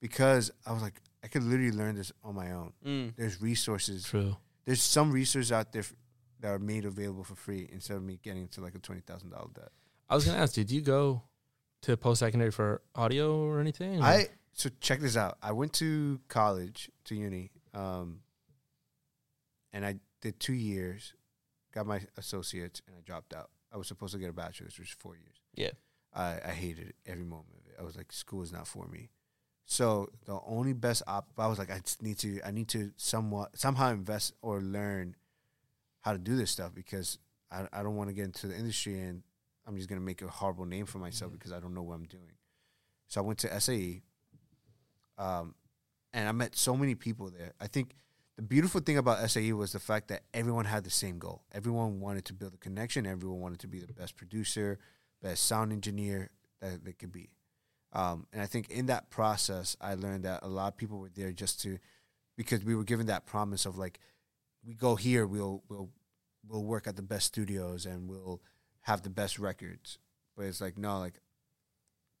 because 0.00 0.50
I 0.66 0.72
was 0.72 0.82
like, 0.82 1.00
I 1.24 1.28
could 1.28 1.42
literally 1.42 1.72
learn 1.72 1.96
this 1.96 2.12
on 2.22 2.34
my 2.34 2.52
own. 2.52 2.72
Mm. 2.86 3.14
There's 3.16 3.40
resources. 3.40 4.04
True. 4.04 4.36
There's 4.64 4.82
some 4.82 5.10
resources 5.10 5.50
out 5.50 5.72
there 5.72 5.80
f- 5.82 5.94
that 6.40 6.48
are 6.48 6.58
made 6.58 6.84
available 6.84 7.24
for 7.24 7.34
free 7.34 7.68
instead 7.72 7.96
of 7.96 8.02
me 8.02 8.18
getting 8.22 8.42
into 8.42 8.60
like 8.60 8.74
a 8.74 8.78
twenty 8.78 9.00
thousand 9.02 9.30
dollar 9.30 9.48
debt. 9.54 9.70
I 10.08 10.14
was 10.14 10.24
gonna 10.24 10.38
ask, 10.38 10.54
did 10.54 10.70
you 10.70 10.80
go 10.80 11.22
to 11.82 11.96
post 11.96 12.20
secondary 12.20 12.50
for 12.50 12.82
audio 12.94 13.40
or 13.44 13.60
anything? 13.60 14.00
or- 14.00 14.04
I 14.04 14.28
so 14.52 14.70
check 14.80 15.00
this 15.00 15.16
out. 15.16 15.38
I 15.42 15.52
went 15.52 15.72
to 15.74 16.20
college 16.28 16.90
to 17.04 17.14
uni, 17.14 17.50
um, 17.74 18.20
and 19.72 19.84
I 19.86 19.96
did 20.20 20.40
two 20.40 20.52
years, 20.54 21.14
got 21.72 21.86
my 21.86 22.00
associates, 22.16 22.82
and 22.86 22.96
I 22.96 23.00
dropped 23.02 23.32
out. 23.34 23.50
I 23.72 23.76
was 23.76 23.86
supposed 23.86 24.14
to 24.14 24.18
get 24.18 24.30
a 24.30 24.32
bachelor's, 24.32 24.78
which 24.78 24.88
is 24.88 24.96
four 24.98 25.14
years. 25.14 25.36
Yeah. 25.54 25.70
I, 26.14 26.38
I 26.44 26.50
hated 26.50 26.88
it 26.88 26.96
every 27.06 27.24
moment 27.24 27.54
of 27.60 27.70
it. 27.70 27.76
I 27.78 27.84
was 27.84 27.96
like, 27.96 28.10
school 28.12 28.42
is 28.42 28.50
not 28.52 28.66
for 28.66 28.86
me. 28.88 29.10
So 29.66 30.08
the 30.24 30.40
only 30.46 30.72
best 30.72 31.02
op, 31.06 31.28
I 31.36 31.46
was 31.46 31.58
like, 31.58 31.70
I 31.70 31.78
just 31.80 32.02
need 32.02 32.18
to, 32.20 32.40
I 32.44 32.50
need 32.50 32.68
to 32.68 32.90
somewhat 32.96 33.58
somehow 33.58 33.90
invest 33.92 34.32
or 34.40 34.60
learn 34.62 35.14
how 36.08 36.12
to 36.14 36.18
do 36.18 36.36
this 36.36 36.50
stuff 36.50 36.74
because 36.74 37.18
I, 37.50 37.66
I 37.72 37.82
don't 37.82 37.96
want 37.96 38.08
to 38.08 38.14
get 38.14 38.24
into 38.24 38.46
the 38.46 38.56
industry 38.56 38.98
and 38.98 39.22
I'm 39.66 39.76
just 39.76 39.88
gonna 39.88 40.00
make 40.00 40.22
a 40.22 40.28
horrible 40.28 40.64
name 40.64 40.86
for 40.86 40.98
myself 40.98 41.32
because 41.32 41.52
I 41.52 41.60
don't 41.60 41.74
know 41.74 41.82
what 41.82 41.94
I'm 41.94 42.06
doing. 42.06 42.32
So 43.08 43.20
I 43.20 43.24
went 43.24 43.38
to 43.40 43.60
SAE, 43.60 44.02
um, 45.18 45.54
and 46.14 46.26
I 46.26 46.32
met 46.32 46.56
so 46.56 46.74
many 46.74 46.94
people 46.94 47.30
there. 47.30 47.52
I 47.60 47.66
think 47.66 47.94
the 48.36 48.42
beautiful 48.42 48.80
thing 48.80 48.96
about 48.96 49.28
SAE 49.28 49.52
was 49.52 49.72
the 49.72 49.78
fact 49.78 50.08
that 50.08 50.22
everyone 50.32 50.64
had 50.64 50.84
the 50.84 50.90
same 50.90 51.18
goal. 51.18 51.42
Everyone 51.52 52.00
wanted 52.00 52.24
to 52.26 52.32
build 52.32 52.54
a 52.54 52.58
connection. 52.58 53.06
Everyone 53.06 53.40
wanted 53.40 53.58
to 53.60 53.68
be 53.68 53.80
the 53.80 53.92
best 53.92 54.16
producer, 54.16 54.78
best 55.22 55.46
sound 55.46 55.72
engineer 55.72 56.30
that 56.62 56.84
they 56.84 56.92
could 56.92 57.12
be. 57.12 57.28
Um, 57.92 58.26
and 58.32 58.40
I 58.40 58.46
think 58.46 58.70
in 58.70 58.86
that 58.86 59.10
process, 59.10 59.76
I 59.80 59.94
learned 59.94 60.24
that 60.24 60.40
a 60.42 60.48
lot 60.48 60.68
of 60.68 60.76
people 60.78 60.98
were 60.98 61.10
there 61.14 61.32
just 61.32 61.60
to, 61.62 61.78
because 62.36 62.64
we 62.64 62.74
were 62.74 62.84
given 62.84 63.06
that 63.06 63.26
promise 63.26 63.66
of 63.66 63.76
like, 63.76 63.98
we 64.66 64.74
go 64.74 64.96
here, 64.96 65.26
we'll 65.26 65.62
we'll 65.68 65.90
we'll 66.48 66.64
work 66.64 66.86
at 66.86 66.96
the 66.96 67.02
best 67.02 67.26
studios 67.26 67.86
and 67.86 68.08
we'll 68.08 68.40
have 68.82 69.02
the 69.02 69.10
best 69.10 69.38
records. 69.38 69.98
But 70.36 70.46
it's 70.46 70.60
like 70.60 70.78
no, 70.78 70.98
like 70.98 71.20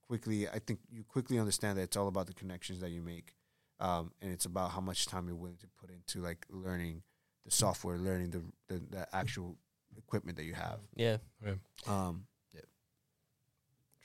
quickly, 0.06 0.48
I 0.48 0.58
think 0.58 0.80
you 0.90 1.04
quickly 1.04 1.38
understand 1.38 1.78
that 1.78 1.82
it's 1.82 1.96
all 1.96 2.08
about 2.08 2.26
the 2.26 2.34
connections 2.34 2.80
that 2.80 2.90
you 2.90 3.02
make, 3.02 3.34
um, 3.80 4.12
and 4.20 4.32
it's 4.32 4.46
about 4.46 4.70
how 4.72 4.80
much 4.80 5.06
time 5.06 5.28
you're 5.28 5.36
willing 5.36 5.58
to 5.58 5.66
put 5.80 5.90
into 5.90 6.20
like 6.20 6.44
learning 6.50 7.02
the 7.44 7.50
software, 7.50 7.98
learning 7.98 8.30
the 8.30 8.42
the, 8.68 8.82
the 8.90 9.16
actual 9.16 9.56
equipment 9.96 10.36
that 10.38 10.44
you 10.44 10.54
have. 10.54 10.80
Yeah. 10.96 11.18
Um, 11.86 12.24
yeah. 12.54 12.60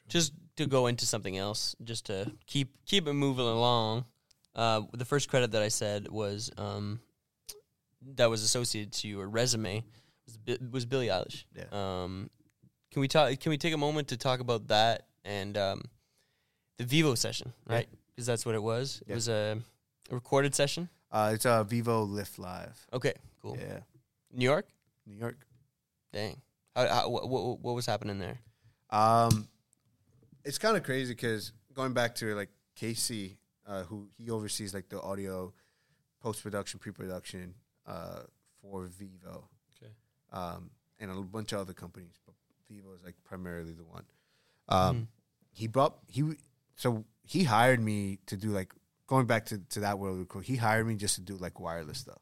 Just 0.07 0.33
to 0.57 0.65
go 0.65 0.87
into 0.87 1.05
something 1.05 1.37
else, 1.37 1.75
just 1.83 2.05
to 2.07 2.31
keep 2.45 2.69
keep 2.85 3.07
it 3.07 3.13
moving 3.13 3.45
along. 3.45 4.05
Uh, 4.55 4.81
the 4.93 5.05
first 5.05 5.29
credit 5.29 5.51
that 5.51 5.63
I 5.63 5.69
said 5.69 6.09
was 6.09 6.51
um, 6.57 6.99
that 8.15 8.29
was 8.29 8.43
associated 8.43 8.93
to 8.93 9.07
your 9.07 9.27
resume 9.27 9.83
was, 10.25 10.59
was 10.71 10.85
Billie 10.85 11.07
Eilish. 11.07 11.45
Yeah. 11.55 11.65
Um, 11.71 12.29
can 12.91 13.01
we 13.01 13.07
talk? 13.07 13.39
Can 13.39 13.49
we 13.49 13.57
take 13.57 13.73
a 13.73 13.77
moment 13.77 14.09
to 14.09 14.17
talk 14.17 14.39
about 14.39 14.67
that 14.67 15.07
and 15.25 15.57
um, 15.57 15.83
the 16.77 16.85
Vevo 16.85 17.17
session, 17.17 17.53
right? 17.67 17.87
Because 18.09 18.27
that's 18.27 18.45
what 18.45 18.55
it 18.55 18.61
was. 18.61 19.01
It 19.07 19.15
was 19.15 19.27
a, 19.27 19.57
a 20.11 20.15
recorded 20.15 20.53
session. 20.53 20.89
Uh, 21.11 21.31
it's 21.33 21.45
a 21.45 21.65
Vevo 21.69 22.09
Lift 22.09 22.39
Live. 22.39 22.85
Okay, 22.93 23.13
cool. 23.41 23.57
Yeah, 23.59 23.79
New 24.31 24.45
York. 24.45 24.67
New 25.05 25.17
York. 25.17 25.37
Dang. 26.11 26.39
How, 26.75 26.87
how, 26.87 27.09
what, 27.09 27.29
what, 27.29 27.59
what 27.59 27.75
was 27.75 27.85
happening 27.85 28.19
there? 28.19 28.39
Um, 28.89 29.47
it's 30.43 30.57
kind 30.57 30.77
of 30.77 30.83
crazy 30.83 31.13
because 31.13 31.51
going 31.73 31.93
back 31.93 32.15
to 32.15 32.35
like 32.35 32.49
Casey, 32.75 33.37
uh, 33.67 33.83
who 33.83 34.07
he 34.17 34.29
oversees 34.29 34.73
like 34.73 34.89
the 34.89 35.01
audio, 35.01 35.53
post 36.21 36.43
production, 36.43 36.79
pre 36.79 36.91
production, 36.91 37.55
uh, 37.87 38.21
for 38.61 38.87
Vevo. 38.87 39.43
Um, 40.33 40.71
and 40.99 41.09
a 41.11 41.15
bunch 41.21 41.53
of 41.53 41.59
other 41.59 41.73
companies, 41.73 42.19
but 42.25 42.35
Vevo 42.69 42.95
is 42.95 43.03
like 43.03 43.15
primarily 43.23 43.73
the 43.73 43.83
one. 43.85 44.03
Um, 44.67 44.95
Mhm. 44.95 45.07
he 45.51 45.67
brought 45.67 45.99
he 46.07 46.23
so 46.75 47.05
he 47.23 47.43
hired 47.43 47.79
me 47.79 48.17
to 48.25 48.35
do 48.35 48.49
like 48.49 48.73
going 49.07 49.27
back 49.27 49.45
to 49.47 49.59
to 49.59 49.79
that 49.81 49.99
world. 49.99 50.27
quick, 50.27 50.45
He 50.45 50.55
hired 50.57 50.87
me 50.87 50.95
just 50.95 51.15
to 51.15 51.21
do 51.21 51.35
like 51.37 51.59
wireless 51.59 51.99
stuff. 51.99 52.21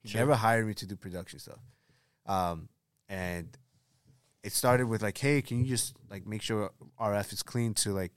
He 0.00 0.08
Sure. 0.08 0.20
never 0.22 0.34
hired 0.36 0.66
me 0.66 0.74
to 0.74 0.86
do 0.86 0.96
production 0.96 1.38
stuff. 1.38 1.60
Um, 2.26 2.68
and 3.08 3.56
it 4.42 4.52
started 4.52 4.86
with 4.86 5.02
like, 5.02 5.18
hey, 5.18 5.42
can 5.42 5.58
you 5.60 5.66
just 5.66 5.94
like 6.08 6.26
make 6.26 6.40
sure 6.40 6.70
RF 6.98 7.32
is 7.32 7.42
clean 7.42 7.74
to 7.74 7.92
like 7.92 8.12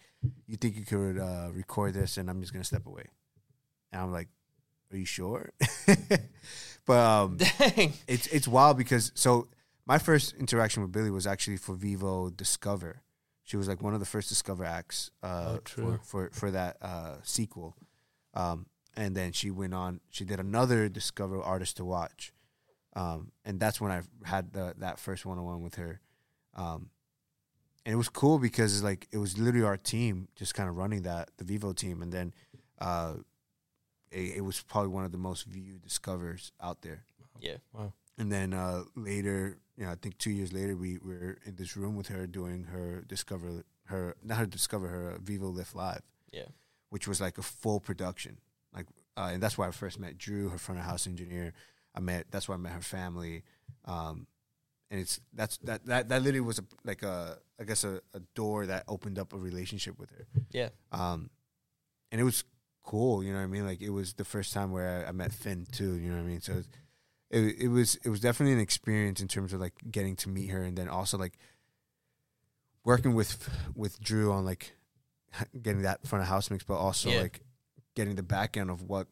you 0.48 0.56
think 0.56 0.78
you 0.78 0.86
could 0.86 1.18
uh, 1.20 1.50
record 1.52 1.94
this 1.96 2.18
and 2.18 2.30
I'm 2.30 2.39
just 2.39 2.54
gonna 2.54 2.64
step 2.64 2.86
away. 2.86 3.06
And 3.91 4.02
I'm 4.02 4.12
like, 4.14 4.30
are 4.94 4.98
you 4.98 5.06
sure? 5.06 5.52
but 6.86 6.98
um, 6.98 7.38
Dang. 7.38 7.94
it's 8.08 8.28
it's 8.28 8.48
wild 8.48 8.78
because 8.78 9.12
so 9.16 9.48
my 9.86 9.98
first 9.98 10.34
interaction 10.36 10.82
with 10.84 10.91
Billie 10.91 11.12
was 11.12 11.28
actually 11.28 11.58
for 11.58 11.76
Vevo 11.76 12.36
Discover. 12.36 13.02
She 13.44 13.58
was 13.58 13.68
like 13.68 13.82
one 13.82 13.94
of 13.94 14.00
the 14.00 14.06
first 14.06 14.30
Discover 14.30 14.64
acts 14.64 15.12
uh, 15.22 15.56
Oh, 15.56 15.60
true. 15.66 16.00
for, 16.04 16.30
for 16.30 16.30
for 16.32 16.52
that 16.52 16.78
uh, 16.82 17.16
sequel, 17.24 17.76
um, 18.34 18.68
and 18.96 19.16
then 19.16 19.32
she 19.34 19.52
went 19.52 19.74
on. 19.74 20.00
She 20.10 20.24
did 20.24 20.39
another 20.39 20.88
Discover 20.89 21.41
artist 21.41 21.78
to 21.78 21.86
watch, 21.86 22.32
um, 22.96 23.32
and 23.44 23.60
that's 23.60 23.82
when 23.82 23.91
I 23.91 24.02
had 24.24 24.54
the, 24.54 24.74
that 24.78 25.00
first 25.00 25.26
one 25.26 25.38
on 25.38 25.44
one 25.46 25.62
with 25.62 25.76
her, 25.76 26.00
um, 26.56 26.89
and 27.86 27.91
it 27.94 27.98
was 27.98 28.08
cool 28.08 28.39
because 28.39 28.82
like 28.82 29.08
it 29.12 29.18
was 29.18 29.38
literally 29.38 29.66
our 29.66 29.76
team 29.78 30.30
just 30.38 30.54
kind 30.56 30.70
of 30.70 30.78
running 30.78 31.02
that 31.02 31.32
the 31.38 31.44
Vevo 31.44 31.76
team, 31.76 32.02
and 32.02 32.14
then 32.14 32.34
uh, 32.80 33.16
it, 34.14 34.38
it 34.38 34.41
was 34.41 34.61
probably 34.61 34.89
one 34.89 35.05
of 35.05 35.11
the 35.11 35.18
most 35.18 35.45
viewed 35.45 35.82
Discovers 35.82 36.51
out 36.61 36.82
there. 36.82 37.03
Yeah. 37.41 37.57
Wow. 37.74 37.93
And 38.18 38.32
then 38.32 38.53
uh, 38.53 38.84
later, 38.95 39.57
you 39.76 39.86
know, 39.86 39.91
I 39.91 39.95
think 39.95 40.18
two 40.18 40.30
years 40.32 40.53
later, 40.53 40.76
we 40.76 40.99
were 40.99 41.38
in 41.45 41.55
this 41.55 41.76
room 41.76 41.95
with 41.95 42.07
her 42.09 42.28
doing 42.28 42.66
her 42.66 43.01
discover 43.07 43.64
her 43.86 44.16
not 44.24 44.38
her 44.38 44.45
discover 44.45 44.88
her 44.88 45.11
uh, 45.14 45.18
Vevo 45.18 45.53
Lift 45.53 45.76
Live, 45.76 46.03
Yeah. 46.32 46.45
which 46.89 47.07
was 47.07 47.20
like 47.20 47.38
a 47.38 47.41
full 47.41 47.80
production. 47.80 48.38
Like, 48.74 48.86
uh, 49.18 49.30
and 49.34 49.41
that's 49.41 49.57
why 49.57 49.68
I 49.68 49.72
first 49.72 49.99
met 49.99 50.18
Drew, 50.18 50.49
her 50.49 50.57
front 50.57 50.80
of 50.80 50.86
house 50.86 51.05
engineer. 51.07 51.53
I 51.95 51.99
met 51.99 52.28
that's 52.32 52.47
why 52.47 52.55
I 52.55 52.57
met 52.59 52.72
her 52.74 52.82
family, 52.82 53.43
um, 53.86 54.26
and 54.89 54.99
it's 55.01 55.20
that's 55.34 55.57
that 55.64 55.86
that 55.88 56.09
that 56.09 56.22
literally 56.22 56.39
was 56.41 56.59
a, 56.59 56.64
like 56.84 57.03
a 57.03 57.38
I 57.59 57.64
guess 57.66 57.84
a, 57.84 58.01
a 58.14 58.20
door 58.36 58.66
that 58.68 58.84
opened 58.88 59.20
up 59.20 59.34
a 59.34 59.38
relationship 59.38 59.99
with 59.99 60.09
her. 60.11 60.26
Yeah. 60.51 60.70
Um, 60.91 61.30
and 62.11 62.22
it 62.22 62.24
was 62.24 62.43
cool, 62.84 63.24
you 63.24 63.32
know 63.32 63.40
what 63.40 63.46
I 63.46 63.48
mean? 63.48 63.66
Like 63.66 63.82
it 63.82 63.90
was 63.90 64.14
the 64.14 64.26
first 64.26 64.54
time 64.54 64.72
where 64.72 65.06
I, 65.06 65.10
I 65.10 65.12
met 65.12 65.32
Finn 65.34 65.66
too, 65.72 65.94
you 65.96 66.10
know 66.10 66.18
what 66.18 66.24
I 66.24 66.28
mean? 66.28 66.42
So 66.42 66.54
it, 66.54 66.68
it 67.32 67.56
it 67.64 67.68
was 67.70 67.96
it 68.04 68.10
was 68.10 68.20
definitely 68.20 68.54
an 68.54 68.60
experience 68.60 69.22
in 69.22 69.28
terms 69.28 69.54
of 69.54 69.60
like 69.62 69.74
getting 69.90 70.16
to 70.18 70.30
meet 70.30 70.48
her 70.50 70.62
and 70.64 70.78
then 70.78 70.88
also 70.90 71.18
like 71.18 71.38
working 72.84 73.14
with 73.16 73.50
with 73.76 74.00
Drew 74.02 74.32
on 74.32 74.46
like 74.46 74.74
getting 75.62 75.84
that 75.84 76.06
front 76.08 76.22
of 76.24 76.28
house 76.30 76.50
mix, 76.52 76.64
but 76.64 76.76
also 76.76 77.10
Yeah. 77.10 77.22
like 77.22 77.42
getting 77.96 78.16
the 78.16 78.24
back 78.24 78.58
end 78.58 78.70
of 78.70 78.84
what 78.84 79.08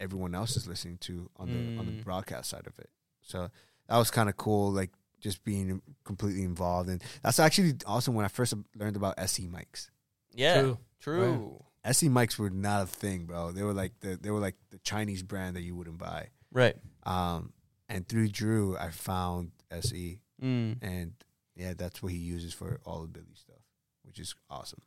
everyone 0.00 0.34
else 0.34 0.56
is 0.56 0.68
listening 0.68 0.98
to 0.98 1.30
on 1.36 1.50
the 1.50 1.78
on 1.78 1.86
the 1.86 1.92
Mm. 1.92 2.04
broadcast 2.04 2.50
side 2.50 2.66
of 2.66 2.78
it. 2.78 2.90
So 3.22 3.50
that 3.88 3.96
was 3.96 4.10
kind 4.10 4.28
of 4.28 4.36
cool, 4.36 4.70
like 4.70 4.90
just 5.20 5.42
being 5.44 5.82
completely 6.04 6.44
involved, 6.44 6.88
and 6.88 7.02
that's 7.22 7.40
actually 7.40 7.74
also 7.86 8.12
when 8.12 8.24
I 8.24 8.28
first 8.28 8.54
learned 8.76 8.96
about 8.96 9.14
SE 9.18 9.48
mics. 9.48 9.90
Yeah. 10.32 10.60
True. 10.60 10.78
True. 11.00 11.64
SE 11.90 12.08
mics 12.08 12.38
were 12.38 12.50
not 12.50 12.82
a 12.82 12.86
thing, 12.86 13.24
bro. 13.26 13.50
They 13.52 13.62
were 13.62 13.72
like 13.74 13.92
the 14.00 14.16
they 14.20 14.30
were 14.30 14.40
like 14.40 14.56
the 14.70 14.78
Chinese 14.78 15.22
brand 15.22 15.56
that 15.56 15.62
you 15.62 15.74
wouldn't 15.74 15.98
buy. 15.98 16.28
Right. 16.52 16.76
Um, 17.04 17.52
and 17.88 18.06
through 18.08 18.28
Drew, 18.28 18.76
I 18.76 18.90
found 18.90 19.52
SE, 19.70 20.20
Mm. 20.42 20.76
and 20.82 21.12
yeah, 21.56 21.74
that's 21.76 22.02
what 22.02 22.12
he 22.12 22.18
uses 22.18 22.52
for 22.54 22.80
all 22.84 23.02
of 23.02 23.12
Billie 23.12 23.26
stuff, 23.34 23.56
which 24.04 24.18
is 24.18 24.34
awesome. 24.48 24.80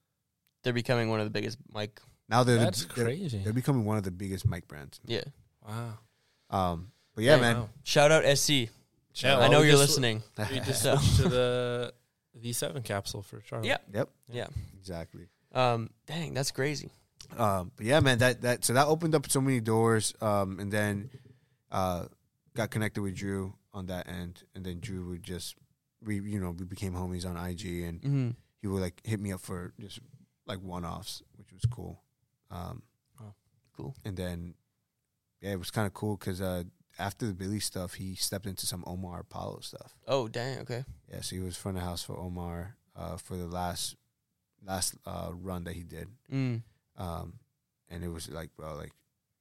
They're 0.63 0.71
becoming 0.73 1.09
one 1.09 1.19
of 1.19 1.25
the 1.25 1.31
biggest 1.31 1.57
mic. 1.73 1.99
Now 2.29 2.43
they're 2.43 2.57
That's 2.57 2.85
the, 2.85 2.93
they're, 2.93 3.05
crazy. 3.05 3.39
they're 3.43 3.51
becoming 3.51 3.83
one 3.83 3.97
of 3.97 4.03
the 4.03 4.11
biggest 4.11 4.47
mic 4.47 4.67
brands. 4.67 4.99
Yeah. 5.05 5.23
Wow. 5.67 5.97
Um, 6.49 6.91
but 7.15 7.23
yeah, 7.25 7.35
Hey, 7.35 7.41
man, 7.41 7.55
Wow. 7.57 7.69
Shout 7.83 8.11
out 8.11 8.23
SE. 8.23 8.69
Yeah, 9.15 9.39
I 9.39 9.47
know 9.49 9.59
we 9.61 9.67
you're 9.67 9.77
listening. 9.77 10.23
We 10.51 10.59
just 10.61 10.83
switched 10.83 11.17
to 11.17 11.27
the 11.29 11.93
V7 12.41 12.83
capsule 12.85 13.21
for 13.21 13.41
Charli. 13.41 13.65
Yeah. 13.65 13.77
yep, 13.93 14.09
Yeah. 14.29 14.47
exactly. 14.79 15.27
Um. 15.53 15.89
Dang, 16.07 16.33
that's 16.33 16.51
crazy. 16.51 16.91
Um, 17.37 17.71
but 17.77 17.85
yeah, 17.85 17.99
man, 18.01 18.17
that 18.19 18.41
that 18.41 18.65
so 18.65 18.73
that 18.73 18.87
opened 18.87 19.15
up 19.15 19.29
so 19.31 19.41
many 19.41 19.59
doors. 19.59 20.13
Um, 20.21 20.59
and 20.59 20.71
then 20.71 21.09
uh, 21.71 22.05
got 22.55 22.69
connected 22.71 23.01
with 23.01 23.15
Drew 23.15 23.53
on 23.73 23.85
that 23.87 24.07
end, 24.09 24.43
and 24.55 24.65
then 24.65 24.79
Drew 24.79 25.07
would 25.09 25.23
just 25.23 25.55
we 26.03 26.15
you 26.19 26.39
know 26.39 26.51
we 26.51 26.65
became 26.65 26.93
homies 26.93 27.25
on 27.25 27.37
IG, 27.37 27.83
and 27.83 28.01
Mm-hmm. 28.01 28.29
he 28.61 28.67
would 28.67 28.81
like 28.81 29.01
hit 29.05 29.19
me 29.19 29.31
up 29.31 29.39
for 29.41 29.73
just 29.79 29.99
like 30.45 30.59
one 30.61 30.83
offs, 30.85 31.21
which 31.37 31.51
was 31.53 31.63
cool. 31.69 32.01
Um, 32.49 32.81
Wow. 33.19 33.33
Cool. 33.77 33.95
And 34.03 34.17
then 34.17 34.55
yeah, 35.41 35.51
it 35.51 35.59
was 35.59 35.71
kind 35.71 35.87
of 35.87 35.93
cool 35.93 36.17
because 36.17 36.41
uh, 36.41 36.63
after 36.99 37.25
the 37.25 37.33
Billie 37.33 37.59
stuff, 37.61 37.93
he 37.93 38.15
stepped 38.15 38.45
into 38.45 38.65
some 38.65 38.83
Omar 38.85 39.21
Apollo 39.21 39.59
stuff. 39.61 39.95
Oh, 40.07 40.27
dang. 40.27 40.59
Okay. 40.59 40.83
Yeah, 41.09 41.21
so 41.21 41.35
he 41.35 41.41
was 41.41 41.55
front 41.55 41.77
of 41.77 41.83
house 41.83 42.03
for 42.03 42.17
Omar 42.17 42.75
uh, 42.95 43.15
for 43.17 43.37
the 43.37 43.47
last 43.47 43.95
last 44.65 44.95
uh, 45.05 45.29
run 45.33 45.63
that 45.65 45.73
he 45.73 45.83
did. 45.83 46.07
Mm. 46.31 46.61
Um, 46.97 47.33
and 47.89 48.03
it 48.03 48.09
was 48.09 48.29
like, 48.29 48.49
bro, 48.55 48.75
like 48.75 48.91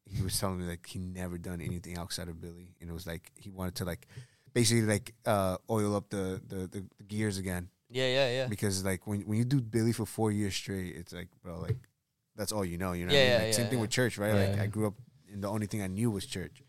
he 0.07 0.23
was 0.23 0.39
telling 0.39 0.59
me 0.61 0.67
like 0.67 0.87
he 0.87 0.99
never 0.99 1.39
done 1.39 1.61
anything 1.61 1.97
outside 1.97 2.29
of 2.29 2.41
Billie, 2.41 2.75
and 2.81 2.91
it 2.91 2.93
was 2.93 3.07
like 3.07 3.31
he 3.37 3.51
wanted 3.51 3.75
to 3.77 3.85
like 3.85 4.07
basically 4.53 4.83
like 4.83 5.15
uh, 5.27 5.57
oil 5.69 5.95
up 5.95 6.11
the, 6.11 6.41
the 6.49 6.57
the 6.67 6.85
the 6.99 7.05
gears 7.05 7.39
again 7.39 7.69
Yeah. 7.91 8.07
Yeah. 8.07 8.31
Yeah. 8.33 8.47
because 8.49 8.85
like 8.85 9.07
when 9.07 9.21
when 9.23 9.39
you 9.39 9.45
do 9.45 9.61
Billie 9.61 9.93
for 9.93 10.07
four 10.07 10.33
years 10.33 10.55
straight, 10.55 10.97
it's 10.97 11.13
like, 11.13 11.29
bro, 11.43 11.61
like 11.61 11.77
that's 12.37 12.51
all 12.53 12.65
you 12.65 12.79
know, 12.79 12.93
you 12.93 13.05
know. 13.07 13.13
what 13.13 13.19
I 13.21 13.23
Yeah, 13.23 13.31
mean? 13.31 13.39
like, 13.39 13.47
yeah, 13.49 13.53
same 13.53 13.67
thing 13.69 13.79
yeah. 13.79 13.83
with 13.83 13.91
church, 13.91 14.19
right? 14.19 14.35
Yeah, 14.35 14.41
like 14.47 14.57
yeah. 14.57 14.63
I 14.63 14.67
grew 14.67 14.87
up, 14.87 14.95
and 15.33 15.45
the 15.45 15.49
only 15.49 15.67
thing 15.67 15.83
I 15.83 15.87
knew 15.89 16.11
was 16.11 16.25
church. 16.27 16.63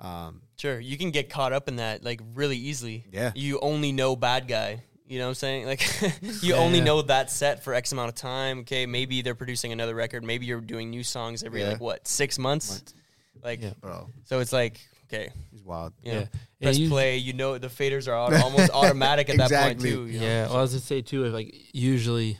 Um, 0.00 0.42
Sure. 0.56 0.78
You 0.78 0.96
can 0.98 1.10
get 1.10 1.28
caught 1.30 1.52
up 1.52 1.66
in 1.68 1.76
that 1.76 2.04
like 2.04 2.20
really 2.34 2.56
easily. 2.56 3.04
yeah, 3.10 3.32
You 3.34 3.58
only 3.60 3.90
know 3.92 4.14
bad 4.14 4.46
guy. 4.46 4.84
You 5.08 5.18
know 5.18 5.24
what 5.24 5.28
I'm 5.30 5.34
saying? 5.36 5.66
Like 5.66 5.80
you 6.22 6.54
Yeah, 6.54 6.56
only 6.56 6.78
yeah. 6.78 6.84
know 6.84 7.02
that 7.02 7.30
set 7.30 7.64
for 7.64 7.72
X 7.74 7.92
amount 7.92 8.10
of 8.10 8.14
time. 8.14 8.60
Okay, 8.60 8.84
maybe 8.86 9.22
they're 9.22 9.34
producing 9.34 9.72
another 9.72 9.94
record. 9.94 10.22
Maybe 10.22 10.44
you're 10.46 10.60
doing 10.60 10.90
new 10.90 11.02
songs 11.02 11.42
every 11.42 11.62
Yeah. 11.62 11.70
like 11.70 11.80
what 11.80 12.06
six 12.06 12.38
months. 12.38 12.70
Months. 12.70 12.94
Like 13.42 13.62
Yeah. 13.62 13.72
bro, 13.80 14.10
so, 14.24 14.40
it's 14.40 14.52
like 14.52 14.80
okay, 15.06 15.30
he's 15.50 15.62
wild. 15.64 15.94
you 16.02 16.12
know, 16.12 16.18
Yeah. 16.20 16.26
press 16.60 16.78
you- 16.78 16.88
play. 16.90 17.16
You 17.16 17.32
know 17.32 17.56
the 17.56 17.68
faders 17.68 18.06
are 18.08 18.14
au- 18.14 18.42
almost 18.42 18.70
automatic 18.74 19.30
at 19.30 19.38
that 19.38 19.50
point 19.50 19.80
too. 19.80 20.06
You 20.06 20.20
know? 20.20 20.26
Yeah, 20.26 20.46
well, 20.48 20.56
I 20.58 20.60
was 20.60 20.72
gonna 20.72 20.80
say 20.82 21.00
too, 21.02 21.24
if 21.24 21.32
like 21.32 21.54
usually 21.72 22.38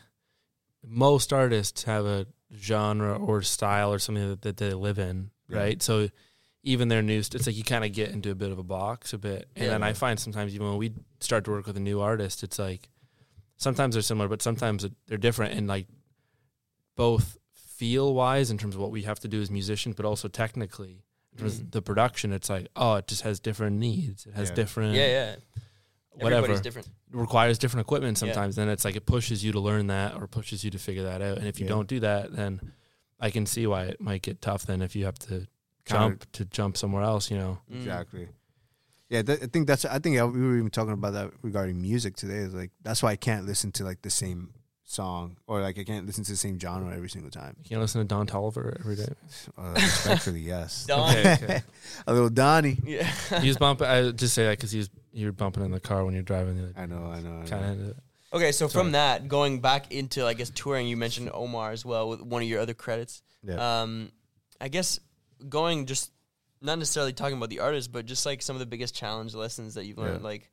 most 0.87 1.33
artists 1.33 1.85
have 1.85 2.05
a 2.07 2.27
genre 2.57 3.16
or 3.19 3.43
style 3.43 3.93
or 3.93 3.99
something 3.99 4.29
that, 4.29 4.43
that 4.43 4.57
they 4.59 4.73
live 4.75 4.99
in, 4.99 5.31
Yeah. 5.49 5.59
right? 5.59 5.83
So 5.83 6.09
even 6.69 6.89
their 6.89 7.03
new, 7.03 7.23
st- 7.23 7.37
it's 7.37 7.47
like 7.47 7.57
you 7.57 7.64
kind 7.64 7.85
of 7.85 7.93
get 7.93 8.11
into 8.11 8.31
a 8.31 8.35
bit 8.35 8.51
of 8.53 8.59
a 8.59 8.62
box 8.62 9.12
a 9.12 9.19
bit, 9.19 9.49
and 9.57 9.64
Yeah. 9.66 9.71
then 9.73 9.83
I 9.83 9.93
find 9.93 10.19
sometimes 10.21 10.55
even 10.55 10.69
when 10.69 10.77
we 10.79 10.93
start 11.21 11.45
to 11.45 11.51
work 11.51 11.66
with 11.66 11.77
a 11.77 11.81
new 11.81 12.01
artist, 12.01 12.43
it's 12.43 12.59
like 12.59 12.89
sometimes 13.57 13.95
they're 13.95 14.03
similar, 14.03 14.29
but 14.29 14.43
sometimes 14.43 14.87
they're 15.07 15.19
different, 15.19 15.55
and 15.55 15.66
like 15.66 15.87
both 16.97 17.39
feel 17.53 18.12
wise 18.14 18.51
in 18.51 18.59
terms 18.59 18.75
of 18.75 18.81
what 18.81 18.91
we 18.91 19.03
have 19.03 19.21
to 19.21 19.29
do 19.29 19.41
as 19.41 19.51
musicians, 19.51 19.95
but 19.95 20.05
also 20.05 20.29
technically. 20.29 21.05
In 21.33 21.39
terms 21.39 21.59
Mhm. 21.59 21.62
of 21.66 21.71
the 21.71 21.83
production, 21.83 22.33
it's 22.33 22.51
like, 22.51 22.66
oh, 22.75 22.95
it 22.97 23.07
just 23.07 23.23
has 23.23 23.39
different 23.39 23.77
needs. 23.77 24.27
It 24.27 24.35
has 24.35 24.49
Yeah. 24.49 24.55
different, 24.57 24.95
Yeah, 24.97 25.07
yeah. 25.07 25.37
whatever 26.11 26.47
Everybody's 26.47 26.61
different. 26.62 26.89
requires 27.12 27.59
different 27.59 27.87
equipment 27.87 28.16
Yeah. 28.16 28.33
sometimes 28.33 28.57
then 28.57 28.69
it's 28.69 28.85
like 28.85 28.97
it 28.97 29.07
pushes 29.07 29.45
you 29.45 29.53
to 29.53 29.61
learn 29.61 29.87
that 29.87 30.14
or 30.16 30.27
pushes 30.27 30.64
you 30.64 30.71
to 30.73 30.79
figure 30.79 31.05
that 31.05 31.23
out 31.23 31.39
and 31.39 31.47
if 31.47 31.61
you 31.61 31.66
Yeah. 31.66 31.71
don't 31.75 31.89
do 31.89 32.01
that 32.01 32.33
then 32.33 32.61
i 33.21 33.31
can 33.31 33.47
see 33.47 33.66
why 33.69 33.85
it 33.85 34.01
might 34.01 34.23
get 34.23 34.43
tough 34.43 34.66
then 34.66 34.83
if 34.83 34.97
you 34.97 35.05
have 35.05 35.16
to 35.21 35.47
Kinda- 35.89 36.09
jump 36.09 36.32
to 36.32 36.45
jump 36.45 36.76
somewhere 36.76 37.03
else 37.03 37.30
you 37.30 37.36
know 37.39 37.59
Mm. 37.72 37.76
Exactly. 37.76 38.28
Yeah, 39.11 39.22
that, 39.22 39.43
I 39.43 39.47
think 39.47 39.66
that's. 39.66 39.86
I 39.86 39.99
think 40.01 40.16
we 40.34 40.41
were 40.47 40.59
even 40.59 40.68
talking 40.68 40.93
about 40.93 41.14
that 41.14 41.30
regarding 41.41 41.80
music 41.80 42.14
today. 42.14 42.41
Is 42.45 42.53
like 42.53 42.72
that's 42.82 43.03
why 43.03 43.11
I 43.12 43.16
can't 43.16 43.47
listen 43.47 43.72
to 43.72 43.84
like 43.84 44.03
the 44.03 44.11
same 44.11 44.51
song 44.84 45.39
or 45.47 45.62
like 45.62 45.78
I 45.78 45.84
can't 45.84 46.05
listen 46.07 46.24
to 46.24 46.30
the 46.32 46.36
same 46.36 46.59
genre 46.61 46.95
every 46.95 47.09
single 47.09 47.30
time. 47.30 47.57
you 47.62 47.68
can't 47.70 47.80
listen 47.80 48.03
to 48.03 48.07
Don 48.07 48.26
Toliver 48.26 48.78
every 48.80 48.97
day 48.97 49.09
Uh, 49.57 49.72
respectfully, 49.76 50.41
yes. 50.55 50.84
Don. 50.86 51.09
Okay, 51.16 51.32
okay. 51.43 51.62
A 52.07 52.12
little 52.12 52.28
Donnie. 52.28 52.78
Yeah. 52.84 53.11
he 53.41 53.49
was 53.49 53.57
bumping 53.64 53.86
i 53.86 54.11
just 54.11 54.34
say 54.34 54.45
that 54.45 54.59
because 54.59 54.72
he 54.72 54.78
was 54.78 54.91
you 55.12 55.24
were 55.26 55.32
bumping 55.32 55.64
in 55.64 55.70
the 55.70 55.80
car 55.80 56.05
when 56.05 56.12
you're 56.14 56.22
driving 56.22 56.57
the 56.57 56.78
I 56.78 56.84
know, 56.86 57.05
I 57.11 57.20
know. 57.20 57.30
I 57.36 57.43
know. 57.45 57.47
kind 57.49 57.80
of 57.91 57.97
Okay, 58.34 58.53
so 58.53 58.68
Sorry. 58.68 58.84
from 58.84 58.93
that, 58.93 59.26
going 59.28 59.61
back 59.61 59.91
into 59.91 60.26
I 60.26 60.34
guess 60.34 60.51
touring, 60.51 60.86
you 60.86 60.99
mentioned 60.99 61.30
Omar 61.32 61.70
as 61.72 61.82
well 61.82 62.11
with 62.11 62.20
one 62.20 62.43
of 62.43 62.49
your 62.49 62.61
other 62.61 62.74
credits. 62.74 63.22
Yeah. 63.43 63.57
Um, 63.82 64.12
I 64.61 64.68
guess 64.68 65.01
going 65.49 65.86
just 65.86 66.12
not 66.61 66.78
necessarily 66.78 67.12
talking 67.12 67.36
about 67.36 67.51
the 67.51 67.61
artist, 67.61 67.93
but 67.93 68.07
just 68.07 68.24
like 68.26 68.43
some 68.43 68.57
of 68.57 68.61
the 68.61 68.66
biggest 68.66 68.95
challenge 68.95 69.34
lessons 69.34 69.74
that 69.74 69.84
you've 69.84 69.99
learned. 69.99 70.20
Yeah. 70.20 70.24
Like, 70.26 70.51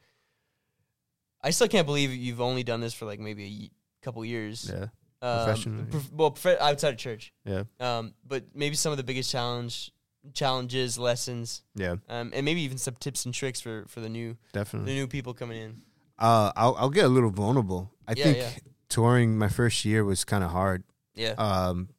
I 1.41 1.51
still 1.51 1.67
can't 1.67 1.85
believe 1.85 2.11
you've 2.13 2.41
only 2.41 2.63
done 2.63 2.81
this 2.81 2.93
for 2.93 3.05
like 3.05 3.19
maybe 3.19 3.71
a 4.01 4.05
couple 4.05 4.23
years. 4.25 4.71
Yeah. 4.71 4.87
Um, 5.21 5.45
Professionally. 5.45 5.83
prof- 5.89 6.11
well, 6.11 6.31
prof- 6.31 6.59
outside 6.59 6.89
of 6.93 6.97
church. 6.99 7.33
Yeah. 7.45 7.63
Um, 7.79 8.13
but 8.27 8.43
maybe 8.53 8.75
some 8.75 8.91
of 8.91 8.97
the 8.97 9.03
biggest 9.03 9.31
challenge 9.31 9.91
challenges, 10.33 10.97
lessons, 10.97 11.61
Yeah. 11.75 11.95
um, 12.09 12.31
and 12.33 12.43
maybe 12.45 12.61
even 12.61 12.77
some 12.79 12.95
tips 12.99 13.25
and 13.25 13.33
tricks 13.33 13.61
for 13.61 13.85
for 13.87 14.01
the 14.01 14.09
new 14.09 14.37
definitely 14.53 14.91
the 14.93 14.99
new 14.99 15.07
people 15.07 15.33
coming 15.33 15.61
in. 15.61 15.81
Uh, 16.17 16.51
I'll 16.55 16.75
I'll 16.77 16.89
get 16.89 17.05
a 17.05 17.09
little 17.09 17.29
vulnerable. 17.29 17.91
I 18.07 18.13
Yeah, 18.17 18.23
think 18.23 18.37
yeah. 18.37 18.49
touring 18.89 19.37
my 19.37 19.49
first 19.49 19.85
year 19.85 20.03
was 20.03 20.23
kind 20.25 20.43
of 20.43 20.51
hard. 20.51 20.83
Yeah. 21.15 21.31
Um, 21.37 21.89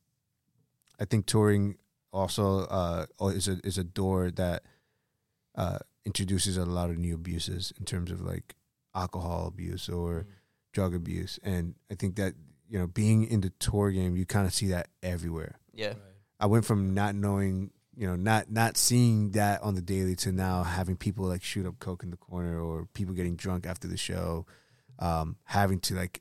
I 1.00 1.04
think 1.04 1.26
touring 1.26 1.76
also 2.16 2.60
uh 2.66 3.06
oh, 3.20 3.28
is 3.28 3.48
a 3.48 3.60
is 3.64 3.78
a 3.78 3.84
door 3.84 4.30
that 4.32 4.62
uh 5.54 5.78
introduces 6.04 6.56
a 6.56 6.64
lot 6.64 6.90
of 6.90 6.98
new 6.98 7.14
abuses 7.14 7.72
in 7.78 7.84
terms 7.84 8.10
of 8.10 8.20
like 8.20 8.54
alcohol 8.94 9.46
abuse 9.46 9.88
or 9.88 10.20
Mm. 10.22 10.26
drug 10.72 10.94
abuse, 10.94 11.38
and 11.42 11.74
I 11.90 11.94
think 11.94 12.16
that 12.16 12.34
you 12.68 12.78
know 12.78 12.86
being 12.86 13.24
in 13.24 13.40
the 13.40 13.50
tour 13.58 13.90
game, 13.90 14.16
you 14.16 14.26
kind 14.26 14.46
of 14.46 14.52
see 14.54 14.68
that 14.68 14.88
everywhere. 15.02 15.58
yeah. 15.72 15.94
I 16.38 16.44
went 16.46 16.66
from 16.66 16.92
not 16.92 17.14
knowing, 17.14 17.70
you 17.96 18.06
know, 18.06 18.14
not 18.16 18.50
not 18.50 18.76
seeing 18.76 19.30
that 19.30 19.62
on 19.62 19.74
the 19.74 19.80
daily 19.80 20.14
to 20.16 20.32
now 20.32 20.64
having 20.64 20.96
people 20.96 21.24
like 21.24 21.42
shoot 21.42 21.64
up 21.64 21.78
coke 21.78 22.02
in 22.02 22.10
the 22.10 22.18
corner 22.18 22.60
or 22.60 22.86
people 22.92 23.14
getting 23.14 23.36
drunk 23.36 23.64
after 23.66 23.88
the 23.88 23.96
show, 23.96 24.44
um, 24.98 25.36
having 25.44 25.80
to 25.80 25.94
like, 25.94 26.20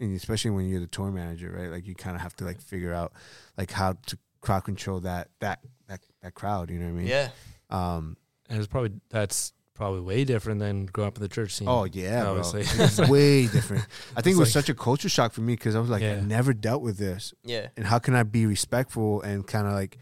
and 0.00 0.16
especially 0.16 0.50
when 0.50 0.68
you're 0.68 0.80
the 0.80 0.88
tour 0.88 1.12
manager, 1.12 1.50
right? 1.56 1.70
Like 1.70 1.86
you 1.86 1.94
kind 1.94 2.16
of 2.16 2.22
have 2.22 2.34
to 2.36 2.44
like 2.44 2.60
figure 2.60 2.92
out 2.92 3.12
like 3.56 3.70
how 3.70 3.92
to 4.08 4.18
crowd 4.42 4.64
control 4.64 5.00
that 5.00 5.28
that 5.40 5.60
that 5.88 6.00
that 6.20 6.34
crowd. 6.34 6.70
You 6.70 6.78
know 6.78 6.86
what 6.86 6.92
I 6.92 6.96
mean? 6.98 7.06
Yeah. 7.06 7.28
Um. 7.70 8.16
And 8.50 8.58
it's 8.58 8.66
probably 8.66 8.92
that's 9.08 9.54
probably 9.74 10.00
way 10.02 10.24
different 10.24 10.60
than 10.60 10.84
growing 10.84 11.08
up 11.08 11.16
in 11.16 11.22
the 11.22 11.28
church 11.28 11.54
scene. 11.54 11.66
Oh 11.66 11.84
yeah, 11.84 12.20
bro. 12.24 12.30
Obviously. 12.42 12.60
It's 12.84 12.98
way 13.08 13.46
different. 13.46 13.86
I 14.14 14.20
think 14.20 14.36
it 14.36 14.38
was 14.38 14.54
like- 14.54 14.64
such 14.64 14.68
a 14.68 14.74
culture 14.74 15.08
shock 15.08 15.32
for 15.32 15.40
me 15.40 15.54
because 15.54 15.74
I 15.74 15.80
was 15.80 15.88
like, 15.88 16.02
I 16.02 16.20
never 16.20 16.52
dealt 16.52 16.82
with 16.82 16.98
this. 16.98 17.32
Yeah. 17.42 17.68
and 17.78 17.86
how 17.86 17.98
can 17.98 18.14
I 18.14 18.22
be 18.24 18.44
respectful 18.44 19.22
and 19.22 19.46
kind 19.46 19.66
of 19.66 19.72
like 19.72 19.96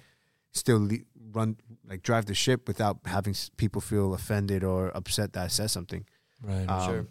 still 0.52 0.84
le- 0.84 1.04
run 1.32 1.56
like 1.88 2.02
drive 2.02 2.26
the 2.26 2.34
ship 2.34 2.66
without 2.66 2.98
having 3.04 3.30
s- 3.30 3.50
people 3.56 3.80
feel 3.80 4.12
offended 4.14 4.64
or 4.64 4.90
upset 4.96 5.32
that 5.34 5.44
I 5.44 5.48
said 5.48 5.70
something. 5.70 6.04
right. 6.42 6.66
Um, 6.68 6.86
Sure. 6.90 7.06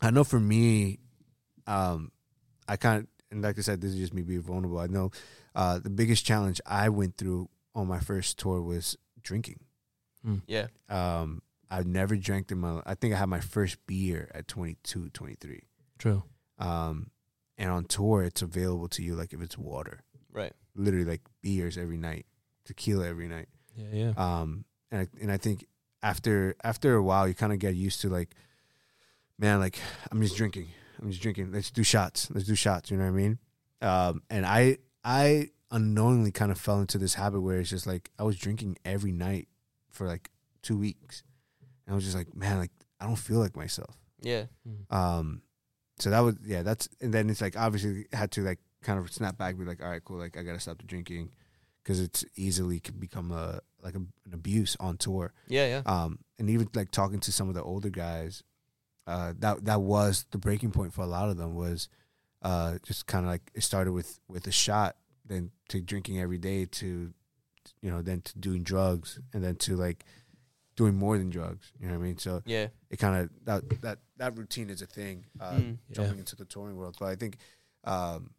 I 0.00 0.10
know 0.10 0.24
for 0.24 0.40
me, 0.40 0.98
um, 1.66 2.10
I 2.66 2.76
kind 2.76 3.00
of 3.02 3.06
and 3.30 3.42
like 3.42 3.58
I 3.58 3.60
said, 3.62 3.80
this 3.80 3.92
is 3.92 3.98
just 3.98 4.14
me 4.14 4.22
being 4.22 4.40
vulnerable. 4.42 4.78
I 4.78 4.86
know 4.86 5.10
uh, 5.54 5.78
the 5.78 5.90
biggest 5.90 6.24
challenge 6.24 6.60
I 6.66 6.88
went 6.88 7.16
through 7.16 7.48
on 7.74 7.86
my 7.88 8.00
first 8.00 8.38
tour 8.38 8.60
was 8.62 8.96
drinking. 9.22 9.60
Yeah. 10.46 10.68
Um, 10.88 11.42
I've 11.70 11.86
never 11.86 12.16
drank 12.16 12.50
in 12.52 12.58
my. 12.58 12.82
I 12.86 12.94
think 12.94 13.14
I 13.14 13.18
had 13.18 13.28
my 13.28 13.40
first 13.40 13.78
beer 13.86 14.30
at 14.34 14.46
22, 14.46 15.08
23. 15.10 15.62
True. 15.98 16.22
Um, 16.58 17.10
and 17.58 17.70
on 17.70 17.84
tour, 17.84 18.22
it's 18.22 18.42
available 18.42 18.88
to 18.88 19.02
you 19.02 19.14
like 19.14 19.32
if 19.32 19.40
it's 19.40 19.58
water. 19.58 20.00
Right. 20.32 20.52
literally 20.74 21.04
like 21.04 21.20
beers 21.42 21.76
every 21.76 21.98
night, 21.98 22.24
tequila 22.64 23.06
every 23.08 23.28
night. 23.28 23.48
Yeah. 23.76 23.86
Yeah. 23.92 24.12
Um, 24.16 24.64
and 24.90 25.02
I, 25.02 25.08
and 25.20 25.30
I 25.32 25.36
think 25.36 25.66
after 26.02 26.54
after 26.62 26.94
a 26.94 27.02
while, 27.02 27.26
you 27.28 27.34
kind 27.34 27.52
of 27.52 27.58
get 27.58 27.74
used 27.74 28.00
to 28.02 28.08
like, 28.08 28.34
man, 29.38 29.58
like 29.60 29.78
I'm 30.10 30.22
just 30.22 30.36
drinking, 30.36 30.68
I'm 31.00 31.10
just 31.10 31.22
drinking. 31.22 31.52
Let's 31.52 31.70
do 31.70 31.82
shots. 31.82 32.30
Let's 32.30 32.46
do 32.46 32.54
shots. 32.54 32.90
You 32.90 32.96
know 32.96 33.04
what 33.04 33.10
I 33.10 33.12
mean? 33.12 33.38
Um, 33.80 34.22
and 34.30 34.46
I 34.46 34.78
I 35.04 35.50
unknowingly 35.70 36.30
kind 36.30 36.52
of 36.52 36.58
fell 36.58 36.80
into 36.80 36.98
this 36.98 37.14
habit 37.14 37.40
where 37.40 37.58
it's 37.58 37.70
just 37.70 37.86
like 37.86 38.10
I 38.18 38.22
was 38.22 38.36
drinking 38.36 38.78
every 38.84 39.12
night 39.12 39.48
for 39.90 40.06
like 40.06 40.30
two 40.62 40.76
weeks, 40.76 41.22
and 41.86 41.92
I 41.92 41.96
was 41.96 42.04
just 42.04 42.16
like, 42.16 42.34
man, 42.34 42.58
like 42.58 42.70
I 43.00 43.06
don't 43.06 43.16
feel 43.16 43.38
like 43.38 43.56
myself. 43.56 43.96
Yeah. 44.20 44.44
Mm. 44.68 44.94
Um, 44.94 45.42
so 45.98 46.10
that 46.10 46.20
was 46.20 46.36
yeah, 46.44 46.62
that's 46.62 46.88
and 47.00 47.12
then 47.12 47.30
it's 47.30 47.40
like 47.40 47.58
obviously 47.58 48.06
had 48.12 48.30
to 48.32 48.42
like 48.42 48.58
kind 48.82 48.98
of 48.98 49.12
snap 49.12 49.38
back, 49.38 49.58
be 49.58 49.64
like, 49.64 49.82
all 49.82 49.90
right, 49.90 50.04
cool, 50.04 50.18
like 50.18 50.36
I 50.36 50.42
gotta 50.42 50.60
stop 50.60 50.78
the 50.78 50.84
drinking 50.84 51.30
because 51.82 52.00
it's 52.00 52.24
easily 52.36 52.80
can 52.80 52.96
become 52.96 53.32
a 53.32 53.60
like 53.82 53.94
a, 53.94 53.98
an 53.98 54.32
abuse 54.32 54.76
on 54.78 54.96
tour. 54.96 55.32
Yeah. 55.48 55.66
Yeah. 55.66 55.82
Um, 55.86 56.20
and 56.38 56.48
even 56.50 56.68
like 56.74 56.90
talking 56.90 57.20
to 57.20 57.32
some 57.32 57.48
of 57.48 57.54
the 57.54 57.62
older 57.62 57.90
guys, 57.90 58.42
uh, 59.06 59.34
that 59.38 59.64
that 59.64 59.80
was 59.80 60.26
the 60.30 60.38
breaking 60.38 60.70
point 60.70 60.92
for 60.92 61.02
a 61.02 61.06
lot 61.06 61.28
of 61.28 61.36
them 61.36 61.54
was, 61.54 61.88
uh, 62.42 62.78
just 62.84 63.06
kind 63.06 63.24
of 63.24 63.30
like 63.30 63.50
it 63.54 63.62
started 63.62 63.92
with 63.92 64.20
with 64.28 64.46
a 64.46 64.52
shot, 64.52 64.96
then 65.26 65.50
to 65.68 65.80
drinking 65.80 66.20
every 66.20 66.38
day, 66.38 66.66
to, 66.66 67.12
you 67.80 67.90
know, 67.90 68.02
then 68.02 68.20
to 68.22 68.38
doing 68.38 68.62
drugs, 68.62 69.18
and 69.32 69.42
then 69.44 69.56
to 69.56 69.76
like 69.76 70.04
doing 70.76 70.94
more 70.96 71.18
than 71.18 71.30
drugs. 71.30 71.70
You 71.78 71.86
know 71.86 71.92
what 71.94 72.00
I 72.00 72.06
mean? 72.06 72.18
So 72.18 72.42
Yeah. 72.46 72.68
it 72.90 72.98
kind 72.98 73.16
of 73.22 73.30
that 73.44 73.80
that 73.82 73.98
that 74.16 74.36
routine 74.38 74.70
is 74.70 74.82
a 74.82 74.86
thing. 74.86 75.26
Uh, 75.40 75.52
Mm. 75.52 75.78
jumping 75.92 76.18
into 76.18 76.36
the 76.36 76.44
touring 76.44 76.76
world. 76.76 76.96
But 76.98 77.06
I 77.10 77.16
think, 77.16 77.36
um, 77.84 78.30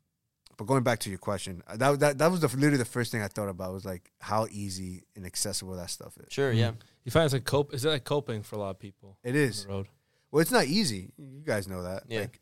but 0.58 0.66
going 0.66 0.84
back 0.84 1.00
to 1.00 1.10
your 1.10 1.20
question, 1.20 1.62
uh, 1.68 1.78
that 1.78 2.00
that 2.00 2.18
that 2.18 2.32
was 2.32 2.42
the, 2.42 2.48
literally 2.48 2.78
the 2.78 2.86
first 2.86 3.12
thing 3.12 3.22
I 3.22 3.28
thought 3.28 3.50
about 3.50 3.74
was 3.74 3.86
like 3.86 4.12
how 4.20 4.48
easy 4.52 5.04
and 5.16 5.26
accessible 5.26 5.76
that 5.76 5.90
stuff 5.90 6.18
is. 6.18 6.32
Sure. 6.34 6.52
Yeah. 6.52 6.72
You 7.06 7.12
find 7.12 7.26
it's 7.26 7.34
like 7.34 7.46
cope. 7.46 7.74
Is 7.74 7.86
it 7.86 7.90
like 7.90 8.04
coping 8.04 8.44
for 8.44 8.56
a 8.56 8.60
lot 8.60 8.70
of 8.72 8.80
people? 8.80 9.18
It 9.24 9.36
is. 9.36 9.66
on 9.66 9.68
the 9.68 9.74
road. 9.78 9.88
Well, 10.32 10.42
it's 10.42 10.52
not 10.52 10.66
easy. 10.66 11.12
You 11.18 11.42
guys 11.44 11.68
know 11.68 11.84
that. 11.84 12.04
Yeah. 12.08 12.22
Like, 12.22 12.40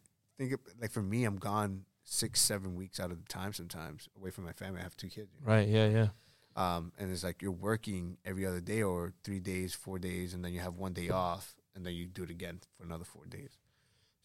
think 0.49 0.59
like 0.81 0.91
for 0.91 1.01
me, 1.03 1.23
I'm 1.25 1.37
gone 1.37 1.85
six, 2.03 2.41
seven 2.41 2.75
weeks 2.75 2.99
out 2.99 3.11
of 3.11 3.17
the 3.23 3.27
time 3.31 3.53
sometimes 3.53 4.09
away 4.17 4.31
from 4.31 4.43
my 4.45 4.53
family. 4.53 4.79
I 4.79 4.83
have 4.83 4.97
two 4.97 5.07
kids. 5.09 5.29
Right. 5.43 5.67
Yeah. 5.67 5.87
Yeah. 5.87 6.07
Um, 6.55 6.91
and 6.99 7.09
it's 7.11 7.23
like 7.23 7.41
you're 7.41 7.51
working 7.51 8.17
every 8.25 8.45
other 8.45 8.59
day 8.59 8.81
or 8.83 9.13
three 9.23 9.39
days, 9.39 9.73
four 9.73 9.99
days, 9.99 10.33
and 10.33 10.43
then 10.43 10.51
you 10.53 10.59
have 10.59 10.75
one 10.75 10.91
day 10.93 11.09
off, 11.09 11.55
and 11.75 11.85
then 11.85 11.93
you 11.93 12.05
do 12.07 12.23
it 12.23 12.29
again 12.29 12.59
for 12.77 12.83
another 12.83 13.05
four 13.05 13.25
days. 13.25 13.51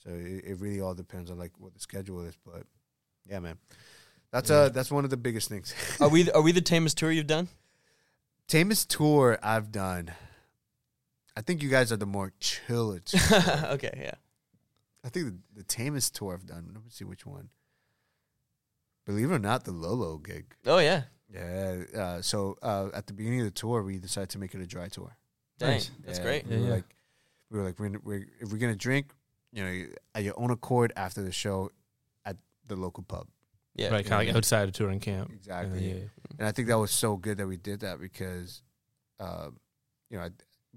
So 0.03 0.11
it, 0.11 0.45
it 0.45 0.61
really 0.61 0.81
all 0.81 0.95
depends 0.95 1.31
on 1.31 1.39
like 1.39 1.53
what 1.59 1.75
the 1.75 1.81
schedule 1.81 2.23
is. 2.23 2.37
But 2.45 2.65
yeah, 3.29 3.39
man, 3.39 3.59
that's 4.33 4.51
Yeah. 4.51 4.57
uh 4.57 4.69
that's 4.71 4.91
one 4.91 5.05
of 5.05 5.11
the 5.11 5.17
biggest 5.17 5.49
things. 5.49 5.73
Are 6.01 6.09
we 6.09 6.29
are 6.33 6.43
we 6.43 6.51
the 6.53 6.61
tamest 6.61 6.99
tour 6.99 7.11
you've 7.13 7.27
done? 7.29 7.49
tamest 8.49 8.91
tour 8.91 9.39
I've 9.43 9.71
done. 9.73 10.11
I 11.37 11.43
think 11.43 11.63
you 11.63 11.69
guys 11.69 11.93
are 11.93 11.97
the 11.97 12.07
more 12.07 12.33
tour. 12.41 13.01
okay. 13.77 13.99
Yeah. 14.01 14.15
I 15.07 15.09
think 15.09 15.27
the, 15.27 15.39
the 15.59 15.63
tamest 15.63 16.17
tour 16.17 16.35
I've 16.35 16.47
done. 16.47 16.73
Let 16.75 16.83
me 16.85 16.91
see 16.91 17.05
which 17.05 17.25
one. 17.25 17.49
Believe 19.07 19.31
it 19.31 19.35
or 19.35 19.39
not, 19.39 19.65
the 19.65 19.71
Lolo 19.71 20.19
gig. 20.19 20.47
Oh 20.67 20.79
yeah. 20.79 21.03
Yeah. 21.33 21.83
Uh, 21.97 22.23
so 22.23 22.57
uh, 22.61 22.89
at 22.93 23.07
the 23.07 23.13
beginning 23.13 23.41
of 23.41 23.47
the 23.47 23.53
tour, 23.53 23.83
we 23.85 23.99
decided 23.99 24.31
to 24.31 24.39
make 24.39 24.53
it 24.55 24.61
a 24.61 24.67
dry 24.67 24.89
tour. 24.89 25.17
Dang. 25.59 25.71
Nice. 25.71 25.91
That's 26.05 26.19
Yeah, 26.19 26.25
great. 26.25 26.47
We 26.49 26.57
Yeah, 26.57 26.61
were 26.61 26.67
yeah. 26.67 26.75
like, 26.75 26.97
we 27.51 27.59
were 27.59 27.65
like, 27.65 27.79
we're, 27.79 27.87
gonna, 27.87 28.01
we're 28.03 28.27
if 28.41 28.51
we're 28.51 28.59
gonna 28.59 28.75
drink, 28.75 29.13
you 29.53 29.63
know, 29.65 29.87
at 30.17 30.25
your 30.25 30.35
own 30.39 30.51
accord 30.51 30.93
after 30.97 31.23
the 31.23 31.31
show, 31.33 31.71
at 32.25 32.37
the 32.67 32.75
local 32.75 33.05
pub. 33.05 33.29
Yeah. 33.77 33.91
right. 33.91 34.05
Kind 34.05 34.23
of 34.23 34.27
yeah. 34.27 34.33
like 34.33 34.37
outside 34.37 34.69
of 34.69 34.75
touring 34.75 34.99
camp. 34.99 35.31
Exactly. 35.33 35.89
Yeah. 35.89 35.95
yeah. 35.95 36.01
And 36.41 36.49
I 36.49 36.53
think 36.53 36.67
that 36.67 36.79
was 36.79 36.91
so 36.91 37.17
good 37.17 37.39
that 37.39 37.47
we 37.47 37.57
did 37.57 37.81
that 37.81 38.01
because, 38.01 38.63
uh, 39.21 39.51
you 40.11 40.19
know, 40.19 40.25
I, 40.25 40.31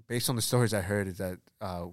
based 0.06 0.30
on 0.30 0.36
the 0.36 0.42
stories 0.42 0.72
I 0.72 0.82
heard, 0.82 1.08
is 1.08 1.18
that 1.18 1.38
uh, 1.60 1.86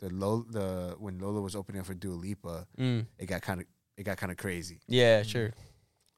the 0.00 0.10
Lo- 0.10 0.46
the 0.48 0.96
when 0.98 1.18
Lolo 1.18 1.40
was 1.40 1.54
opening 1.54 1.80
up 1.80 1.86
for 1.86 1.94
Dua 1.94 2.14
Lipa, 2.14 2.66
Mm. 2.78 3.06
it 3.18 3.26
got 3.26 3.42
kind 3.42 3.60
of 3.60 3.66
it 3.96 4.04
got 4.04 4.16
kind 4.16 4.32
of 4.32 4.38
crazy. 4.38 4.80
Yeah. 4.88 5.22
Sure. 5.22 5.52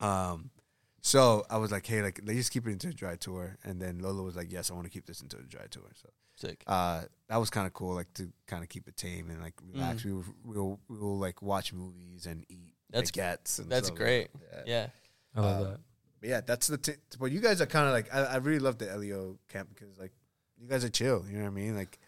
Um, 0.00 0.50
so 1.00 1.44
I 1.50 1.56
was 1.58 1.72
like, 1.72 1.84
hey, 1.86 2.02
like 2.02 2.20
let's 2.24 2.38
just 2.38 2.52
keep 2.52 2.66
it 2.66 2.70
into 2.70 2.88
a 2.88 2.92
dry 2.92 3.16
tour. 3.16 3.56
And 3.64 3.80
then 3.80 3.98
Lolo 3.98 4.22
was 4.22 4.36
like, 4.36 4.52
yes, 4.52 4.70
I 4.70 4.74
want 4.74 4.86
to 4.86 4.90
keep 4.90 5.06
this 5.06 5.20
into 5.20 5.36
a 5.36 5.42
dry 5.42 5.66
tour. 5.70 5.90
So 5.94 6.08
Sick. 6.36 6.62
uh, 6.66 7.02
that 7.28 7.36
was 7.36 7.50
kind 7.50 7.66
of 7.66 7.72
cool, 7.72 7.94
like 7.94 8.12
to 8.14 8.32
kind 8.46 8.62
of 8.62 8.68
keep 8.68 8.86
it 8.88 8.96
tame 8.96 9.28
and 9.30 9.40
like 9.42 9.54
relax. 9.72 10.02
Mm. 10.02 10.04
We 10.04 10.12
will 10.12 10.24
we'll, 10.44 10.80
we'll 10.88 11.18
like 11.18 11.42
watch 11.42 11.72
movies 11.72 12.26
and 12.26 12.44
eat 12.48 12.74
That's- 12.90 13.10
baguettes. 13.10 13.58
And 13.58 13.68
that's 13.70 13.86
stuff. 13.88 13.98
great. 13.98 14.28
Yeah. 14.52 14.62
Yeah. 14.66 14.86
I 15.34 15.40
love 15.40 15.60
Uh, 15.60 15.70
that. 15.70 15.80
But 16.20 16.28
yeah, 16.28 16.40
that's 16.40 16.66
the. 16.68 16.78
T- 16.78 16.92
but 17.18 17.32
you 17.32 17.40
guys 17.40 17.60
are 17.60 17.66
kind 17.66 17.86
of 17.88 17.92
like 17.92 18.14
I, 18.14 18.34
I 18.34 18.36
really 18.36 18.60
love 18.60 18.78
the 18.78 18.88
Elio 18.88 19.38
camp 19.48 19.70
because 19.74 19.98
like 19.98 20.12
you 20.56 20.68
guys 20.68 20.84
are 20.84 20.88
chill. 20.88 21.24
You 21.28 21.38
know 21.38 21.42
what 21.44 21.50
I 21.50 21.54
mean? 21.54 21.74
Like 21.74 21.98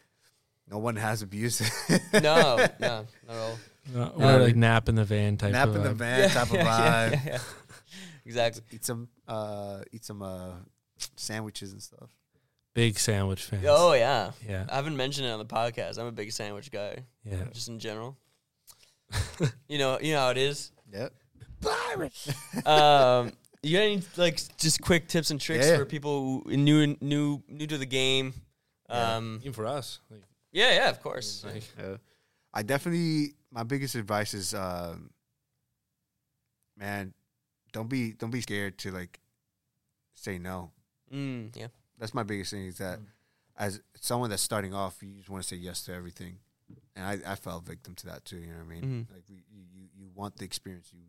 no 0.70 0.78
one 0.78 0.96
has 0.96 1.22
abuse. 1.22 1.60
No. 2.12 2.20
no. 2.20 2.66
Not 2.80 3.06
at 3.28 3.36
all. 3.36 3.58
Uh, 3.94 4.08
or 4.16 4.38
like 4.38 4.56
nap 4.56 4.88
in 4.88 4.94
the 4.94 5.04
van 5.04 5.36
type. 5.36 5.52
Nap 5.52 5.68
of 5.68 5.76
in 5.76 5.82
the 5.82 5.90
vibe. 5.90 5.96
van 5.96 6.30
type 6.30 6.50
of 6.50 6.56
vibe. 6.58 7.12
yeah, 7.12 7.20
yeah. 7.26 7.38
Exactly. 8.24 8.62
Eat 8.72 8.84
some 8.84 9.08
uh 9.28 9.80
eat 9.92 10.04
some 10.04 10.22
uh 10.22 10.52
sandwiches 11.16 11.72
and 11.72 11.82
stuff. 11.82 12.10
Big 12.72 12.98
sandwich 12.98 13.42
fan. 13.44 13.60
Oh 13.68 13.92
yeah. 13.92 14.30
Yeah. 14.48 14.64
I 14.70 14.76
haven't 14.76 14.96
mentioned 14.96 15.26
it 15.26 15.30
on 15.30 15.38
the 15.38 15.44
podcast. 15.44 15.98
I'm 15.98 16.06
a 16.06 16.12
big 16.12 16.32
sandwich 16.32 16.70
guy, 16.72 17.04
Yeah. 17.24 17.44
just 17.52 17.68
in 17.68 17.78
general. 17.78 18.16
you 19.68 19.78
know, 19.78 19.98
you 20.00 20.12
know 20.14 20.20
how 20.20 20.30
it 20.30 20.38
is. 20.38 20.72
Yep. 20.92 21.12
Um, 22.66 23.32
you 23.62 23.76
got 23.76 23.82
any 23.84 24.02
like 24.16 24.40
just 24.58 24.80
quick 24.80 25.08
tips 25.08 25.30
and 25.30 25.40
tricks 25.40 25.66
Yeah. 25.66 25.76
for 25.78 25.84
people 25.84 26.42
new 26.46 26.96
new 27.00 27.42
new 27.48 27.66
to 27.66 27.78
the 27.78 27.86
game? 27.86 28.34
Yeah. 28.88 29.16
Um, 29.16 29.38
Even 29.42 29.52
for 29.52 29.66
us. 29.66 30.00
Like, 30.10 30.22
yeah, 30.54 30.72
yeah, 30.72 30.88
of 30.88 31.02
course. 31.02 31.44
like, 31.44 31.64
Yeah. 31.78 31.96
I 32.54 32.62
definitely 32.62 33.34
my 33.50 33.64
biggest 33.64 33.94
advice 33.96 34.32
is 34.34 34.54
um 34.54 35.10
man, 36.76 37.12
don't 37.72 37.88
be 37.88 38.12
don't 38.12 38.30
be 38.30 38.40
scared 38.40 38.78
to 38.78 38.90
like 38.92 39.20
say 40.14 40.38
no. 40.38 40.70
Mm, 41.12 41.54
yeah, 41.56 41.68
That's 41.98 42.14
my 42.14 42.22
biggest 42.22 42.50
thing 42.52 42.66
is 42.66 42.78
that 42.78 42.98
as 43.56 43.80
someone 44.00 44.30
that's 44.30 44.42
starting 44.42 44.74
off, 44.74 45.02
you 45.02 45.12
just 45.14 45.28
want 45.30 45.42
to 45.42 45.48
say 45.48 45.56
yes 45.56 45.82
to 45.84 45.92
everything, 45.94 46.38
and 46.96 47.04
I, 47.04 47.32
I 47.32 47.34
fell 47.36 47.60
victim 47.60 47.94
to 47.96 48.06
that 48.06 48.24
too. 48.24 48.36
You 48.38 48.48
know 48.48 48.58
what 48.64 48.66
I 48.76 48.80
mean? 48.80 48.82
Mhm. 49.10 49.14
Like 49.14 49.24
we, 49.28 49.36
you, 49.50 49.62
you 49.72 49.88
you 49.96 50.10
want 50.14 50.36
the 50.36 50.44
experience, 50.44 50.90
you 50.92 51.02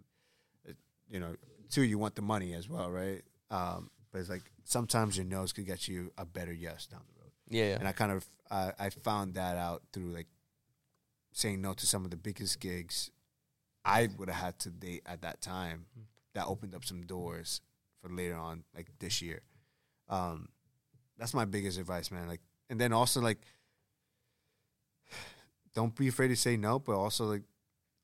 uh, 0.69 0.73
you 1.09 1.19
know, 1.19 1.35
too. 1.69 1.83
you 1.83 1.97
want 1.97 2.15
the 2.15 2.21
money 2.21 2.53
as 2.53 2.69
well, 2.69 2.89
right? 2.91 3.21
Um, 3.49 3.89
but 4.11 4.19
it's 4.19 4.29
like 4.29 4.43
sometimes 4.63 5.17
your 5.17 5.25
nose 5.25 5.53
could 5.53 5.65
get 5.65 5.87
you 5.87 6.11
a 6.17 6.25
better 6.25 6.53
yes 6.53 6.85
down 6.87 7.01
the 7.07 7.21
road, 7.21 7.31
Yeah, 7.49 7.69
yeah. 7.69 7.75
and 7.79 7.87
I 7.87 7.91
kind 7.91 8.11
of 8.11 8.25
uh, 8.55 8.71
I 8.79 8.89
found 8.89 9.33
that 9.33 9.57
out 9.57 9.83
through 9.91 10.13
like 10.13 10.27
saying 11.33 11.61
no 11.61 11.73
to 11.73 11.85
some 11.85 12.05
of 12.05 12.11
the 12.11 12.17
biggest 12.17 12.61
gigs 12.61 13.11
I 13.83 14.07
would 14.17 14.29
have 14.29 14.41
had 14.43 14.59
to 14.59 14.69
date 14.69 15.03
at 15.05 15.21
that 15.23 15.41
time. 15.41 15.85
That 16.33 16.47
opened 16.47 16.73
up 16.73 16.85
some 16.85 17.01
doors 17.01 17.61
for 18.01 18.09
later 18.09 18.35
on, 18.35 18.63
like 18.75 18.87
this 18.99 19.21
year. 19.21 19.41
Um, 20.09 20.49
that's 21.17 21.33
my 21.33 21.45
biggest 21.45 21.77
advice, 21.77 22.11
man. 22.11 22.27
Like, 22.27 22.41
and 22.69 22.79
then 22.79 22.93
also 22.93 23.19
like, 23.19 23.39
don't 25.75 25.95
be 25.95 26.07
afraid 26.07 26.29
to 26.29 26.35
say 26.35 26.55
no, 26.55 26.79
but 26.79 26.93
also 26.93 27.25
like 27.25 27.43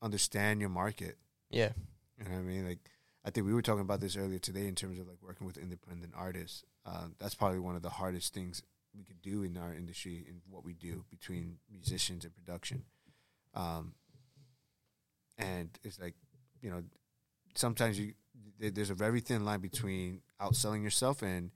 understand 0.02 0.60
your 0.60 0.70
market. 0.70 1.16
yeah. 1.50 1.70
You 2.18 2.24
know 2.28 2.36
what 2.36 2.40
I 2.40 2.42
mean? 2.42 2.68
Like, 2.68 2.78
I 3.24 3.30
think 3.30 3.46
we 3.46 3.54
were 3.54 3.62
talking 3.62 3.80
about 3.80 4.00
this 4.00 4.16
earlier 4.16 4.38
today 4.38 4.68
in 4.68 4.74
terms 4.74 4.98
of 4.98 5.08
like 5.08 5.18
working 5.22 5.46
with 5.46 5.56
independent 5.56 6.12
artists. 6.16 6.62
Uh, 6.84 7.06
that's 7.18 7.34
probably 7.34 7.58
one 7.58 7.74
of 7.74 7.82
the 7.82 7.90
hardest 7.90 8.34
things 8.34 8.62
we 8.96 9.04
could 9.04 9.22
do 9.22 9.42
in 9.42 9.56
our 9.56 9.72
industry 9.72 10.24
and 10.28 10.40
what 10.48 10.64
we 10.64 10.74
do 10.74 11.04
between 11.10 11.58
musicians 11.70 12.24
and 12.24 12.34
production. 12.34 12.84
Um, 13.54 13.94
and 15.38 15.70
it's 15.82 16.00
like, 16.00 16.14
you 16.60 16.70
know, 16.70 16.82
sometimes 17.54 17.98
you 17.98 18.14
there's 18.58 18.90
a 18.90 18.94
very 18.94 19.20
thin 19.20 19.44
line 19.44 19.60
between 19.60 20.20
outselling 20.40 20.82
yourself 20.82 21.22
and, 21.22 21.50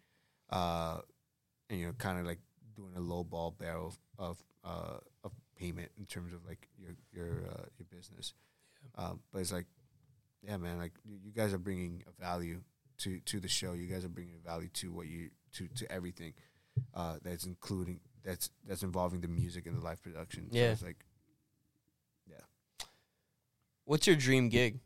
uh, 0.51 0.99
and 1.70 1.80
you 1.80 1.87
know, 1.87 1.93
kind 1.93 2.18
of 2.18 2.26
like 2.26 2.41
doing 2.74 2.93
a 2.97 3.01
low 3.01 3.22
ball 3.24 3.55
barrel 3.57 3.95
of 4.18 4.39
uh, 4.64 4.99
of 5.24 5.32
payment 5.57 5.91
in 5.99 6.05
terms 6.05 6.32
of 6.32 6.45
like 6.47 6.68
your 6.76 6.97
your 7.12 7.45
uh, 7.49 7.64
your 7.78 7.87
business. 7.91 8.34
Um, 8.97 9.20
but 9.32 9.41
it's 9.41 9.53
like 9.53 9.66
yeah, 10.43 10.57
man, 10.57 10.78
like 10.78 10.93
you, 11.05 11.18
you 11.22 11.32
guys 11.32 11.53
are 11.53 11.59
bringing 11.59 12.03
a 12.07 12.22
value 12.22 12.61
to 12.99 13.20
to 13.20 13.41
the 13.41 13.49
show. 13.49 13.72
You 13.72 13.87
guys 13.87 14.05
are 14.05 14.11
bringing 14.11 14.34
a 14.34 14.49
value 14.49 14.68
to 14.74 14.93
what 14.93 15.07
you 15.07 15.30
to 15.55 15.68
to 15.68 15.91
everything 15.91 16.34
uh, 16.95 17.16
that's 17.22 17.45
including 17.47 18.01
that's 18.24 18.51
that's 18.66 18.83
involving 18.83 19.20
the 19.20 19.29
music 19.29 19.66
and 19.66 19.77
the 19.77 19.85
live 19.85 20.03
production. 20.03 20.51
So 20.51 20.57
Yeah. 20.59 20.72
it's 20.72 20.83
like, 20.83 21.05
yeah. 22.29 22.37
What's 23.85 24.07
your 24.07 24.16
dream 24.16 24.49
gig? 24.49 24.81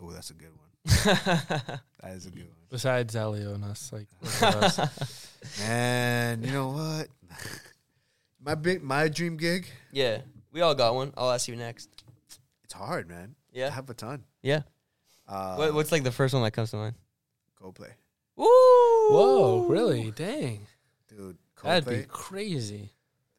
oh, 0.00 0.10
that's 0.10 0.30
a 0.30 0.34
good 0.34 0.50
one. 0.50 0.58
That 2.02 2.14
is 2.16 2.26
a 2.26 2.30
good 2.30 2.46
one, 2.48 2.56
Besides 2.70 3.14
Elio 3.14 3.54
and 3.54 3.64
us, 3.64 3.92
like 3.92 4.08
look 4.22 4.42
us. 4.42 5.28
man. 5.60 6.42
You 6.42 6.50
know 6.50 6.68
what? 6.70 7.06
my 8.44 8.54
big 8.56 8.82
my 8.82 9.06
dream 9.08 9.36
gig. 9.36 9.66
yeah, 9.92 10.22
we 10.52 10.60
all 10.60 10.74
got 10.74 10.94
one. 10.94 11.12
I'll 11.16 11.30
ask 11.30 11.46
you 11.46 11.54
next. 11.56 11.88
It's 12.64 12.72
hard, 12.72 13.08
man. 13.08 13.36
Yeah, 13.52 13.64
I 13.66 13.68
Yeah, 13.68 13.74
have 13.74 13.90
a 13.90 13.94
ton. 13.94 14.24
yeah. 14.42 14.62
Uh, 15.28 15.54
what, 15.56 15.74
what's 15.74 15.92
like 15.92 16.02
the 16.02 16.10
first 16.10 16.34
one 16.34 16.42
that 16.42 16.50
comes 16.50 16.70
to 16.72 16.76
mind? 16.76 16.94
Coldplay, 17.62 17.92
Woo! 18.34 18.46
Whoa, 18.46 19.66
really? 19.68 20.10
Dang, 20.10 20.66
dude? 21.16 21.38
that'd 21.62 21.84
Coldplay. 21.84 22.00
be 22.02 22.06
crazy. 22.08 22.90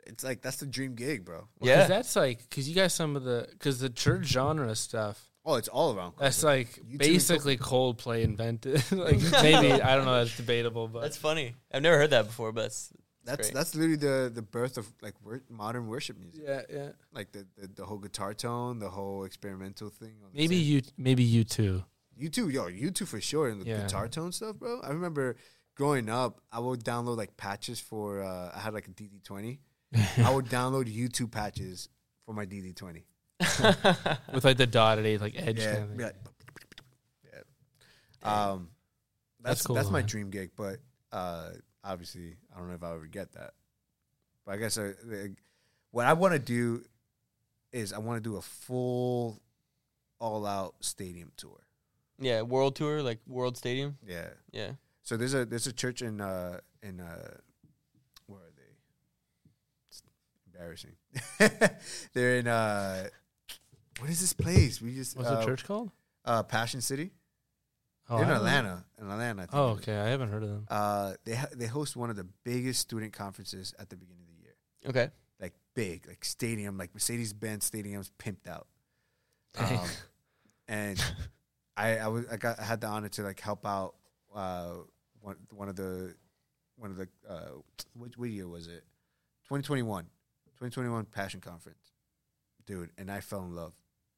It's 0.05 0.23
like 0.23 0.41
that's 0.41 0.57
the 0.57 0.65
dream 0.65 0.95
gig, 0.95 1.23
bro. 1.25 1.47
Well, 1.59 1.69
Yeah. 1.69 1.79
'cause 1.81 1.87
that's 1.89 2.15
like 2.15 2.39
because 2.49 2.67
you 2.67 2.75
guys 2.75 2.93
some 2.93 3.15
of 3.15 3.23
the 3.23 3.47
because 3.51 3.79
the 3.79 3.89
church 3.89 4.25
genre 4.25 4.75
stuff. 4.75 5.29
Oh, 5.45 5.55
it's 5.55 5.67
all 5.67 5.93
around. 5.95 6.13
That's 6.17 6.41
like 6.43 6.69
U2 6.85 6.97
basically 6.97 7.57
Coldplay 7.57 8.23
invented. 8.23 8.81
like 8.91 9.19
maybe 9.43 9.73
I 9.81 9.95
don't 9.95 10.05
know. 10.05 10.23
That's 10.23 10.35
debatable, 10.37 10.87
but 10.87 11.01
That's 11.01 11.17
funny. 11.17 11.55
I've 11.71 11.81
never 11.81 11.97
heard 11.97 12.11
that 12.11 12.27
before, 12.27 12.51
but 12.53 12.61
that's, 12.63 12.93
That's 13.25 13.47
great. 13.47 13.53
that's 13.53 13.75
literally 13.75 13.95
the 13.97 14.31
the 14.33 14.41
birth 14.41 14.77
of 14.77 14.87
like 15.01 15.15
wor- 15.23 15.43
modern 15.49 15.87
worship 15.87 16.17
music. 16.17 16.43
yeah, 16.45 16.61
yeah. 16.69 16.89
Like 17.13 17.31
the, 17.31 17.45
the 17.57 17.67
the 17.75 17.85
whole 17.85 17.97
guitar 17.97 18.33
tone, 18.33 18.79
the 18.79 18.89
whole 18.89 19.23
experimental 19.25 19.89
thing. 19.89 20.13
on 20.23 20.31
the 20.33 20.37
Maybe 20.37 20.61
synth. 20.61 20.65
you, 20.65 20.81
maybe 20.97 21.25
U2. 21.43 21.83
you 22.17 22.29
too, 22.29 22.49
yo, 22.49 22.65
U2 22.69 23.07
for 23.07 23.19
sure. 23.21 23.47
And 23.49 23.61
the 23.61 23.65
Yeah. 23.65 23.81
guitar 23.83 24.07
tone 24.09 24.31
stuff, 24.33 24.57
bro. 24.57 24.79
I 24.81 24.89
remember 24.89 25.35
growing 25.75 26.09
up, 26.09 26.41
I 26.51 26.59
would 26.59 26.83
download 26.83 27.17
like 27.17 27.35
patches 27.37 27.79
for. 27.79 28.21
Uh, 28.23 28.51
I 28.55 28.59
had 28.59 28.73
like 28.73 28.87
a 28.87 28.91
DD 28.91 29.23
twenty. 29.23 29.59
I 30.17 30.31
would 30.33 30.45
download 30.45 30.85
YouTube 30.93 31.31
patches 31.31 31.89
for 32.25 32.33
my 32.33 32.45
DD 32.45 32.75
twenty. 32.75 33.05
with 34.33 34.45
like 34.45 34.57
the 34.57 34.67
dotted 34.67 35.05
eighth 35.05 35.21
like 35.21 35.35
edge. 35.37 35.59
Yeah, 35.59 35.73
kind 35.75 35.83
of 35.83 35.89
thing. 35.89 35.99
like, 36.05 36.15
yeah. 38.23 38.51
Um, 38.51 38.69
That's 39.41 39.55
that's 39.59 39.67
cool, 39.67 39.75
That's 39.75 39.89
my 39.89 39.99
man. 39.99 40.07
dream 40.07 40.29
gig, 40.29 40.51
but 40.55 40.77
uh, 41.11 41.49
obviously, 41.83 42.35
I 42.53 42.57
don't 42.59 42.69
know 42.69 42.75
if 42.75 42.83
I'll 42.83 42.93
ever 42.95 43.05
get 43.07 43.33
that. 43.33 43.51
But 44.45 44.53
I 44.53 44.57
guess 44.57 44.77
uh, 44.77 44.93
the- 45.03 45.35
what 45.91 46.05
I 46.05 46.13
want 46.13 46.33
to 46.33 46.39
do 46.39 46.83
is 47.71 47.91
I 47.93 47.97
want 47.99 48.23
to 48.23 48.29
do 48.29 48.37
a 48.37 48.41
full, 48.41 49.41
all-out 50.19 50.75
stadium 50.79 51.31
tour. 51.37 51.59
yeah, 52.19 52.41
world 52.43 52.75
tour, 52.75 53.01
like 53.03 53.19
World 53.27 53.57
Stadium. 53.57 53.97
Yeah. 54.07 54.27
Yeah. 54.51 54.71
So 55.03 55.17
there's 55.17 55.33
a 55.33 55.45
there's 55.45 55.67
a 55.67 55.73
church 55.73 56.01
in 56.01 56.21
uh 56.21 56.59
in 56.81 56.99
uh 56.99 57.37
where 58.27 58.39
are 58.39 58.53
they? 58.55 59.49
It's 59.89 60.01
embarrassing. 60.47 60.95
They're 62.13 62.37
in 62.37 62.47
uh 62.47 63.07
what 63.99 64.09
is 64.09 64.21
this 64.21 64.33
place? 64.33 64.81
We 64.81 64.95
just 64.95 65.15
What's 65.17 65.29
uh, 65.29 65.39
the 65.39 65.45
church 65.45 65.65
called? 65.65 65.91
Uh, 66.25 66.41
Passion 66.43 66.81
City. 66.81 67.11
Oh, 68.09 68.17
They're 68.17 68.25
in 68.25 68.31
I 68.31 68.33
don't 68.35 68.43
know. 68.43 68.47
Atlanta. 68.49 68.85
In 68.99 69.09
Atlanta. 69.11 69.41
I 69.43 69.45
think 69.45 69.55
Oh, 69.55 69.67
okay. 69.71 69.97
I 69.97 70.07
haven't 70.07 70.29
heard 70.29 70.43
of 70.43 70.49
them. 70.49 70.65
Uh, 70.69 71.13
they 71.25 71.35
ha- 71.35 71.47
they 71.53 71.67
host 71.67 71.95
one 71.95 72.09
of 72.09 72.15
the 72.15 72.27
biggest 72.43 72.79
student 72.79 73.13
conferences 73.13 73.73
at 73.79 73.89
the 73.89 73.95
beginning 73.97 74.23
of 74.23 74.35
the 74.35 74.41
year. 74.41 74.55
Okay. 74.87 75.11
Like 75.39 75.53
big, 75.75 76.07
like 76.07 76.23
stadium, 76.25 76.77
like 76.77 76.93
Mercedes 76.93 77.33
Benz 77.33 77.69
stadiums, 77.69 78.09
pimped 78.19 78.47
out. 78.47 78.67
Um, 79.57 79.87
and 80.67 81.03
I 81.77 81.97
I 81.97 82.07
was 82.07 82.25
I 82.31 82.37
got 82.37 82.59
I 82.59 82.63
had 82.63 82.81
the 82.81 82.87
honor 82.87 83.09
to 83.09 83.21
like 83.23 83.39
help 83.41 83.65
out 83.65 83.95
uh 84.35 84.75
one 85.21 85.35
one 85.51 85.69
of 85.69 85.75
the 85.75 86.15
one 86.77 86.91
of 86.91 86.97
the 86.97 87.07
uh 87.29 87.49
what, 87.93 88.17
what 88.17 88.29
year 88.29 88.47
was 88.47 88.67
it? 88.67 88.83
2021 89.49 90.05
2021 90.57 91.05
Passion 91.05 91.41
Conference. 91.41 91.91
Dude 92.65 92.89
and 92.97 93.11
I 93.11 93.19
fell 93.19 93.43
in 93.43 93.55
love. 93.55 93.73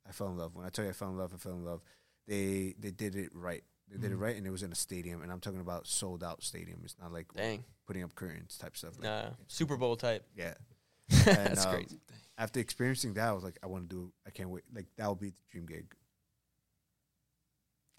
I 0.08 0.12
fell 0.12 0.28
in 0.28 0.38
love. 0.38 0.56
When 0.56 0.66
I 0.66 0.70
tell 0.70 0.86
you 0.86 0.92
I 0.92 0.94
fell 0.94 1.10
in 1.10 1.18
love 1.18 1.32
I 1.34 1.38
fell 1.38 1.54
in 1.54 1.66
love. 1.66 1.82
They 2.28 2.76
they 2.80 2.92
did 2.92 3.16
it 3.16 3.30
right. 3.34 3.64
They 3.90 3.98
did 3.98 4.12
it 4.12 4.18
Mhm. 4.18 4.22
right 4.22 4.36
and 4.36 4.48
it 4.48 4.52
was 4.52 4.64
in 4.64 4.72
a 4.72 4.76
stadium 4.76 5.22
and 5.22 5.32
I'm 5.32 5.40
talking 5.40 5.60
about 5.62 5.88
sold 5.88 6.24
out 6.24 6.44
stadium. 6.44 6.82
It's 6.84 6.96
not 7.02 7.12
like 7.12 7.32
Dang. 7.34 7.64
putting 7.88 8.04
up 8.04 8.16
curtains 8.16 8.58
type 8.58 8.76
stuff. 8.78 8.94
Like, 8.98 9.04
Nah. 9.04 9.30
Super 9.48 9.78
Bowl 9.78 9.96
type. 9.96 10.26
yeah. 10.36 10.54
That's 11.26 11.66
um, 11.66 11.74
crazy. 11.76 12.00
after 12.38 12.60
experiencing 12.60 13.14
that 13.16 13.28
I 13.28 13.32
was 13.34 13.44
like 13.44 13.60
I 13.62 13.68
want 13.68 13.90
to 13.90 13.96
do 13.96 14.12
I 14.26 14.32
can't 14.32 14.50
wait. 14.50 14.64
Like 14.74 14.88
that 14.98 15.08
would 15.10 15.20
be 15.20 15.30
the 15.30 15.36
dream 15.52 15.66
gig 15.68 15.94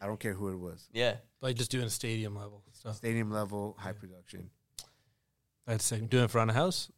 I 0.00 0.06
don't 0.06 0.20
care 0.20 0.34
who 0.34 0.48
it 0.50 0.56
was 0.56 0.88
Yeah. 0.92 1.16
Like 1.40 1.56
just 1.56 1.70
doing 1.70 1.84
a 1.86 1.90
stadium 1.90 2.34
level 2.36 2.62
stuff. 2.72 2.96
stadium 2.96 3.30
level, 3.30 3.76
high 3.78 3.88
Yeah. 3.90 3.92
production. 3.94 4.50
That's 5.66 5.84
sick. 5.84 6.08
Doing 6.10 6.28
front 6.28 6.50
of 6.50 6.56
house. 6.56 6.90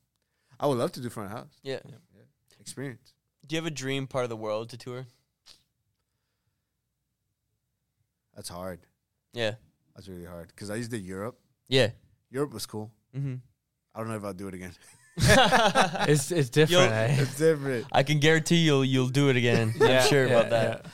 I 0.60 0.66
would 0.66 0.78
love 0.78 0.92
to 0.92 1.00
do 1.00 1.08
front 1.08 1.32
of 1.32 1.38
house 1.38 1.54
Yeah. 1.62 1.80
experience. 2.60 3.14
Do 3.46 3.54
you 3.54 3.58
have 3.62 3.66
a 3.66 3.70
dream 3.74 4.06
part 4.06 4.24
of 4.24 4.30
the 4.30 4.36
world 4.36 4.70
to 4.70 4.76
tour? 4.76 5.06
That's 8.34 8.48
hard. 8.48 8.80
Yeah. 9.32 9.54
That's 9.94 10.08
really 10.08 10.24
hard 10.24 10.48
because 10.48 10.70
I 10.70 10.76
used 10.76 10.90
to 10.92 10.98
Europe. 10.98 11.38
Yeah. 11.68 11.90
Europe 12.30 12.52
was 12.52 12.66
cool. 12.66 12.92
Mm-hmm. 13.16 13.36
I 13.94 13.98
don't 13.98 14.08
know 14.08 14.16
if 14.16 14.24
I'll 14.24 14.32
do 14.34 14.48
it 14.48 14.54
again. 14.54 14.72
It's 16.08 16.30
it's 16.30 16.48
different. 16.50 16.92
Eh? 16.92 17.16
it's 17.22 17.36
different. 17.36 17.86
I 17.90 18.04
can 18.04 18.20
guarantee 18.20 18.58
you'll 18.58 18.84
you'll 18.84 19.08
do 19.08 19.28
it 19.30 19.36
again. 19.36 19.74
Yeah, 19.76 20.02
I'm 20.02 20.08
sure 20.08 20.26
yeah, 20.26 20.32
about 20.32 20.50
that. 20.50 20.86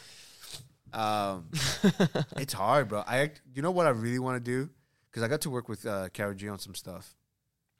Um, 0.94 1.48
it's 2.36 2.52
hard, 2.52 2.88
bro. 2.88 3.02
I 3.06 3.18
act- 3.18 3.42
you 3.54 3.62
know 3.62 3.70
what 3.70 3.86
I 3.86 3.90
really 3.90 4.18
want 4.18 4.36
to 4.36 4.50
do 4.50 4.70
because 5.10 5.22
I 5.22 5.28
got 5.28 5.40
to 5.42 5.50
work 5.50 5.68
with 5.68 5.84
uh, 5.86 6.08
Karol 6.12 6.34
G 6.34 6.48
on 6.48 6.58
some 6.58 6.74
stuff. 6.74 7.14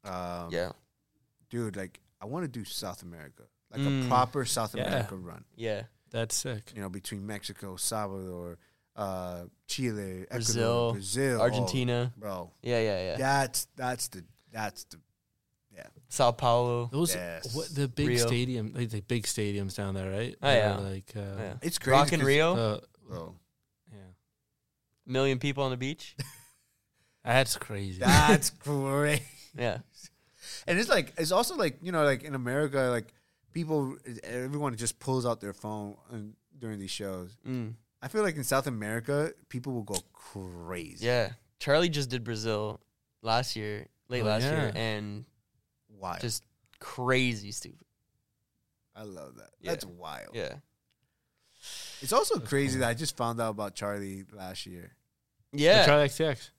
Um, 0.05 0.49
yeah. 0.51 0.73
dude, 1.51 1.77
like 1.77 2.01
I 2.21 2.27
want 2.27 2.45
to 2.45 2.49
do 2.49 2.65
South 2.65 3.03
America, 3.03 3.45
like 3.73 3.81
Mm. 3.81 4.05
a 4.05 4.09
proper 4.09 4.45
South 4.45 4.75
Yeah. 4.75 4.87
America 4.87 5.17
run. 5.17 5.45
Yeah. 5.57 5.83
That's 6.11 6.35
sick. 6.35 6.73
You 6.75 6.83
know, 6.83 6.89
between 6.89 7.27
Mexico, 7.27 7.77
Salvador, 7.77 8.59
uh, 8.97 9.45
Chile, 9.67 10.27
Brazil, 10.31 10.31
Ecuador, 10.31 10.93
Brazil, 10.93 11.39
oh, 11.41 11.43
Argentina. 11.43 12.13
bro. 12.17 12.53
Yeah, 12.63 12.81
yeah, 12.81 13.03
yeah. 13.03 13.17
That's 13.17 13.67
that's 13.75 14.09
the 14.09 14.25
that's 14.53 14.85
the 14.85 14.99
yeah. 15.75 15.87
Sao 16.09 16.31
Paulo. 16.31 16.89
Those 16.93 17.15
Yes. 17.17 17.53
what 17.57 17.75
the 17.75 17.89
big 17.89 18.07
Rio. 18.09 18.27
stadium, 18.27 18.73
like 18.77 18.91
the 18.91 19.01
big 19.01 19.25
stadiums 19.25 19.75
down 19.75 19.95
there, 19.95 20.09
right? 20.11 20.37
Oh, 20.41 20.53
yeah. 20.53 20.77
like 20.77 21.13
uh, 21.17 21.21
yeah. 21.39 21.55
it's 21.63 21.79
crazy. 21.79 21.97
Rock 21.99 22.13
in 22.13 22.21
Rio. 22.23 22.55
uh, 22.55 22.81
bro. 23.07 23.35
yeah. 23.93 23.99
Million 25.07 25.39
people 25.39 25.65
on 25.65 25.71
the 25.71 25.77
beach. 25.77 26.17
That's 27.25 27.57
crazy. 27.57 28.01
That's 28.01 28.51
great. 28.51 29.23
Yeah. 29.57 29.79
And 30.67 30.79
it's 30.79 30.89
like 30.89 31.13
it's 31.17 31.33
also 31.33 31.57
like 31.57 31.79
you 31.83 31.93
know 31.93 32.05
like 32.05 32.23
in 32.23 32.35
America 32.35 32.79
like 32.91 33.15
people 33.53 33.97
everyone 34.23 34.77
just 34.77 34.99
pulls 34.99 35.25
out 35.25 35.41
their 35.41 35.55
phone 35.55 35.97
and, 36.11 36.35
during 36.59 36.79
these 36.79 36.91
shows. 36.91 37.37
Mm. 37.47 37.75
I 38.03 38.09
feel 38.09 38.23
like 38.23 38.37
in 38.37 38.45
South 38.45 38.67
America 38.67 39.33
people 39.49 39.73
will 39.73 39.83
go 39.83 39.97
crazy. 40.13 41.07
Yeah. 41.07 41.31
Charli 41.61 41.91
just 41.91 42.11
did 42.11 42.25
Brazil 42.25 42.81
last 43.23 43.57
year 43.57 43.87
late 44.09 44.23
Oh, 44.23 44.27
last 44.27 44.43
year, 44.43 44.71
and 44.75 45.25
Wild. 45.89 46.21
just 46.21 46.45
crazy 46.79 47.53
stupid. 47.53 47.87
I 48.95 49.05
love 49.05 49.37
that. 49.37 49.51
Yeah. 49.61 49.71
That's 49.71 49.87
wild. 49.87 50.35
Yeah, 50.35 50.55
It's 52.05 52.13
also 52.13 52.37
That's 52.37 52.51
crazy 52.51 52.75
cool. 52.75 52.81
that 52.81 52.91
I 52.91 52.95
just 52.95 53.17
found 53.17 53.41
out 53.41 53.51
about 53.53 53.75
Charli 53.75 54.27
last 54.35 54.67
year. 54.67 54.93
yeah. 55.53 55.87
Charli 55.87 56.05
XCX. 56.05 56.51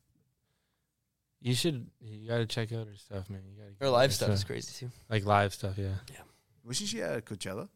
You 1.40 1.54
should. 1.54 1.86
You 2.02 2.28
got 2.28 2.38
to 2.38 2.48
check 2.48 2.74
out 2.74 2.88
her 2.88 2.96
stuff, 2.96 3.30
man. 3.30 3.42
You 3.48 3.62
gotta. 3.62 3.76
Her 3.80 3.92
live 3.92 4.12
stuff 4.12 4.32
is 4.32 4.44
crazy 4.44 4.74
too. 4.74 4.92
Like 5.08 5.24
live 5.24 5.54
stuff, 5.54 5.78
yeah. 5.78 5.94
Yeah. 6.10 6.22
Wasn't 6.66 6.90
she 6.90 7.00
at 7.04 7.24
Coachella? 7.26 7.70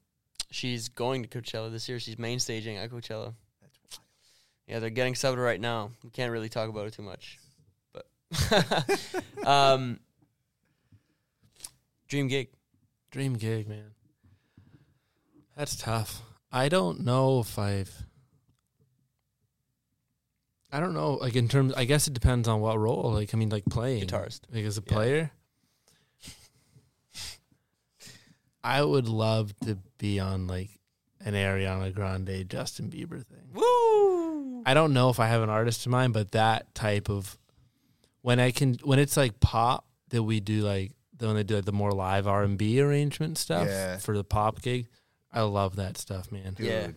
She's 0.50 0.90
going 0.90 1.22
to 1.22 1.30
Coachella 1.30 1.72
this 1.72 1.88
year. 1.88 2.00
She's 2.00 2.18
main 2.18 2.40
staging 2.40 2.78
at 2.78 2.90
Coachella. 2.90 3.36
That's 3.62 3.78
wild. 3.92 4.02
Yeah, 4.68 4.80
they're 4.80 4.90
getting 4.90 5.14
subbed 5.14 5.38
right 5.38 5.62
now. 5.62 5.92
We 6.04 6.10
can't 6.10 6.32
really 6.32 6.50
talk 6.50 6.70
about 6.70 6.88
it 6.88 6.94
too 6.94 7.04
much, 7.04 7.38
but 7.94 8.08
um, 9.48 10.00
dream 12.08 12.28
gig. 12.28 12.48
Dream 13.12 13.36
gig, 13.36 13.68
man. 13.70 13.92
That's 15.56 15.76
tough. 15.76 16.24
I 16.52 16.68
don't 16.70 17.02
know 17.06 17.40
if 17.42 17.58
I've. 17.60 17.92
I 20.72 20.80
don't 20.80 20.94
know. 20.94 21.14
Like 21.14 21.36
in 21.36 21.48
terms, 21.48 21.74
I 21.74 21.86
guess 21.86 22.08
it 22.08 22.14
depends 22.14 22.48
on 22.48 22.60
what 22.62 22.78
role. 22.80 23.12
Like 23.12 23.34
I 23.34 23.38
mean, 23.38 23.50
like 23.50 23.66
playing 23.66 24.06
Guitarist. 24.08 24.42
Like 24.54 24.66
as 24.66 24.78
a 24.78 24.84
Yeah. 24.86 24.94
player, 24.94 25.32
I 28.64 28.84
would 28.84 29.08
love 29.08 29.54
to 29.62 29.78
be 29.98 30.20
on 30.20 30.48
like 30.48 30.70
an 31.24 31.34
Ariana 31.34 31.94
Grande, 31.94 32.48
Justin 32.50 32.90
Bieber 32.90 33.26
thing. 33.26 33.50
Woo! 33.54 34.64
I 34.66 34.74
don't 34.74 34.94
know 34.94 35.10
if 35.10 35.20
I 35.20 35.28
have 35.28 35.42
an 35.42 35.50
artist 35.50 35.86
in 35.86 35.92
mind, 35.92 36.14
but 36.14 36.32
that 36.32 36.74
type 36.76 37.10
of 37.10 37.38
when 38.22 38.40
I 38.40 38.52
can 38.52 38.76
when 38.84 39.00
it's 39.00 39.18
like 39.18 39.40
pop 39.40 39.86
that 40.10 40.24
we 40.24 40.40
do 40.40 40.62
like 40.62 40.92
the 41.18 41.28
when 41.28 41.36
they 41.36 41.44
do 41.44 41.56
like 41.56 41.66
the 41.66 41.72
more 41.72 41.92
live 41.92 42.28
R 42.28 42.44
and 42.44 42.58
B 42.58 42.80
arrangement 42.82 43.38
stuff 43.38 43.68
Yeah. 43.68 43.98
for 43.98 44.16
the 44.16 44.24
pop 44.24 44.62
gig. 44.62 44.88
I 45.32 45.42
love 45.42 45.76
that 45.78 45.98
stuff, 45.98 46.32
man. 46.32 46.54
Dude. 46.54 46.66
Yeah. 46.68 46.88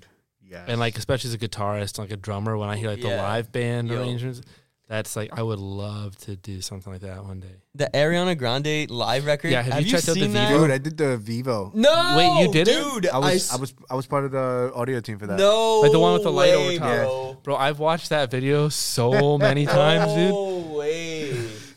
Yeah. 0.48 0.64
And 0.68 0.78
like 0.80 0.98
especially 0.98 1.28
as 1.28 1.34
a 1.34 1.38
guitarist, 1.38 1.98
like 1.98 2.10
a 2.10 2.16
drummer, 2.16 2.56
when 2.59 2.68
I 2.68 2.76
hear 2.76 2.90
like 2.90 3.00
the 3.02 3.09
Yeah. 3.09 3.22
live 3.22 3.52
band 3.52 3.88
Yo. 3.88 3.98
arrangements, 4.00 4.42
that's 4.88 5.16
like 5.16 5.30
I 5.32 5.42
would 5.42 5.59
love 5.60 6.16
to 6.26 6.36
do 6.36 6.60
something 6.60 6.92
like 6.92 7.00
that 7.02 7.24
one 7.24 7.40
day. 7.40 7.56
The 7.74 7.88
Ariana 7.94 8.36
Grande 8.36 8.90
live 8.90 9.24
record. 9.24 9.50
Yeah, 9.50 9.62
have 9.62 9.82
you 9.86 9.90
checked 9.90 10.09
out 10.10 10.14
the 10.14 10.20
seen 10.22 10.32
that? 10.34 10.48
video? 10.48 10.62
Dude, 10.62 10.70
I 10.70 10.78
did 10.78 10.96
the 10.98 11.16
Vevo. 11.18 11.72
No, 11.74 12.14
Wait, 12.18 12.42
you 12.44 12.52
did 12.52 12.68
it? 12.68 12.74
dude. 12.84 13.06
I 13.09 13.18
was 13.18 13.32
s- 13.34 13.52
I, 13.54 13.56
was 13.56 13.74
I 13.90 13.94
was 13.94 14.06
part 14.06 14.24
of 14.26 14.32
the 14.32 14.72
audio 14.74 15.00
team 15.00 15.18
for 15.18 15.26
that. 15.28 15.38
no, 15.38 15.80
Like 15.80 15.92
the 15.92 15.98
one 16.00 16.12
with 16.14 16.24
the 16.24 16.32
light 16.32 16.52
over 16.52 16.68
way, 16.68 16.78
top. 16.78 16.88
bro. 16.88 17.38
Bro, 17.44 17.56
I've 17.56 17.78
watched 17.78 18.10
that 18.10 18.30
video 18.30 18.68
so 18.68 19.38
many 19.38 19.64
times, 19.80 20.12
dude. 20.12 20.30
No 20.30 20.74
way, 20.76 21.32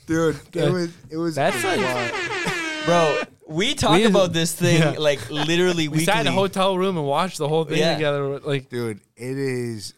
Dude, 0.06 0.38
it 0.54 0.72
was 0.72 0.90
it 1.10 1.18
was 1.18 1.36
That's 1.36 1.64
like- 1.64 2.86
bro. 2.86 3.22
We 3.48 3.76
talk 3.76 3.92
We- 3.98 4.06
about 4.06 4.34
this 4.40 4.54
thing 4.54 4.80
Yeah. 4.82 4.96
like 4.98 5.30
literally 5.30 5.88
We 5.88 6.00
weekly. 6.00 6.06
sat 6.06 6.22
in 6.22 6.28
a 6.28 6.32
hotel 6.32 6.78
room 6.78 6.98
and 6.98 7.06
watched 7.06 7.38
the 7.38 7.48
whole 7.48 7.66
thing 7.66 7.78
Yeah. 7.80 7.94
together. 7.96 8.40
Like 8.40 8.70
dude. 8.70 9.02
It 9.16 9.38
is. 9.38 9.94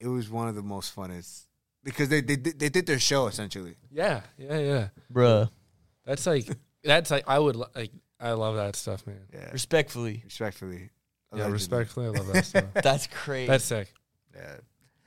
It 0.00 0.06
was 0.08 0.30
one 0.30 0.48
of 0.48 0.54
the 0.54 0.62
most 0.62 0.94
funnest 0.94 1.42
because 1.84 2.08
they 2.08 2.20
they 2.20 2.36
did- 2.36 2.58
they 2.58 2.68
did 2.68 2.86
their 2.86 2.98
show 2.98 3.26
essentially. 3.26 3.74
yeah, 3.90 4.22
yeah, 4.38 4.58
yeah. 4.58 4.88
Bruh. 5.12 5.50
That's 6.06 6.26
like 6.26 6.46
that's 6.84 7.10
like 7.10 7.24
I 7.26 7.38
would 7.38 7.56
like 7.56 7.90
I 8.20 8.32
love 8.32 8.56
that 8.56 8.74
stuff, 8.76 9.06
man. 9.06 9.20
Yeah, 9.32 9.50
Respectfully, 9.52 10.22
respectfully. 10.24 10.90
Yeah, 11.34 11.48
respectfully, 11.48 12.06
I 12.06 12.08
love 12.10 12.32
that 12.32 12.46
stuff. 12.46 12.64
that's 12.82 13.06
crazy. 13.06 13.48
That's 13.48 13.64
sick. 13.64 13.92
Yeah. 14.34 14.56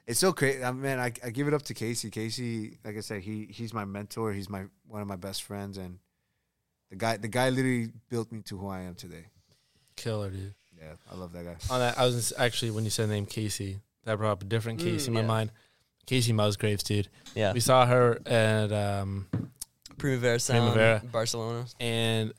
It's 0.08 0.20
so 0.20 0.34
crazy. 0.34 0.64
I 0.64 0.72
man, 0.72 0.99
I, 0.99 1.12
I 1.24 1.30
give 1.32 1.48
it 1.48 1.53
up 1.53 1.64
to 1.64 1.74
Casey. 1.74 2.10
Casey, 2.12 2.78
like 2.86 2.95
I 2.98 2.99
said, 3.02 3.22
he 3.24 3.48
he's 3.49 3.74
my 3.74 3.86
mentor. 3.86 4.34
He's 4.34 4.49
my 4.49 4.66
one 4.86 5.02
of 5.02 5.08
my 5.08 5.16
best 5.16 5.44
friends, 5.44 5.78
and 5.78 5.99
the 6.91 6.95
guy 6.97 7.18
the 7.18 7.27
guy 7.27 7.49
literally 7.49 7.89
built 8.09 8.31
me 8.31 8.41
to 8.43 8.57
who 8.59 8.68
I 8.68 8.81
am 8.81 8.93
today. 8.93 9.26
Killer, 9.95 10.30
dude. 10.30 10.53
Yeah, 10.80 10.93
I 11.11 11.15
love 11.15 11.31
that 11.34 11.43
guy. 11.45 11.55
On 11.73 11.80
that, 11.80 11.97
I 11.97 12.05
was 12.05 12.31
actually 12.38 12.69
when 12.72 12.84
you 12.84 12.89
said 12.91 13.09
the 13.09 13.13
name 13.13 13.26
Casey, 13.26 13.80
that 14.05 14.18
brought 14.18 14.31
up 14.34 14.41
a 14.43 14.45
different 14.45 14.80
Casey 14.80 15.05
Mm, 15.05 15.07
in 15.07 15.13
my 15.15 15.19
yeah. 15.22 15.27
mind. 15.27 15.51
Kacey 16.07 16.34
Musgraves, 16.34 16.84
dude. 16.84 17.07
yeah. 17.35 17.53
We 17.53 17.59
saw 17.61 17.85
her 17.88 18.19
at 18.26 18.72
um 18.72 19.27
Primavera 19.97 20.39
Sound, 20.39 20.73
Primavera. 20.73 21.01
Barcelona. 21.11 21.65
and 21.80 22.34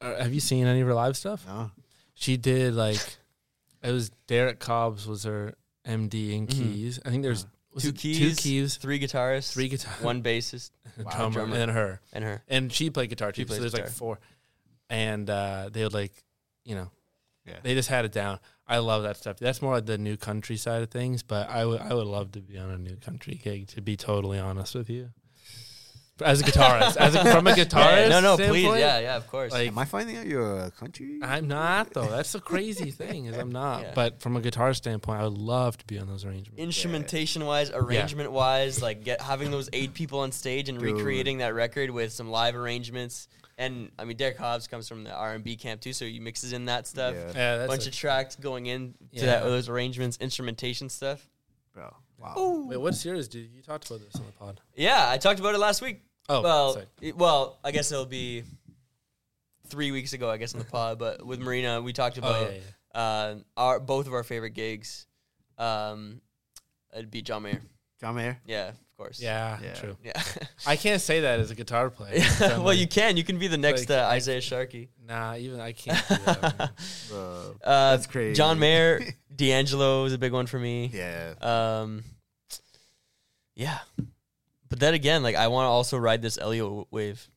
uh, 0.00 0.16
have 0.16 0.32
you 0.34 0.40
seen 0.40 0.66
any 0.66 0.80
of 0.80 0.86
her 0.88 0.94
live 0.94 1.16
stuff? 1.16 1.44
No, 1.46 1.70
She 2.14 2.36
did 2.36 2.74
like 2.74 3.00
it 3.82 3.92
was 3.92 4.10
Derek 4.26 4.58
Cobbs 4.58 5.06
was 5.06 5.24
her 5.24 5.54
MD 5.86 6.32
in 6.34 6.46
Mhm. 6.46 6.50
keys. 6.50 6.98
I 7.04 7.10
think 7.10 7.22
there's 7.22 7.46
was 7.76 7.84
Two 7.84 7.92
keys, 7.92 8.18
two 8.18 8.34
keys, 8.42 8.76
three 8.76 8.98
guitarists, 8.98 9.52
three 9.52 9.68
guitar, 9.68 9.92
one 10.00 10.22
bassist, 10.22 10.70
Wow, 10.98 11.10
drummer, 11.12 11.30
drummer. 11.32 11.56
and 11.56 11.70
her. 11.70 12.00
and 12.12 12.24
her. 12.24 12.42
And 12.48 12.72
she 12.72 12.90
played 12.90 13.10
guitar 13.10 13.32
She 13.32 13.44
too. 13.44 13.52
So 13.52 13.58
plays 13.60 13.72
there's 13.72 13.74
like 13.84 13.92
four, 13.92 14.18
and 14.90 15.30
uh, 15.30 15.68
they 15.72 15.84
would 15.84 15.94
like, 15.94 16.12
you 16.64 16.74
know, 16.74 16.90
Yeah. 17.46 17.58
they 17.62 17.74
just 17.74 17.88
had 17.88 18.04
it 18.04 18.12
down. 18.12 18.40
I 18.66 18.78
love 18.78 19.04
that 19.04 19.16
stuff. 19.16 19.36
That's 19.38 19.62
more 19.62 19.74
like 19.74 19.86
the 19.86 19.98
new 19.98 20.16
country 20.16 20.56
side 20.56 20.82
of 20.82 20.90
things. 20.90 21.22
But 21.22 21.48
I 21.48 21.64
would 21.64 21.80
I 21.80 21.94
would 21.94 22.06
love 22.08 22.32
to 22.32 22.40
be 22.40 22.58
on 22.58 22.70
a 22.70 22.78
new 22.78 22.96
country 22.96 23.34
gig. 23.34 23.68
To 23.68 23.80
be 23.80 23.96
totally 23.96 24.40
honest 24.40 24.74
with 24.74 24.90
you, 24.90 25.10
as 26.22 26.40
a 26.40 26.44
guitarist, 26.44 26.96
as 26.96 27.14
a, 27.14 27.24
from 27.30 27.46
a 27.46 27.50
guitarist, 27.52 28.08
Yeah, 28.08 28.20
no, 28.20 28.20
no, 28.20 28.36
please, 28.36 28.64
yeah, 28.64 28.98
yeah, 29.00 29.16
of 29.16 29.26
course. 29.26 29.52
Like 29.52 29.68
am 29.68 29.78
I 29.78 29.84
finding 29.84 30.16
out 30.16 30.26
you're 30.26 30.58
a 30.64 30.70
country? 30.70 31.18
I'm 31.22 31.46
not 31.48 31.92
though. 31.92 32.06
That's 32.08 32.32
the 32.32 32.40
crazy 32.40 32.90
thing 33.02 33.26
is 33.26 33.36
I'm 33.36 33.52
not. 33.52 33.82
Yeah. 33.82 33.92
But 33.94 34.20
from 34.20 34.36
a 34.36 34.40
guitar 34.40 34.72
standpoint, 34.74 35.20
I 35.20 35.24
would 35.24 35.36
love 35.38 35.76
to 35.78 35.86
be 35.86 35.98
on 35.98 36.06
those 36.06 36.24
arrangements. 36.24 36.58
instrumentation 36.60 37.44
wise, 37.44 37.70
arrangement 37.70 38.32
wise, 38.32 38.80
like 38.80 39.04
get 39.04 39.20
having 39.20 39.50
those 39.50 39.68
eight 39.72 39.92
people 39.94 40.20
on 40.20 40.32
stage 40.32 40.68
and 40.68 40.78
Dude. 40.78 40.96
recreating 40.96 41.38
that 41.38 41.54
record 41.54 41.90
with 41.90 42.12
some 42.12 42.30
live 42.30 42.54
arrangements. 42.56 43.28
And 43.58 43.90
I 43.98 44.04
mean, 44.04 44.16
Derek 44.18 44.36
Hobbs 44.36 44.66
comes 44.68 44.86
from 44.88 45.04
the 45.04 45.12
R 45.12 45.32
and 45.34 45.42
B 45.42 45.56
camp 45.56 45.80
too, 45.80 45.92
so 45.94 46.04
he 46.04 46.20
mixes 46.20 46.52
in 46.52 46.66
that 46.66 46.86
stuff. 46.86 47.14
Yeah. 47.14 47.26
Yeah, 47.34 47.56
that's 47.58 47.68
bunch 47.70 47.84
a- 47.86 47.88
of 47.88 47.94
tracks 47.94 48.36
going 48.36 48.66
in 48.66 48.92
to 48.92 48.96
Yeah. 49.12 49.26
that, 49.26 49.44
those 49.44 49.68
arrangements, 49.70 50.18
instrumentation 50.20 50.88
stuff. 50.90 51.26
Bro, 51.72 51.94
wow. 52.34 52.64
Wait, 52.68 52.76
what's 52.78 53.04
yours, 53.04 53.28
dude? 53.28 53.50
You 53.52 53.62
talked 53.62 53.86
about 53.90 54.00
this 54.04 54.14
on 54.16 54.26
the 54.26 54.32
pod. 54.32 54.60
Yeah, 54.74 55.08
I 55.10 55.18
talked 55.18 55.40
about 55.40 55.54
it 55.54 55.58
last 55.58 55.82
week. 55.82 56.02
Oh, 56.28 56.42
well, 56.42 56.74
sick. 56.74 56.88
it- 57.00 57.16
well, 57.16 57.58
I 57.62 57.70
guess 57.70 57.92
it'll 57.92 58.06
be 58.06 58.42
three 59.68 59.90
weeks 59.90 60.12
ago, 60.12 60.30
I 60.30 60.36
guess, 60.36 60.52
in 60.52 60.58
the 60.58 60.64
pod. 60.64 60.98
But 60.98 61.24
with 61.24 61.40
Marina, 61.40 61.80
we 61.82 61.92
talked 61.92 62.18
oh 62.18 62.26
about 62.26 62.52
yeah, 62.52 62.58
yeah. 62.94 63.00
uh, 63.00 63.34
our 63.56 63.80
both 63.80 64.06
of 64.06 64.12
our 64.14 64.22
favorite 64.24 64.50
gigs. 64.54 65.06
Um, 65.58 66.20
it'd 66.92 67.10
be 67.10 67.22
John 67.22 67.42
Mayer. 67.42 67.62
John 68.00 68.14
Mayer. 68.16 68.38
Yeah, 68.46 68.68
of 68.68 68.96
course. 68.96 69.20
Yeah, 69.22 69.58
Yeah. 69.62 69.74
true. 69.74 69.96
Yeah. 70.04 70.20
I 70.66 70.76
can't 70.76 71.00
say 71.00 71.20
that 71.20 71.40
as 71.40 71.50
a 71.50 71.54
guitar 71.54 71.88
player. 71.90 72.22
Well, 72.40 72.60
like, 72.62 72.78
you 72.78 72.86
can. 72.86 73.16
You 73.16 73.24
can 73.24 73.38
be 73.38 73.48
the 73.48 73.56
next 73.56 73.88
like, 73.88 73.98
uh, 73.98 74.06
Isaiah 74.08 74.40
Sharkey. 74.40 74.90
Nah, 75.06 75.36
even 75.36 75.60
I 75.60 75.72
can't. 75.72 76.06
Do 76.08 76.14
that, 76.24 76.58
man. 76.58 76.70
Uh, 77.64 77.90
That's 77.92 78.06
crazy. 78.06 78.34
John 78.34 78.58
Mayer, 78.58 79.00
D'Angelo 79.34 80.04
is 80.04 80.12
a 80.12 80.18
big 80.18 80.32
one 80.32 80.46
for 80.46 80.58
me. 80.58 80.90
Yeah. 80.92 81.34
Um, 81.40 82.04
yeah. 83.56 83.78
But 84.68 84.78
then 84.80 84.94
again, 84.94 85.22
like 85.24 85.34
I 85.34 85.48
want 85.48 85.64
to 85.66 85.70
also 85.70 85.96
ride 85.96 86.22
this 86.22 86.38
Elio 86.38 86.86
wave. 86.90 87.28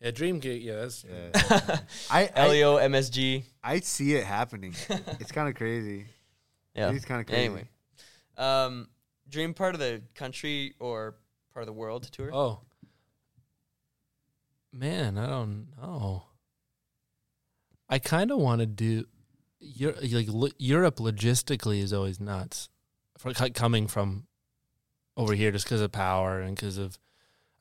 yeah, 0.00 0.10
Dreamgate, 0.10 0.40
gig. 0.40 0.62
Yeah, 0.62 0.76
that's 0.76 1.04
Yeah. 1.04 1.78
I, 2.10 2.22
I 2.24 2.30
Elio 2.36 2.76
MSG. 2.78 3.42
I 3.62 3.80
see 3.80 4.14
it 4.14 4.24
happening. 4.24 4.74
It's 5.20 5.32
kind 5.32 5.48
of 5.48 5.54
crazy. 5.54 6.06
Yeah. 6.74 6.92
It's 6.92 7.04
kind 7.04 7.20
of 7.20 7.26
crazy. 7.26 7.44
Anyway, 7.44 7.68
um, 8.38 8.88
dream 9.28 9.52
part 9.54 9.74
of 9.74 9.80
the 9.80 10.02
country 10.14 10.74
or 10.78 11.16
part 11.52 11.62
of 11.62 11.66
the 11.66 11.72
world 11.72 12.04
to 12.04 12.10
tour? 12.10 12.30
Oh. 12.32 12.60
Man, 14.72 15.18
I 15.18 15.26
don't 15.26 15.66
know. 15.80 16.24
I 17.88 17.98
kind 17.98 18.30
of 18.30 18.38
want 18.38 18.60
to 18.60 18.66
do 18.66 19.04
Eu- 19.58 19.94
like 20.00 20.26
lo- 20.28 20.48
Europe 20.58 20.96
logistically 20.96 21.80
is 21.82 21.92
always 21.92 22.20
nuts 22.20 22.68
for 23.18 23.32
co- 23.34 23.50
coming 23.50 23.88
from 23.88 24.26
over 25.20 25.34
here 25.34 25.50
just 25.52 25.64
because 25.64 25.80
of 25.80 25.92
power 25.92 26.40
and 26.40 26.54
because 26.56 26.78
of 26.78 26.98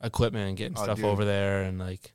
equipment 0.02 0.48
and 0.50 0.58
getting 0.58 0.78
Oh, 0.78 0.84
stuff 0.84 0.98
dude. 0.98 1.06
over 1.06 1.26
there 1.26 1.64
and 1.64 1.78
like 1.80 2.14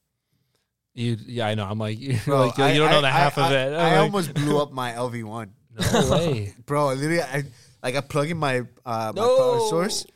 you 0.94 1.16
yeah 1.26 1.46
I 1.48 1.54
know 1.54 1.64
I'm 1.66 1.78
like 1.78 1.98
Bro, 2.24 2.46
like 2.46 2.58
I- 2.58 2.72
you 2.72 2.78
don't 2.80 2.90
know 2.90 3.00
the 3.02 3.08
I- 3.08 3.10
half 3.10 3.36
I, 3.38 3.46
of 3.46 3.52
it 3.52 3.74
I 3.74 3.86
I'm 3.86 3.92
like, 3.92 4.00
almost 4.00 4.34
blew 4.40 4.60
up 4.60 4.72
my 4.72 4.92
LV1. 4.92 5.48
no 5.92 6.10
way 6.10 6.54
Bro, 6.66 6.94
literally, 6.94 7.20
I 7.22 7.44
like 7.82 7.96
I 7.96 8.00
plug 8.00 8.30
in 8.30 8.38
my 8.38 8.60
uh, 8.86 9.12
my 9.14 9.22
No. 9.22 9.36
power 9.36 9.68
source, 9.68 10.06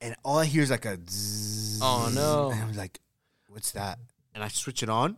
and 0.00 0.14
all 0.24 0.38
I 0.38 0.44
hear 0.44 0.62
is 0.62 0.70
like 0.70 0.84
a. 0.84 0.98
Zzz, 1.08 1.80
Oh, 1.82 2.10
no. 2.14 2.50
And 2.50 2.60
I'm 2.62 2.76
like, 2.76 3.00
"What's 3.48 3.70
that?" 3.72 3.98
And 4.34 4.44
I 4.44 4.48
switch 4.48 4.82
it 4.82 4.90
on. 4.90 5.16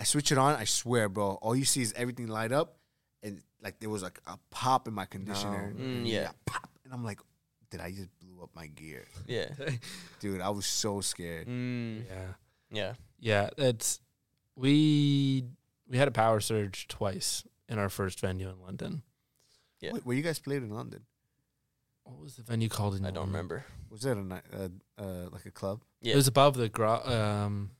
I 0.00 0.04
switch 0.04 0.32
it 0.32 0.38
on. 0.38 0.56
I 0.56 0.64
swear, 0.64 1.08
bro. 1.08 1.38
All 1.42 1.54
you 1.54 1.64
see 1.64 1.82
is 1.82 1.92
everything 1.94 2.26
light 2.26 2.50
up, 2.50 2.78
and 3.22 3.42
like 3.62 3.78
there 3.78 3.90
was 3.90 4.02
like 4.02 4.18
a 4.26 4.38
pop 4.50 4.88
in 4.88 4.94
my 4.94 5.04
conditioner. 5.04 5.72
No. 5.76 5.84
Mm, 5.84 6.08
yeah. 6.10 6.30
pop, 6.46 6.68
and 6.84 6.92
I'm 6.92 7.04
like, 7.04 7.20
"Did 7.70 7.80
I 7.80 7.90
just 7.90 8.10
blew 8.20 8.42
up 8.42 8.50
my 8.54 8.66
gear, 8.66 9.06
Yeah. 9.26 9.46
dude?" 10.20 10.40
I 10.40 10.50
was 10.50 10.66
so 10.66 11.00
scared. 11.00 11.46
Mm, 11.48 12.04
yeah 12.08 12.26
yeah. 12.70 12.94
yeah 13.18 13.50
it's 13.58 14.00
we 14.56 15.44
we 15.88 15.96
had 15.98 16.08
a 16.08 16.12
power 16.12 16.40
surge 16.40 16.86
twice 16.88 17.44
in 17.68 17.78
our 17.78 17.88
first 17.88 18.20
venue 18.20 18.48
in 18.48 18.60
London 18.60 19.02
Yeah. 19.80 19.92
Wait, 19.92 20.04
where 20.06 20.16
you 20.16 20.22
guys 20.22 20.38
played 20.38 20.62
in 20.62 20.70
London? 20.70 21.02
what 22.04 22.18
was 22.18 22.34
the 22.36 22.42
venue 22.42 22.68
called? 22.68 22.96
In 22.96 23.06
I 23.06 23.10
don't 23.12 23.26
remember. 23.28 23.64
Was 23.88 24.04
it 24.04 24.16
a 24.16 24.42
uh, 24.52 24.68
uh, 24.98 25.28
like 25.30 25.46
a 25.46 25.50
club? 25.50 25.82
Yeah. 26.00 26.14
It 26.14 26.16
was 26.16 26.26
above 26.28 26.54
the 26.56 26.68
garage. 26.68 27.06
Um, 27.08 27.70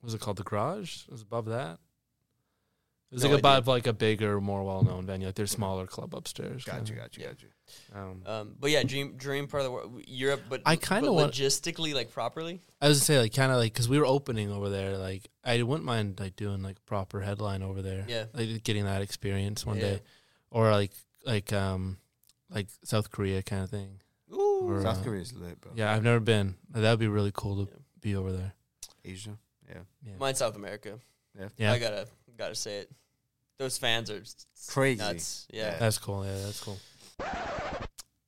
what 0.00 0.06
was 0.06 0.14
it 0.14 0.20
called? 0.20 0.36
The 0.38 0.44
garage. 0.44 1.04
It 1.06 1.10
was 1.12 1.22
above 1.22 1.46
that. 1.46 1.78
It 3.12 3.16
was 3.16 3.24
No 3.24 3.28
like 3.28 3.38
idea. 3.40 3.50
above 3.50 3.68
like 3.68 3.86
a 3.86 3.92
bigger, 3.92 4.40
more 4.40 4.64
well-known 4.64 5.04
venue. 5.04 5.26
Like 5.26 5.34
their 5.34 5.46
smaller 5.46 5.86
club 5.86 6.14
upstairs. 6.14 6.64
Got 6.64 6.88
you, 6.88 6.94
kinda. 6.94 7.00
got 7.02 7.16
you, 7.18 7.22
Yeah. 7.24 7.28
got 7.28 7.42
you. 7.42 7.48
Um, 7.94 8.22
Um, 8.24 8.56
but 8.58 8.70
yeah, 8.70 8.82
dream 8.84 9.18
dream 9.18 9.46
part 9.48 9.60
of 9.60 9.64
the 9.66 9.70
world, 9.70 10.02
Europe, 10.06 10.40
but 10.48 10.62
I 10.64 10.76
kinda 10.76 11.08
logistically 11.10 11.92
like 11.92 12.10
properly. 12.10 12.62
I 12.80 12.88
was 12.88 12.98
gonna 13.00 13.04
say 13.04 13.18
like 13.18 13.34
kind 13.34 13.52
of 13.52 13.58
like 13.58 13.74
because 13.74 13.86
we 13.86 13.98
were 13.98 14.06
opening 14.06 14.50
over 14.50 14.70
there. 14.70 14.96
Like 14.96 15.28
I 15.44 15.62
wouldn't 15.62 15.84
mind 15.84 16.20
like 16.20 16.36
doing 16.36 16.62
like 16.62 16.82
proper 16.86 17.20
headline 17.20 17.62
over 17.62 17.82
there. 17.82 18.06
Yeah. 18.08 18.24
like 18.32 18.64
getting 18.64 18.84
that 18.86 19.02
experience 19.02 19.66
one 19.66 19.76
Yeah. 19.76 19.82
day, 19.82 20.00
or 20.50 20.70
like 20.70 20.92
like 21.26 21.52
um 21.52 21.98
like 22.48 22.68
South 22.82 23.10
Korea 23.10 23.42
kind 23.42 23.62
of 23.62 23.68
thing. 23.70 24.00
Ooh, 24.32 24.68
Or, 24.70 24.80
South 24.82 25.00
uh, 25.00 25.04
Korea 25.04 25.20
is 25.20 25.34
lit, 25.34 25.60
bro. 25.60 25.72
Yeah, 25.74 25.92
I've 25.92 26.02
never 26.02 26.20
been. 26.20 26.56
That 26.70 26.88
would 26.90 26.98
be 26.98 27.08
really 27.08 27.32
cool 27.34 27.66
to 27.66 27.70
Yeah. 27.72 27.78
be 28.00 28.16
over 28.16 28.32
there. 28.32 28.54
Asia. 29.04 29.36
Yeah. 29.68 29.82
Yeah, 30.02 30.16
mine's 30.18 30.38
South 30.38 30.56
America. 30.56 30.98
yeah, 31.58 31.72
I 31.72 31.78
gotta 31.78 32.08
gotta 32.38 32.54
say 32.54 32.78
it. 32.78 32.90
Those 33.58 33.78
fans 33.78 34.10
are 34.10 34.20
s- 34.20 34.46
Crazy. 34.68 34.98
nuts. 34.98 35.46
Yeah. 35.52 35.72
Yeah. 35.72 35.78
that's 35.78 35.98
cool. 35.98 36.24
Yeah, 36.24 36.36
that's 36.44 36.62
cool. 36.62 36.78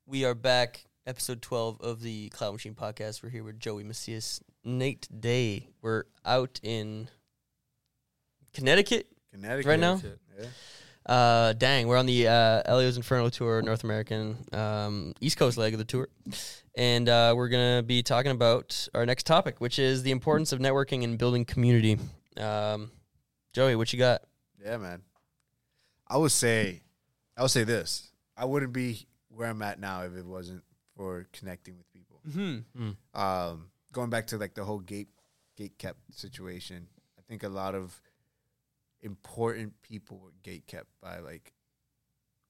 We 0.07 0.25
are 0.25 0.35
back, 0.35 0.85
episode 1.07 1.43
twelve 1.43 1.81
of 1.81 2.03
the 2.03 2.29
Cloud 2.31 2.53
Machine 2.53 2.75
podcast. 2.75 3.23
We're 3.23 3.31
here 3.31 3.43
with 3.43 3.59
Joey 3.59 3.85
Macias, 3.85 4.41
Nate 4.65 5.09
Day. 5.21 5.69
We're 5.83 6.05
out 6.25 6.61
in 6.63 7.09
Connecticut 8.53 9.09
Connecticut. 9.33 9.67
right 9.69 9.81
now. 9.81 10.01
Yeah. 10.39 10.47
Uh, 11.07 11.53
dang, 11.53 11.87
we're 11.87 11.99
on 11.99 12.07
the 12.07 12.29
uh, 12.29 12.63
Elio's 12.65 12.97
Inferno 12.97 13.29
tour, 13.29 13.61
North 13.61 13.85
American 13.85 14.37
um, 14.53 15.15
East 15.21 15.37
Coast 15.37 15.59
leg 15.59 15.75
of 15.75 15.79
the 15.79 15.85
tour, 15.85 16.09
and 16.77 17.09
uh, 17.09 17.35
we're 17.37 17.49
gonna 17.49 17.83
be 17.83 18.03
talking 18.03 18.31
about 18.31 18.89
our 18.95 19.05
next 19.05 19.27
topic, 19.27 19.61
which 19.61 19.79
is 19.79 20.03
the 20.03 20.11
importance 20.13 20.53
of 20.53 20.61
networking 20.61 21.03
and 21.03 21.19
building 21.19 21.45
community. 21.45 21.99
Um, 22.37 22.91
Joey, 23.53 23.75
what 23.77 23.93
you 23.93 23.99
got? 23.99 24.23
Yeah, 24.65 24.77
man. 24.79 25.03
I 26.15 26.17
would 26.17 26.31
say, 26.31 26.81
I 27.37 27.43
would 27.43 27.51
say 27.51 27.65
this. 27.65 28.13
I 28.37 28.45
wouldn't 28.45 28.73
be 28.73 29.09
where 29.31 29.49
I'm 29.49 29.61
at 29.63 29.81
now 29.81 30.03
if 30.03 30.15
it 30.17 30.25
wasn't 30.25 30.63
for 30.97 31.27
connecting 31.33 31.77
with 31.77 31.93
people. 31.93 32.21
Hmm. 32.33 32.59
Mm. 32.79 32.97
Um, 33.21 33.71
going 33.93 34.11
back 34.11 34.29
to 34.29 34.39
like 34.39 34.55
the 34.55 34.63
whole 34.63 34.79
gate 34.79 35.09
gate 35.57 35.77
kept 35.77 35.99
situation, 36.13 36.87
I 37.19 37.23
think 37.29 37.43
a 37.43 37.49
lot 37.49 37.75
of 37.75 38.01
important 39.03 39.73
people 39.83 40.21
were 40.23 40.31
gate 40.45 40.69
kept 40.69 40.87
by 41.03 41.19
like 41.19 41.53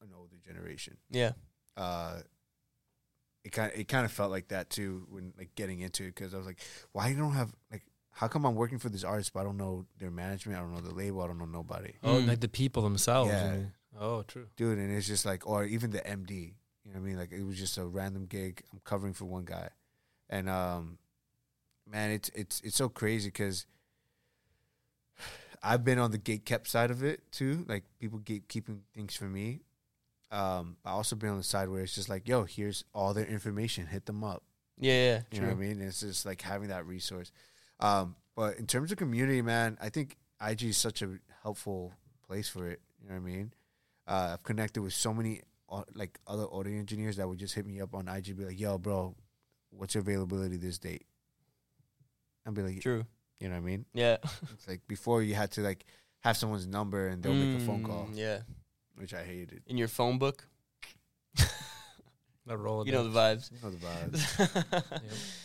an 0.02 0.10
older 0.14 0.36
generation. 0.46 0.98
Yeah. 1.10 1.32
Uh, 1.74 2.18
it 3.44 3.52
kind 3.52 3.72
it 3.74 3.88
kind 3.88 4.04
of 4.04 4.12
felt 4.12 4.30
like 4.30 4.48
that 4.48 4.68
too 4.68 5.06
when 5.08 5.32
like 5.38 5.54
getting 5.54 5.80
into 5.80 6.02
it 6.02 6.14
because 6.14 6.34
I 6.34 6.36
was 6.36 6.46
like, 6.46 6.60
why 6.92 7.08
you 7.08 7.16
don't 7.16 7.32
have 7.32 7.54
like 7.72 7.86
how 8.14 8.28
come 8.28 8.44
I'm 8.46 8.54
working 8.54 8.78
for 8.78 8.88
this 8.88 9.04
artist 9.04 9.32
but 9.32 9.40
I 9.40 9.44
don't 9.44 9.56
know 9.56 9.86
their 9.98 10.10
management, 10.10 10.58
I 10.58 10.62
don't 10.62 10.72
know 10.74 10.80
the 10.80 10.94
label, 10.94 11.22
I 11.22 11.26
don't 11.26 11.38
know 11.38 11.44
nobody. 11.46 11.92
Oh, 12.02 12.14
Mm. 12.16 12.28
like 12.28 12.40
the 12.40 12.48
people 12.48 12.82
themselves. 12.82 13.30
Yeah. 13.32 13.52
I. 13.54 13.66
Oh, 14.00 14.22
true. 14.22 14.46
dude 14.56 14.78
and 14.78 14.90
it's 14.92 15.06
just 15.06 15.24
like 15.24 15.46
or 15.46 15.64
even 15.64 15.90
the 15.92 16.00
md 16.00 16.30
you 16.32 16.92
know 16.92 16.94
what 16.94 16.96
i 16.96 17.00
mean 17.00 17.16
like 17.16 17.30
it 17.32 17.44
was 17.44 17.56
just 17.56 17.78
a 17.78 17.84
random 17.84 18.26
gig 18.26 18.60
i'm 18.72 18.80
covering 18.84 19.12
for 19.14 19.24
one 19.24 19.44
guy 19.44 19.68
and 20.28 20.48
um 20.48 20.98
man 21.88 22.10
it's 22.10 22.28
it's 22.34 22.60
it's 22.62 22.76
so 22.76 22.88
crazy 22.88 23.28
because 23.28 23.66
i've 25.62 25.84
been 25.84 25.98
on 26.00 26.10
the 26.10 26.18
gate 26.18 26.44
kept 26.44 26.68
side 26.68 26.90
of 26.90 27.02
it 27.04 27.20
too 27.30 27.64
like 27.68 27.84
people 28.00 28.18
gate 28.18 28.48
keeping 28.48 28.82
things 28.94 29.14
for 29.14 29.24
me 29.26 29.60
um 30.32 30.76
i 30.84 30.90
also 30.90 31.14
been 31.16 31.30
on 31.30 31.36
the 31.38 31.42
side 31.44 31.68
where 31.68 31.80
it's 31.82 31.94
just 31.94 32.08
like 32.08 32.26
yo 32.28 32.42
here's 32.44 32.84
all 32.94 33.14
their 33.14 33.24
information 33.26 33.86
hit 33.86 34.06
them 34.06 34.24
up 34.24 34.42
Yeah, 34.78 34.92
yeah, 34.92 35.16
you 35.30 35.38
true. 35.38 35.46
know 35.46 35.54
what 35.54 35.62
I 35.64 35.68
mean? 35.68 35.80
It's 35.80 36.00
just 36.00 36.26
like 36.26 36.42
having 36.42 36.68
that 36.68 36.84
resource. 36.84 37.30
Um, 37.80 38.16
but 38.36 38.58
in 38.58 38.66
terms 38.66 38.90
of 38.92 38.98
community, 38.98 39.42
man, 39.42 39.78
I 39.80 39.88
think 39.88 40.16
IG 40.44 40.62
is 40.64 40.76
such 40.76 41.02
a 41.02 41.18
helpful 41.42 41.92
place 42.26 42.48
for 42.48 42.68
it. 42.68 42.80
You 43.02 43.08
know 43.08 43.14
what 43.14 43.20
I 43.20 43.24
mean? 43.32 43.52
Uh, 44.06 44.30
I've 44.34 44.42
connected 44.42 44.82
with 44.82 44.92
so 44.92 45.12
many 45.14 45.42
au- 45.68 45.84
like 45.94 46.18
other 46.26 46.46
audio 46.52 46.78
engineers 46.78 47.16
that 47.16 47.28
would 47.28 47.38
just 47.38 47.54
hit 47.54 47.66
me 47.66 47.80
up 47.80 47.94
on 47.94 48.08
IG, 48.08 48.36
be 48.36 48.44
like, 48.44 48.58
"Yo, 48.60 48.76
bro, 48.78 49.14
what's 49.70 49.94
your 49.94 50.02
availability 50.02 50.56
this 50.56 50.78
date?" 50.78 51.04
I'd 52.46 52.54
be 52.54 52.62
like, 52.62 52.80
True. 52.82 53.04
you 53.40 53.48
know 53.48 53.54
what 53.54 53.62
I 53.62 53.64
mean? 53.64 53.86
Yeah. 53.94 54.18
It's 54.52 54.68
like 54.68 54.86
before 54.86 55.22
you 55.22 55.34
had 55.34 55.50
to 55.52 55.62
like 55.62 55.84
have 56.20 56.36
someone's 56.36 56.66
number 56.66 57.08
and 57.08 57.22
they'll 57.22 57.32
make 57.32 57.56
a 57.62 57.64
phone 57.64 57.82
call, 57.84 58.06
Mm, 58.10 58.16
Yeah. 58.18 58.38
which 58.96 59.14
I 59.14 59.22
hated. 59.24 59.62
In 59.66 59.76
your 59.78 59.88
phone 59.88 60.18
book, 60.18 60.46
That 62.46 62.58
roll. 62.58 62.84
you 62.86 62.92
know 62.92 63.08
the 63.08 63.18
vibes. 63.18 63.50
You 63.50 63.58
know 63.62 63.70
the 63.70 63.86
vibes. 63.86 64.82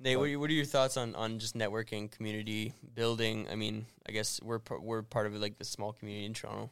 Nate, 0.00 0.16
what 0.16 0.24
are, 0.24 0.28
your, 0.28 0.38
what 0.38 0.50
are 0.50 0.54
your 0.54 0.64
thoughts 0.64 0.96
on, 0.96 1.14
on 1.16 1.38
just 1.38 1.56
networking, 1.56 2.10
community 2.10 2.72
building? 2.94 3.46
I 3.50 3.56
mean, 3.56 3.86
I 4.08 4.12
guess 4.12 4.40
we're 4.42 4.60
we're 4.80 5.02
part 5.02 5.26
of 5.26 5.34
like 5.34 5.58
the 5.58 5.64
small 5.64 5.92
community 5.92 6.24
in 6.26 6.34
Toronto. 6.34 6.70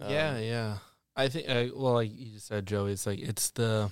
Um, 0.00 0.10
yeah, 0.10 0.38
yeah. 0.38 0.78
I 1.16 1.28
think. 1.28 1.48
Uh, 1.48 1.66
well, 1.74 1.94
like 1.94 2.10
you 2.14 2.34
just 2.34 2.46
said, 2.46 2.66
Joey, 2.66 2.92
it's 2.92 3.06
like 3.06 3.18
it's 3.18 3.50
the. 3.50 3.90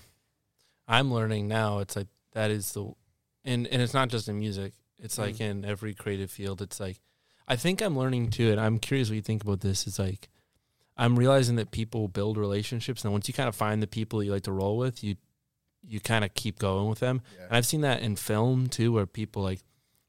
I'm 0.86 1.12
learning 1.12 1.48
now. 1.48 1.80
It's 1.80 1.96
like 1.96 2.06
that 2.32 2.50
is 2.52 2.72
the, 2.72 2.92
and 3.44 3.66
and 3.66 3.82
it's 3.82 3.94
not 3.94 4.08
just 4.08 4.28
in 4.28 4.38
music. 4.38 4.72
It's 4.98 5.18
like 5.18 5.36
Mm. 5.36 5.40
in 5.40 5.64
every 5.64 5.92
creative 5.92 6.30
field. 6.30 6.62
It's 6.62 6.78
like, 6.78 7.00
I 7.48 7.56
think 7.56 7.82
I'm 7.82 7.98
learning 7.98 8.30
too, 8.30 8.50
and 8.52 8.60
I'm 8.60 8.78
curious 8.78 9.08
what 9.08 9.16
you 9.16 9.22
think 9.22 9.42
about 9.42 9.60
this. 9.62 9.86
Is 9.88 9.98
like, 9.98 10.28
I'm 10.96 11.18
realizing 11.18 11.56
that 11.56 11.72
people 11.72 12.06
build 12.06 12.38
relationships, 12.38 13.02
and 13.02 13.12
once 13.12 13.26
you 13.26 13.34
kind 13.34 13.48
of 13.48 13.56
find 13.56 13.82
the 13.82 13.86
people 13.88 14.22
you 14.22 14.30
like 14.30 14.44
to 14.44 14.52
roll 14.52 14.78
with, 14.78 15.02
you, 15.02 15.16
you 15.88 16.00
kind 16.00 16.24
of 16.24 16.34
keep 16.34 16.58
going 16.58 16.88
with 16.88 16.98
them. 17.00 17.22
Yeah. 17.38 17.44
And 17.46 17.56
I've 17.56 17.66
seen 17.66 17.82
that 17.82 18.02
in 18.02 18.16
film 18.16 18.66
too, 18.68 18.92
where 18.92 19.06
people 19.06 19.42
like 19.42 19.60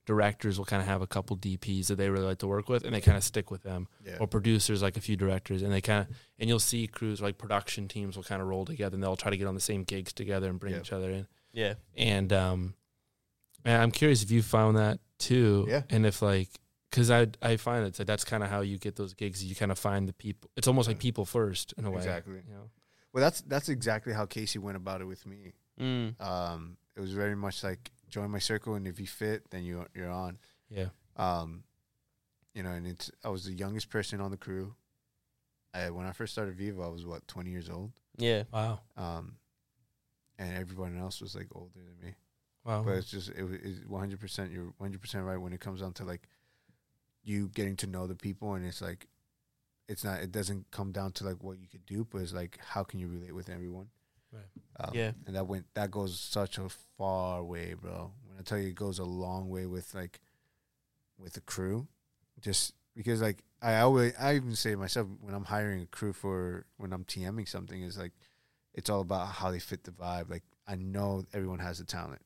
directors 0.05 0.57
will 0.57 0.65
kind 0.65 0.81
of 0.81 0.87
have 0.87 1.01
a 1.01 1.07
couple 1.07 1.35
DPs 1.37 1.87
that 1.87 1.95
they 1.95 2.09
really 2.09 2.25
like 2.25 2.37
to 2.39 2.47
work 2.47 2.69
with, 2.69 2.85
and 2.85 2.95
they 2.95 3.01
kind 3.01 3.17
of 3.17 3.23
stick 3.23 3.51
with 3.51 3.63
them 3.63 3.87
yeah. 4.05 4.17
or 4.19 4.27
producers 4.27 4.81
like 4.81 4.95
a 4.95 5.01
few 5.01 5.17
directors 5.17 5.61
and 5.61 5.71
they 5.73 5.81
kind 5.81 6.01
of 6.07 6.15
and 6.39 6.47
you'll 6.49 6.59
see 6.59 6.87
crews 6.87 7.21
like 7.21 7.37
production 7.37 7.87
teams 7.89 8.15
will 8.15 8.23
kind 8.23 8.41
of 8.41 8.47
roll 8.47 8.63
together 8.63 8.95
and 8.95 9.03
they'll 9.03 9.17
try 9.17 9.29
to 9.29 9.35
get 9.37 9.47
on 9.47 9.53
the 9.55 9.59
same 9.61 9.83
gigs 9.83 10.13
together 10.13 10.49
and 10.49 10.59
bring 10.61 10.73
Yeah. 10.73 10.79
each 10.79 10.93
other 10.93 11.09
in 11.11 11.27
Yeah. 11.51 11.73
and 11.97 12.31
um 12.31 12.73
and 13.65 13.81
i'm 13.81 13.91
curious 13.91 14.23
if 14.23 14.31
you 14.31 14.41
found 14.41 14.77
that 14.77 14.99
too 15.19 15.65
Yeah. 15.67 15.81
and 15.89 16.05
if 16.05 16.21
like 16.21 16.47
because 16.89 17.11
i 17.11 17.27
i 17.41 17.57
find 17.57 17.85
it's 17.85 17.99
like 17.99 18.07
that's 18.07 18.23
kind 18.23 18.43
of 18.43 18.49
how 18.49 18.61
you 18.61 18.77
get 18.77 18.95
those 18.95 19.13
gigs 19.13 19.43
you 19.43 19.55
kind 19.55 19.71
of 19.73 19.77
find 19.79 20.07
the 20.07 20.13
people 20.13 20.49
it's 20.55 20.69
almost 20.69 20.87
like 20.87 20.99
people 20.99 21.25
first 21.25 21.73
in 21.77 21.83
a 21.85 21.91
way 21.91 21.97
Exactly. 21.97 22.35
you 22.47 22.53
know 22.53 22.69
Well, 23.11 23.21
that's 23.23 23.41
that's 23.41 23.67
exactly 23.67 24.13
how 24.13 24.25
Casey 24.25 24.59
went 24.59 24.77
about 24.77 25.01
it 25.01 25.05
with 25.05 25.25
me. 25.25 25.53
Mm. 25.79 26.19
Um, 26.21 26.77
it 26.95 26.99
was 26.99 27.11
very 27.13 27.35
much 27.35 27.63
like 27.63 27.91
join 28.09 28.31
my 28.31 28.39
circle, 28.39 28.75
and 28.75 28.87
if 28.87 28.99
you 28.99 29.07
fit, 29.07 29.49
then 29.51 29.63
you 29.63 29.85
you're 29.93 30.09
on. 30.09 30.37
yeah 30.69 30.87
Um, 31.15 31.63
you 32.53 32.63
know, 32.63 32.71
and 32.71 32.87
it's 32.87 33.11
I 33.23 33.29
was 33.29 33.45
the 33.45 33.53
youngest 33.53 33.89
person 33.89 34.19
on 34.21 34.31
the 34.31 34.37
crew. 34.37 34.75
I, 35.73 35.89
when 35.91 36.07
I 36.07 36.11
first 36.11 36.33
started 36.33 36.55
Viva, 36.55 36.81
I 36.81 36.87
was 36.87 37.05
what 37.05 37.27
twenty 37.27 37.51
years 37.51 37.69
old. 37.69 37.91
Yeah. 38.17 38.43
wow 38.51 38.79
Um, 38.95 39.35
and 40.39 40.57
everyone 40.57 40.97
else 40.97 41.21
was 41.21 41.35
like 41.35 41.47
older 41.53 41.75
than 41.75 41.99
me. 42.01 42.15
wow 42.65 42.83
But 42.83 42.95
it's 42.95 43.11
just 43.11 43.29
it 43.29 43.43
was 43.43 43.59
one 43.87 43.99
hundred 43.99 44.19
percent. 44.19 44.51
You're 44.51 44.73
one 44.77 44.89
hundred 44.89 45.01
percent 45.01 45.25
right 45.25 45.37
when 45.37 45.53
it 45.53 45.59
comes 45.59 45.81
down 45.81 45.93
to 45.93 46.03
like 46.05 46.27
you 47.23 47.49
getting 47.49 47.75
to 47.77 47.87
know 47.87 48.07
the 48.07 48.15
people, 48.15 48.55
and 48.55 48.65
it's 48.65 48.81
like 48.81 49.07
it's 49.87 50.03
not. 50.03 50.21
It 50.21 50.31
doesn't 50.31 50.71
come 50.71 50.91
down 50.91 51.11
to 51.13 51.25
like 51.25 51.43
what 51.43 51.59
you 51.59 51.67
could 51.67 51.85
do, 51.85 52.07
but 52.09 52.21
it's 52.21 52.33
like 52.33 52.57
how 52.61 52.83
can 52.83 52.99
you 52.99 53.07
relate 53.07 53.35
with 53.35 53.49
everyone. 53.49 53.89
Right. 54.31 54.43
Um, 54.79 54.91
Yeah. 54.93 55.11
and 55.25 55.35
that 55.35 55.47
went 55.47 55.65
that 55.73 55.91
goes 55.91 56.19
such 56.19 56.57
a 56.57 56.69
far 56.97 57.43
way, 57.43 57.73
bro. 57.73 58.11
When 58.27 58.37
I 58.37 58.41
tell 58.41 58.57
you 58.57 58.69
it 58.69 58.75
goes 58.75 58.99
a 58.99 59.03
long 59.05 59.49
way 59.49 59.65
with 59.65 59.93
like 59.93 60.19
with 61.17 61.33
the 61.33 61.41
crew, 61.41 61.87
just 62.41 62.73
because 62.95 63.21
like 63.21 63.43
I 63.61 63.79
always 63.79 64.13
I 64.19 64.35
even 64.35 64.55
say 64.55 64.71
to 64.71 64.77
myself 64.77 65.07
when 65.21 65.33
I'm 65.33 65.45
hiring 65.45 65.81
a 65.81 65.85
crew 65.87 66.13
for 66.13 66.65
when 66.77 66.93
I'm 66.93 67.05
TMing 67.05 67.47
something 67.47 67.81
is 67.81 67.97
like 67.97 68.11
it's 68.73 68.89
all 68.89 69.01
about 69.01 69.27
how 69.27 69.49
they 69.51 69.59
fit 69.59 69.83
the 69.83 69.91
vibe. 69.91 70.29
Like 70.29 70.43
I 70.67 70.75
know 70.75 71.23
everyone 71.33 71.59
has 71.59 71.79
the 71.79 71.85
talent, 71.85 72.21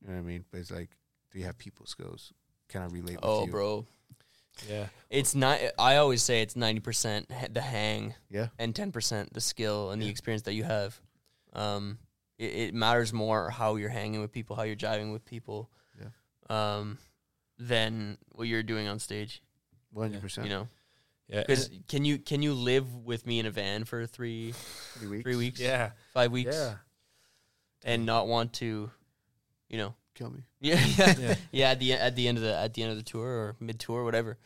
you 0.00 0.08
know 0.08 0.14
what 0.14 0.20
I 0.20 0.24
mean, 0.24 0.44
but 0.50 0.60
it's 0.60 0.70
like 0.70 0.90
do 1.32 1.38
you 1.38 1.44
have 1.46 1.58
people 1.58 1.86
skills? 1.86 2.32
Can 2.68 2.82
I 2.82 2.86
relate? 2.86 3.18
Oh, 3.22 3.40
with 3.40 3.46
you? 3.46 3.52
bro. 3.52 3.86
yeah 4.68 4.86
It's 5.10 5.34
not. 5.34 5.58
I 5.78 5.96
always 5.96 6.22
say 6.22 6.42
it's 6.42 6.56
ninety 6.56 6.80
percent 6.80 7.30
the 7.50 7.60
hang 7.60 8.14
Yeah, 8.30 8.48
and 8.58 8.74
ten 8.74 8.92
percent 8.92 9.32
the 9.32 9.40
skill 9.40 9.90
and 9.90 10.00
the 10.00 10.08
experience 10.08 10.42
that 10.42 10.54
you 10.54 10.64
have. 10.64 11.00
Um, 11.56 11.98
it, 12.38 12.52
it 12.68 12.74
matters 12.74 13.12
more 13.12 13.50
how 13.50 13.76
you're 13.76 13.88
hanging 13.88 14.20
with 14.20 14.30
people, 14.30 14.54
how 14.56 14.62
you're 14.62 14.76
jiving 14.76 15.12
with 15.12 15.24
people, 15.24 15.70
Yeah. 16.00 16.08
um, 16.78 16.98
than 17.58 18.18
what 18.28 18.46
you're 18.46 18.62
doing 18.62 18.86
on 18.86 18.98
stage. 18.98 19.42
one 19.90 20.08
hundred 20.10 20.20
percent. 20.22 20.46
You 20.46 20.52
know, 20.52 20.68
yeah 21.28 21.40
because 21.40 21.70
can 21.88 22.04
you 22.04 22.18
can 22.18 22.42
you 22.42 22.52
live 22.52 22.94
with 22.94 23.26
me 23.26 23.38
in 23.40 23.46
a 23.46 23.50
van 23.50 23.84
for 23.84 24.06
three 24.06 24.52
three 24.98 25.08
weeks. 25.08 25.22
three 25.24 25.36
weeks, 25.36 25.60
yeah 25.60 25.90
five 26.12 26.30
weeks, 26.30 26.54
yeah 26.54 26.74
and 27.84 28.04
not 28.06 28.26
want 28.28 28.52
to, 28.54 28.90
you 29.68 29.78
know, 29.78 29.94
Kill 30.14 30.30
me. 30.30 30.44
yeah, 30.60 30.82
yeah, 30.96 31.14
yeah 31.18 31.34
yeah. 31.52 31.70
At 31.72 31.78
the 31.80 31.92
at 31.92 32.16
the 32.16 32.26
end 32.28 32.38
of 32.38 32.44
the 32.44 32.56
at 32.56 32.72
the 32.74 32.82
end 32.82 32.90
of 32.90 32.96
the 32.96 33.02
tour 33.02 33.26
or 33.28 33.56
mid 33.60 33.78
tour, 33.78 34.02
whatever. 34.04 34.38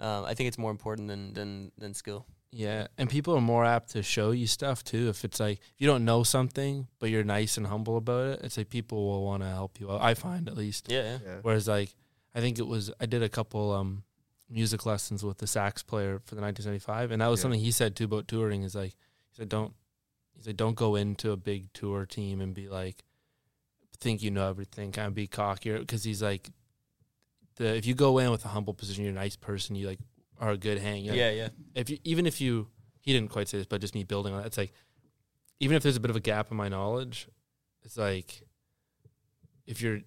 Um, 0.00 0.24
I 0.24 0.32
think 0.34 0.48
it's 0.48 0.56
more 0.58 0.70
important 0.70 1.08
than 1.08 1.34
than 1.34 1.70
than 1.76 1.92
skill. 1.92 2.24
Yeah, 2.50 2.86
and 2.96 3.10
people 3.10 3.34
are 3.36 3.40
more 3.42 3.64
apt 3.64 3.90
to 3.90 4.02
show 4.02 4.30
you 4.30 4.46
stuff 4.46 4.82
too. 4.82 5.08
If 5.10 5.24
it's 5.24 5.38
like 5.38 5.58
if 5.58 5.74
you 5.80 5.86
don't 5.86 6.04
know 6.06 6.22
something, 6.22 6.86
but 6.98 7.10
you're 7.10 7.22
nice 7.24 7.58
and 7.58 7.66
humble 7.66 7.96
about 7.98 8.26
it, 8.28 8.40
it's 8.42 8.56
like 8.56 8.70
people 8.70 9.06
will 9.06 9.24
want 9.24 9.42
to 9.42 9.48
help 9.48 9.78
you 9.78 9.90
out. 9.90 10.00
I 10.00 10.14
find 10.14 10.48
at 10.48 10.56
least. 10.56 10.86
Yeah, 10.90 11.02
yeah. 11.02 11.18
Yeah. 11.24 11.36
Whereas 11.42 11.68
like 11.68 11.94
I 12.34 12.40
think 12.40 12.58
it 12.58 12.66
was 12.66 12.90
I 13.00 13.06
did 13.06 13.22
a 13.22 13.28
couple 13.28 13.72
um 13.72 14.02
music 14.48 14.86
lessons 14.86 15.22
with 15.22 15.38
the 15.38 15.46
sax 15.46 15.82
player 15.82 16.20
for 16.24 16.34
the 16.34 16.40
1975, 16.40 17.10
and 17.10 17.20
that 17.20 17.26
was 17.26 17.38
Yeah. 17.38 17.42
something 17.42 17.60
he 17.60 17.70
said 17.70 17.94
too 17.94 18.04
about 18.04 18.28
touring. 18.28 18.62
Is 18.62 18.74
like 18.74 18.92
he 19.30 19.36
said 19.36 19.50
don't 19.50 19.74
he 20.34 20.42
said 20.42 20.56
don't 20.56 20.74
go 20.76 20.94
into 20.96 21.32
a 21.32 21.36
big 21.36 21.70
tour 21.74 22.06
team 22.06 22.40
and 22.40 22.54
be 22.54 22.68
like 22.68 23.04
think 24.00 24.22
you 24.22 24.30
know 24.30 24.48
everything, 24.48 24.92
kind 24.92 25.08
of 25.08 25.14
be 25.14 25.26
cocky, 25.26 25.76
because 25.76 26.04
he's 26.04 26.22
like 26.22 26.48
the 27.56 27.74
if 27.76 27.84
you 27.84 27.94
go 27.94 28.16
in 28.18 28.30
with 28.30 28.44
a 28.46 28.48
humble 28.48 28.72
position, 28.72 29.04
you're 29.04 29.12
a 29.12 29.14
nice 29.14 29.36
person, 29.36 29.76
you 29.76 29.86
like 29.86 29.98
are 30.38 30.50
a 30.50 30.56
good 30.56 30.78
hang. 30.78 31.04
You're 31.04 31.12
like, 31.14 31.18
Yeah, 31.20 31.30
yeah. 31.30 31.48
if 31.74 31.90
you 31.90 31.98
even 32.04 32.26
if 32.26 32.40
you 32.40 32.68
he 33.00 33.12
didn't 33.12 33.30
quite 33.30 33.48
say 33.48 33.58
this, 33.58 33.66
but 33.66 33.80
just 33.80 33.94
me 33.94 34.04
building 34.04 34.34
on 34.34 34.40
it, 34.42 34.46
it's 34.46 34.58
like 34.58 34.72
even 35.60 35.76
if 35.76 35.82
there's 35.82 35.96
a 35.96 36.00
bit 36.00 36.10
of 36.10 36.16
a 36.16 36.20
gap 36.20 36.50
in 36.50 36.56
my 36.56 36.68
knowledge, 36.68 37.28
it's 37.82 37.96
like 37.96 38.42
if 39.66 39.80
you're 39.82 40.00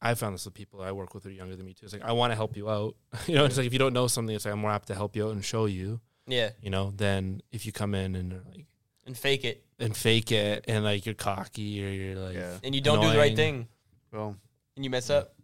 I 0.00 0.14
found 0.14 0.34
this 0.34 0.44
with 0.44 0.54
people 0.54 0.82
I 0.82 0.90
work 0.92 1.14
with 1.14 1.24
who 1.24 1.30
are 1.30 1.32
younger 1.32 1.54
than 1.56 1.64
me 1.66 1.74
too. 1.74 1.84
It's 1.84 1.92
like 1.92 2.02
I 2.02 2.12
want 2.12 2.32
to 2.32 2.36
help 2.36 2.56
you 2.56 2.68
out. 2.70 2.96
you 3.26 3.34
know, 3.34 3.44
it's 3.44 3.56
like 3.56 3.66
if 3.66 3.72
you 3.72 3.78
don't 3.78 3.92
know 3.92 4.06
something, 4.08 4.34
it's 4.34 4.44
like 4.44 4.52
I'm 4.52 4.60
more 4.60 4.70
apt 4.72 4.88
to 4.88 4.94
help 4.94 5.14
you 5.16 5.26
out 5.26 5.32
and 5.32 5.44
show 5.44 5.66
you. 5.66 6.00
Yeah. 6.26 6.50
You 6.60 6.70
know, 6.70 6.92
then 6.96 7.42
if 7.52 7.66
you 7.66 7.72
come 7.72 7.94
in 7.94 8.14
and 8.16 8.32
are 8.32 8.42
like 8.50 8.66
And 9.06 9.16
fake 9.16 9.44
it. 9.44 9.64
and 9.78 9.96
fake 9.96 10.32
it 10.32 10.64
and 10.68 10.84
like 10.84 11.04
you're 11.06 11.14
cocky 11.14 11.84
or 11.84 11.88
you're 11.90 12.16
like 12.16 12.34
Yeah. 12.36 12.54
And 12.64 12.74
you 12.74 12.80
don't 12.80 13.00
do 13.00 13.10
the 13.10 13.18
right 13.18 13.34
thing. 13.36 13.68
Well, 14.12 14.36
And 14.76 14.84
you 14.84 14.90
mess 14.90 15.10
up. 15.10 15.34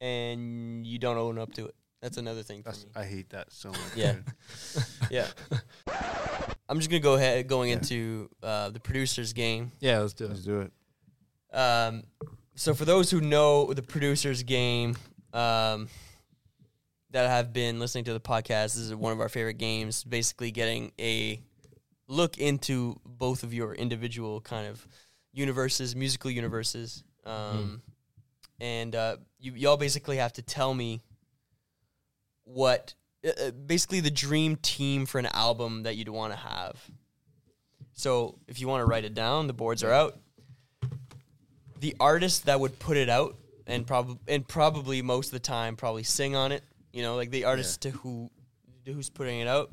And 0.00 0.86
you 0.86 0.98
don't 0.98 1.16
own 1.16 1.38
up 1.38 1.52
to 1.54 1.66
it. 1.66 1.74
That's 2.06 2.18
another 2.18 2.44
thing 2.44 2.62
for 2.62 2.68
that's, 2.70 2.84
me. 2.84 2.90
I 2.94 3.04
hate 3.04 3.30
that 3.30 3.52
so 3.52 3.70
much. 3.70 3.80
Yeah. 3.96 4.14
Yeah. 5.10 5.26
I'm 6.68 6.78
just 6.78 6.88
gonna 6.88 7.00
go 7.00 7.14
ahead 7.14 7.48
going 7.48 7.70
Yeah. 7.70 7.76
into 7.76 8.30
uh, 8.44 8.70
the 8.70 8.78
producers 8.78 9.32
game. 9.32 9.72
yeah, 9.80 9.98
let's 9.98 10.12
do 10.12 10.26
it. 10.26 10.28
Let's 10.28 10.42
do 10.42 10.60
it. 10.60 10.72
Um, 11.56 12.04
so 12.54 12.74
for 12.74 12.84
those 12.84 13.10
who 13.10 13.20
know 13.20 13.72
the 13.72 13.82
producers 13.82 14.44
game, 14.44 14.96
um, 15.32 15.88
that 17.10 17.28
have 17.28 17.52
been 17.52 17.80
listening 17.80 18.04
to 18.04 18.12
the 18.12 18.20
podcast, 18.20 18.74
this 18.74 18.76
is 18.76 18.94
one 18.94 19.12
of 19.12 19.20
our 19.20 19.28
favorite 19.28 19.58
games. 19.58 20.04
Basically, 20.04 20.52
getting 20.52 20.92
a 21.00 21.40
look 22.06 22.38
into 22.38 23.00
both 23.04 23.42
of 23.42 23.52
your 23.52 23.74
individual 23.74 24.40
kind 24.40 24.68
of 24.68 24.86
universes, 25.32 25.96
musical 25.96 26.30
universes, 26.30 27.02
um, 27.24 27.82
and 28.60 28.94
uh, 28.94 29.16
you 29.40 29.52
y'all 29.54 29.76
basically 29.76 30.18
have 30.18 30.32
to 30.34 30.42
tell 30.42 30.72
me 30.72 31.02
what 32.46 32.94
uh, 33.24 33.30
uh, 33.40 33.50
basically 33.50 34.00
the 34.00 34.10
dream 34.10 34.56
team 34.56 35.04
for 35.04 35.18
an 35.18 35.26
album 35.26 35.82
that 35.82 35.96
you'd 35.96 36.08
want 36.08 36.32
to 36.32 36.38
have. 36.38 36.80
So 37.92 38.38
if 38.48 38.60
you 38.60 38.66
want 38.68 38.80
to 38.80 38.86
write 38.86 39.04
it 39.04 39.14
down, 39.14 39.46
the 39.46 39.52
boards 39.52 39.84
are 39.84 39.92
out 39.92 40.18
the 41.80 41.94
artist 42.00 42.46
that 42.46 42.58
would 42.58 42.78
put 42.78 42.96
it 42.96 43.08
out 43.08 43.36
and 43.66 43.86
probably 43.86 44.18
and 44.28 44.46
probably 44.46 45.02
most 45.02 45.26
of 45.26 45.32
the 45.32 45.38
time 45.40 45.76
probably 45.76 46.02
sing 46.02 46.34
on 46.34 46.52
it. 46.52 46.62
You 46.92 47.02
know, 47.02 47.16
like 47.16 47.30
the 47.30 47.44
artist 47.44 47.82
to 47.82 47.90
who 47.90 48.30
who's 48.86 49.10
putting 49.10 49.40
it 49.40 49.48
out, 49.48 49.70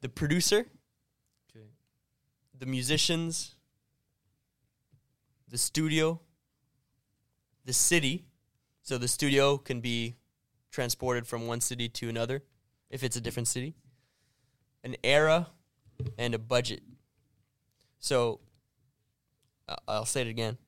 the 0.00 0.08
producer, 0.08 0.66
Okay. 1.50 1.66
the 2.58 2.66
musicians, 2.66 3.54
the 5.48 5.58
studio, 5.58 6.20
the 7.64 7.72
city. 7.72 8.24
So 8.82 8.98
the 8.98 9.08
studio 9.08 9.58
can 9.58 9.80
be 9.80 10.16
transported 10.72 11.26
from 11.26 11.46
one 11.46 11.60
city 11.60 11.88
to 11.88 12.08
another 12.08 12.42
if 12.90 13.04
it's 13.04 13.14
a 13.14 13.20
different 13.20 13.46
city. 13.46 13.76
An 14.82 14.96
era 15.04 15.48
and 16.18 16.34
a 16.34 16.38
budget. 16.38 16.82
So 18.00 18.40
I'll 19.86 20.04
say 20.04 20.22
it 20.22 20.26
again 20.26 20.58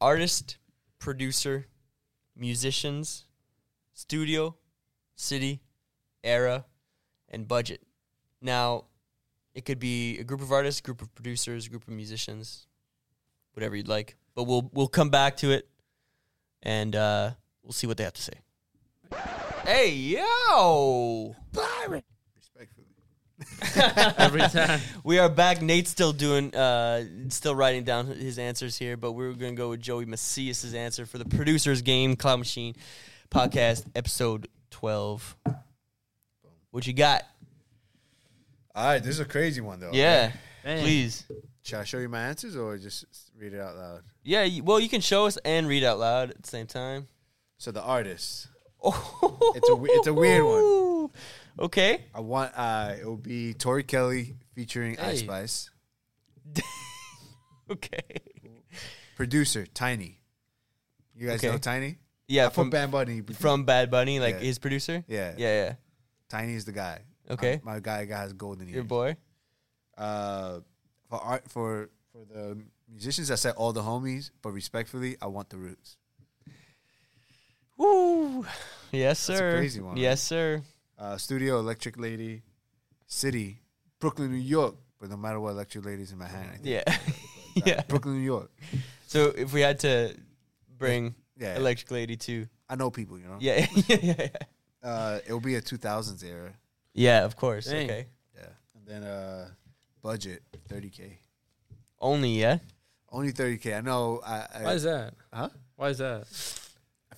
artist, 0.00 0.58
producer, 0.98 1.66
musicians, 2.36 3.24
studio, 3.94 4.56
city, 5.14 5.60
era, 6.24 6.64
and 7.28 7.46
budget. 7.46 7.82
Now, 8.40 8.86
it 9.54 9.64
could 9.64 9.78
be 9.78 10.18
a 10.18 10.24
group 10.24 10.40
of 10.40 10.50
artists, 10.50 10.80
group 10.80 11.02
of 11.02 11.14
producers, 11.14 11.68
group 11.68 11.86
of 11.86 11.94
musicians, 11.94 12.66
whatever 13.54 13.76
you'd 13.76 13.88
like. 13.88 14.16
But 14.34 14.44
we'll 14.44 14.68
we'll 14.72 14.88
come 14.88 15.10
back 15.10 15.36
to 15.38 15.52
it, 15.52 15.68
and 16.62 16.96
uh, 16.96 17.30
we'll 17.62 17.72
see 17.72 17.86
what 17.86 17.96
they 17.96 18.04
have 18.04 18.14
to 18.14 18.22
say. 18.22 19.41
Hey 19.72 19.92
yo! 19.94 21.34
Byron. 21.50 22.02
Respectfully. 22.36 22.84
Every 24.18 24.42
time. 24.42 24.80
We 25.02 25.18
are 25.18 25.30
back. 25.30 25.62
Nate's 25.62 25.88
still 25.88 26.12
doing, 26.12 26.54
uh, 26.54 27.04
still 27.30 27.54
writing 27.54 27.82
down 27.82 28.04
his 28.08 28.38
answers 28.38 28.76
here, 28.76 28.98
but 28.98 29.12
we're 29.12 29.32
gonna 29.32 29.54
go 29.54 29.70
with 29.70 29.80
Joey 29.80 30.04
Macias's 30.04 30.74
answer 30.74 31.06
for 31.06 31.16
the 31.16 31.24
producers 31.24 31.80
game, 31.80 32.16
Cloud 32.16 32.40
Machine 32.40 32.76
podcast, 33.30 33.86
episode 33.94 34.46
twelve. 34.70 35.38
What 36.70 36.86
you 36.86 36.92
got? 36.92 37.22
All 38.74 38.84
right, 38.84 38.98
this 39.02 39.14
is 39.14 39.20
a 39.20 39.24
crazy 39.24 39.62
one 39.62 39.80
though. 39.80 39.92
Yeah, 39.94 40.32
Dang. 40.64 40.82
please. 40.82 41.24
Should 41.62 41.78
I 41.78 41.84
show 41.84 41.96
you 41.96 42.10
my 42.10 42.20
answers 42.24 42.56
or 42.58 42.76
just 42.76 43.06
read 43.38 43.54
it 43.54 43.60
out 43.60 43.74
loud? 43.74 44.02
Yeah, 44.22 44.42
you- 44.42 44.64
well, 44.64 44.78
you 44.78 44.90
can 44.90 45.00
show 45.00 45.24
us 45.24 45.38
and 45.46 45.66
read 45.66 45.82
out 45.82 45.98
loud 45.98 46.28
at 46.32 46.42
the 46.42 46.48
same 46.50 46.66
time. 46.66 47.08
So 47.56 47.70
the 47.70 47.80
artist, 47.82 48.48
Oh, 48.84 49.52
It's 49.54 49.68
a 49.68 49.76
it's 49.84 50.06
a 50.08 50.14
weird 50.14 50.44
one. 50.44 51.10
Okay. 51.58 52.04
I 52.14 52.20
want 52.20 52.52
uh 52.56 52.94
it 53.00 53.04
will 53.04 53.16
be 53.18 53.52
Tori 53.54 53.82
Kelly 53.84 54.36
featuring 54.54 54.98
Ice 54.98 55.20
Spice. 55.20 55.70
Okay. 57.70 58.02
Producer 59.16 59.66
Tainy. 59.66 60.16
You 61.14 61.28
guys 61.28 61.38
Okay. 61.38 61.48
know 61.52 61.58
Tainy? 61.58 61.96
Yeah, 62.28 62.46
put 62.48 62.54
from 62.54 62.70
Bad 62.70 62.90
Bunny. 62.90 63.20
from 63.20 63.64
Bad 63.64 63.90
Bunny, 63.90 64.20
like 64.20 64.36
Yeah. 64.36 64.40
his 64.40 64.58
producer. 64.58 65.04
yeah, 65.08 65.34
Yeah, 65.36 65.64
yeah. 65.64 65.74
Tainy 66.28 66.54
is 66.54 66.64
the 66.64 66.72
guy. 66.72 67.02
Okay. 67.30 67.60
my, 67.62 67.74
my 67.74 67.80
guy 67.80 68.06
has 68.06 68.32
golden 68.32 68.66
ears. 68.68 68.74
Your 68.74 68.84
boy. 68.84 69.16
Uh, 69.96 70.60
for 71.08 71.18
art 71.20 71.50
for 71.50 71.90
for 72.12 72.24
the 72.24 72.58
musicians, 72.90 73.30
I 73.30 73.36
said 73.36 73.54
all 73.56 73.72
the 73.72 73.82
homies, 73.82 74.30
but 74.42 74.50
respectfully, 74.52 75.16
I 75.20 75.26
want 75.26 75.50
the 75.50 75.56
Roots. 75.58 75.96
Woo. 77.76 78.44
Yes, 78.90 79.26
That's 79.26 79.38
a 79.38 79.42
sir. 79.42 79.56
crazy 79.58 79.80
one, 79.80 79.96
Yes, 79.96 80.22
sir. 80.22 80.62
Uh, 80.98 81.16
Studio 81.16 81.58
Electric 81.58 81.98
Lady, 81.98 82.42
City, 83.06 83.60
Brooklyn, 83.98 84.30
New 84.30 84.36
York. 84.38 84.74
But 85.00 85.10
no 85.10 85.16
matter 85.16 85.40
what, 85.40 85.50
Electric 85.50 85.84
Lady's 85.84 86.12
in 86.12 86.18
my 86.18 86.28
hand. 86.28 86.48
I 86.52 86.56
think. 86.56 86.66
Yeah. 86.66 86.82
That- 86.86 87.66
yeah. 87.66 87.82
Brooklyn, 87.88 88.16
New 88.18 88.24
York. 88.24 88.50
So 89.06 89.32
if 89.36 89.52
we 89.52 89.60
had 89.60 89.78
to 89.80 90.14
bring 90.78 91.14
Yeah, 91.36 91.56
Electric 91.56 91.90
Lady 91.90 92.16
to, 92.16 92.46
I 92.68 92.76
know 92.76 92.90
people. 92.90 93.18
You 93.18 93.26
know. 93.26 93.36
yeah, 93.40 93.66
yeah, 93.88 93.96
yeah, 94.02 94.14
yeah. 94.18 94.28
Uh, 94.88 95.18
it'll 95.26 95.40
be 95.40 95.56
a 95.56 95.60
2000s 95.62 96.22
era. 96.24 96.52
Yeah, 96.94 97.24
of 97.24 97.36
course. 97.36 97.66
Dang. 97.66 97.84
Okay. 97.90 98.06
Yeah, 98.34 98.46
and 98.76 98.86
then 98.86 99.02
uh, 99.02 99.48
budget 100.02 100.42
30k. 100.68 101.16
Only 102.00 102.40
yeah. 102.40 102.58
Only 103.10 103.32
30k. 103.32 103.76
I 103.76 103.80
know. 103.80 104.20
I, 104.24 104.46
I, 104.54 104.62
Why 104.62 104.72
is 104.74 104.82
that? 104.84 105.14
Huh? 105.32 105.48
Why 105.76 105.88
is 105.88 105.98
that? 105.98 106.26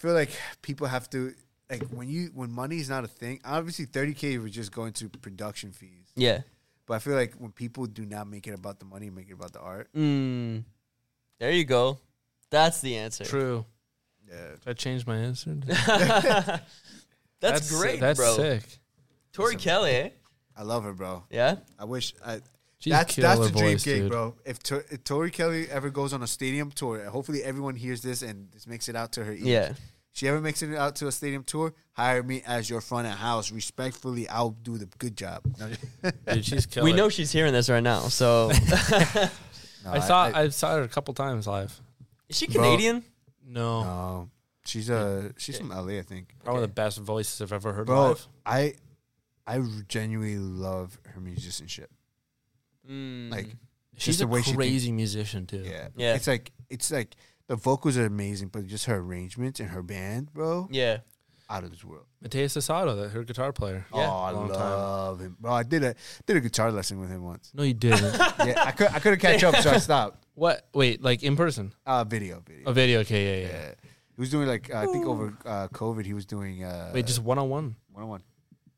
I 0.04 0.06
feel 0.06 0.14
like 0.14 0.30
people 0.60 0.86
have 0.86 1.08
to 1.10 1.32
like 1.70 1.82
when 1.88 2.10
you 2.10 2.30
when 2.34 2.52
money 2.52 2.76
is 2.76 2.90
not 2.90 3.04
a 3.04 3.08
thing. 3.08 3.40
Obviously, 3.42 3.86
30k 3.86 4.42
was 4.42 4.52
just 4.52 4.70
going 4.70 4.92
to 4.94 5.08
production 5.08 5.72
fees. 5.72 6.12
Yeah. 6.14 6.42
But 6.84 6.94
I 6.94 6.98
feel 6.98 7.14
like 7.14 7.32
when 7.38 7.52
people 7.52 7.86
do 7.86 8.04
not 8.04 8.28
make 8.28 8.46
it 8.46 8.52
about 8.52 8.78
the 8.78 8.84
money, 8.84 9.08
make 9.08 9.30
it 9.30 9.32
about 9.32 9.54
the 9.54 9.60
art. 9.60 9.88
Mm. 9.96 10.64
There 11.40 11.50
you 11.50 11.64
go. 11.64 11.98
That's 12.50 12.82
the 12.82 12.96
answer. 12.96 13.24
True. 13.24 13.64
Yeah, 14.28 14.34
Did 14.50 14.68
I 14.68 14.72
change 14.74 15.06
my 15.06 15.16
answer? 15.16 15.54
That's, 17.40 17.70
great, 17.70 18.00
That's 18.00 18.18
bro. 18.18 18.36
sick. 18.36 18.62
Tori 19.32 19.56
Kelly, 19.56 19.90
eh? 19.90 20.08
I 20.54 20.62
love 20.62 20.84
her, 20.84 20.92
bro. 20.92 21.24
Yeah. 21.30 21.56
I 21.78 21.84
wish 21.86 22.14
I. 22.24 22.40
She's 22.78 22.92
that's 22.92 23.16
that's 23.16 23.40
the 23.40 23.48
dream 23.50 23.72
voice, 23.72 23.84
gig, 23.84 24.02
dude. 24.02 24.10
bro. 24.10 24.34
If, 24.44 24.62
Tor- 24.62 24.84
if 24.90 25.04
Tori 25.04 25.30
Kelly 25.30 25.66
ever 25.70 25.88
goes 25.88 26.12
on 26.12 26.22
a 26.22 26.26
stadium 26.26 26.70
tour, 26.70 27.02
hopefully 27.06 27.42
everyone 27.42 27.76
hears 27.76 28.02
this 28.02 28.20
and 28.20 28.50
this 28.52 28.66
makes 28.66 28.90
it 28.90 28.96
out 28.96 29.12
to 29.12 29.24
her 29.24 29.32
ears. 29.32 29.42
Yeah. 29.42 29.72
She 30.14 30.28
ever 30.28 30.40
makes 30.40 30.62
it 30.62 30.74
out 30.76 30.94
to 30.96 31.08
a 31.08 31.12
stadium 31.12 31.42
tour, 31.42 31.74
hire 31.92 32.22
me 32.22 32.40
as 32.46 32.70
your 32.70 32.80
front 32.80 33.08
of 33.08 33.14
house. 33.14 33.50
Respectfully, 33.50 34.28
I'll 34.28 34.50
do 34.50 34.78
the 34.78 34.86
good 34.98 35.16
job. 35.16 35.42
Dude, 36.28 36.44
she's 36.44 36.66
killer. 36.66 36.84
We 36.90 36.92
know 36.92 37.08
she's 37.08 37.32
hearing 37.32 37.52
this 37.52 37.68
right 37.68 37.82
now. 37.82 37.98
So 38.02 38.48
no, 39.84 39.90
I 39.90 39.98
saw 39.98 40.30
I, 40.32 40.48
saw 40.50 40.76
her 40.76 40.82
a 40.82 40.88
couple 40.88 41.14
times 41.14 41.46
live. 41.48 41.78
is 42.28 42.38
she 42.38 42.46
Bro. 42.46 42.62
Canadian? 42.62 43.04
No, 43.44 43.82
No, 43.82 44.30
she's 44.64 44.88
uh 44.88 45.30
she's 45.36 45.58
from 45.58 45.70
LA, 45.70 45.98
I 45.98 46.02
think. 46.02 46.32
probably 46.44 46.62
the 46.62 46.68
best 46.68 46.98
voices 46.98 47.42
I've 47.42 47.52
ever 47.52 47.72
heard 47.72 47.86
Bro, 47.86 48.08
live. 48.10 48.26
I 48.46 48.74
I 49.46 49.60
genuinely 49.88 50.38
love 50.38 50.96
her 51.12 51.20
musicianship. 51.20 51.90
Mm. 52.88 53.30
Like, 53.30 53.48
She's 53.96 54.18
the 54.18 54.24
a 54.24 54.28
way 54.28 54.42
she 54.42 54.54
crazy 54.54 54.90
musician 54.92 55.46
too. 55.46 55.62
yeah, 55.64 55.88
Yeah. 55.96 56.14
It's 56.14 56.26
like 56.26 56.52
it's 56.70 56.90
like 56.90 57.14
the 57.48 57.56
vocals 57.56 57.96
are 57.98 58.06
amazing, 58.06 58.48
but 58.48 58.66
just 58.66 58.86
her 58.86 58.96
arrangements 58.96 59.60
and 59.60 59.70
her 59.70 59.82
band, 59.82 60.32
bro. 60.32 60.68
yeah. 60.70 60.98
out 61.50 61.62
of 61.64 61.70
this 61.70 61.84
world. 61.84 62.06
Mateus 62.22 62.54
Asato, 62.56 62.96
that 63.02 63.10
her 63.10 63.22
guitar 63.22 63.52
player. 63.52 63.84
Yeah. 63.94 64.08
oh, 64.10 64.16
I 64.16 64.30
long 64.30 64.48
time. 64.48 64.58
love 64.58 65.20
him, 65.20 65.36
bro. 65.38 65.52
I 65.52 65.62
did 65.62 65.84
a 65.84 65.94
did 66.26 66.36
a 66.36 66.40
guitar 66.40 66.72
lesson 66.72 67.00
with 67.00 67.10
him 67.10 67.22
once. 67.22 67.50
No, 67.54 67.62
you 67.62 67.74
didn't. 67.74 68.14
yeah, 68.46 68.62
I 68.64 68.70
could 68.72 68.88
I 68.88 68.98
couldn't 68.98 69.20
catch 69.20 69.44
up, 69.44 69.56
so 69.56 69.70
I 69.70 69.76
stopped. 69.88 70.24
what? 70.34 70.66
Wait, 70.72 71.02
like 71.02 71.22
in 71.22 71.36
person? 71.36 71.74
Uh, 71.84 72.02
video, 72.04 72.42
video. 72.46 72.70
A 72.70 72.72
video? 72.72 73.00
Okay, 73.00 73.42
yeah, 73.42 73.46
yeah. 73.48 73.52
yeah. 73.52 73.74
He 74.16 74.20
was 74.20 74.30
doing 74.30 74.48
like 74.48 74.72
uh, 74.74 74.78
I 74.78 74.86
think 74.86 75.04
over 75.06 75.34
uh, 75.44 75.68
COVID, 75.68 76.06
he 76.06 76.14
was 76.14 76.24
doing 76.24 76.64
uh, 76.64 76.92
Wait, 76.94 77.04
just 77.06 77.20
one 77.20 77.38
on 77.38 77.50
one. 77.50 77.76
one 77.92 78.04
on 78.04 78.08
one. 78.08 78.22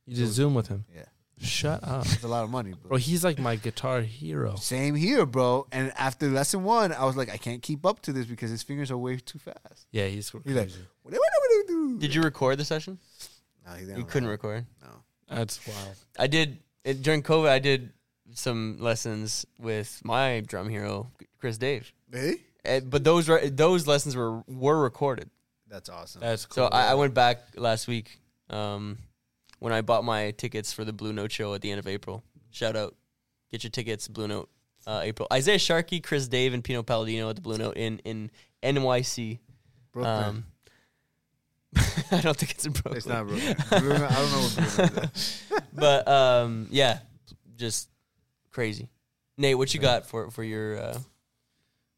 You 0.06 0.16
just 0.16 0.32
zoom 0.32 0.54
with 0.54 0.66
him. 0.68 0.84
Yeah, 0.94 1.04
Shut 1.40 1.80
up, 1.86 2.06
it's 2.06 2.22
a 2.24 2.28
lot 2.28 2.44
of 2.44 2.50
money, 2.50 2.70
bro. 2.72 2.88
bro. 2.90 2.96
He's 2.96 3.22
like 3.22 3.38
my 3.38 3.56
guitar 3.56 4.00
hero. 4.00 4.56
Same 4.56 4.94
here, 4.94 5.26
bro. 5.26 5.66
And 5.70 5.92
after 5.96 6.28
lesson 6.28 6.64
one, 6.64 6.92
I 6.92 7.04
was 7.04 7.14
like, 7.16 7.28
I 7.30 7.36
can't 7.36 7.60
keep 7.62 7.84
up 7.84 8.00
to 8.02 8.12
this 8.12 8.24
because 8.26 8.50
his 8.50 8.62
fingers 8.62 8.90
are 8.90 8.96
way 8.96 9.18
too 9.18 9.38
fast. 9.38 9.86
Yeah, 9.92 10.06
he's 10.06 10.30
He's 10.30 10.34
like, 10.34 10.44
crazy. 10.44 10.80
what 11.02 11.12
do 11.12 11.20
I 11.20 11.62
do? 11.66 11.98
Did 11.98 12.14
you 12.14 12.22
record 12.22 12.58
the 12.58 12.64
session? 12.64 12.98
No, 13.66 13.72
he 13.74 13.82
You 13.82 13.86
didn't 13.88 14.08
couldn't 14.08 14.28
rap. 14.28 14.42
record. 14.42 14.66
No. 14.82 14.88
That's 15.28 15.66
wild. 15.66 15.96
I 16.18 16.26
did 16.26 16.58
it, 16.84 17.02
during 17.02 17.22
COVID. 17.22 17.48
I 17.50 17.58
did 17.58 17.92
some 18.32 18.78
lessons 18.80 19.44
with 19.58 20.00
my 20.04 20.40
drum 20.46 20.68
hero, 20.70 21.10
Chris 21.38 21.58
Dave. 21.58 21.92
Hey, 22.10 22.36
Eh, 22.64 22.80
But 22.80 23.04
those 23.04 23.28
re- 23.28 23.48
those 23.50 23.86
lessons 23.86 24.16
were 24.16 24.42
were 24.48 24.80
recorded. 24.82 25.30
that's 25.68 25.88
awesome. 25.88 26.20
That's 26.22 26.42
So 26.42 26.48
cool. 26.48 26.68
I, 26.72 26.92
I 26.92 26.94
went 26.94 27.12
back 27.14 27.38
last 27.56 27.86
week 27.88 28.18
um, 28.50 28.98
when 29.58 29.72
I 29.72 29.80
bought 29.80 30.04
my 30.04 30.30
tickets 30.32 30.72
for 30.72 30.84
the 30.84 30.92
Blue 30.92 31.12
Note 31.12 31.32
show 31.32 31.54
at 31.54 31.62
the 31.62 31.70
end 31.70 31.78
of 31.78 31.86
April. 31.86 32.22
Shout 32.50 32.76
out, 32.76 32.94
get 33.50 33.64
your 33.64 33.70
tickets, 33.70 34.08
Blue 34.08 34.28
Note, 34.28 34.48
uh, 34.86 35.00
April. 35.02 35.26
Isaiah 35.32 35.58
Sharkey, 35.58 36.00
Chris 36.00 36.28
Dave, 36.28 36.54
and 36.54 36.62
Pino 36.62 36.82
Palladino 36.82 37.28
at 37.30 37.36
the 37.36 37.42
Blue 37.42 37.58
Note 37.58 37.76
in 37.76 37.98
in 38.00 38.30
NYC. 38.62 39.38
Brooklyn. 39.92 40.24
Um, 40.24 40.44
I 42.10 42.20
don't 42.20 42.36
think 42.36 42.52
it's 42.52 42.64
in 42.64 42.72
Brooklyn. 42.72 42.96
it's 42.96 43.06
not 43.06 43.26
Brooklyn. 43.26 43.56
Brooklyn. 43.68 44.02
I 44.02 44.14
don't 44.14 44.30
know 44.30 44.40
what 44.40 44.76
Brooklyn 44.76 45.10
is. 45.14 45.42
but 45.74 46.08
um, 46.08 46.68
yeah, 46.70 47.00
just 47.56 47.88
crazy. 48.52 48.88
Nate, 49.36 49.58
what 49.58 49.74
you 49.74 49.80
got 49.80 50.06
for 50.06 50.30
for 50.30 50.42
your? 50.44 50.78
Uh, 50.78 50.98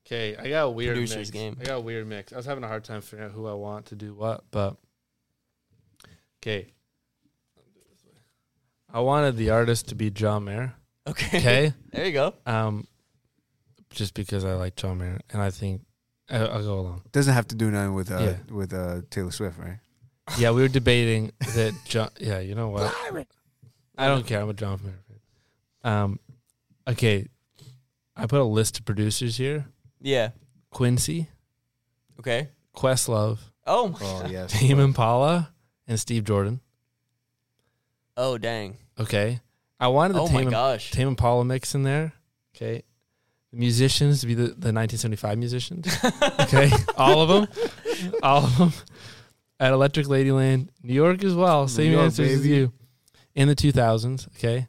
Okay, 0.06 0.34
I 0.38 0.48
got 0.48 0.62
a 0.62 0.70
weird 0.70 0.94
Producer's 0.94 1.28
mix. 1.28 1.30
game. 1.32 1.58
I 1.60 1.64
got 1.64 1.74
a 1.76 1.80
weird 1.80 2.06
mix. 2.06 2.32
I 2.32 2.38
was 2.38 2.46
having 2.46 2.64
a 2.64 2.66
hard 2.66 2.82
time 2.82 3.02
figuring 3.02 3.26
out 3.30 3.34
who 3.34 3.46
I 3.46 3.52
want 3.52 3.84
to 3.86 3.94
do 3.94 4.14
what, 4.14 4.42
but 4.50 4.78
okay. 6.40 6.72
I 8.92 9.00
wanted 9.00 9.36
the 9.36 9.50
artist 9.50 9.88
to 9.88 9.94
be 9.94 10.10
John 10.10 10.44
Mayer. 10.44 10.74
okay, 11.06 11.38
Okay, 11.38 11.72
there 11.92 12.06
you 12.06 12.12
go. 12.12 12.34
um, 12.46 12.86
just 13.90 14.14
because 14.14 14.44
I 14.44 14.54
like 14.54 14.76
John 14.76 14.98
Mayer, 14.98 15.18
and 15.30 15.40
I 15.42 15.50
think 15.50 15.82
I, 16.30 16.38
I'll 16.38 16.62
go 16.62 16.78
along. 16.80 17.02
Doesn't 17.12 17.34
have 17.34 17.48
to 17.48 17.54
do 17.54 17.70
nothing 17.70 17.94
with 17.94 18.10
uh, 18.10 18.18
Yeah. 18.18 18.36
with 18.54 18.72
uh, 18.72 19.02
Taylor 19.10 19.30
Swift, 19.30 19.58
right? 19.58 19.78
Yeah, 20.38 20.50
we 20.50 20.60
were 20.62 20.68
debating 20.68 21.32
that 21.54 21.74
John. 21.86 22.10
Yeah, 22.20 22.40
you 22.40 22.54
know 22.54 22.68
what? 22.68 22.94
I 23.96 24.06
don't 24.08 24.26
care. 24.26 24.40
I'm 24.42 24.48
a 24.50 24.54
John 24.54 24.78
Mayer 24.84 24.98
fan. 25.82 25.92
Um, 25.92 26.20
okay, 26.86 27.26
I 28.16 28.26
put 28.26 28.40
a 28.40 28.44
list 28.44 28.78
of 28.78 28.84
producers 28.84 29.36
here: 29.36 29.66
Yeah. 30.00 30.30
Quincy, 30.70 31.28
Okay. 32.18 32.48
Questlove, 32.76 33.38
Oh. 33.66 33.88
my 33.88 33.98
Oh 34.00 34.20
God. 34.22 34.30
yes. 34.30 34.52
Tame 34.52 34.78
Impala, 34.80 35.52
and 35.86 35.98
Steve 35.98 36.24
Jordan. 36.24 36.60
Oh 38.18 38.36
dang. 38.36 38.76
Okay. 38.98 39.40
I 39.80 39.86
wanted 39.88 40.14
the 40.14 40.22
Oh 40.22 40.28
my 40.28 40.40
Tame, 40.42 40.50
gosh. 40.50 40.90
Tame 40.90 41.08
Impala 41.08 41.44
mix 41.44 41.74
in 41.74 41.84
there. 41.84 42.12
Okay. 42.56 42.82
The 43.52 43.56
musicians 43.58 44.20
to 44.22 44.26
be 44.26 44.34
the, 44.34 44.42
the 44.42 44.72
1975 44.74 45.38
musicians. 45.38 45.86
okay. 46.40 46.68
All 46.96 47.22
of 47.22 47.28
them. 47.28 47.46
All 48.22 48.44
of 48.44 48.58
them. 48.58 48.72
At 49.60 49.72
Electric 49.72 50.06
Ladyland, 50.06 50.68
New 50.82 50.94
York 50.94 51.22
as 51.22 51.34
well. 51.34 51.68
Same 51.68 51.92
York, 51.92 52.06
answers 52.06 52.30
as 52.40 52.46
you. 52.46 52.72
In 53.36 53.46
the 53.46 53.54
2000s. 53.56 54.26
Okay. 54.36 54.66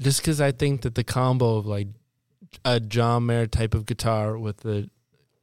Just 0.00 0.20
because 0.20 0.40
I 0.40 0.52
think 0.52 0.82
that 0.82 0.94
the 0.94 1.04
combo 1.04 1.56
of 1.56 1.66
like 1.66 1.88
a 2.64 2.78
John 2.80 3.26
Mayer 3.26 3.46
type 3.48 3.74
of 3.74 3.86
guitar 3.86 4.38
with 4.38 4.58
the 4.58 4.88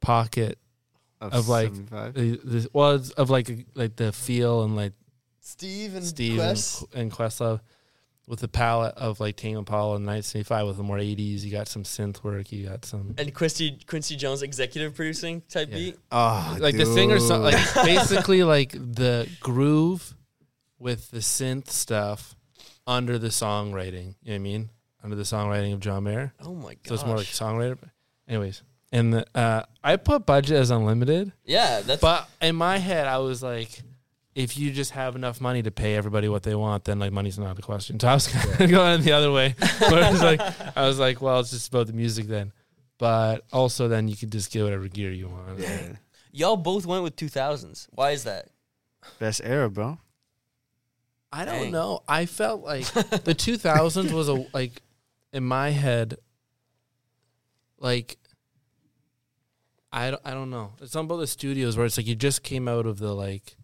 pocket, 0.00 0.58
Of, 1.20 1.48
like, 1.48 1.68
75. 1.68 2.14
the, 2.14 2.40
the, 2.44 2.70
well, 2.72 2.92
it's 2.92 3.10
of 3.10 3.28
like 3.30 3.66
like 3.74 3.96
the 3.96 4.10
feel 4.12 4.62
and 4.62 4.74
like 4.74 4.92
Steve 5.48 5.94
and 5.94 6.04
Steve 6.04 6.38
and, 6.38 6.84
and 6.94 7.10
Questlove 7.12 7.60
with 8.26 8.40
the 8.40 8.48
palette 8.48 8.94
of 8.96 9.18
like 9.20 9.36
Tame 9.36 9.56
Impala 9.56 9.96
in 9.96 10.04
1975 10.04 10.66
with 10.66 10.76
the 10.76 10.82
more 10.82 10.98
80s. 10.98 11.42
You 11.42 11.50
got 11.50 11.66
some 11.66 11.82
synth 11.84 12.22
work. 12.22 12.52
You 12.52 12.66
got 12.68 12.84
some 12.84 13.14
and 13.16 13.32
Quincy 13.34 13.78
Quincy 13.86 14.16
Jones 14.16 14.42
executive 14.42 14.94
producing 14.94 15.40
type 15.48 15.68
Yeah. 15.70 15.76
beat. 15.76 15.96
Oh, 16.12 16.56
like 16.60 16.76
the 16.76 16.84
singer 16.84 17.18
song, 17.18 17.42
dude. 17.50 17.54
like 17.54 17.74
basically 17.86 18.42
like 18.44 18.72
the 18.72 19.26
groove 19.40 20.14
with 20.78 21.10
the 21.10 21.18
synth 21.20 21.70
stuff 21.70 22.36
under 22.86 23.18
the 23.18 23.28
songwriting. 23.28 24.14
You 24.22 24.32
know 24.32 24.32
what 24.32 24.34
I 24.34 24.38
mean? 24.38 24.70
Under 25.02 25.16
the 25.16 25.22
songwriting 25.22 25.72
of 25.72 25.80
John 25.80 26.04
Mayer. 26.04 26.34
Oh 26.42 26.54
my 26.54 26.74
god. 26.74 26.86
So 26.88 26.94
it's 26.94 27.06
more 27.06 27.16
like 27.16 27.26
songwriter. 27.26 27.78
Anyways, 28.28 28.62
and 28.92 29.14
the, 29.14 29.26
uh, 29.34 29.62
I 29.82 29.96
put 29.96 30.26
budget 30.26 30.58
as 30.58 30.70
unlimited, 30.70 31.32
yeah. 31.46 31.80
That's 31.80 32.02
but 32.02 32.28
in 32.42 32.56
my 32.56 32.76
head 32.76 33.06
I 33.06 33.18
was 33.18 33.42
like. 33.42 33.82
If 34.38 34.56
you 34.56 34.70
just 34.70 34.92
have 34.92 35.16
enough 35.16 35.40
money 35.40 35.62
to 35.62 35.72
pay 35.72 35.96
everybody 35.96 36.28
what 36.28 36.44
they 36.44 36.54
want, 36.54 36.84
then 36.84 37.00
like 37.00 37.12
money's 37.12 37.38
not 37.38 37.58
a 37.58 37.62
question. 37.62 37.98
So 37.98 38.06
I 38.06 38.14
was 38.14 38.28
kind 38.28 38.60
of 38.60 38.70
going 38.70 39.02
the 39.02 39.12
other 39.12 39.32
way. 39.32 39.56
but 39.80 40.02
I 40.02 40.10
was 40.12 40.22
like, 40.22 40.40
I 40.76 40.86
was 40.86 40.98
like, 41.00 41.20
well, 41.20 41.40
it's 41.40 41.50
just 41.50 41.68
about 41.68 41.88
the 41.88 41.92
music 41.92 42.26
then. 42.26 42.52
But 42.98 43.44
also, 43.52 43.88
then 43.88 44.06
you 44.06 44.16
could 44.16 44.30
just 44.30 44.52
get 44.52 44.62
whatever 44.62 44.86
gear 44.86 45.10
you 45.10 45.28
want. 45.28 45.58
Yeah. 45.58 45.92
y'all 46.32 46.56
both 46.56 46.86
went 46.86 47.02
with 47.02 47.16
2000s. 47.16 47.88
Why 47.90 48.12
is 48.12 48.24
that? 48.24 48.48
Best 49.18 49.40
era, 49.42 49.68
bro. 49.68 49.98
I 51.32 51.44
don't 51.44 51.64
Dang. 51.64 51.72
know. 51.72 52.02
I 52.08 52.26
felt 52.26 52.62
like 52.62 52.86
the 52.92 53.34
2000s 53.34 54.12
was 54.12 54.28
a 54.28 54.46
like 54.54 54.82
in 55.32 55.44
my 55.44 55.70
head 55.70 56.16
like 57.78 58.16
I 59.92 60.10
don't, 60.10 60.22
I 60.24 60.32
don't 60.32 60.50
know. 60.50 60.72
It's 60.80 60.92
something 60.92 61.14
about 61.14 61.20
the 61.20 61.26
studios 61.26 61.76
where 61.76 61.86
it's 61.86 61.96
like 61.96 62.06
you 62.06 62.14
just 62.14 62.42
came 62.42 62.68
out 62.68 62.86
of 62.86 62.98
the 62.98 63.14
like 63.14 63.56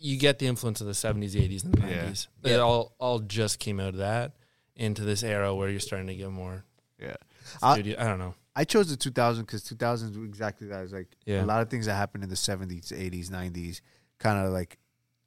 you 0.00 0.16
get 0.18 0.38
the 0.38 0.46
influence 0.46 0.80
of 0.80 0.86
the 0.86 0.92
70s, 0.94 1.32
80s 1.34 1.64
and 1.64 1.74
the 1.74 1.78
90s. 1.82 2.26
Yeah. 2.42 2.54
It 2.54 2.60
all 2.60 2.94
all 2.98 3.18
just 3.20 3.58
came 3.58 3.78
out 3.80 3.90
of 3.90 3.96
that 3.98 4.32
into 4.74 5.04
this 5.04 5.22
era 5.22 5.54
where 5.54 5.68
you're 5.68 5.78
starting 5.80 6.06
to 6.08 6.14
get 6.14 6.30
more 6.30 6.64
Yeah. 6.98 7.16
I- 7.62 7.74
studio. 7.74 7.96
I, 7.98 8.04
don't 8.04 8.18
know. 8.18 8.34
I 8.56 8.64
chose 8.64 8.88
the 8.88 8.96
2000 8.96 9.44
because 9.44 9.62
2000s 9.62 10.16
were 10.16 10.24
exactly 10.24 10.66
that. 10.68 10.82
It's 10.82 10.92
like 10.92 11.08
Yeah. 11.26 11.44
a 11.44 11.46
lot 11.46 11.60
of 11.62 11.68
things 11.70 11.86
that 11.86 11.94
happened 11.94 12.24
in 12.24 12.30
the 12.30 12.36
70s, 12.36 12.92
80s, 12.92 13.28
90s 13.30 13.80
kind 14.18 14.44
of 14.44 14.52
like 14.52 14.78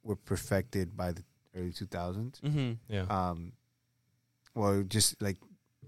were 0.02 0.16
perfected 0.16 0.96
by 0.96 1.12
the 1.12 1.22
early 1.56 1.70
2000s. 1.72 2.40
Mm-hmm. 2.40 2.72
Yeah. 2.92 3.02
Um, 3.08 3.52
well, 4.54 4.82
just 4.82 5.20
like 5.22 5.38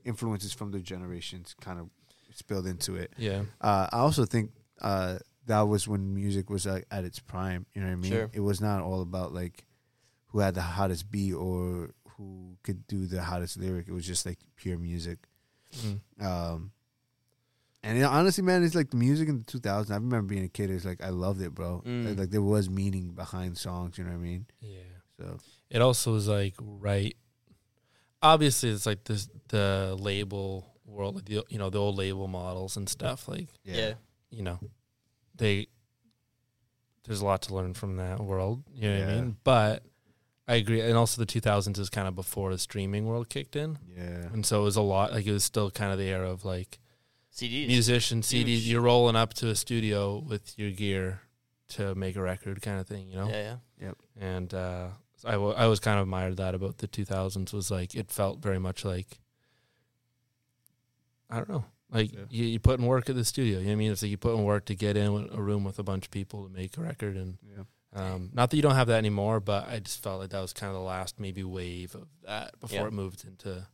influences 0.05 0.53
from 0.53 0.71
the 0.71 0.81
generations 0.81 1.55
kind 1.61 1.79
of 1.81 1.89
spilled 2.35 2.67
into 2.67 2.95
it. 2.97 3.13
yeah. 3.19 3.43
Uh, 3.61 3.89
I 3.93 3.99
also 3.99 4.25
think 4.25 4.53
uh, 4.81 5.19
that 5.47 5.62
was 5.62 5.86
when 5.89 6.14
music 6.14 6.51
was 6.51 6.66
like, 6.66 6.86
at 6.90 7.05
its 7.05 7.18
prime. 7.18 7.66
You 7.74 7.81
know 7.81 7.89
what 7.89 7.93
I 7.93 7.97
mean? 7.97 8.10
Sure. 8.10 8.31
It 8.32 8.40
was 8.40 8.60
not 8.60 8.82
all 8.82 9.01
about 9.02 9.32
like 9.32 9.64
who 10.28 10.40
had 10.40 10.55
the 10.55 10.62
hottest 10.62 11.10
beat 11.10 11.32
or 11.35 11.90
who 12.16 12.56
could 12.62 12.86
do 12.86 13.06
the 13.06 13.23
hottest 13.23 13.59
lyric. 13.59 13.89
It 13.89 13.93
was 13.93 14.06
just 14.06 14.27
like 14.27 14.39
pure 14.56 14.78
music. 14.78 15.18
Mm. 15.78 16.01
Um, 16.24 16.73
and 17.82 18.01
know, 18.01 18.09
honestly, 18.09 18.43
man, 18.43 18.64
it's 18.64 18.74
like 18.74 18.90
the 18.90 18.97
music 18.97 19.28
in 19.28 19.39
the 19.39 19.44
2000s. 19.44 19.90
I 19.90 19.94
remember 19.94 20.23
being 20.23 20.44
a 20.44 20.48
kid. 20.48 20.70
It's 20.70 20.85
like 20.85 21.02
I 21.02 21.10
loved 21.10 21.40
it, 21.40 21.55
bro. 21.55 21.82
Mm. 21.86 22.09
Like, 22.09 22.18
like, 22.18 22.31
there 22.31 22.43
was 22.43 22.68
meaning 22.68 23.10
behind 23.10 23.56
songs. 23.56 23.98
You 23.98 24.05
know 24.05 24.10
what 24.10 24.16
I 24.16 24.20
mean? 24.20 24.47
Yeah. 24.60 24.81
So 25.18 25.39
it 25.70 25.81
also 25.81 26.12
was 26.12 26.28
like 26.28 26.55
right 26.60 27.16
obviously 28.23 28.70
it's 28.70 28.86
like 28.86 29.05
this 29.05 29.28
the 29.48 29.97
label 29.98 30.66
world 30.85 31.16
like 31.16 31.24
the 31.24 31.43
you 31.48 31.59
know 31.59 31.70
the 31.70 31.78
old 31.78 31.97
label 31.97 32.28
models 32.28 32.77
and 32.77 32.89
stuff 32.89 33.28
like 33.28 33.48
Yeah. 33.64 33.94
you 34.31 34.43
know 34.43 34.59
they 35.37 35.67
there's 37.05 37.21
a 37.21 37.25
lot 37.25 37.43
to 37.43 37.55
learn 37.55 37.73
from 37.75 37.97
that 37.97 38.21
world 38.21 38.63
you 38.75 38.89
know 38.91 38.99
what 39.01 39.09
i 39.09 39.15
mean 39.15 39.37
but 39.45 39.83
i 40.49 40.55
agree 40.57 40.81
and 40.81 40.97
also 40.97 41.21
the 41.25 41.27
2000s 41.27 41.79
is 41.79 41.89
kind 41.91 42.09
of 42.09 42.15
before 42.15 42.51
the 42.53 42.59
streaming 42.59 43.07
world 43.07 43.29
kicked 43.29 43.55
in 43.57 43.79
yeah, 43.97 44.29
and 44.33 44.45
so 44.47 44.61
it 44.61 44.65
was 44.65 44.77
a 44.77 44.83
lot 44.83 45.13
like 45.13 45.27
it 45.27 45.33
was 45.33 45.45
still 45.45 45.71
kind 45.71 45.93
of 45.93 45.99
the 45.99 46.09
era 46.09 46.29
of 46.31 46.45
like 46.45 46.79
CDs. 47.35 47.67
musician 47.69 48.23
cds 48.23 48.47
Huge. 48.47 48.67
you're 48.69 48.81
rolling 48.81 49.15
up 49.17 49.35
to 49.35 49.49
a 49.49 49.55
studio 49.55 50.19
with 50.19 50.59
your 50.59 50.71
gear 50.71 51.21
to 51.69 51.95
make 51.95 52.17
a 52.17 52.23
record 52.23 52.63
kind 52.63 52.81
of 52.81 52.87
thing 52.87 53.09
you 53.09 53.17
know 53.17 53.29
Yeah, 53.29 53.43
yeah. 53.43 53.57
Yep. 53.89 53.97
and 54.21 54.55
uh, 54.55 54.89
I, 55.25 55.33
w- 55.33 55.53
I 55.55 55.67
was 55.67 55.81
kind 55.81 55.99
of 55.99 56.05
admired 56.05 56.37
that 56.39 56.55
about 56.55 56.79
the 56.79 56.89
2000s 56.89 57.53
was 57.53 57.71
like 57.71 57.95
it 57.95 58.11
felt 58.11 58.41
very 58.41 58.59
much 58.59 58.85
like 58.85 59.19
I 61.29 61.37
don't 61.37 61.49
know 61.49 61.65
like 61.91 62.13
Yeah. 62.13 62.21
you, 62.31 62.45
you 62.47 62.59
put 62.59 62.79
in 62.81 62.87
work 62.87 63.09
at 63.09 63.15
the 63.17 63.25
studio 63.25 63.59
you 63.59 63.65
know 63.65 63.71
what 63.71 63.73
I 63.73 63.77
mean 63.77 63.93
it's 63.93 64.03
like 64.03 64.11
you 64.11 64.17
put 64.17 64.35
in 64.37 64.45
work 64.45 64.65
to 64.67 64.75
get 64.75 64.97
in 64.97 65.29
a 65.33 65.41
room 65.41 65.65
with 65.65 65.79
a 65.79 65.83
bunch 65.83 66.05
of 66.07 66.11
people 66.11 66.47
to 66.49 66.53
make 66.53 66.77
a 66.77 66.81
record 66.81 67.17
and 67.17 67.39
yeah. 67.49 67.63
um, 68.15 68.31
not 68.35 68.51
that 68.51 68.57
you 68.57 68.63
don't 68.63 68.75
have 68.75 68.89
that 68.89 68.99
anymore 68.99 69.41
but 69.41 69.69
I 69.69 69.79
just 69.79 70.03
felt 70.03 70.21
like 70.21 70.31
that 70.31 70.41
was 70.41 70.53
kind 70.53 70.69
of 70.71 70.75
the 70.75 70.85
last 70.85 71.21
maybe 71.21 71.45
wave 71.45 71.95
of 71.95 72.09
that 72.25 72.59
before 72.61 72.81
Yeah. 72.81 72.87
it 72.89 72.93
moved 72.93 73.25
into 73.25 73.67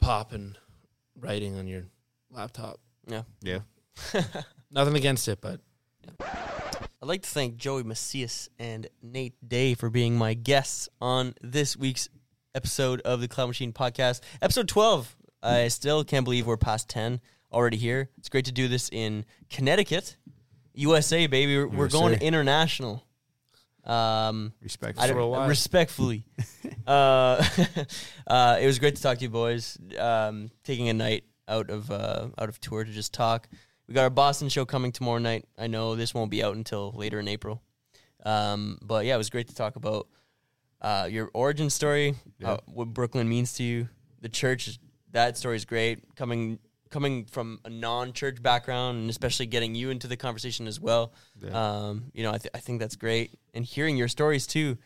pop 0.00 0.32
and 0.32 0.58
writing 1.18 1.56
on 1.56 1.66
your 1.66 1.84
laptop 2.30 2.80
Yeah. 3.06 3.22
Yeah. 3.42 3.60
nothing 4.70 4.96
against 4.96 5.28
it 5.28 5.40
but 5.40 5.60
I'd 6.20 7.08
like 7.08 7.22
to 7.22 7.28
thank 7.28 7.56
Joey 7.56 7.82
Macias 7.82 8.48
and 8.58 8.88
Nate 9.02 9.34
Day 9.46 9.74
for 9.74 9.90
being 9.90 10.16
my 10.16 10.34
guests 10.34 10.88
on 11.00 11.34
this 11.42 11.76
week's 11.76 12.08
episode 12.54 13.00
of 13.02 13.20
the 13.20 13.28
Cloud 13.28 13.46
Machine 13.48 13.72
podcast, 13.72 14.20
episode 14.40 14.66
12. 14.68 15.16
I 15.42 15.68
still 15.68 16.04
can't 16.04 16.24
believe 16.24 16.46
we're 16.46 16.56
past 16.56 16.88
10 16.88 17.20
already 17.52 17.76
here. 17.76 18.10
It's 18.18 18.28
great 18.28 18.46
to 18.46 18.52
do 18.52 18.68
this 18.68 18.88
in 18.90 19.24
Connecticut, 19.50 20.16
USA, 20.74 21.26
baby. 21.26 21.56
We're, 21.56 21.68
we're 21.68 21.88
going 21.88 22.20
international. 22.20 23.04
Um, 23.84 24.52
Respect. 24.62 24.98
I 24.98 25.06
For 25.08 25.12
a 25.12 25.16
don't, 25.20 25.30
while. 25.30 25.48
respectfully. 25.48 26.24
uh, 26.86 27.44
uh, 28.26 28.58
it 28.60 28.66
was 28.66 28.78
great 28.80 28.96
to 28.96 29.02
talk 29.02 29.18
to 29.18 29.24
you 29.24 29.30
boys. 29.30 29.78
Um, 29.98 30.50
taking 30.64 30.88
a 30.88 30.94
night 30.94 31.24
out 31.46 31.70
of 31.70 31.90
uh, 31.90 32.28
out 32.38 32.48
of 32.48 32.60
tour 32.60 32.82
to 32.84 32.90
just 32.90 33.14
talk. 33.14 33.48
We 33.86 33.94
got 33.94 34.02
our 34.02 34.10
Boston 34.10 34.48
show 34.48 34.64
coming 34.64 34.90
tomorrow 34.90 35.18
night. 35.18 35.44
I 35.56 35.68
know 35.68 35.94
this 35.94 36.12
won't 36.12 36.32
be 36.32 36.42
out 36.42 36.56
until 36.56 36.92
later 36.96 37.20
in 37.20 37.28
April. 37.28 37.62
Um, 38.24 38.78
but 38.82 39.04
yeah, 39.04 39.14
it 39.14 39.18
was 39.18 39.30
great 39.30 39.46
to 39.48 39.54
talk 39.54 39.76
about 39.76 40.08
uh, 40.82 41.06
your 41.08 41.30
origin 41.32 41.70
story, 41.70 42.16
Yeah. 42.40 42.54
uh, 42.54 42.56
what 42.66 42.88
Brooklyn 42.92 43.28
means 43.28 43.52
to 43.54 43.62
you, 43.62 43.88
the 44.20 44.28
church. 44.28 44.80
That 45.16 45.38
story 45.38 45.56
is 45.56 45.64
great. 45.64 46.14
Coming 46.14 46.58
coming 46.90 47.24
from 47.24 47.58
a 47.64 47.70
non-church 47.70 48.42
background, 48.42 48.98
and 48.98 49.08
especially 49.08 49.46
getting 49.46 49.74
you 49.74 49.88
into 49.88 50.06
the 50.06 50.16
conversation 50.16 50.66
as 50.66 50.78
well. 50.78 51.14
Yeah. 51.42 51.50
Um, 51.52 52.04
you 52.12 52.22
know, 52.22 52.32
I, 52.32 52.38
th- 52.38 52.50
I 52.54 52.58
think 52.58 52.80
that's 52.80 52.96
great. 52.96 53.32
And 53.54 53.64
hearing 53.64 53.96
your 53.96 54.08
stories 54.08 54.46
too, 54.46 54.76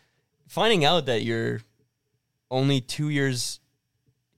finding 0.46 0.84
out 0.84 1.06
that 1.06 1.22
you're 1.22 1.62
only 2.48 2.80
two 2.80 3.08
years 3.08 3.58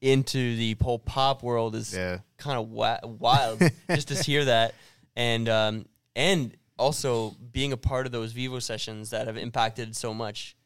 into 0.01 0.56
the 0.56 0.78
whole 0.82 0.98
pop 0.98 1.43
world 1.43 1.74
is 1.74 1.94
yeah. 1.94 2.20
kind 2.39 2.59
of 2.59 2.70
wa- 2.70 3.01
wild 3.05 3.62
just 3.90 4.09
to 4.09 4.14
hear 4.14 4.47
that. 4.47 4.74
And 5.14 5.47
um, 5.47 5.85
and 6.16 6.56
also 6.78 7.36
being 7.52 7.73
a 7.73 7.77
part 7.77 8.06
of 8.06 8.12
those 8.12 8.32
Vevo 8.32 8.62
sessions 8.62 9.10
that 9.10 9.27
have 9.27 9.36
impacted 9.36 9.94
so 9.94 10.14
much, 10.14 10.56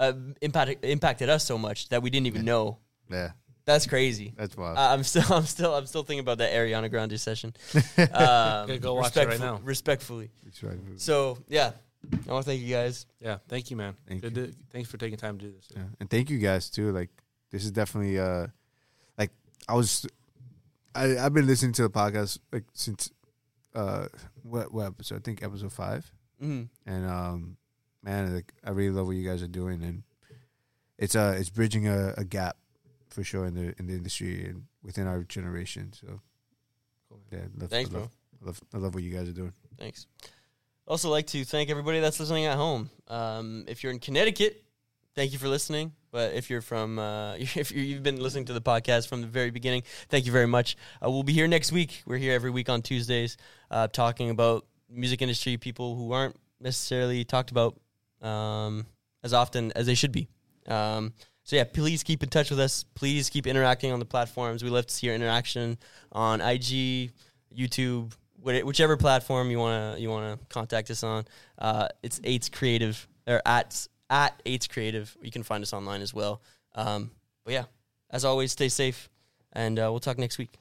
uh, 0.00 0.12
impacted 0.40 0.84
impacted 0.84 1.28
us 1.28 1.44
so 1.44 1.56
much 1.56 1.88
that 1.90 2.02
we 2.02 2.10
didn't 2.10 2.26
even 2.26 2.44
know. 2.44 2.78
Yeah. 3.08 3.30
That's 3.72 3.86
crazy. 3.86 4.32
That's 4.36 4.56
wild. 4.56 4.76
I- 4.78 4.92
I'm 4.92 5.02
still, 5.04 5.24
I'm 5.30 5.44
still, 5.46 5.74
I'm 5.74 5.86
still 5.86 6.02
thinking 6.02 6.20
about 6.20 6.38
that 6.38 6.52
Ariana 6.52 6.90
Grande 6.90 7.18
session. 7.20 7.54
Um, 7.98 8.06
Gotta 8.66 8.78
go 8.78 8.94
watch 8.94 9.16
it 9.16 9.28
right 9.28 9.38
now. 9.40 9.60
Respectfully. 9.62 10.30
That's 10.44 10.62
right. 10.62 10.78
So 10.96 11.38
yeah, 11.48 11.72
I 12.28 12.32
want 12.32 12.44
to 12.44 12.50
thank 12.50 12.62
you 12.62 12.74
guys. 12.74 13.06
Yeah, 13.20 13.38
thank 13.48 13.70
you, 13.70 13.76
man. 13.76 13.94
Thank 14.08 14.22
Good 14.22 14.34
to- 14.34 14.52
thanks 14.72 14.90
for 14.90 14.96
taking 14.96 15.18
time 15.18 15.38
to 15.38 15.44
do 15.46 15.52
this. 15.52 15.68
Yeah. 15.74 15.82
And 16.00 16.08
thank 16.10 16.30
you 16.30 16.38
guys 16.38 16.70
too. 16.70 16.90
Like 16.92 17.10
this 17.50 17.64
is 17.64 17.70
definitely 17.70 18.18
uh 18.18 18.46
like 19.18 19.30
I 19.68 19.74
was 19.74 20.06
I 20.94 21.18
I've 21.18 21.32
been 21.34 21.46
listening 21.46 21.72
to 21.74 21.82
the 21.82 21.90
podcast 21.90 22.38
like 22.52 22.64
since 22.72 23.10
uh 23.74 24.06
what 24.42 24.72
what 24.72 24.86
episode? 24.86 25.16
I 25.16 25.20
think 25.20 25.42
episode 25.42 25.72
five. 25.72 26.10
hmm 26.40 26.62
And 26.86 27.06
um 27.06 27.56
man, 28.02 28.34
like 28.34 28.52
I 28.64 28.70
really 28.70 28.90
love 28.90 29.06
what 29.06 29.16
you 29.16 29.28
guys 29.28 29.42
are 29.42 29.48
doing 29.48 29.82
and 29.82 30.02
it's 30.98 31.14
uh 31.14 31.36
it's 31.38 31.50
bridging 31.50 31.86
a, 31.86 32.14
a 32.16 32.24
gap 32.24 32.56
for 33.10 33.22
sure 33.24 33.46
in 33.46 33.54
the 33.54 33.74
in 33.78 33.86
the 33.86 33.94
industry 33.94 34.46
and 34.46 34.64
within 34.82 35.06
our 35.06 35.22
generation. 35.24 35.92
So 35.92 36.20
yeah, 37.32 37.40
love, 37.56 37.70
Thanks, 37.70 37.90
I 37.90 37.92
bro. 37.92 38.00
love, 38.00 38.10
I 38.42 38.46
love 38.46 38.60
I 38.74 38.78
love 38.78 38.94
what 38.94 39.02
you 39.02 39.10
guys 39.12 39.28
are 39.28 39.32
doing. 39.32 39.52
Thanks. 39.78 40.06
Also, 40.86 41.08
like 41.10 41.26
to 41.28 41.44
thank 41.44 41.70
everybody 41.70 42.00
that's 42.00 42.18
listening 42.18 42.46
at 42.46 42.56
home. 42.56 42.90
Um, 43.08 43.64
if 43.68 43.82
you're 43.82 43.92
in 43.92 44.00
Connecticut, 44.00 44.64
thank 45.14 45.32
you 45.32 45.38
for 45.38 45.46
listening. 45.48 45.92
But 46.10 46.32
if 46.34 46.50
you're 46.50 46.60
from, 46.62 46.98
uh, 46.98 47.34
if 47.38 47.70
you- 47.70 47.82
you've 47.82 48.02
been 48.02 48.20
listening 48.20 48.46
to 48.46 48.52
the 48.52 48.60
podcast 48.60 49.06
from 49.08 49.20
the 49.20 49.28
very 49.28 49.50
beginning, 49.50 49.84
thank 50.08 50.26
you 50.26 50.32
very 50.32 50.46
much. 50.48 50.76
Uh, 51.04 51.08
we'll 51.10 51.22
be 51.22 51.32
here 51.32 51.46
next 51.46 51.70
week. 51.70 52.02
We're 52.06 52.16
here 52.18 52.32
every 52.34 52.50
week 52.50 52.68
on 52.68 52.82
Tuesdays, 52.82 53.36
uh, 53.70 53.86
talking 53.88 54.30
about 54.30 54.66
music 54.88 55.22
industry 55.22 55.56
people 55.56 55.94
who 55.94 56.10
aren't 56.10 56.34
necessarily 56.60 57.24
talked 57.24 57.52
about 57.52 57.78
um, 58.20 58.86
as 59.22 59.32
often 59.32 59.70
as 59.76 59.86
they 59.86 59.94
should 59.94 60.10
be. 60.12 60.26
Um, 60.66 61.12
so 61.50 61.56
yeah, 61.56 61.64
please 61.64 62.04
keep 62.04 62.22
in 62.22 62.28
touch 62.28 62.48
with 62.50 62.60
us. 62.60 62.84
Please 62.94 63.28
keep 63.28 63.44
interacting 63.44 63.90
on 63.90 63.98
the 63.98 64.04
platforms. 64.04 64.62
We 64.62 64.70
love 64.70 64.86
to 64.86 64.94
see 64.94 65.08
your 65.08 65.16
interaction 65.16 65.78
on 66.12 66.40
IG, 66.40 67.10
YouTube, 67.52 68.12
whichever 68.40 68.96
platform 68.96 69.50
you 69.50 69.58
wanna 69.58 69.96
you 69.98 70.10
wanna 70.10 70.38
contact 70.48 70.92
us 70.92 71.02
on. 71.02 71.24
Uh, 71.58 71.88
it's 72.04 72.20
Eights 72.22 72.48
Creative 72.48 73.04
or 73.26 73.42
at 73.44 73.88
at 74.08 74.40
Eights 74.46 74.68
Creative. 74.68 75.12
You 75.20 75.32
can 75.32 75.42
find 75.42 75.60
us 75.64 75.72
online 75.72 76.02
as 76.02 76.14
well. 76.14 76.40
Um, 76.76 77.10
but 77.44 77.54
yeah, 77.54 77.64
as 78.10 78.24
always, 78.24 78.52
stay 78.52 78.68
safe, 78.68 79.10
and 79.52 79.76
uh, 79.76 79.88
we'll 79.90 79.98
talk 79.98 80.18
next 80.18 80.38
week. 80.38 80.56